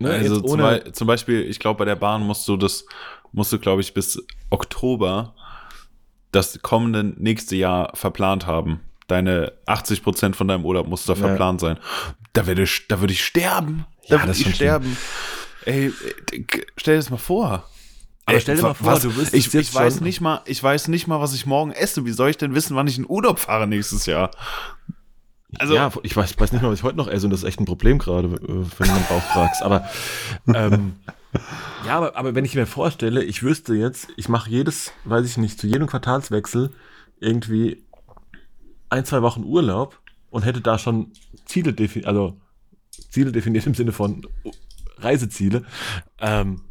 Ne, 0.00 0.12
also 0.12 0.40
zum, 0.40 0.58
Be 0.58 0.92
zum, 0.92 1.06
Beispiel, 1.06 1.42
ich 1.42 1.58
glaube, 1.58 1.78
bei 1.78 1.84
der 1.84 1.94
Bahn 1.94 2.26
musst 2.26 2.48
du 2.48 2.56
das, 2.56 2.86
musst 3.32 3.52
du, 3.52 3.58
glaube 3.58 3.82
ich, 3.82 3.92
bis 3.92 4.20
Oktober 4.48 5.34
das 6.32 6.60
kommende 6.62 7.04
nächste 7.04 7.54
Jahr 7.54 7.94
verplant 7.94 8.46
haben. 8.46 8.80
Deine 9.08 9.52
80 9.66 10.02
Prozent 10.02 10.36
von 10.36 10.48
deinem 10.48 10.64
Urlaub 10.64 10.86
muss 10.88 11.04
da 11.04 11.12
ja. 11.12 11.18
verplant 11.18 11.60
sein. 11.60 11.78
Da 12.32 12.46
würde 12.46 12.62
ich, 12.62 12.88
da 12.88 13.00
würde 13.00 13.12
ich 13.12 13.22
sterben. 13.22 13.84
Da 14.08 14.16
ja, 14.16 14.22
würde 14.22 14.40
ich 14.40 14.54
sterben. 14.54 14.96
Ey, 15.66 15.92
stell 16.76 16.94
dir 16.94 16.98
das 16.98 17.10
mal 17.10 17.18
vor. 17.18 17.68
Aber 18.24 18.36
Ey, 18.36 18.40
stell 18.40 18.56
dir 18.56 18.62
mal 18.62 18.74
vor, 18.74 18.86
was, 18.86 19.02
du 19.02 19.14
wirst 19.16 19.34
ich, 19.34 19.52
ich 19.52 19.74
weiß 19.74 20.00
nicht 20.00 20.22
mal, 20.22 20.40
ich 20.46 20.62
weiß 20.62 20.88
nicht 20.88 21.08
mal, 21.08 21.20
was 21.20 21.34
ich 21.34 21.44
morgen 21.44 21.72
esse. 21.72 22.06
Wie 22.06 22.12
soll 22.12 22.30
ich 22.30 22.38
denn 22.38 22.54
wissen, 22.54 22.74
wann 22.74 22.86
ich 22.86 22.96
in 22.96 23.06
Urlaub 23.06 23.38
fahre 23.38 23.66
nächstes 23.66 24.06
Jahr? 24.06 24.30
Also, 25.58 25.74
ja, 25.74 25.90
ich 26.02 26.16
weiß, 26.16 26.38
weiß 26.38 26.52
nicht 26.52 26.62
mal, 26.62 26.70
was 26.70 26.78
ich 26.78 26.84
heute 26.84 26.96
noch 26.96 27.08
esse 27.08 27.26
und 27.26 27.30
das 27.30 27.40
ist 27.40 27.48
echt 27.48 27.60
ein 27.60 27.64
Problem 27.64 27.98
gerade, 27.98 28.28
äh, 28.28 28.38
wenn 28.38 28.86
du 28.86 28.92
meinen 28.92 29.06
Bauch 29.08 29.22
fragst. 29.22 29.62
Aber 29.62 29.88
ähm, 30.54 30.94
ja, 31.86 31.96
aber, 31.96 32.16
aber 32.16 32.34
wenn 32.34 32.44
ich 32.44 32.54
mir 32.54 32.66
vorstelle, 32.66 33.24
ich 33.24 33.42
wüsste 33.42 33.74
jetzt, 33.74 34.08
ich 34.16 34.28
mache 34.28 34.50
jedes, 34.50 34.92
weiß 35.04 35.26
ich 35.26 35.36
nicht, 35.36 35.60
zu 35.60 35.66
jedem 35.66 35.86
Quartalswechsel 35.86 36.70
irgendwie 37.18 37.82
ein, 38.88 39.04
zwei 39.04 39.22
Wochen 39.22 39.44
Urlaub 39.44 39.98
und 40.30 40.44
hätte 40.44 40.60
da 40.60 40.78
schon 40.78 41.12
Ziele 41.44 41.72
definiert, 41.72 42.08
also 42.08 42.40
Ziele 43.10 43.32
definiert 43.32 43.66
im 43.66 43.74
Sinne 43.74 43.92
von 43.92 44.26
Reiseziele, 44.98 45.64
ähm, 46.20 46.62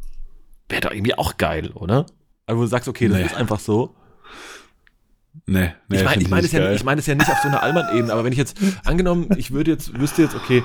wäre 0.68 0.82
doch 0.82 0.92
irgendwie 0.92 1.16
auch 1.16 1.36
geil, 1.36 1.70
oder? 1.74 2.06
Also 2.46 2.58
wo 2.58 2.62
du 2.62 2.68
sagst, 2.68 2.88
okay, 2.88 3.08
das 3.08 3.18
nee. 3.18 3.26
ist 3.26 3.36
einfach 3.36 3.60
so. 3.60 3.94
Nee, 5.46 5.72
nee 5.88 5.96
ich 5.96 6.04
meine 6.04 6.22
ich 6.22 6.28
mein 6.28 6.44
es, 6.44 6.52
ja, 6.52 6.72
ich 6.72 6.84
mein 6.84 6.98
es 6.98 7.06
ja 7.06 7.14
nicht 7.14 7.30
auf 7.30 7.38
so 7.38 7.48
einer 7.48 7.62
Allmann-Ebene, 7.62 8.12
aber 8.12 8.24
wenn 8.24 8.32
ich 8.32 8.38
jetzt, 8.38 8.58
angenommen, 8.84 9.28
ich 9.36 9.50
würde 9.50 9.70
jetzt, 9.70 9.98
wüsste 9.98 10.22
jetzt, 10.22 10.34
okay, 10.34 10.62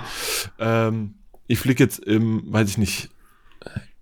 ähm, 0.60 1.16
ich 1.48 1.60
fliege 1.60 1.84
jetzt 1.84 2.00
im, 2.00 2.44
weiß 2.52 2.70
ich 2.70 2.78
nicht, 2.78 3.10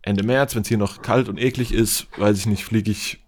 Ende 0.01 0.23
März, 0.23 0.55
wenn 0.55 0.63
es 0.63 0.67
hier 0.67 0.77
noch 0.77 1.01
kalt 1.01 1.29
und 1.29 1.39
eklig 1.39 1.73
ist, 1.73 2.07
weiß 2.17 2.37
ich 2.37 2.45
nicht, 2.45 2.65
fliege 2.65 2.91
ich, 2.91 3.23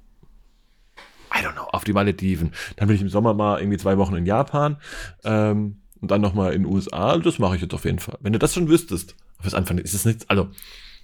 I 1.33 1.39
don't 1.39 1.53
know, 1.53 1.63
auf 1.63 1.83
die 1.83 1.93
Malediven. 1.93 2.51
Dann 2.75 2.87
bin 2.87 2.95
ich 2.95 3.01
im 3.01 3.09
Sommer 3.09 3.33
mal 3.33 3.59
irgendwie 3.59 3.77
zwei 3.77 3.97
Wochen 3.97 4.15
in 4.15 4.25
Japan 4.25 4.77
ähm, 5.23 5.77
und 6.01 6.11
dann 6.11 6.21
nochmal 6.21 6.53
in 6.53 6.63
den 6.63 6.71
USA. 6.71 7.17
Das 7.17 7.39
mache 7.39 7.55
ich 7.55 7.61
jetzt 7.61 7.73
auf 7.73 7.85
jeden 7.85 7.99
Fall. 7.99 8.17
Wenn 8.21 8.33
du 8.33 8.39
das 8.39 8.53
schon 8.53 8.67
wüsstest, 8.67 9.15
fürs 9.39 9.53
Anfang 9.53 9.77
ist 9.77 9.93
es 9.93 10.05
nichts, 10.05 10.29
also, 10.29 10.49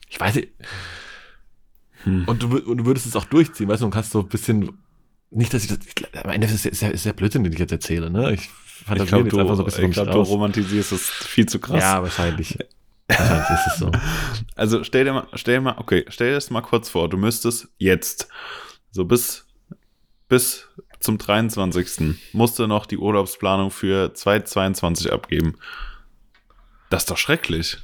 ich 0.10 0.20
weiß 0.20 0.36
nicht, 0.36 0.50
hm. 2.04 2.26
und, 2.28 2.44
du, 2.44 2.58
und 2.58 2.78
du 2.78 2.86
würdest 2.86 3.06
es 3.06 3.16
auch 3.16 3.26
durchziehen, 3.26 3.70
weißt 3.70 3.82
du, 3.82 3.86
und 3.86 3.92
kannst 3.92 4.12
so 4.12 4.20
ein 4.20 4.28
bisschen 4.30 4.78
nicht, 5.32 5.54
dass 5.54 5.64
ich 5.64 5.70
das, 5.70 5.80
am 6.24 6.30
Ende 6.30 6.48
ist 6.48 6.66
es 6.66 6.82
ja, 6.82 6.90
ist 6.90 7.06
ja 7.06 7.14
Blödsinn, 7.14 7.44
den 7.44 7.54
ich 7.54 7.60
jetzt 7.60 7.72
erzähle, 7.72 8.10
ne? 8.10 8.34
Ich 8.34 8.50
fand 8.50 9.02
ich 9.02 9.08
glaube, 9.08 9.30
du, 9.30 9.40
einfach 9.40 9.56
so 9.56 9.64
ein 9.64 9.66
bisschen 9.66 9.86
ich 9.86 9.94
glaub, 9.94 10.12
du 10.12 10.22
romantisierst 10.22 10.92
es 10.92 11.10
viel 11.10 11.48
zu 11.48 11.60
krass. 11.60 11.82
Ja, 11.82 12.04
wahrscheinlich. 12.04 12.58
wahrscheinlich 13.08 13.50
ist 13.50 13.68
es 13.74 13.80
so. 13.80 13.92
Also 14.56 14.84
stell 14.84 15.06
dir 15.06 15.14
mal, 15.14 15.28
stell 15.34 15.56
dir 15.56 15.62
mal, 15.62 15.76
okay, 15.78 16.06
stell 16.10 16.30
dir 16.30 16.36
das 16.36 16.50
mal 16.50 16.62
kurz 16.62 16.90
vor, 16.90 17.10
du 17.10 17.18
müsstest 17.18 17.70
jetzt, 17.78 18.28
so 18.92 19.06
bis, 19.06 19.46
bis 20.28 20.68
zum 21.00 21.18
23. 21.18 22.16
musst 22.34 22.60
du 22.60 22.68
noch 22.68 22.86
die 22.86 22.98
Urlaubsplanung 22.98 23.72
für 23.72 24.14
2022 24.14 25.12
abgeben. 25.12 25.58
Das 26.90 27.04
ist 27.04 27.12
doch 27.12 27.18
schrecklich. 27.18 27.78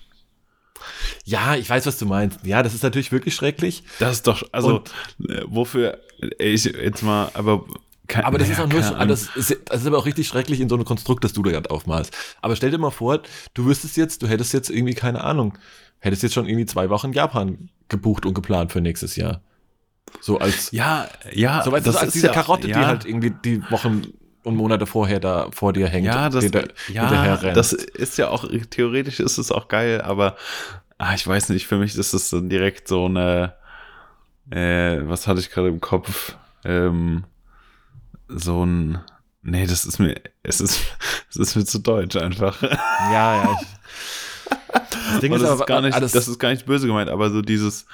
Ja, 1.26 1.56
ich 1.56 1.70
weiß, 1.70 1.86
was 1.86 1.98
du 1.98 2.06
meinst. 2.06 2.40
Ja, 2.44 2.64
das 2.64 2.74
ist 2.74 2.84
natürlich 2.84 3.12
wirklich 3.12 3.36
schrecklich. 3.36 3.84
Das 4.00 4.14
ist 4.14 4.28
doch, 4.28 4.44
also, 4.52 4.78
Und, 4.78 4.92
äh, 5.30 5.44
wofür, 5.48 6.00
ich 6.40 6.66
jetzt 6.66 7.04
mal, 7.04 7.30
aber. 7.34 7.66
Kein, 8.08 8.24
aber 8.24 8.38
das 8.38 8.48
naja, 8.48 8.64
ist 8.64 8.66
auch 8.66 8.98
nur, 8.98 9.06
das 9.06 9.36
ist, 9.36 9.58
das 9.66 9.82
ist 9.82 9.88
aber 9.88 9.98
auch 9.98 10.06
richtig 10.06 10.30
schrecklich 10.30 10.62
in 10.62 10.70
so 10.70 10.76
einem 10.76 10.86
Konstrukt, 10.86 11.26
das 11.26 11.34
du 11.34 11.44
da 11.44 11.52
gerade 11.52 11.70
aufmalst. 11.70 12.16
Aber 12.42 12.56
stell 12.56 12.72
dir 12.72 12.78
mal 12.78 12.90
vor, 12.90 13.22
du 13.54 13.66
wüsstest 13.66 13.98
jetzt, 13.98 14.22
du 14.22 14.28
hättest 14.28 14.54
jetzt 14.54 14.70
irgendwie, 14.70 14.94
keine 14.94 15.26
Ahnung, 15.26 15.58
hättest 16.00 16.24
jetzt 16.24 16.34
schon 16.34 16.48
irgendwie 16.48 16.66
zwei 16.66 16.90
Wochen 16.90 17.12
Japan 17.12 17.70
gebucht 17.90 18.26
und 18.26 18.34
geplant 18.34 18.72
für 18.72 18.80
nächstes 18.80 19.18
Jahr. 19.18 19.42
So 20.22 20.40
als. 20.40 20.72
Ja, 20.72 21.10
ja. 21.34 21.64
So, 21.64 21.72
weißt, 21.74 21.86
das, 21.86 21.96
das 21.96 22.04
als 22.04 22.14
diese 22.14 22.28
ja, 22.28 22.34
Karotte, 22.34 22.70
ja. 22.70 22.80
die 22.80 22.86
halt 22.86 23.06
irgendwie 23.06 23.32
die 23.44 23.62
Wochen 23.70 24.04
und 24.48 24.56
Monate 24.56 24.86
vorher 24.86 25.20
da 25.20 25.50
vor 25.52 25.74
dir 25.74 25.88
hängt. 25.88 26.08
Ja, 26.08 26.30
das, 26.30 26.44
hinter, 26.44 26.68
ja, 26.92 27.38
das 27.38 27.74
ist 27.74 28.18
ja 28.18 28.30
auch, 28.30 28.46
theoretisch 28.70 29.20
ist 29.20 29.38
es 29.38 29.52
auch 29.52 29.68
geil, 29.68 30.02
aber 30.02 30.36
ah, 30.98 31.14
ich 31.14 31.28
weiß 31.28 31.50
nicht, 31.50 31.68
für 31.68 31.78
mich 31.78 31.96
ist 31.96 32.14
es 32.14 32.30
dann 32.30 32.50
direkt 32.50 32.88
so 32.88 33.06
eine, 33.06 33.54
äh, 34.50 35.00
was 35.02 35.28
hatte 35.28 35.40
ich 35.40 35.52
gerade 35.52 35.68
im 35.68 35.82
Kopf? 35.82 36.36
Ähm, 36.64 37.26
so 38.28 38.66
ein, 38.66 39.00
nee, 39.42 39.68
das 39.68 39.86
ist 39.86 40.00
mir, 40.00 40.16
es 40.44 40.62
ist, 40.62 40.82
es 41.30 41.36
ist 41.36 41.56
mir 41.56 41.66
zu 41.66 41.80
deutsch 41.80 42.16
einfach. 42.16 42.62
Ja, 43.12 43.44
ja. 43.44 43.58
Ich, 43.62 43.68
das 45.12 45.20
Ding 45.22 45.34
ist, 45.34 45.42
das 45.42 45.50
aber, 45.50 45.62
ist 45.62 45.68
gar 45.68 45.82
nicht, 45.82 45.94
alles, 45.94 46.12
das 46.12 46.28
ist 46.28 46.40
gar 46.40 46.50
nicht 46.50 46.66
böse 46.66 46.88
gemeint, 46.88 47.10
aber 47.10 47.30
so 47.30 47.42
dieses, 47.42 47.86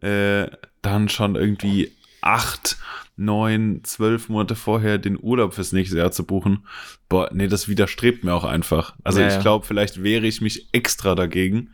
äh, 0.00 0.48
dann 0.82 1.08
schon 1.08 1.36
irgendwie 1.36 1.92
acht, 2.20 2.76
neun, 3.18 3.80
zwölf 3.82 4.28
Monate 4.28 4.54
vorher 4.54 4.98
den 4.98 5.18
Urlaub 5.20 5.54
fürs 5.54 5.72
nächste 5.72 5.98
Jahr 5.98 6.12
zu 6.12 6.24
buchen, 6.24 6.66
boah, 7.08 7.28
nee, 7.32 7.48
das 7.48 7.68
widerstrebt 7.68 8.24
mir 8.24 8.32
auch 8.32 8.44
einfach. 8.44 8.94
Also 9.04 9.20
ja, 9.20 9.28
ich 9.28 9.40
glaube, 9.40 9.66
vielleicht 9.66 10.02
wehre 10.02 10.26
ich 10.26 10.40
mich 10.40 10.68
extra 10.72 11.14
dagegen, 11.14 11.70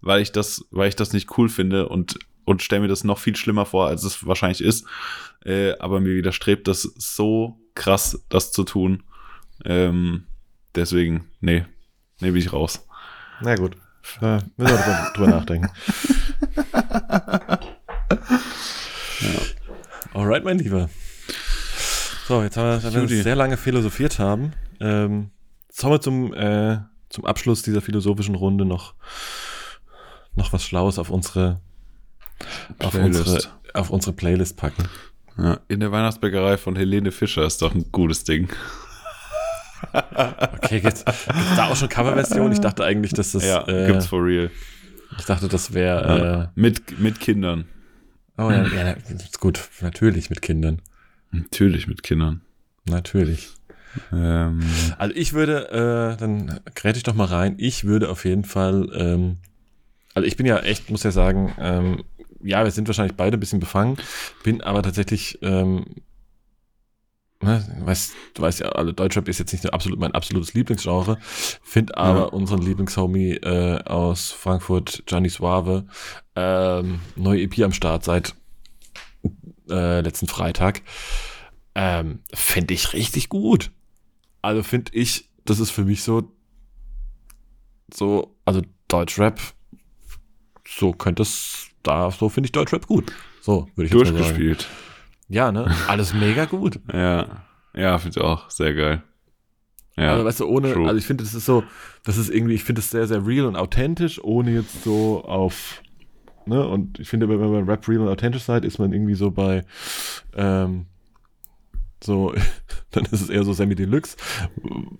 weil 0.00 0.22
ich 0.22 0.32
das, 0.32 0.64
weil 0.70 0.88
ich 0.88 0.96
das 0.96 1.12
nicht 1.12 1.36
cool 1.38 1.48
finde 1.48 1.88
und, 1.88 2.18
und 2.44 2.62
stelle 2.62 2.82
mir 2.82 2.88
das 2.88 3.04
noch 3.04 3.18
viel 3.18 3.36
schlimmer 3.36 3.66
vor, 3.66 3.86
als 3.86 4.04
es 4.04 4.26
wahrscheinlich 4.26 4.62
ist. 4.62 4.86
Äh, 5.44 5.78
aber 5.78 6.00
mir 6.00 6.14
widerstrebt 6.14 6.66
das 6.66 6.82
so 6.82 7.60
krass, 7.74 8.24
das 8.28 8.50
zu 8.52 8.64
tun. 8.64 9.02
Ähm, 9.64 10.24
deswegen, 10.74 11.28
nee, 11.40 11.64
nee, 12.20 12.30
bin 12.30 12.40
ich 12.40 12.52
raus. 12.52 12.86
Na 13.42 13.54
gut. 13.54 13.76
Äh, 14.22 14.38
müssen 14.56 14.56
wir 14.56 14.66
drüber, 14.66 15.12
drüber 15.14 15.28
nachdenken. 15.28 15.68
Alright, 20.16 20.44
mein 20.44 20.58
Lieber. 20.58 20.88
So, 22.26 22.42
jetzt 22.42 22.56
haben 22.56 22.82
wir, 22.82 23.10
wir 23.10 23.22
sehr 23.22 23.36
lange 23.36 23.58
philosophiert 23.58 24.18
haben. 24.18 24.54
Ähm, 24.80 25.30
jetzt 25.68 25.84
haben 25.84 25.90
wir 25.90 26.00
zum, 26.00 26.32
äh, 26.32 26.78
zum 27.10 27.26
Abschluss 27.26 27.60
dieser 27.60 27.82
philosophischen 27.82 28.34
Runde 28.34 28.64
noch 28.64 28.94
noch 30.34 30.54
was 30.54 30.64
Schlaues 30.64 30.98
auf 30.98 31.10
unsere, 31.10 31.60
auf 32.78 32.94
unsere, 32.94 33.40
auf 33.74 33.90
unsere 33.90 34.14
Playlist 34.14 34.56
packen. 34.56 34.88
Ja, 35.36 35.60
in 35.68 35.80
der 35.80 35.92
Weihnachtsbäckerei 35.92 36.56
von 36.56 36.76
Helene 36.76 37.12
Fischer 37.12 37.44
ist 37.44 37.60
doch 37.60 37.74
ein 37.74 37.92
gutes 37.92 38.24
Ding. 38.24 38.48
okay, 39.92 40.80
gibt's, 40.80 41.04
gibt's 41.04 41.56
da 41.56 41.68
auch 41.68 41.76
schon 41.76 41.90
Coverversion? 41.90 42.52
Ich 42.52 42.60
dachte 42.60 42.84
eigentlich, 42.84 43.12
dass 43.12 43.32
das. 43.32 43.44
Ja, 43.44 43.68
äh, 43.68 43.86
gibt's 43.88 44.06
for 44.06 44.24
real. 44.24 44.50
Ich 45.18 45.26
dachte, 45.26 45.46
das 45.46 45.74
wäre. 45.74 46.18
Ja, 46.18 46.42
äh, 46.44 46.48
mit, 46.54 46.98
mit 46.98 47.20
Kindern. 47.20 47.66
Oh 48.38 48.50
ja, 48.50 48.66
ja, 48.66 48.90
ist 48.92 49.40
gut. 49.40 49.68
Natürlich 49.80 50.30
mit 50.30 50.42
Kindern. 50.42 50.82
Natürlich 51.30 51.86
mit 51.86 52.02
Kindern. 52.02 52.42
Natürlich. 52.88 53.48
Ähm. 54.12 54.60
Also 54.98 55.14
ich 55.14 55.32
würde, 55.32 55.70
äh, 55.70 56.20
dann 56.20 56.60
gräte 56.74 56.98
ich 56.98 57.02
doch 57.02 57.14
mal 57.14 57.26
rein. 57.26 57.54
Ich 57.58 57.84
würde 57.84 58.10
auf 58.10 58.24
jeden 58.24 58.44
Fall, 58.44 58.90
ähm, 58.94 59.38
also 60.14 60.26
ich 60.26 60.36
bin 60.36 60.46
ja 60.46 60.58
echt, 60.58 60.90
muss 60.90 61.02
ja 61.02 61.10
sagen, 61.10 61.54
ähm, 61.58 62.04
ja, 62.42 62.64
wir 62.64 62.70
sind 62.70 62.86
wahrscheinlich 62.88 63.16
beide 63.16 63.36
ein 63.36 63.40
bisschen 63.40 63.60
befangen, 63.60 63.96
bin 64.44 64.60
aber 64.60 64.82
tatsächlich, 64.82 65.38
ähm, 65.42 65.84
ne, 67.42 67.82
weißt, 67.84 68.14
du 68.34 68.42
weißt 68.42 68.60
ja, 68.60 68.68
also 68.70 68.92
Deutschrap 68.92 69.28
ist 69.28 69.38
jetzt 69.38 69.52
nicht 69.52 69.72
absolut 69.72 69.98
mein 69.98 70.12
absolutes 70.12 70.54
Lieblingsgenre, 70.54 71.18
finde 71.20 71.96
aber 71.96 72.18
ja. 72.20 72.24
unseren 72.26 72.62
Lieblingshomie 72.62 73.34
äh, 73.36 73.82
aus 73.84 74.30
Frankfurt, 74.30 75.02
Gianni 75.06 75.28
Suave, 75.28 75.86
ähm, 76.34 77.00
neue 77.16 77.42
EP 77.42 77.58
am 77.60 77.72
Start 77.72 78.04
seit 78.04 78.34
äh, 79.68 80.00
letzten 80.00 80.28
Freitag. 80.28 80.82
Ähm, 81.74 82.20
finde 82.32 82.74
ich 82.74 82.94
richtig 82.94 83.28
gut. 83.28 83.70
Also 84.42 84.62
finde 84.62 84.92
ich, 84.94 85.28
das 85.44 85.60
ist 85.60 85.70
für 85.70 85.84
mich 85.84 86.02
so, 86.02 86.32
so, 87.92 88.36
also 88.44 88.62
Deutschrap, 88.88 89.40
so 90.66 90.92
könnte 90.92 91.22
es 91.22 91.68
da, 91.82 92.10
so 92.10 92.28
finde 92.28 92.46
ich 92.46 92.52
Deutschrap 92.52 92.86
gut. 92.86 93.12
So, 93.40 93.68
würde 93.74 93.86
ich 93.86 93.92
jetzt 93.92 94.10
Durchgespielt. 94.10 94.62
Sagen. 94.62 94.74
Ja, 95.28 95.52
ne? 95.52 95.74
Alles 95.88 96.14
mega 96.14 96.44
gut. 96.44 96.80
ja. 96.92 97.44
Ja, 97.74 97.98
finde 97.98 98.18
ich 98.18 98.24
auch. 98.24 98.48
Sehr 98.50 98.74
geil. 98.74 99.02
Ja. 99.96 100.12
Also, 100.12 100.24
weißt 100.24 100.40
du, 100.40 100.46
ohne, 100.46 100.72
True. 100.72 100.86
also 100.86 100.98
ich 100.98 101.06
finde, 101.06 101.24
das 101.24 101.34
ist 101.34 101.46
so, 101.46 101.64
das 102.04 102.18
ist 102.18 102.30
irgendwie, 102.30 102.54
ich 102.54 102.64
finde 102.64 102.80
es 102.80 102.90
sehr, 102.90 103.06
sehr 103.06 103.26
real 103.26 103.46
und 103.46 103.56
authentisch, 103.56 104.22
ohne 104.22 104.52
jetzt 104.52 104.84
so 104.84 105.24
auf, 105.24 105.82
ne? 106.44 106.66
Und 106.66 106.98
ich 107.00 107.08
finde, 107.08 107.28
wenn 107.28 107.38
man 107.38 107.64
Rap 107.64 107.88
real 107.88 108.00
und 108.00 108.08
authentisch 108.08 108.42
seid, 108.42 108.64
ist 108.64 108.78
man 108.78 108.92
irgendwie 108.92 109.14
so 109.14 109.30
bei, 109.30 109.64
ähm, 110.34 110.86
so, 112.04 112.34
dann 112.90 113.06
ist 113.06 113.22
es 113.22 113.30
eher 113.30 113.42
so 113.42 113.54
Semi 113.54 113.74
Deluxe, 113.74 114.16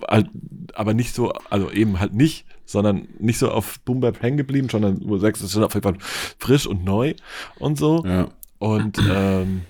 halt, 0.09 0.31
aber 0.75 0.95
nicht 0.95 1.15
so, 1.15 1.31
also 1.51 1.71
eben 1.71 2.01
halt 2.01 2.15
nicht, 2.15 2.47
sondern 2.65 3.07
nicht 3.19 3.39
so 3.39 3.51
auf 3.51 3.79
Boom 3.81 4.01
Bap 4.01 4.23
hängen 4.23 4.39
geblieben, 4.39 4.71
sondern 4.71 5.01
wo 5.05 5.19
sechs 5.19 5.43
ist 5.43 5.53
schon 5.53 5.63
auf 5.63 5.75
jeden 5.75 5.85
Fall 5.85 5.99
frisch 6.39 6.67
und 6.67 6.85
neu 6.85 7.15
und 7.59 7.77
so. 7.77 8.03
Ja. 8.05 8.29
Und 8.59 8.99
ähm, 9.11 9.63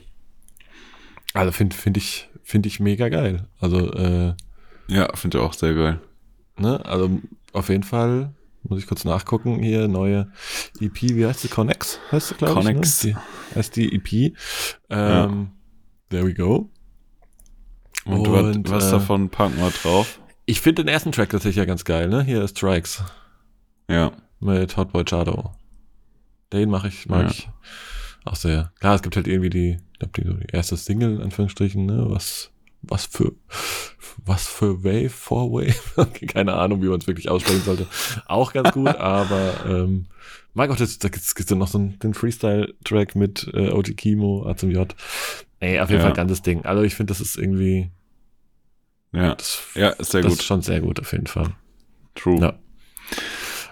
also 1.37 1.53
finde 1.53 1.77
find 1.77 1.97
ich, 1.97 2.29
finde 2.43 2.69
ich 2.69 2.81
mega 2.81 3.09
geil. 3.09 3.49
Also, 3.61 3.93
äh, 3.93 4.35
ja, 4.89 5.15
finde 5.15 5.39
ich 5.39 5.45
auch 5.45 5.53
sehr 5.53 5.75
geil. 5.75 6.01
Ne? 6.59 6.85
Also 6.85 7.21
auf 7.53 7.69
jeden 7.69 7.83
Fall 7.83 8.33
muss 8.63 8.79
ich 8.79 8.87
kurz 8.87 9.05
nachgucken 9.05 9.63
hier, 9.63 9.89
neue 9.89 10.31
EP, 10.81 11.03
wie 11.03 11.27
heißt 11.27 11.41
sie? 11.41 11.49
Connex 11.49 12.01
heißt 12.11 12.29
sie, 12.29 12.35
glaube 12.35 12.61
ich. 12.61 12.67
Connex. 12.67 13.05
Ne? 13.05 13.13
Die, 13.13 13.57
heißt 13.57 13.77
die 13.77 13.95
EP. 13.95 14.13
Ähm, 14.13 14.33
ja. 14.91 15.47
There 16.11 16.27
we 16.27 16.35
go. 16.35 16.71
Und, 18.05 18.29
Und 18.29 18.71
was, 18.71 18.89
äh, 18.89 18.91
davon 18.93 19.31
packen 19.31 19.57
wir 19.59 19.71
drauf? 19.71 20.21
Ich 20.45 20.61
finde 20.61 20.85
den 20.85 20.93
ersten 20.93 21.11
Track 21.11 21.31
tatsächlich 21.31 21.57
ja 21.57 21.65
ganz 21.65 21.85
geil, 21.85 22.09
ne? 22.09 22.23
Hier 22.23 22.43
ist 22.43 22.57
Strikes. 22.57 23.03
Ja. 23.91 24.13
Mit 24.39 24.77
Hotboy 24.77 25.05
Chado. 25.05 25.53
Den 26.53 26.71
mache 26.71 26.89
ich, 26.89 27.09
mag 27.09 27.25
ja. 27.25 27.31
ich 27.31 27.49
auch 28.25 28.37
sehr. 28.37 28.73
Klar, 28.79 28.95
es 28.95 29.03
gibt 29.03 29.17
halt 29.17 29.27
irgendwie 29.27 29.51
die, 29.51 29.79
glaube, 29.99 30.21
die, 30.21 30.47
die 30.47 30.53
erste 30.53 30.77
Single, 30.77 31.17
in 31.17 31.23
Anführungsstrichen, 31.23 31.87
ne? 31.87 32.07
Was, 32.09 32.51
was 32.83 33.07
für, 33.07 33.33
was 34.25 34.47
für 34.47 34.85
Wave, 34.85 35.11
for 35.11 35.51
Wave? 35.51 36.09
Keine 36.29 36.55
Ahnung, 36.55 36.83
wie 36.83 36.89
man 36.89 37.01
es 37.01 37.07
wirklich 37.07 37.29
aussprechen 37.29 37.63
sollte. 37.63 37.87
Auch 38.27 38.53
ganz 38.53 38.73
gut, 38.73 38.89
aber, 38.97 39.55
ähm, 39.67 40.07
auch 40.55 40.77
das, 40.77 40.99
da 40.99 41.09
gibt 41.09 41.25
es 41.25 41.51
noch 41.51 41.69
so 41.69 41.79
einen, 41.79 41.99
den 41.99 42.15
Freestyle-Track 42.15 43.15
mit 43.15 43.51
äh, 43.53 43.71
OG 43.71 43.97
Kimo, 43.97 44.47
A 44.47 44.57
zum 44.57 44.71
J. 44.71 44.95
Ey, 45.61 45.81
auf 45.81 45.91
jeden 45.91 46.01
ja. 46.01 46.07
Fall 46.07 46.17
ganzes 46.17 46.43
Ding. 46.43 46.65
Also 46.65 46.83
ich 46.83 46.95
finde, 46.95 47.11
das 47.11 47.21
ist 47.21 47.37
irgendwie. 47.37 47.91
Ja, 49.13 49.35
das, 49.35 49.63
ja 49.75 49.91
ist 49.91 50.13
sehr 50.13 50.23
das 50.23 50.31
gut. 50.31 50.41
ist 50.41 50.47
schon 50.47 50.63
sehr 50.63 50.81
gut, 50.81 51.01
auf 51.01 51.13
jeden 51.13 51.27
Fall. 51.27 51.55
True. 52.15 52.41
Ja. 52.41 52.59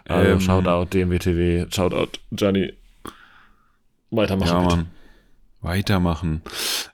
Also 0.07 0.31
ähm, 0.31 0.41
Shoutout 0.41 0.91
DMWTW, 0.91 1.67
Shoutout 1.71 2.19
Johnny. 2.31 2.73
Weitermachen. 4.11 4.49
Ja, 4.49 4.61
Mann. 4.61 4.91
Weitermachen. 5.65 6.43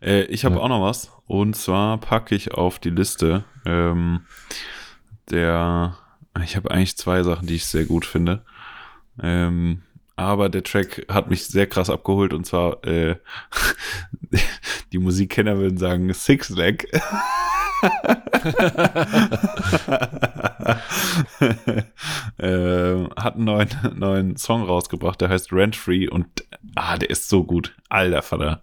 Äh, 0.00 0.22
ich 0.24 0.44
habe 0.44 0.56
ja. 0.56 0.60
auch 0.62 0.68
noch 0.68 0.82
was. 0.82 1.12
Und 1.26 1.56
zwar 1.56 1.98
packe 1.98 2.34
ich 2.34 2.54
auf 2.54 2.78
die 2.78 2.90
Liste 2.90 3.44
ähm, 3.66 4.22
der. 5.30 5.96
Ich 6.44 6.56
habe 6.56 6.70
eigentlich 6.70 6.96
zwei 6.96 7.22
Sachen, 7.22 7.46
die 7.46 7.56
ich 7.56 7.66
sehr 7.66 7.84
gut 7.84 8.06
finde. 8.06 8.44
Ähm, 9.20 9.82
aber 10.16 10.48
der 10.48 10.62
Track 10.62 11.06
hat 11.08 11.28
mich 11.28 11.46
sehr 11.46 11.66
krass 11.66 11.90
abgeholt 11.90 12.32
und 12.32 12.46
zwar 12.46 12.84
äh, 12.84 13.16
die 14.92 14.98
Musikkenner 14.98 15.58
würden 15.58 15.78
sagen 15.78 16.12
Six 16.12 16.50
Leg. 16.50 16.88
äh, 22.38 23.04
hat 23.16 23.36
einen 23.36 23.44
neuen, 23.44 23.68
neuen 23.94 24.36
Song 24.36 24.62
rausgebracht, 24.64 25.20
der 25.20 25.30
heißt 25.30 25.52
Rent 25.52 25.76
Free 25.76 26.08
und 26.08 26.44
ah, 26.74 26.96
der 26.98 27.10
ist 27.10 27.28
so 27.28 27.44
gut. 27.44 27.74
Alter 27.88 28.22
Vater, 28.22 28.62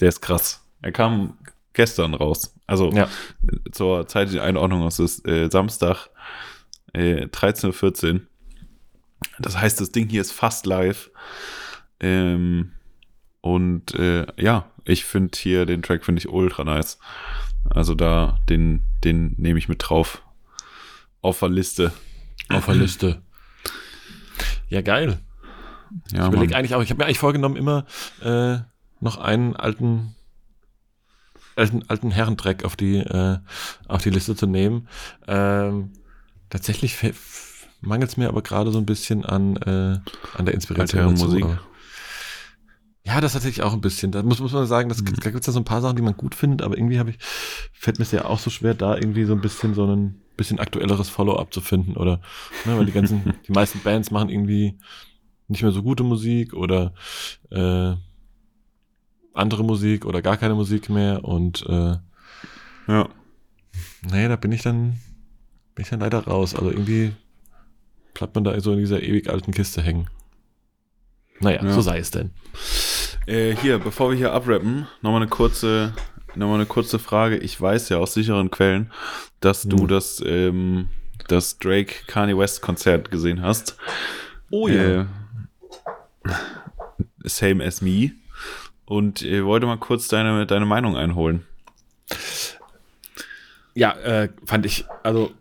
der 0.00 0.08
ist 0.08 0.20
krass. 0.20 0.64
Er 0.82 0.92
kam 0.92 1.38
gestern 1.72 2.14
raus. 2.14 2.54
Also 2.66 2.90
ja. 2.92 3.08
zur 3.72 4.06
zeitlichen 4.08 4.40
Einordnung, 4.40 4.86
es 4.86 4.98
ist 4.98 5.26
äh, 5.26 5.48
Samstag 5.50 6.08
äh, 6.92 7.26
13.14 7.26 8.14
Uhr. 8.14 8.20
Das 9.38 9.58
heißt, 9.58 9.80
das 9.80 9.92
Ding 9.92 10.08
hier 10.08 10.20
ist 10.20 10.32
fast 10.32 10.66
live. 10.66 11.10
Ähm, 12.00 12.72
und 13.40 13.94
äh, 13.94 14.26
ja, 14.36 14.70
ich 14.84 15.04
finde 15.04 15.38
hier 15.38 15.66
den 15.66 15.82
Track 15.82 16.04
finde 16.04 16.20
ich 16.20 16.28
ultra 16.28 16.64
nice. 16.64 16.98
Also 17.70 17.94
da, 17.94 18.38
den, 18.48 18.82
den 19.04 19.34
nehme 19.36 19.58
ich 19.58 19.68
mit 19.68 19.88
drauf. 19.88 20.22
Auf 21.22 21.40
der 21.40 21.48
Liste. 21.48 21.92
Auf 22.48 22.66
der 22.66 22.74
Liste. 22.76 23.22
Ja, 24.68 24.82
geil. 24.82 25.18
Ja, 26.12 26.22
ich 26.22 26.28
überlege 26.28 26.56
eigentlich 26.56 26.74
auch, 26.74 26.82
ich 26.82 26.90
habe 26.90 26.98
mir 26.98 27.04
eigentlich 27.04 27.18
vorgenommen, 27.18 27.56
immer 27.56 27.86
äh, 28.22 28.58
noch 29.00 29.18
einen 29.18 29.56
alten, 29.56 30.14
alten, 31.54 31.84
alten 31.88 32.10
Herrentrack 32.10 32.64
auf 32.64 32.76
die, 32.76 32.98
äh, 32.98 33.38
auf 33.88 34.02
die 34.02 34.10
Liste 34.10 34.36
zu 34.36 34.46
nehmen. 34.46 34.88
Ähm, 35.26 35.92
tatsächlich 36.50 36.96
mangelt 37.80 38.10
es 38.10 38.16
mir 38.16 38.28
aber 38.28 38.42
gerade 38.42 38.70
so 38.70 38.78
ein 38.78 38.86
bisschen 38.86 39.24
an, 39.24 39.56
äh, 39.56 39.98
an 40.36 40.44
der 40.44 40.54
Inspiration. 40.54 41.14
Musik. 41.14 41.46
Ja, 43.04 43.20
das 43.20 43.34
tatsächlich 43.34 43.62
auch 43.62 43.72
ein 43.72 43.80
bisschen. 43.80 44.10
Da 44.10 44.22
muss, 44.24 44.40
muss 44.40 44.52
man 44.52 44.66
sagen, 44.66 44.88
das, 44.88 45.00
mhm. 45.00 45.14
da 45.22 45.30
gibt 45.30 45.40
es 45.40 45.46
ja 45.46 45.52
so 45.52 45.60
ein 45.60 45.64
paar 45.64 45.80
Sachen, 45.80 45.94
die 45.94 46.02
man 46.02 46.16
gut 46.16 46.34
findet, 46.34 46.62
aber 46.62 46.76
irgendwie 46.76 46.98
habe 46.98 47.10
ich, 47.10 47.18
fällt 47.72 47.98
mir 47.98 48.02
es 48.02 48.10
ja 48.10 48.24
auch 48.24 48.40
so 48.40 48.50
schwer, 48.50 48.74
da 48.74 48.96
irgendwie 48.96 49.24
so 49.24 49.32
ein 49.32 49.40
bisschen 49.40 49.74
so 49.74 49.86
ein 49.86 50.20
bisschen 50.36 50.58
aktuelleres 50.58 51.08
Follow-up 51.08 51.54
zu 51.54 51.60
finden, 51.60 51.96
oder? 51.96 52.20
Ne, 52.64 52.76
weil 52.76 52.84
die 52.84 52.92
ganzen, 52.92 53.34
die 53.46 53.52
meisten 53.52 53.78
Bands 53.80 54.10
machen 54.10 54.28
irgendwie 54.28 54.76
nicht 55.48 55.62
mehr 55.62 55.72
so 55.72 55.82
gute 55.82 56.02
Musik 56.02 56.54
oder 56.54 56.92
äh, 57.50 57.94
andere 59.34 59.64
Musik 59.64 60.04
oder 60.06 60.22
gar 60.22 60.36
keine 60.36 60.54
Musik 60.54 60.88
mehr 60.88 61.24
und 61.24 61.64
äh, 61.68 61.96
ja. 62.88 63.08
Nee, 64.10 64.28
da 64.28 64.36
bin 64.36 64.52
ich 64.52 64.62
dann, 64.62 64.98
bin 65.74 65.82
ich 65.82 65.90
dann 65.90 66.00
leider 66.00 66.24
raus. 66.24 66.54
Also 66.54 66.70
irgendwie 66.70 67.12
bleibt 68.14 68.34
man 68.34 68.44
da 68.44 68.58
so 68.60 68.72
in 68.72 68.78
dieser 68.78 69.02
ewig 69.02 69.28
alten 69.28 69.52
Kiste 69.52 69.82
hängen. 69.82 70.08
Naja, 71.40 71.62
ja. 71.62 71.72
so 71.72 71.82
sei 71.82 71.98
es 71.98 72.10
denn. 72.10 72.30
Äh, 73.26 73.54
hier, 73.56 73.78
bevor 73.78 74.10
wir 74.10 74.16
hier 74.16 74.32
abrappen, 74.32 74.86
nochmal 75.02 75.22
eine 75.22 75.28
kurze, 75.28 75.92
nochmal 76.34 76.56
eine 76.56 76.66
kurze 76.66 76.98
Frage. 76.98 77.36
Ich 77.36 77.60
weiß 77.60 77.90
ja 77.90 77.98
aus 77.98 78.14
sicheren 78.14 78.50
Quellen, 78.50 78.92
dass 79.40 79.64
hm. 79.64 79.70
du 79.70 79.86
das, 79.86 80.22
ähm, 80.24 80.88
das 81.28 81.58
Drake 81.58 82.06
Kanye 82.06 82.38
West 82.38 82.62
Konzert 82.62 83.10
gesehen 83.10 83.42
hast. 83.42 83.76
Oh 84.50 84.68
ja. 84.68 85.02
Äh, 85.02 85.06
same 87.24 87.64
as 87.64 87.80
me. 87.80 88.12
Und 88.84 89.22
äh, 89.22 89.44
wollte 89.44 89.66
mal 89.66 89.78
kurz 89.78 90.08
deine, 90.08 90.46
deine 90.46 90.66
Meinung 90.66 90.96
einholen. 90.96 91.44
Ja, 93.74 93.92
äh, 93.92 94.28
fand 94.44 94.64
ich, 94.64 94.86
also 95.02 95.32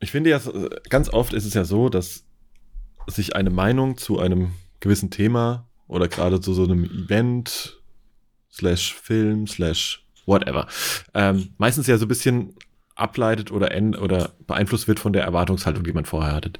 ich 0.00 0.10
finde 0.10 0.30
ja, 0.30 0.40
ganz 0.88 1.08
oft 1.08 1.32
ist 1.32 1.44
es 1.44 1.54
ja 1.54 1.64
so, 1.64 1.88
dass 1.88 2.24
sich 3.06 3.34
eine 3.36 3.50
Meinung 3.50 3.96
zu 3.96 4.18
einem 4.18 4.52
gewissen 4.80 5.10
Thema 5.10 5.66
oder 5.88 6.08
gerade 6.08 6.40
zu 6.40 6.54
so 6.54 6.64
einem 6.64 6.84
Event, 6.84 7.80
slash 8.52 8.94
Film, 8.94 9.46
slash 9.46 10.06
whatever, 10.26 10.66
ähm, 11.14 11.50
meistens 11.58 11.86
ja 11.86 11.98
so 11.98 12.06
ein 12.06 12.08
bisschen 12.08 12.54
ableitet 12.94 13.52
oder, 13.52 13.70
oder 14.00 14.32
beeinflusst 14.46 14.88
wird 14.88 14.98
von 14.98 15.12
der 15.12 15.24
Erwartungshaltung, 15.24 15.84
die 15.84 15.92
man 15.92 16.06
vorher 16.06 16.34
hatte. 16.34 16.52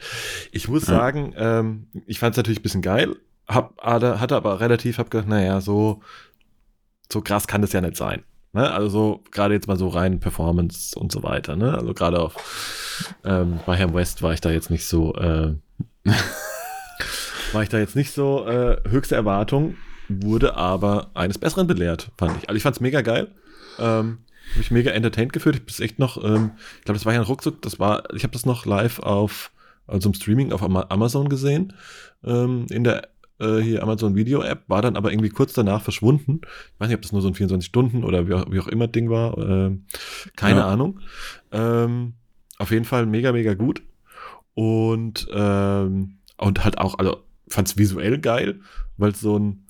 Ich 0.52 0.68
muss 0.68 0.86
ja. 0.86 0.94
sagen, 0.94 1.34
ähm, 1.36 1.86
ich 2.06 2.18
fand 2.18 2.34
es 2.34 2.36
natürlich 2.36 2.60
ein 2.60 2.62
bisschen 2.62 2.82
geil, 2.82 3.16
hab, 3.48 3.80
hatte 3.80 4.36
aber 4.36 4.60
relativ, 4.60 4.98
hab 4.98 5.10
gedacht, 5.10 5.28
naja, 5.28 5.60
so, 5.60 6.02
so 7.10 7.20
krass 7.20 7.46
kann 7.46 7.62
das 7.62 7.72
ja 7.72 7.80
nicht 7.80 7.96
sein. 7.96 8.24
Ne? 8.52 8.70
Also 8.70 8.88
so, 8.88 9.24
gerade 9.30 9.54
jetzt 9.54 9.68
mal 9.68 9.76
so 9.76 9.88
rein 9.88 10.18
Performance 10.18 10.98
und 10.98 11.12
so 11.12 11.22
weiter. 11.22 11.56
Ne? 11.56 11.74
Also 11.74 11.94
gerade 11.94 12.20
auf 12.20 13.14
ähm, 13.24 13.60
bei 13.66 13.76
Herrn 13.76 13.94
West 13.94 14.22
war 14.22 14.32
ich 14.32 14.40
da 14.40 14.50
jetzt 14.50 14.70
nicht 14.70 14.86
so, 14.86 15.14
äh, 15.14 15.54
war 17.52 17.62
ich 17.62 17.68
da 17.68 17.78
jetzt 17.78 17.96
nicht 17.96 18.12
so 18.12 18.46
äh, 18.46 18.80
höchste 18.88 19.14
Erwartung, 19.14 19.76
wurde 20.08 20.56
aber 20.56 21.10
eines 21.14 21.38
Besseren 21.38 21.66
belehrt, 21.66 22.10
fand 22.16 22.36
ich. 22.38 22.48
Also 22.48 22.56
ich 22.56 22.62
fand 22.62 22.76
es 22.76 22.80
mega 22.80 23.02
geil. 23.02 23.28
Ähm, 23.78 24.18
habe 24.50 24.58
mich 24.58 24.70
mega 24.70 24.90
entertained 24.92 25.32
gefühlt. 25.32 25.56
Ich 25.56 25.64
bin 25.64 25.84
echt 25.84 25.98
noch, 25.98 26.22
ähm, 26.22 26.52
ich 26.78 26.84
glaube, 26.84 26.98
das 26.98 27.04
war 27.04 27.12
ja 27.12 27.20
ein 27.20 27.26
Ruckzuck, 27.26 27.60
das 27.62 27.78
war, 27.78 28.04
ich 28.14 28.22
habe 28.22 28.32
das 28.32 28.46
noch 28.46 28.64
live 28.64 29.00
auf, 29.00 29.50
also 29.86 30.08
im 30.08 30.14
Streaming 30.14 30.52
auf 30.52 30.62
Amazon 30.62 31.28
gesehen, 31.28 31.74
ähm, 32.24 32.66
in 32.70 32.84
der 32.84 33.08
äh, 33.38 33.58
hier 33.58 33.82
Amazon 33.82 34.14
Video 34.14 34.42
App, 34.42 34.62
war 34.68 34.82
dann 34.82 34.96
aber 34.96 35.10
irgendwie 35.12 35.28
kurz 35.28 35.52
danach 35.52 35.82
verschwunden. 35.82 36.40
Ich 36.42 36.80
weiß 36.80 36.88
nicht, 36.88 36.96
ob 36.96 37.02
das 37.02 37.12
nur 37.12 37.22
so 37.22 37.28
ein 37.28 37.34
24 37.34 37.66
Stunden 37.66 38.04
oder 38.04 38.28
wie 38.28 38.34
auch, 38.34 38.50
wie 38.50 38.60
auch 38.60 38.68
immer 38.68 38.88
Ding 38.88 39.10
war, 39.10 39.36
äh, 39.38 39.76
keine 40.36 40.60
ja. 40.60 40.66
Ahnung. 40.66 41.00
Ähm, 41.52 42.14
auf 42.58 42.70
jeden 42.70 42.84
Fall 42.84 43.06
mega, 43.06 43.32
mega 43.32 43.54
gut. 43.54 43.82
Und, 44.54 45.28
ähm, 45.32 46.18
und 46.38 46.64
halt 46.64 46.78
auch, 46.78 46.98
also 46.98 47.18
fand 47.48 47.68
es 47.68 47.76
visuell 47.76 48.18
geil, 48.18 48.60
weil 48.96 49.12
es 49.12 49.20
so 49.20 49.38
ein 49.38 49.66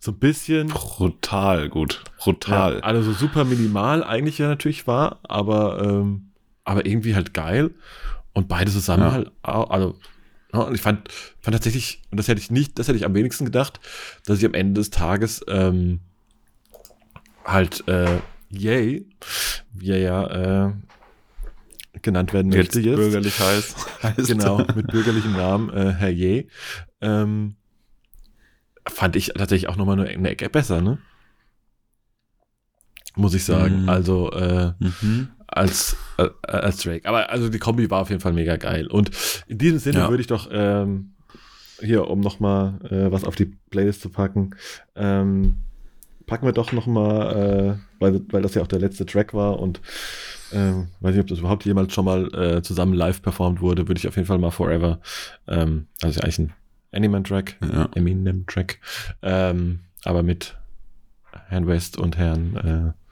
so 0.00 0.12
ein 0.12 0.18
bisschen. 0.18 0.68
Brutal 0.68 1.68
gut. 1.68 2.02
Brutal. 2.18 2.76
Ja, 2.76 2.80
also 2.80 3.12
super 3.12 3.44
minimal 3.44 4.04
eigentlich 4.04 4.38
ja 4.38 4.48
natürlich 4.48 4.86
war, 4.86 5.18
aber, 5.22 5.82
ähm, 5.82 6.30
aber 6.64 6.86
irgendwie 6.86 7.14
halt 7.14 7.34
geil. 7.34 7.70
Und 8.32 8.48
beide 8.48 8.70
zusammen 8.70 9.02
ja. 9.02 9.12
halt, 9.12 9.32
also, 9.42 9.96
und 10.52 10.74
ich 10.74 10.80
fand, 10.80 11.12
fand 11.40 11.54
tatsächlich, 11.54 12.02
und 12.10 12.18
das 12.18 12.28
hätte 12.28 12.40
ich 12.40 12.50
nicht, 12.50 12.78
das 12.78 12.88
hätte 12.88 12.96
ich 12.96 13.04
am 13.04 13.14
wenigsten 13.14 13.44
gedacht, 13.44 13.80
dass 14.24 14.38
ich 14.38 14.46
am 14.46 14.54
Ende 14.54 14.80
des 14.80 14.90
Tages 14.90 15.44
ähm, 15.48 16.00
halt 17.44 17.86
äh, 17.88 18.18
Yay, 18.50 19.06
wie 19.72 19.90
er 19.90 19.98
ja 19.98 20.66
äh, 20.66 20.72
genannt 22.00 22.32
werden 22.32 22.48
möchte 22.48 22.80
jetzt. 22.80 22.86
jetzt. 22.86 22.96
Bürgerlich 22.96 23.38
heißt. 23.38 23.86
genau, 24.26 24.58
mit 24.74 24.86
bürgerlichem 24.86 25.32
Namen, 25.32 25.70
äh, 25.70 25.92
Herr 25.92 26.10
Yay. 26.10 26.48
Ähm, 27.00 27.56
fand 28.86 29.16
ich 29.16 29.32
tatsächlich 29.36 29.68
auch 29.68 29.76
nochmal 29.76 30.00
eine, 30.00 30.08
eine 30.08 30.30
Ecke 30.30 30.48
besser, 30.48 30.80
ne? 30.80 30.98
Muss 33.16 33.34
ich 33.34 33.44
sagen. 33.44 33.82
Mhm. 33.82 33.88
Also, 33.88 34.30
äh, 34.32 34.72
mhm. 34.78 35.28
Als, 35.48 35.96
äh, 36.18 36.28
als 36.42 36.78
Drake. 36.78 37.08
Aber 37.08 37.30
also 37.30 37.48
die 37.48 37.58
Kombi 37.58 37.90
war 37.90 38.02
auf 38.02 38.10
jeden 38.10 38.20
Fall 38.20 38.32
mega 38.32 38.56
geil. 38.56 38.86
Und 38.86 39.10
in 39.46 39.58
diesem 39.58 39.78
Sinne 39.78 40.00
ja. 40.00 40.08
würde 40.08 40.20
ich 40.20 40.26
doch 40.26 40.48
ähm, 40.52 41.14
hier, 41.80 42.08
um 42.08 42.20
nochmal 42.20 42.78
äh, 42.90 43.10
was 43.10 43.24
auf 43.24 43.34
die 43.34 43.46
Playlist 43.70 44.02
zu 44.02 44.10
packen, 44.10 44.54
ähm, 44.94 45.56
packen 46.26 46.46
wir 46.46 46.52
doch 46.52 46.72
nochmal, 46.72 47.78
äh, 47.80 48.00
weil, 48.00 48.20
weil 48.30 48.42
das 48.42 48.54
ja 48.54 48.62
auch 48.62 48.66
der 48.66 48.80
letzte 48.80 49.06
Track 49.06 49.34
war 49.34 49.58
und 49.58 49.80
ähm, 50.52 50.88
weiß 51.00 51.14
nicht, 51.14 51.22
ob 51.22 51.28
das 51.28 51.38
überhaupt 51.40 51.64
jemals 51.64 51.92
schon 51.92 52.04
mal 52.04 52.32
äh, 52.34 52.62
zusammen 52.62 52.94
live 52.94 53.22
performt 53.22 53.60
wurde, 53.60 53.88
würde 53.88 53.98
ich 53.98 54.08
auf 54.08 54.16
jeden 54.16 54.26
Fall 54.26 54.38
mal 54.38 54.50
Forever, 54.50 55.00
ähm, 55.46 55.86
also 56.02 56.20
eigentlich 56.20 56.38
ein 56.38 56.52
Eminem-Track, 56.92 57.56
ja. 57.72 57.88
Eminem-Track, 57.94 58.78
ähm, 59.22 59.80
aber 60.04 60.22
mit 60.22 60.56
Herrn 61.48 61.66
West 61.66 61.98
und 61.98 62.16
Herrn 62.16 62.56
äh, 62.96 63.07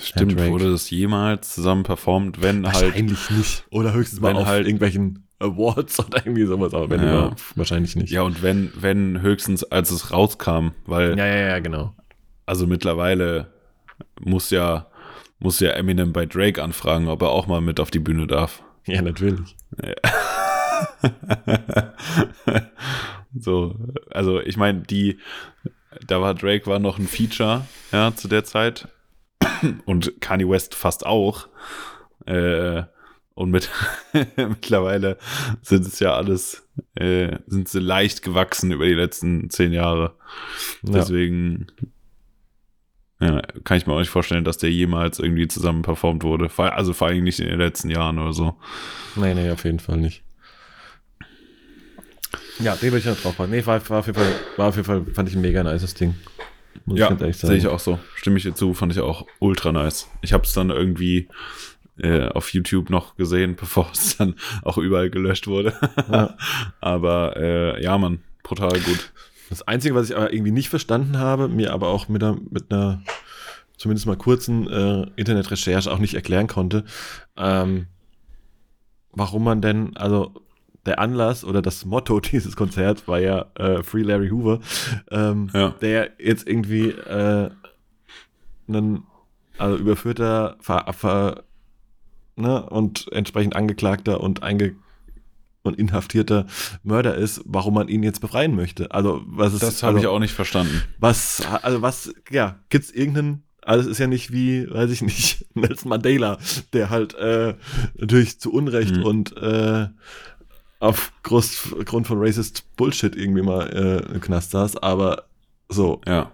Stimmt, 0.00 0.38
Herrn 0.38 0.50
wurde 0.50 0.70
das 0.70 0.90
jemals 0.90 1.54
zusammen 1.54 1.82
performt, 1.82 2.42
wenn 2.42 2.62
wahrscheinlich 2.62 2.94
halt. 2.94 3.10
Wahrscheinlich 3.10 3.30
nicht. 3.30 3.64
Oder 3.70 3.92
höchstens 3.92 4.20
mal 4.20 4.36
auf 4.36 4.46
halt 4.46 4.66
irgendwelchen 4.66 5.26
Awards 5.38 5.98
oder 6.00 6.18
irgendwie 6.18 6.46
sowas, 6.46 6.74
aber 6.74 6.90
wenn 6.90 7.02
ja. 7.02 7.34
wahrscheinlich 7.54 7.96
nicht. 7.96 8.10
Ja, 8.10 8.22
und 8.22 8.42
wenn, 8.42 8.72
wenn 8.76 9.20
höchstens 9.20 9.64
als 9.64 9.90
es 9.90 10.12
rauskam, 10.12 10.68
weil. 10.86 11.18
Ja, 11.18 11.26
ja, 11.26 11.48
ja, 11.48 11.58
genau. 11.58 11.94
Also 12.46 12.66
mittlerweile 12.66 13.52
muss 14.20 14.50
ja, 14.50 14.86
muss 15.38 15.60
ja 15.60 15.70
Eminem 15.70 16.12
bei 16.12 16.26
Drake 16.26 16.62
anfragen, 16.62 17.08
ob 17.08 17.22
er 17.22 17.30
auch 17.30 17.46
mal 17.46 17.60
mit 17.60 17.80
auf 17.80 17.90
die 17.90 17.98
Bühne 17.98 18.26
darf. 18.26 18.62
Ja, 18.86 19.02
natürlich. 19.02 19.56
Ja. 19.82 19.94
So, 23.34 23.76
also 24.10 24.40
ich 24.40 24.56
meine, 24.56 24.80
die, 24.80 25.18
da 26.06 26.20
war 26.20 26.34
Drake 26.34 26.66
war 26.66 26.78
noch 26.78 26.98
ein 26.98 27.06
Feature, 27.06 27.66
ja, 27.92 28.14
zu 28.14 28.28
der 28.28 28.44
Zeit. 28.44 28.88
Und 29.84 30.20
Kanye 30.20 30.48
West 30.48 30.74
fast 30.74 31.06
auch. 31.06 31.48
Äh, 32.26 32.82
und 33.34 33.52
mit 33.52 33.70
mittlerweile 34.36 35.16
sind 35.62 35.86
es 35.86 36.00
ja 36.00 36.16
alles, 36.16 36.66
äh, 36.96 37.38
sind 37.46 37.68
sie 37.68 37.78
leicht 37.78 38.22
gewachsen 38.22 38.72
über 38.72 38.84
die 38.84 38.94
letzten 38.94 39.48
zehn 39.48 39.72
Jahre. 39.72 40.16
Deswegen 40.82 41.68
ja, 43.20 43.40
kann 43.62 43.76
ich 43.76 43.86
mir 43.86 43.92
auch 43.92 44.00
nicht 44.00 44.10
vorstellen, 44.10 44.44
dass 44.44 44.58
der 44.58 44.72
jemals 44.72 45.20
irgendwie 45.20 45.46
zusammen 45.46 45.82
performt 45.82 46.24
wurde. 46.24 46.50
Also 46.56 46.92
vor 46.92 47.08
allem 47.08 47.22
nicht 47.22 47.38
in 47.38 47.46
den 47.46 47.60
letzten 47.60 47.90
Jahren 47.90 48.18
oder 48.18 48.32
so. 48.32 48.56
Nee, 49.14 49.34
nee, 49.34 49.50
auf 49.50 49.64
jeden 49.64 49.80
Fall 49.80 49.98
nicht. 49.98 50.22
Ja, 52.60 52.74
den 52.74 52.90
würde 52.90 52.98
ich 52.98 53.06
noch 53.06 53.20
drauf 53.20 53.38
machen. 53.38 53.50
Nee, 53.50 53.64
war, 53.66 53.88
war, 53.88 54.00
auf 54.00 54.06
jeden 54.06 54.18
Fall, 54.18 54.32
war 54.56 54.68
auf 54.68 54.76
jeden 54.76 54.86
Fall, 54.86 55.04
fand 55.14 55.28
ich 55.28 55.36
ein 55.36 55.40
mega 55.40 55.62
nices 55.62 55.94
Ding. 55.94 56.14
Muss 56.84 56.98
ja, 56.98 57.16
sehe 57.32 57.56
ich 57.56 57.66
auch 57.66 57.78
so. 57.78 57.98
Stimme 58.14 58.36
ich 58.38 58.42
dir 58.42 58.54
zu, 58.54 58.74
fand 58.74 58.92
ich 58.92 59.00
auch 59.00 59.26
ultra 59.38 59.72
nice. 59.72 60.08
Ich 60.22 60.32
habe 60.32 60.44
es 60.44 60.52
dann 60.52 60.70
irgendwie 60.70 61.28
äh, 61.98 62.28
auf 62.28 62.52
YouTube 62.52 62.90
noch 62.90 63.16
gesehen, 63.16 63.56
bevor 63.60 63.90
es 63.92 64.16
dann 64.16 64.34
auch 64.62 64.78
überall 64.78 65.10
gelöscht 65.10 65.46
wurde. 65.46 65.74
Ja. 66.10 66.36
aber 66.80 67.36
äh, 67.36 67.82
ja, 67.82 67.98
man, 67.98 68.20
brutal 68.42 68.78
gut. 68.80 69.12
Das 69.50 69.66
Einzige, 69.66 69.94
was 69.94 70.10
ich 70.10 70.16
aber 70.16 70.32
irgendwie 70.32 70.52
nicht 70.52 70.68
verstanden 70.68 71.18
habe, 71.18 71.48
mir 71.48 71.72
aber 71.72 71.88
auch 71.88 72.08
mit 72.08 72.22
einer, 72.22 72.38
mit 72.50 72.70
einer 72.70 73.02
zumindest 73.78 74.06
mal 74.06 74.16
kurzen 74.16 74.68
äh, 74.68 75.06
Internetrecherche 75.16 75.90
auch 75.90 75.98
nicht 75.98 76.14
erklären 76.14 76.48
konnte, 76.48 76.84
ähm, 77.36 77.86
warum 79.12 79.44
man 79.44 79.62
denn, 79.62 79.96
also 79.96 80.34
der 80.88 80.98
Anlass 80.98 81.44
oder 81.44 81.62
das 81.62 81.84
Motto 81.84 82.18
dieses 82.32 82.56
Konzerts 82.56 83.06
war 83.06 83.20
ja 83.20 83.46
äh, 83.54 83.82
Free 83.82 84.02
Larry 84.02 84.30
Hoover, 84.30 84.60
ähm, 85.10 85.50
ja. 85.54 85.70
der 85.80 86.10
jetzt 86.18 86.48
irgendwie 86.48 86.88
äh, 86.88 87.50
ein 88.68 89.02
also 89.56 89.76
überführter 89.76 90.56
ver, 90.60 90.92
ver, 90.92 91.44
ne, 92.36 92.64
und 92.66 93.10
entsprechend 93.12 93.56
angeklagter 93.56 94.20
und 94.20 94.42
einge 94.42 94.76
und 95.62 95.78
inhaftierter 95.78 96.46
Mörder 96.84 97.16
ist, 97.16 97.42
warum 97.44 97.74
man 97.74 97.88
ihn 97.88 98.02
jetzt 98.02 98.20
befreien 98.20 98.54
möchte. 98.54 98.92
Also 98.92 99.22
was 99.26 99.52
ist 99.52 99.62
das 99.62 99.82
habe 99.82 99.96
also, 99.96 100.08
ich 100.08 100.14
auch 100.14 100.20
nicht 100.20 100.32
verstanden. 100.32 100.82
Was 100.98 101.44
also 101.62 101.82
was 101.82 102.14
ja 102.30 102.60
gibt's 102.68 102.90
irgendeinen 102.90 103.42
alles 103.68 103.86
ist 103.86 103.98
ja 103.98 104.06
nicht 104.06 104.32
wie, 104.32 104.68
weiß 104.70 104.90
ich 104.90 105.02
nicht, 105.02 105.44
Nelson 105.54 105.90
Mandela, 105.90 106.38
der 106.72 106.90
halt 106.90 107.14
äh, 107.14 107.54
natürlich 107.96 108.40
zu 108.40 108.52
Unrecht 108.52 108.96
mhm. 108.96 109.04
und 109.04 109.36
äh, 109.36 109.88
aufgrund 110.80 112.06
von 112.06 112.18
racist 112.18 112.64
Bullshit 112.76 113.14
irgendwie 113.16 113.42
mal 113.42 113.68
äh, 114.08 114.14
im 114.14 114.20
Knast 114.20 114.52
saß, 114.52 114.76
aber 114.78 115.24
so. 115.68 116.00
Ja. 116.06 116.30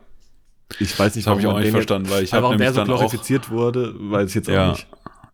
Ich 0.79 0.99
weiß 0.99 1.15
nicht, 1.15 1.27
das 1.27 1.31
habe 1.31 1.41
ich 1.41 1.47
auch 1.47 1.59
nicht 1.59 1.71
verstanden, 1.71 2.11
weil 2.11 2.25
ich 2.25 2.33
habe 2.33 2.45
warum 2.45 2.59
der 2.59 2.73
so 2.73 2.85
glorifiziert 2.85 3.51
wurde, 3.51 3.95
weiß 3.99 4.31
ich 4.31 4.35
jetzt 4.35 4.49
ja, 4.49 4.71
auch 4.71 4.73
nicht. 4.73 4.87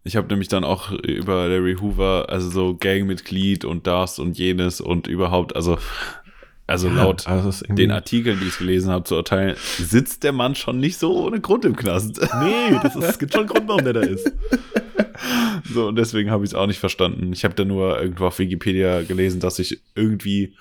Ich 0.03 0.17
habe 0.17 0.29
nämlich 0.29 0.49
dann 0.49 0.65
auch 0.65 0.93
über 0.93 1.47
Larry 1.47 1.77
Hoover, 1.77 2.27
also 2.29 2.49
so 2.49 2.75
Gangmitglied 2.79 3.65
und 3.65 3.87
das 3.87 4.19
und 4.19 4.39
jenes 4.39 4.81
und 4.81 5.07
überhaupt, 5.07 5.55
also 5.55 5.77
also 6.71 6.89
ja, 6.89 6.95
laut 6.95 7.27
also 7.27 7.65
den 7.67 7.91
Artikeln, 7.91 8.39
die 8.41 8.47
ich 8.47 8.59
gelesen 8.59 8.91
habe, 8.91 9.05
zu 9.05 9.17
urteilen, 9.17 9.57
sitzt 9.79 10.23
der 10.23 10.33
Mann 10.33 10.55
schon 10.55 10.79
nicht 10.79 10.99
so 10.99 11.27
ohne 11.27 11.41
Grund 11.41 11.65
im 11.65 11.77
Knast. 11.77 12.21
Nee, 12.41 12.79
das 12.83 12.97
ist, 12.97 13.05
es 13.05 13.19
gibt 13.19 13.33
schon 13.33 13.43
einen 13.43 13.49
Grund, 13.49 13.69
warum 13.69 13.85
der 13.85 13.93
da 13.93 14.01
ist. 14.01 14.31
So, 15.73 15.89
und 15.89 15.97
deswegen 15.97 16.31
habe 16.31 16.45
ich 16.45 16.51
es 16.51 16.55
auch 16.55 16.67
nicht 16.67 16.81
verstanden. 16.81 17.33
Ich 17.35 17.45
habe 17.45 17.55
da 17.55 17.65
nur 17.65 18.01
irgendwo 18.01 18.27
auf 18.27 18.39
Wikipedia 18.39 19.03
gelesen, 19.03 19.39
dass 19.39 19.57
sich 19.57 19.83
irgendwie 19.95 20.57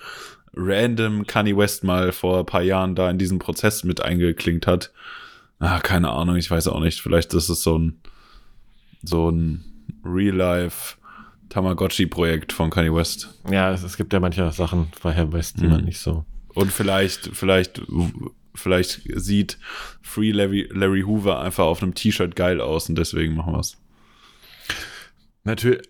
random 0.54 1.26
Kanye 1.26 1.56
West 1.56 1.82
mal 1.82 2.12
vor 2.12 2.40
ein 2.40 2.46
paar 2.46 2.62
Jahren 2.62 2.94
da 2.94 3.10
in 3.10 3.16
diesen 3.16 3.38
Prozess 3.38 3.82
mit 3.84 4.02
eingeklinkt 4.02 4.66
hat. 4.66 4.92
Ah, 5.58 5.80
keine 5.80 6.10
Ahnung, 6.10 6.36
ich 6.36 6.50
weiß 6.50 6.68
auch 6.68 6.80
nicht. 6.80 7.00
Vielleicht 7.00 7.32
ist 7.32 7.48
es 7.48 7.62
so 7.62 7.78
ein, 7.78 8.00
so 9.02 9.30
ein 9.30 9.64
Real-Life 10.04 10.96
Tamagotchi-Projekt 11.50 12.52
von 12.52 12.70
Kanye 12.70 12.94
West. 12.94 13.34
Ja, 13.50 13.72
es, 13.72 13.82
es, 13.82 13.96
gibt 13.96 14.12
ja 14.12 14.20
manche 14.20 14.50
Sachen 14.52 14.88
bei 15.02 15.12
Herr 15.12 15.32
West, 15.32 15.60
die 15.60 15.64
mhm. 15.64 15.70
man 15.70 15.84
nicht 15.84 15.98
so. 15.98 16.24
Und 16.54 16.72
vielleicht, 16.72 17.30
vielleicht, 17.34 17.82
vielleicht 18.54 19.02
sieht 19.14 19.58
Free 20.00 20.30
Larry, 20.30 20.68
Larry 20.72 21.02
Hoover 21.02 21.40
einfach 21.40 21.64
auf 21.64 21.82
einem 21.82 21.94
T-Shirt 21.94 22.34
geil 22.34 22.60
aus 22.60 22.88
und 22.88 22.96
deswegen 22.96 23.34
machen 23.34 23.52
wir 23.52 23.60
es. 23.60 23.76
Natürlich, 25.44 25.82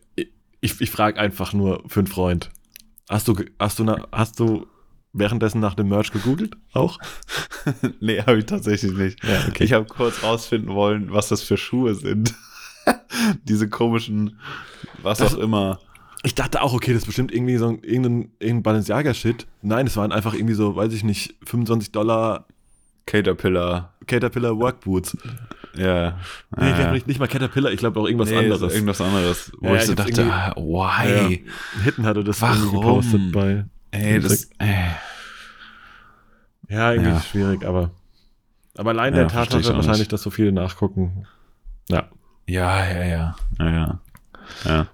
ich, 0.61 0.81
ich 0.81 0.91
frage 0.91 1.21
einfach 1.21 1.53
nur 1.53 1.85
für 1.89 2.01
einen 2.01 2.07
Freund. 2.07 2.51
Hast 3.09 3.29
du, 3.29 3.37
hast 3.59 3.79
du, 3.79 3.87
hast 4.13 4.41
du 4.41 4.67
währenddessen 5.13 5.61
nach 5.61 5.75
dem 5.75 5.89
Merch 5.89 6.13
gegoogelt 6.13 6.57
auch? 6.73 6.99
nee, 8.01 8.21
habe 8.21 8.39
ich 8.39 8.47
tatsächlich 8.47 8.93
nicht. 8.93 9.25
Ja, 9.25 9.45
okay. 9.49 9.65
Ich 9.65 9.73
habe 9.73 9.87
kurz 9.87 10.23
rausfinden 10.23 10.75
wollen, 10.75 11.13
was 11.13 11.29
das 11.29 11.43
für 11.43 11.57
Schuhe 11.57 11.95
sind. 11.95 12.35
diese 13.45 13.69
komischen, 13.69 14.39
was 15.03 15.19
das, 15.19 15.35
auch 15.35 15.39
immer. 15.39 15.79
Ich 16.23 16.35
dachte 16.35 16.61
auch, 16.63 16.73
okay, 16.75 16.93
das 16.93 17.03
ist 17.03 17.07
bestimmt 17.07 17.33
irgendwie 17.33 17.57
so 17.57 17.69
ein, 17.69 17.83
irgendein, 17.83 18.31
irgendein 18.39 18.63
Balenciaga-Shit. 18.63 19.47
Nein, 19.63 19.87
es 19.87 19.97
waren 19.97 20.13
einfach 20.13 20.35
irgendwie 20.35 20.55
so, 20.55 20.77
weiß 20.77 20.93
ich 20.93 21.03
nicht, 21.05 21.35
25 21.45 21.93
Dollar 21.93 22.47
Caterpillar. 23.07 23.95
Caterpillar 24.07 24.59
Workboots. 24.59 25.17
Ja. 25.77 26.19
Nee, 26.57 26.71
ich 26.71 26.77
glaube 26.77 26.93
nicht, 26.93 27.07
nicht 27.07 27.21
mal 27.21 27.27
Caterpillar, 27.29 27.73
ich 27.73 27.79
glaube 27.79 27.99
auch 28.01 28.07
irgendwas 28.07 28.31
nee, 28.31 28.37
anderes. 28.39 28.73
Irgendwas 28.75 29.01
anderes. 29.01 29.53
Wo 29.61 29.69
Ja, 29.69 29.77
ich 29.77 29.83
so 29.83 29.95
dachte, 29.95 30.25
ah, 30.31 30.53
why? 30.57 31.43
Ja, 31.45 31.83
Hitten 31.83 32.05
hatte 32.07 32.23
das 32.23 32.41
Warum? 32.43 32.73
gepostet 32.73 33.33
bei. 33.33 33.65
Ey, 33.93 34.21
das. 34.21 34.51
Ey. 34.59 34.75
Ja, 36.69 36.93
irgendwie 36.93 37.11
Ja. 37.11 37.21
schwierig, 37.21 37.65
aber. 37.65 37.91
Aber 38.77 38.91
allein 38.91 39.15
Ja, 39.15 39.21
der 39.21 39.29
Tatsache 39.29 39.75
wahrscheinlich, 39.75 39.99
nicht. 40.01 40.13
dass 40.13 40.23
so 40.23 40.31
viele 40.31 40.53
nachgucken. 40.53 41.27
Ja. 41.89 42.09
Ja, 42.47 42.85
ja, 42.87 43.05
ja. 43.05 43.37
Ja, 43.59 43.71
ja. 43.71 44.01
Ja. 44.65 44.89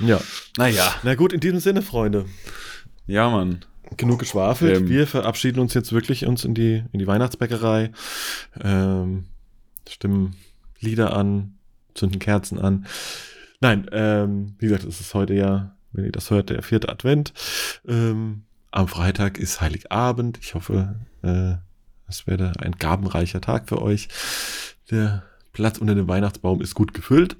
Ja. 0.00 0.20
Naja. 0.56 0.94
Na 1.02 1.14
gut, 1.14 1.32
in 1.32 1.40
diesem 1.40 1.60
Sinne, 1.60 1.82
Freunde. 1.82 2.26
Ja, 3.06 3.28
Mann. 3.30 3.64
Genug 3.96 4.18
geschwafelt. 4.18 4.78
Ähm. 4.78 4.88
Wir 4.88 5.06
verabschieden 5.06 5.60
uns 5.60 5.74
jetzt 5.74 5.92
wirklich 5.92 6.26
uns 6.26 6.44
in 6.44 6.54
die, 6.54 6.84
in 6.92 6.98
die 6.98 7.06
Weihnachtsbäckerei. 7.06 7.90
Ähm, 8.62 9.24
stimmen 9.88 10.36
Lieder 10.80 11.16
an, 11.16 11.58
zünden 11.94 12.20
Kerzen 12.20 12.58
an. 12.58 12.86
Nein, 13.60 13.88
ähm, 13.90 14.54
wie 14.58 14.66
gesagt, 14.66 14.84
es 14.84 15.00
ist 15.00 15.14
heute 15.14 15.34
ja, 15.34 15.74
wenn 15.92 16.04
ihr 16.04 16.12
das 16.12 16.30
hört, 16.30 16.50
der 16.50 16.62
vierte 16.62 16.88
Advent. 16.88 17.32
Ähm, 17.86 18.42
am 18.70 18.86
Freitag 18.86 19.38
ist 19.38 19.60
Heiligabend. 19.60 20.38
Ich 20.40 20.54
hoffe, 20.54 20.94
äh, 21.22 21.54
es 22.08 22.26
werde 22.26 22.52
ein 22.60 22.72
gabenreicher 22.72 23.40
Tag 23.40 23.68
für 23.68 23.82
euch. 23.82 24.08
Der 24.90 25.24
Platz 25.52 25.78
unter 25.78 25.94
dem 25.94 26.06
Weihnachtsbaum 26.06 26.60
ist 26.60 26.74
gut 26.74 26.94
gefüllt. 26.94 27.36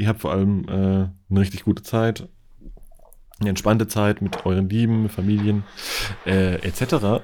Ihr 0.00 0.08
habt 0.08 0.22
vor 0.22 0.32
allem 0.32 0.64
äh, 0.66 0.70
eine 0.72 1.40
richtig 1.40 1.64
gute 1.64 1.82
Zeit. 1.82 2.26
Eine 3.38 3.50
entspannte 3.50 3.86
Zeit 3.86 4.22
mit 4.22 4.46
euren 4.46 4.70
Lieben, 4.70 5.10
Familien 5.10 5.62
äh, 6.24 6.54
etc. 6.66 7.22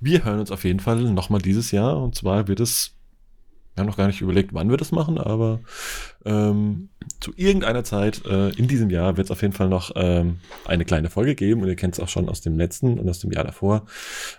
Wir 0.00 0.24
hören 0.24 0.40
uns 0.40 0.50
auf 0.50 0.64
jeden 0.64 0.80
Fall 0.80 0.96
nochmal 0.96 1.40
dieses 1.40 1.70
Jahr. 1.70 2.02
Und 2.02 2.16
zwar 2.16 2.48
wird 2.48 2.58
es, 2.58 2.96
wir 3.74 3.82
haben 3.82 3.86
noch 3.86 3.96
gar 3.96 4.08
nicht 4.08 4.22
überlegt, 4.22 4.52
wann 4.52 4.70
wir 4.70 4.76
das 4.76 4.90
machen, 4.90 5.18
aber 5.18 5.60
ähm, 6.24 6.88
zu 7.20 7.32
irgendeiner 7.36 7.84
Zeit 7.84 8.26
äh, 8.26 8.48
in 8.50 8.66
diesem 8.66 8.90
Jahr 8.90 9.16
wird 9.16 9.28
es 9.28 9.30
auf 9.30 9.42
jeden 9.42 9.54
Fall 9.54 9.68
noch 9.68 9.92
ähm, 9.94 10.40
eine 10.64 10.84
kleine 10.84 11.10
Folge 11.10 11.36
geben. 11.36 11.62
Und 11.62 11.68
ihr 11.68 11.76
kennt 11.76 11.94
es 11.94 12.00
auch 12.00 12.08
schon 12.08 12.28
aus 12.28 12.40
dem 12.40 12.58
letzten 12.58 12.98
und 12.98 13.08
aus 13.08 13.20
dem 13.20 13.30
Jahr 13.30 13.44
davor, 13.44 13.86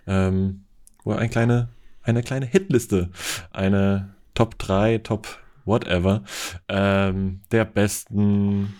ähm, 0.07 0.65
wo 1.05 1.13
eine 1.13 1.29
kleine, 1.29 1.69
eine 2.03 2.21
kleine 2.21 2.47
Hitliste, 2.47 3.11
eine 3.53 4.13
Top 4.33 4.59
3, 4.59 4.97
Top 4.97 5.39
whatever, 5.65 6.23
ähm, 6.67 7.41
der 7.51 7.65
besten 7.65 8.73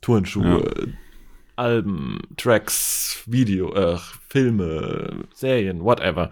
Turnschuhe, 0.00 0.94
Alben, 1.56 2.20
Tracks, 2.36 3.22
Video, 3.26 3.74
äh, 3.74 3.98
Filme, 4.28 5.24
Serien, 5.34 5.84
whatever. 5.84 6.30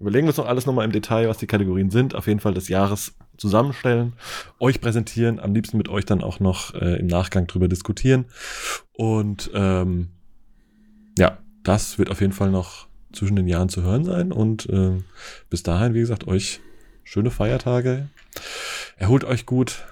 Überlegen 0.00 0.26
wir 0.26 0.30
uns 0.30 0.38
noch 0.38 0.48
alles 0.48 0.66
nochmal 0.66 0.84
im 0.84 0.92
Detail, 0.92 1.28
was 1.28 1.38
die 1.38 1.46
Kategorien 1.46 1.90
sind. 1.90 2.14
Auf 2.14 2.26
jeden 2.26 2.40
Fall 2.40 2.54
des 2.54 2.68
Jahres 2.68 3.14
zusammenstellen, 3.36 4.14
euch 4.58 4.80
präsentieren, 4.80 5.40
am 5.40 5.54
liebsten 5.54 5.76
mit 5.76 5.88
euch 5.88 6.04
dann 6.04 6.22
auch 6.22 6.40
noch 6.40 6.74
äh, 6.74 6.98
im 6.98 7.06
Nachgang 7.06 7.46
drüber 7.46 7.68
diskutieren. 7.68 8.26
Und 8.92 9.50
ähm, 9.54 10.08
ja, 11.18 11.38
das 11.62 11.98
wird 11.98 12.10
auf 12.10 12.20
jeden 12.20 12.32
Fall 12.32 12.50
noch 12.50 12.86
zwischen 13.12 13.36
den 13.36 13.48
Jahren 13.48 13.68
zu 13.68 13.82
hören 13.82 14.04
sein. 14.04 14.32
Und 14.32 14.68
ähm, 14.70 15.04
bis 15.50 15.62
dahin, 15.62 15.94
wie 15.94 16.00
gesagt, 16.00 16.26
euch 16.26 16.60
schöne 17.04 17.30
Feiertage 17.30 18.08
erholt 18.96 19.24
euch 19.24 19.46
gut, 19.46 19.84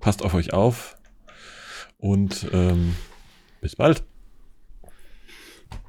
passt 0.00 0.22
auf 0.22 0.34
euch 0.34 0.52
auf 0.52 0.96
und 1.98 2.46
ähm, 2.52 2.96
bis 3.60 3.76
bald. 3.76 4.04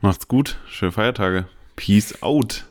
Macht's 0.01 0.27
gut, 0.27 0.59
schöne 0.67 0.91
Feiertage. 0.91 1.47
Peace 1.75 2.21
out. 2.21 2.65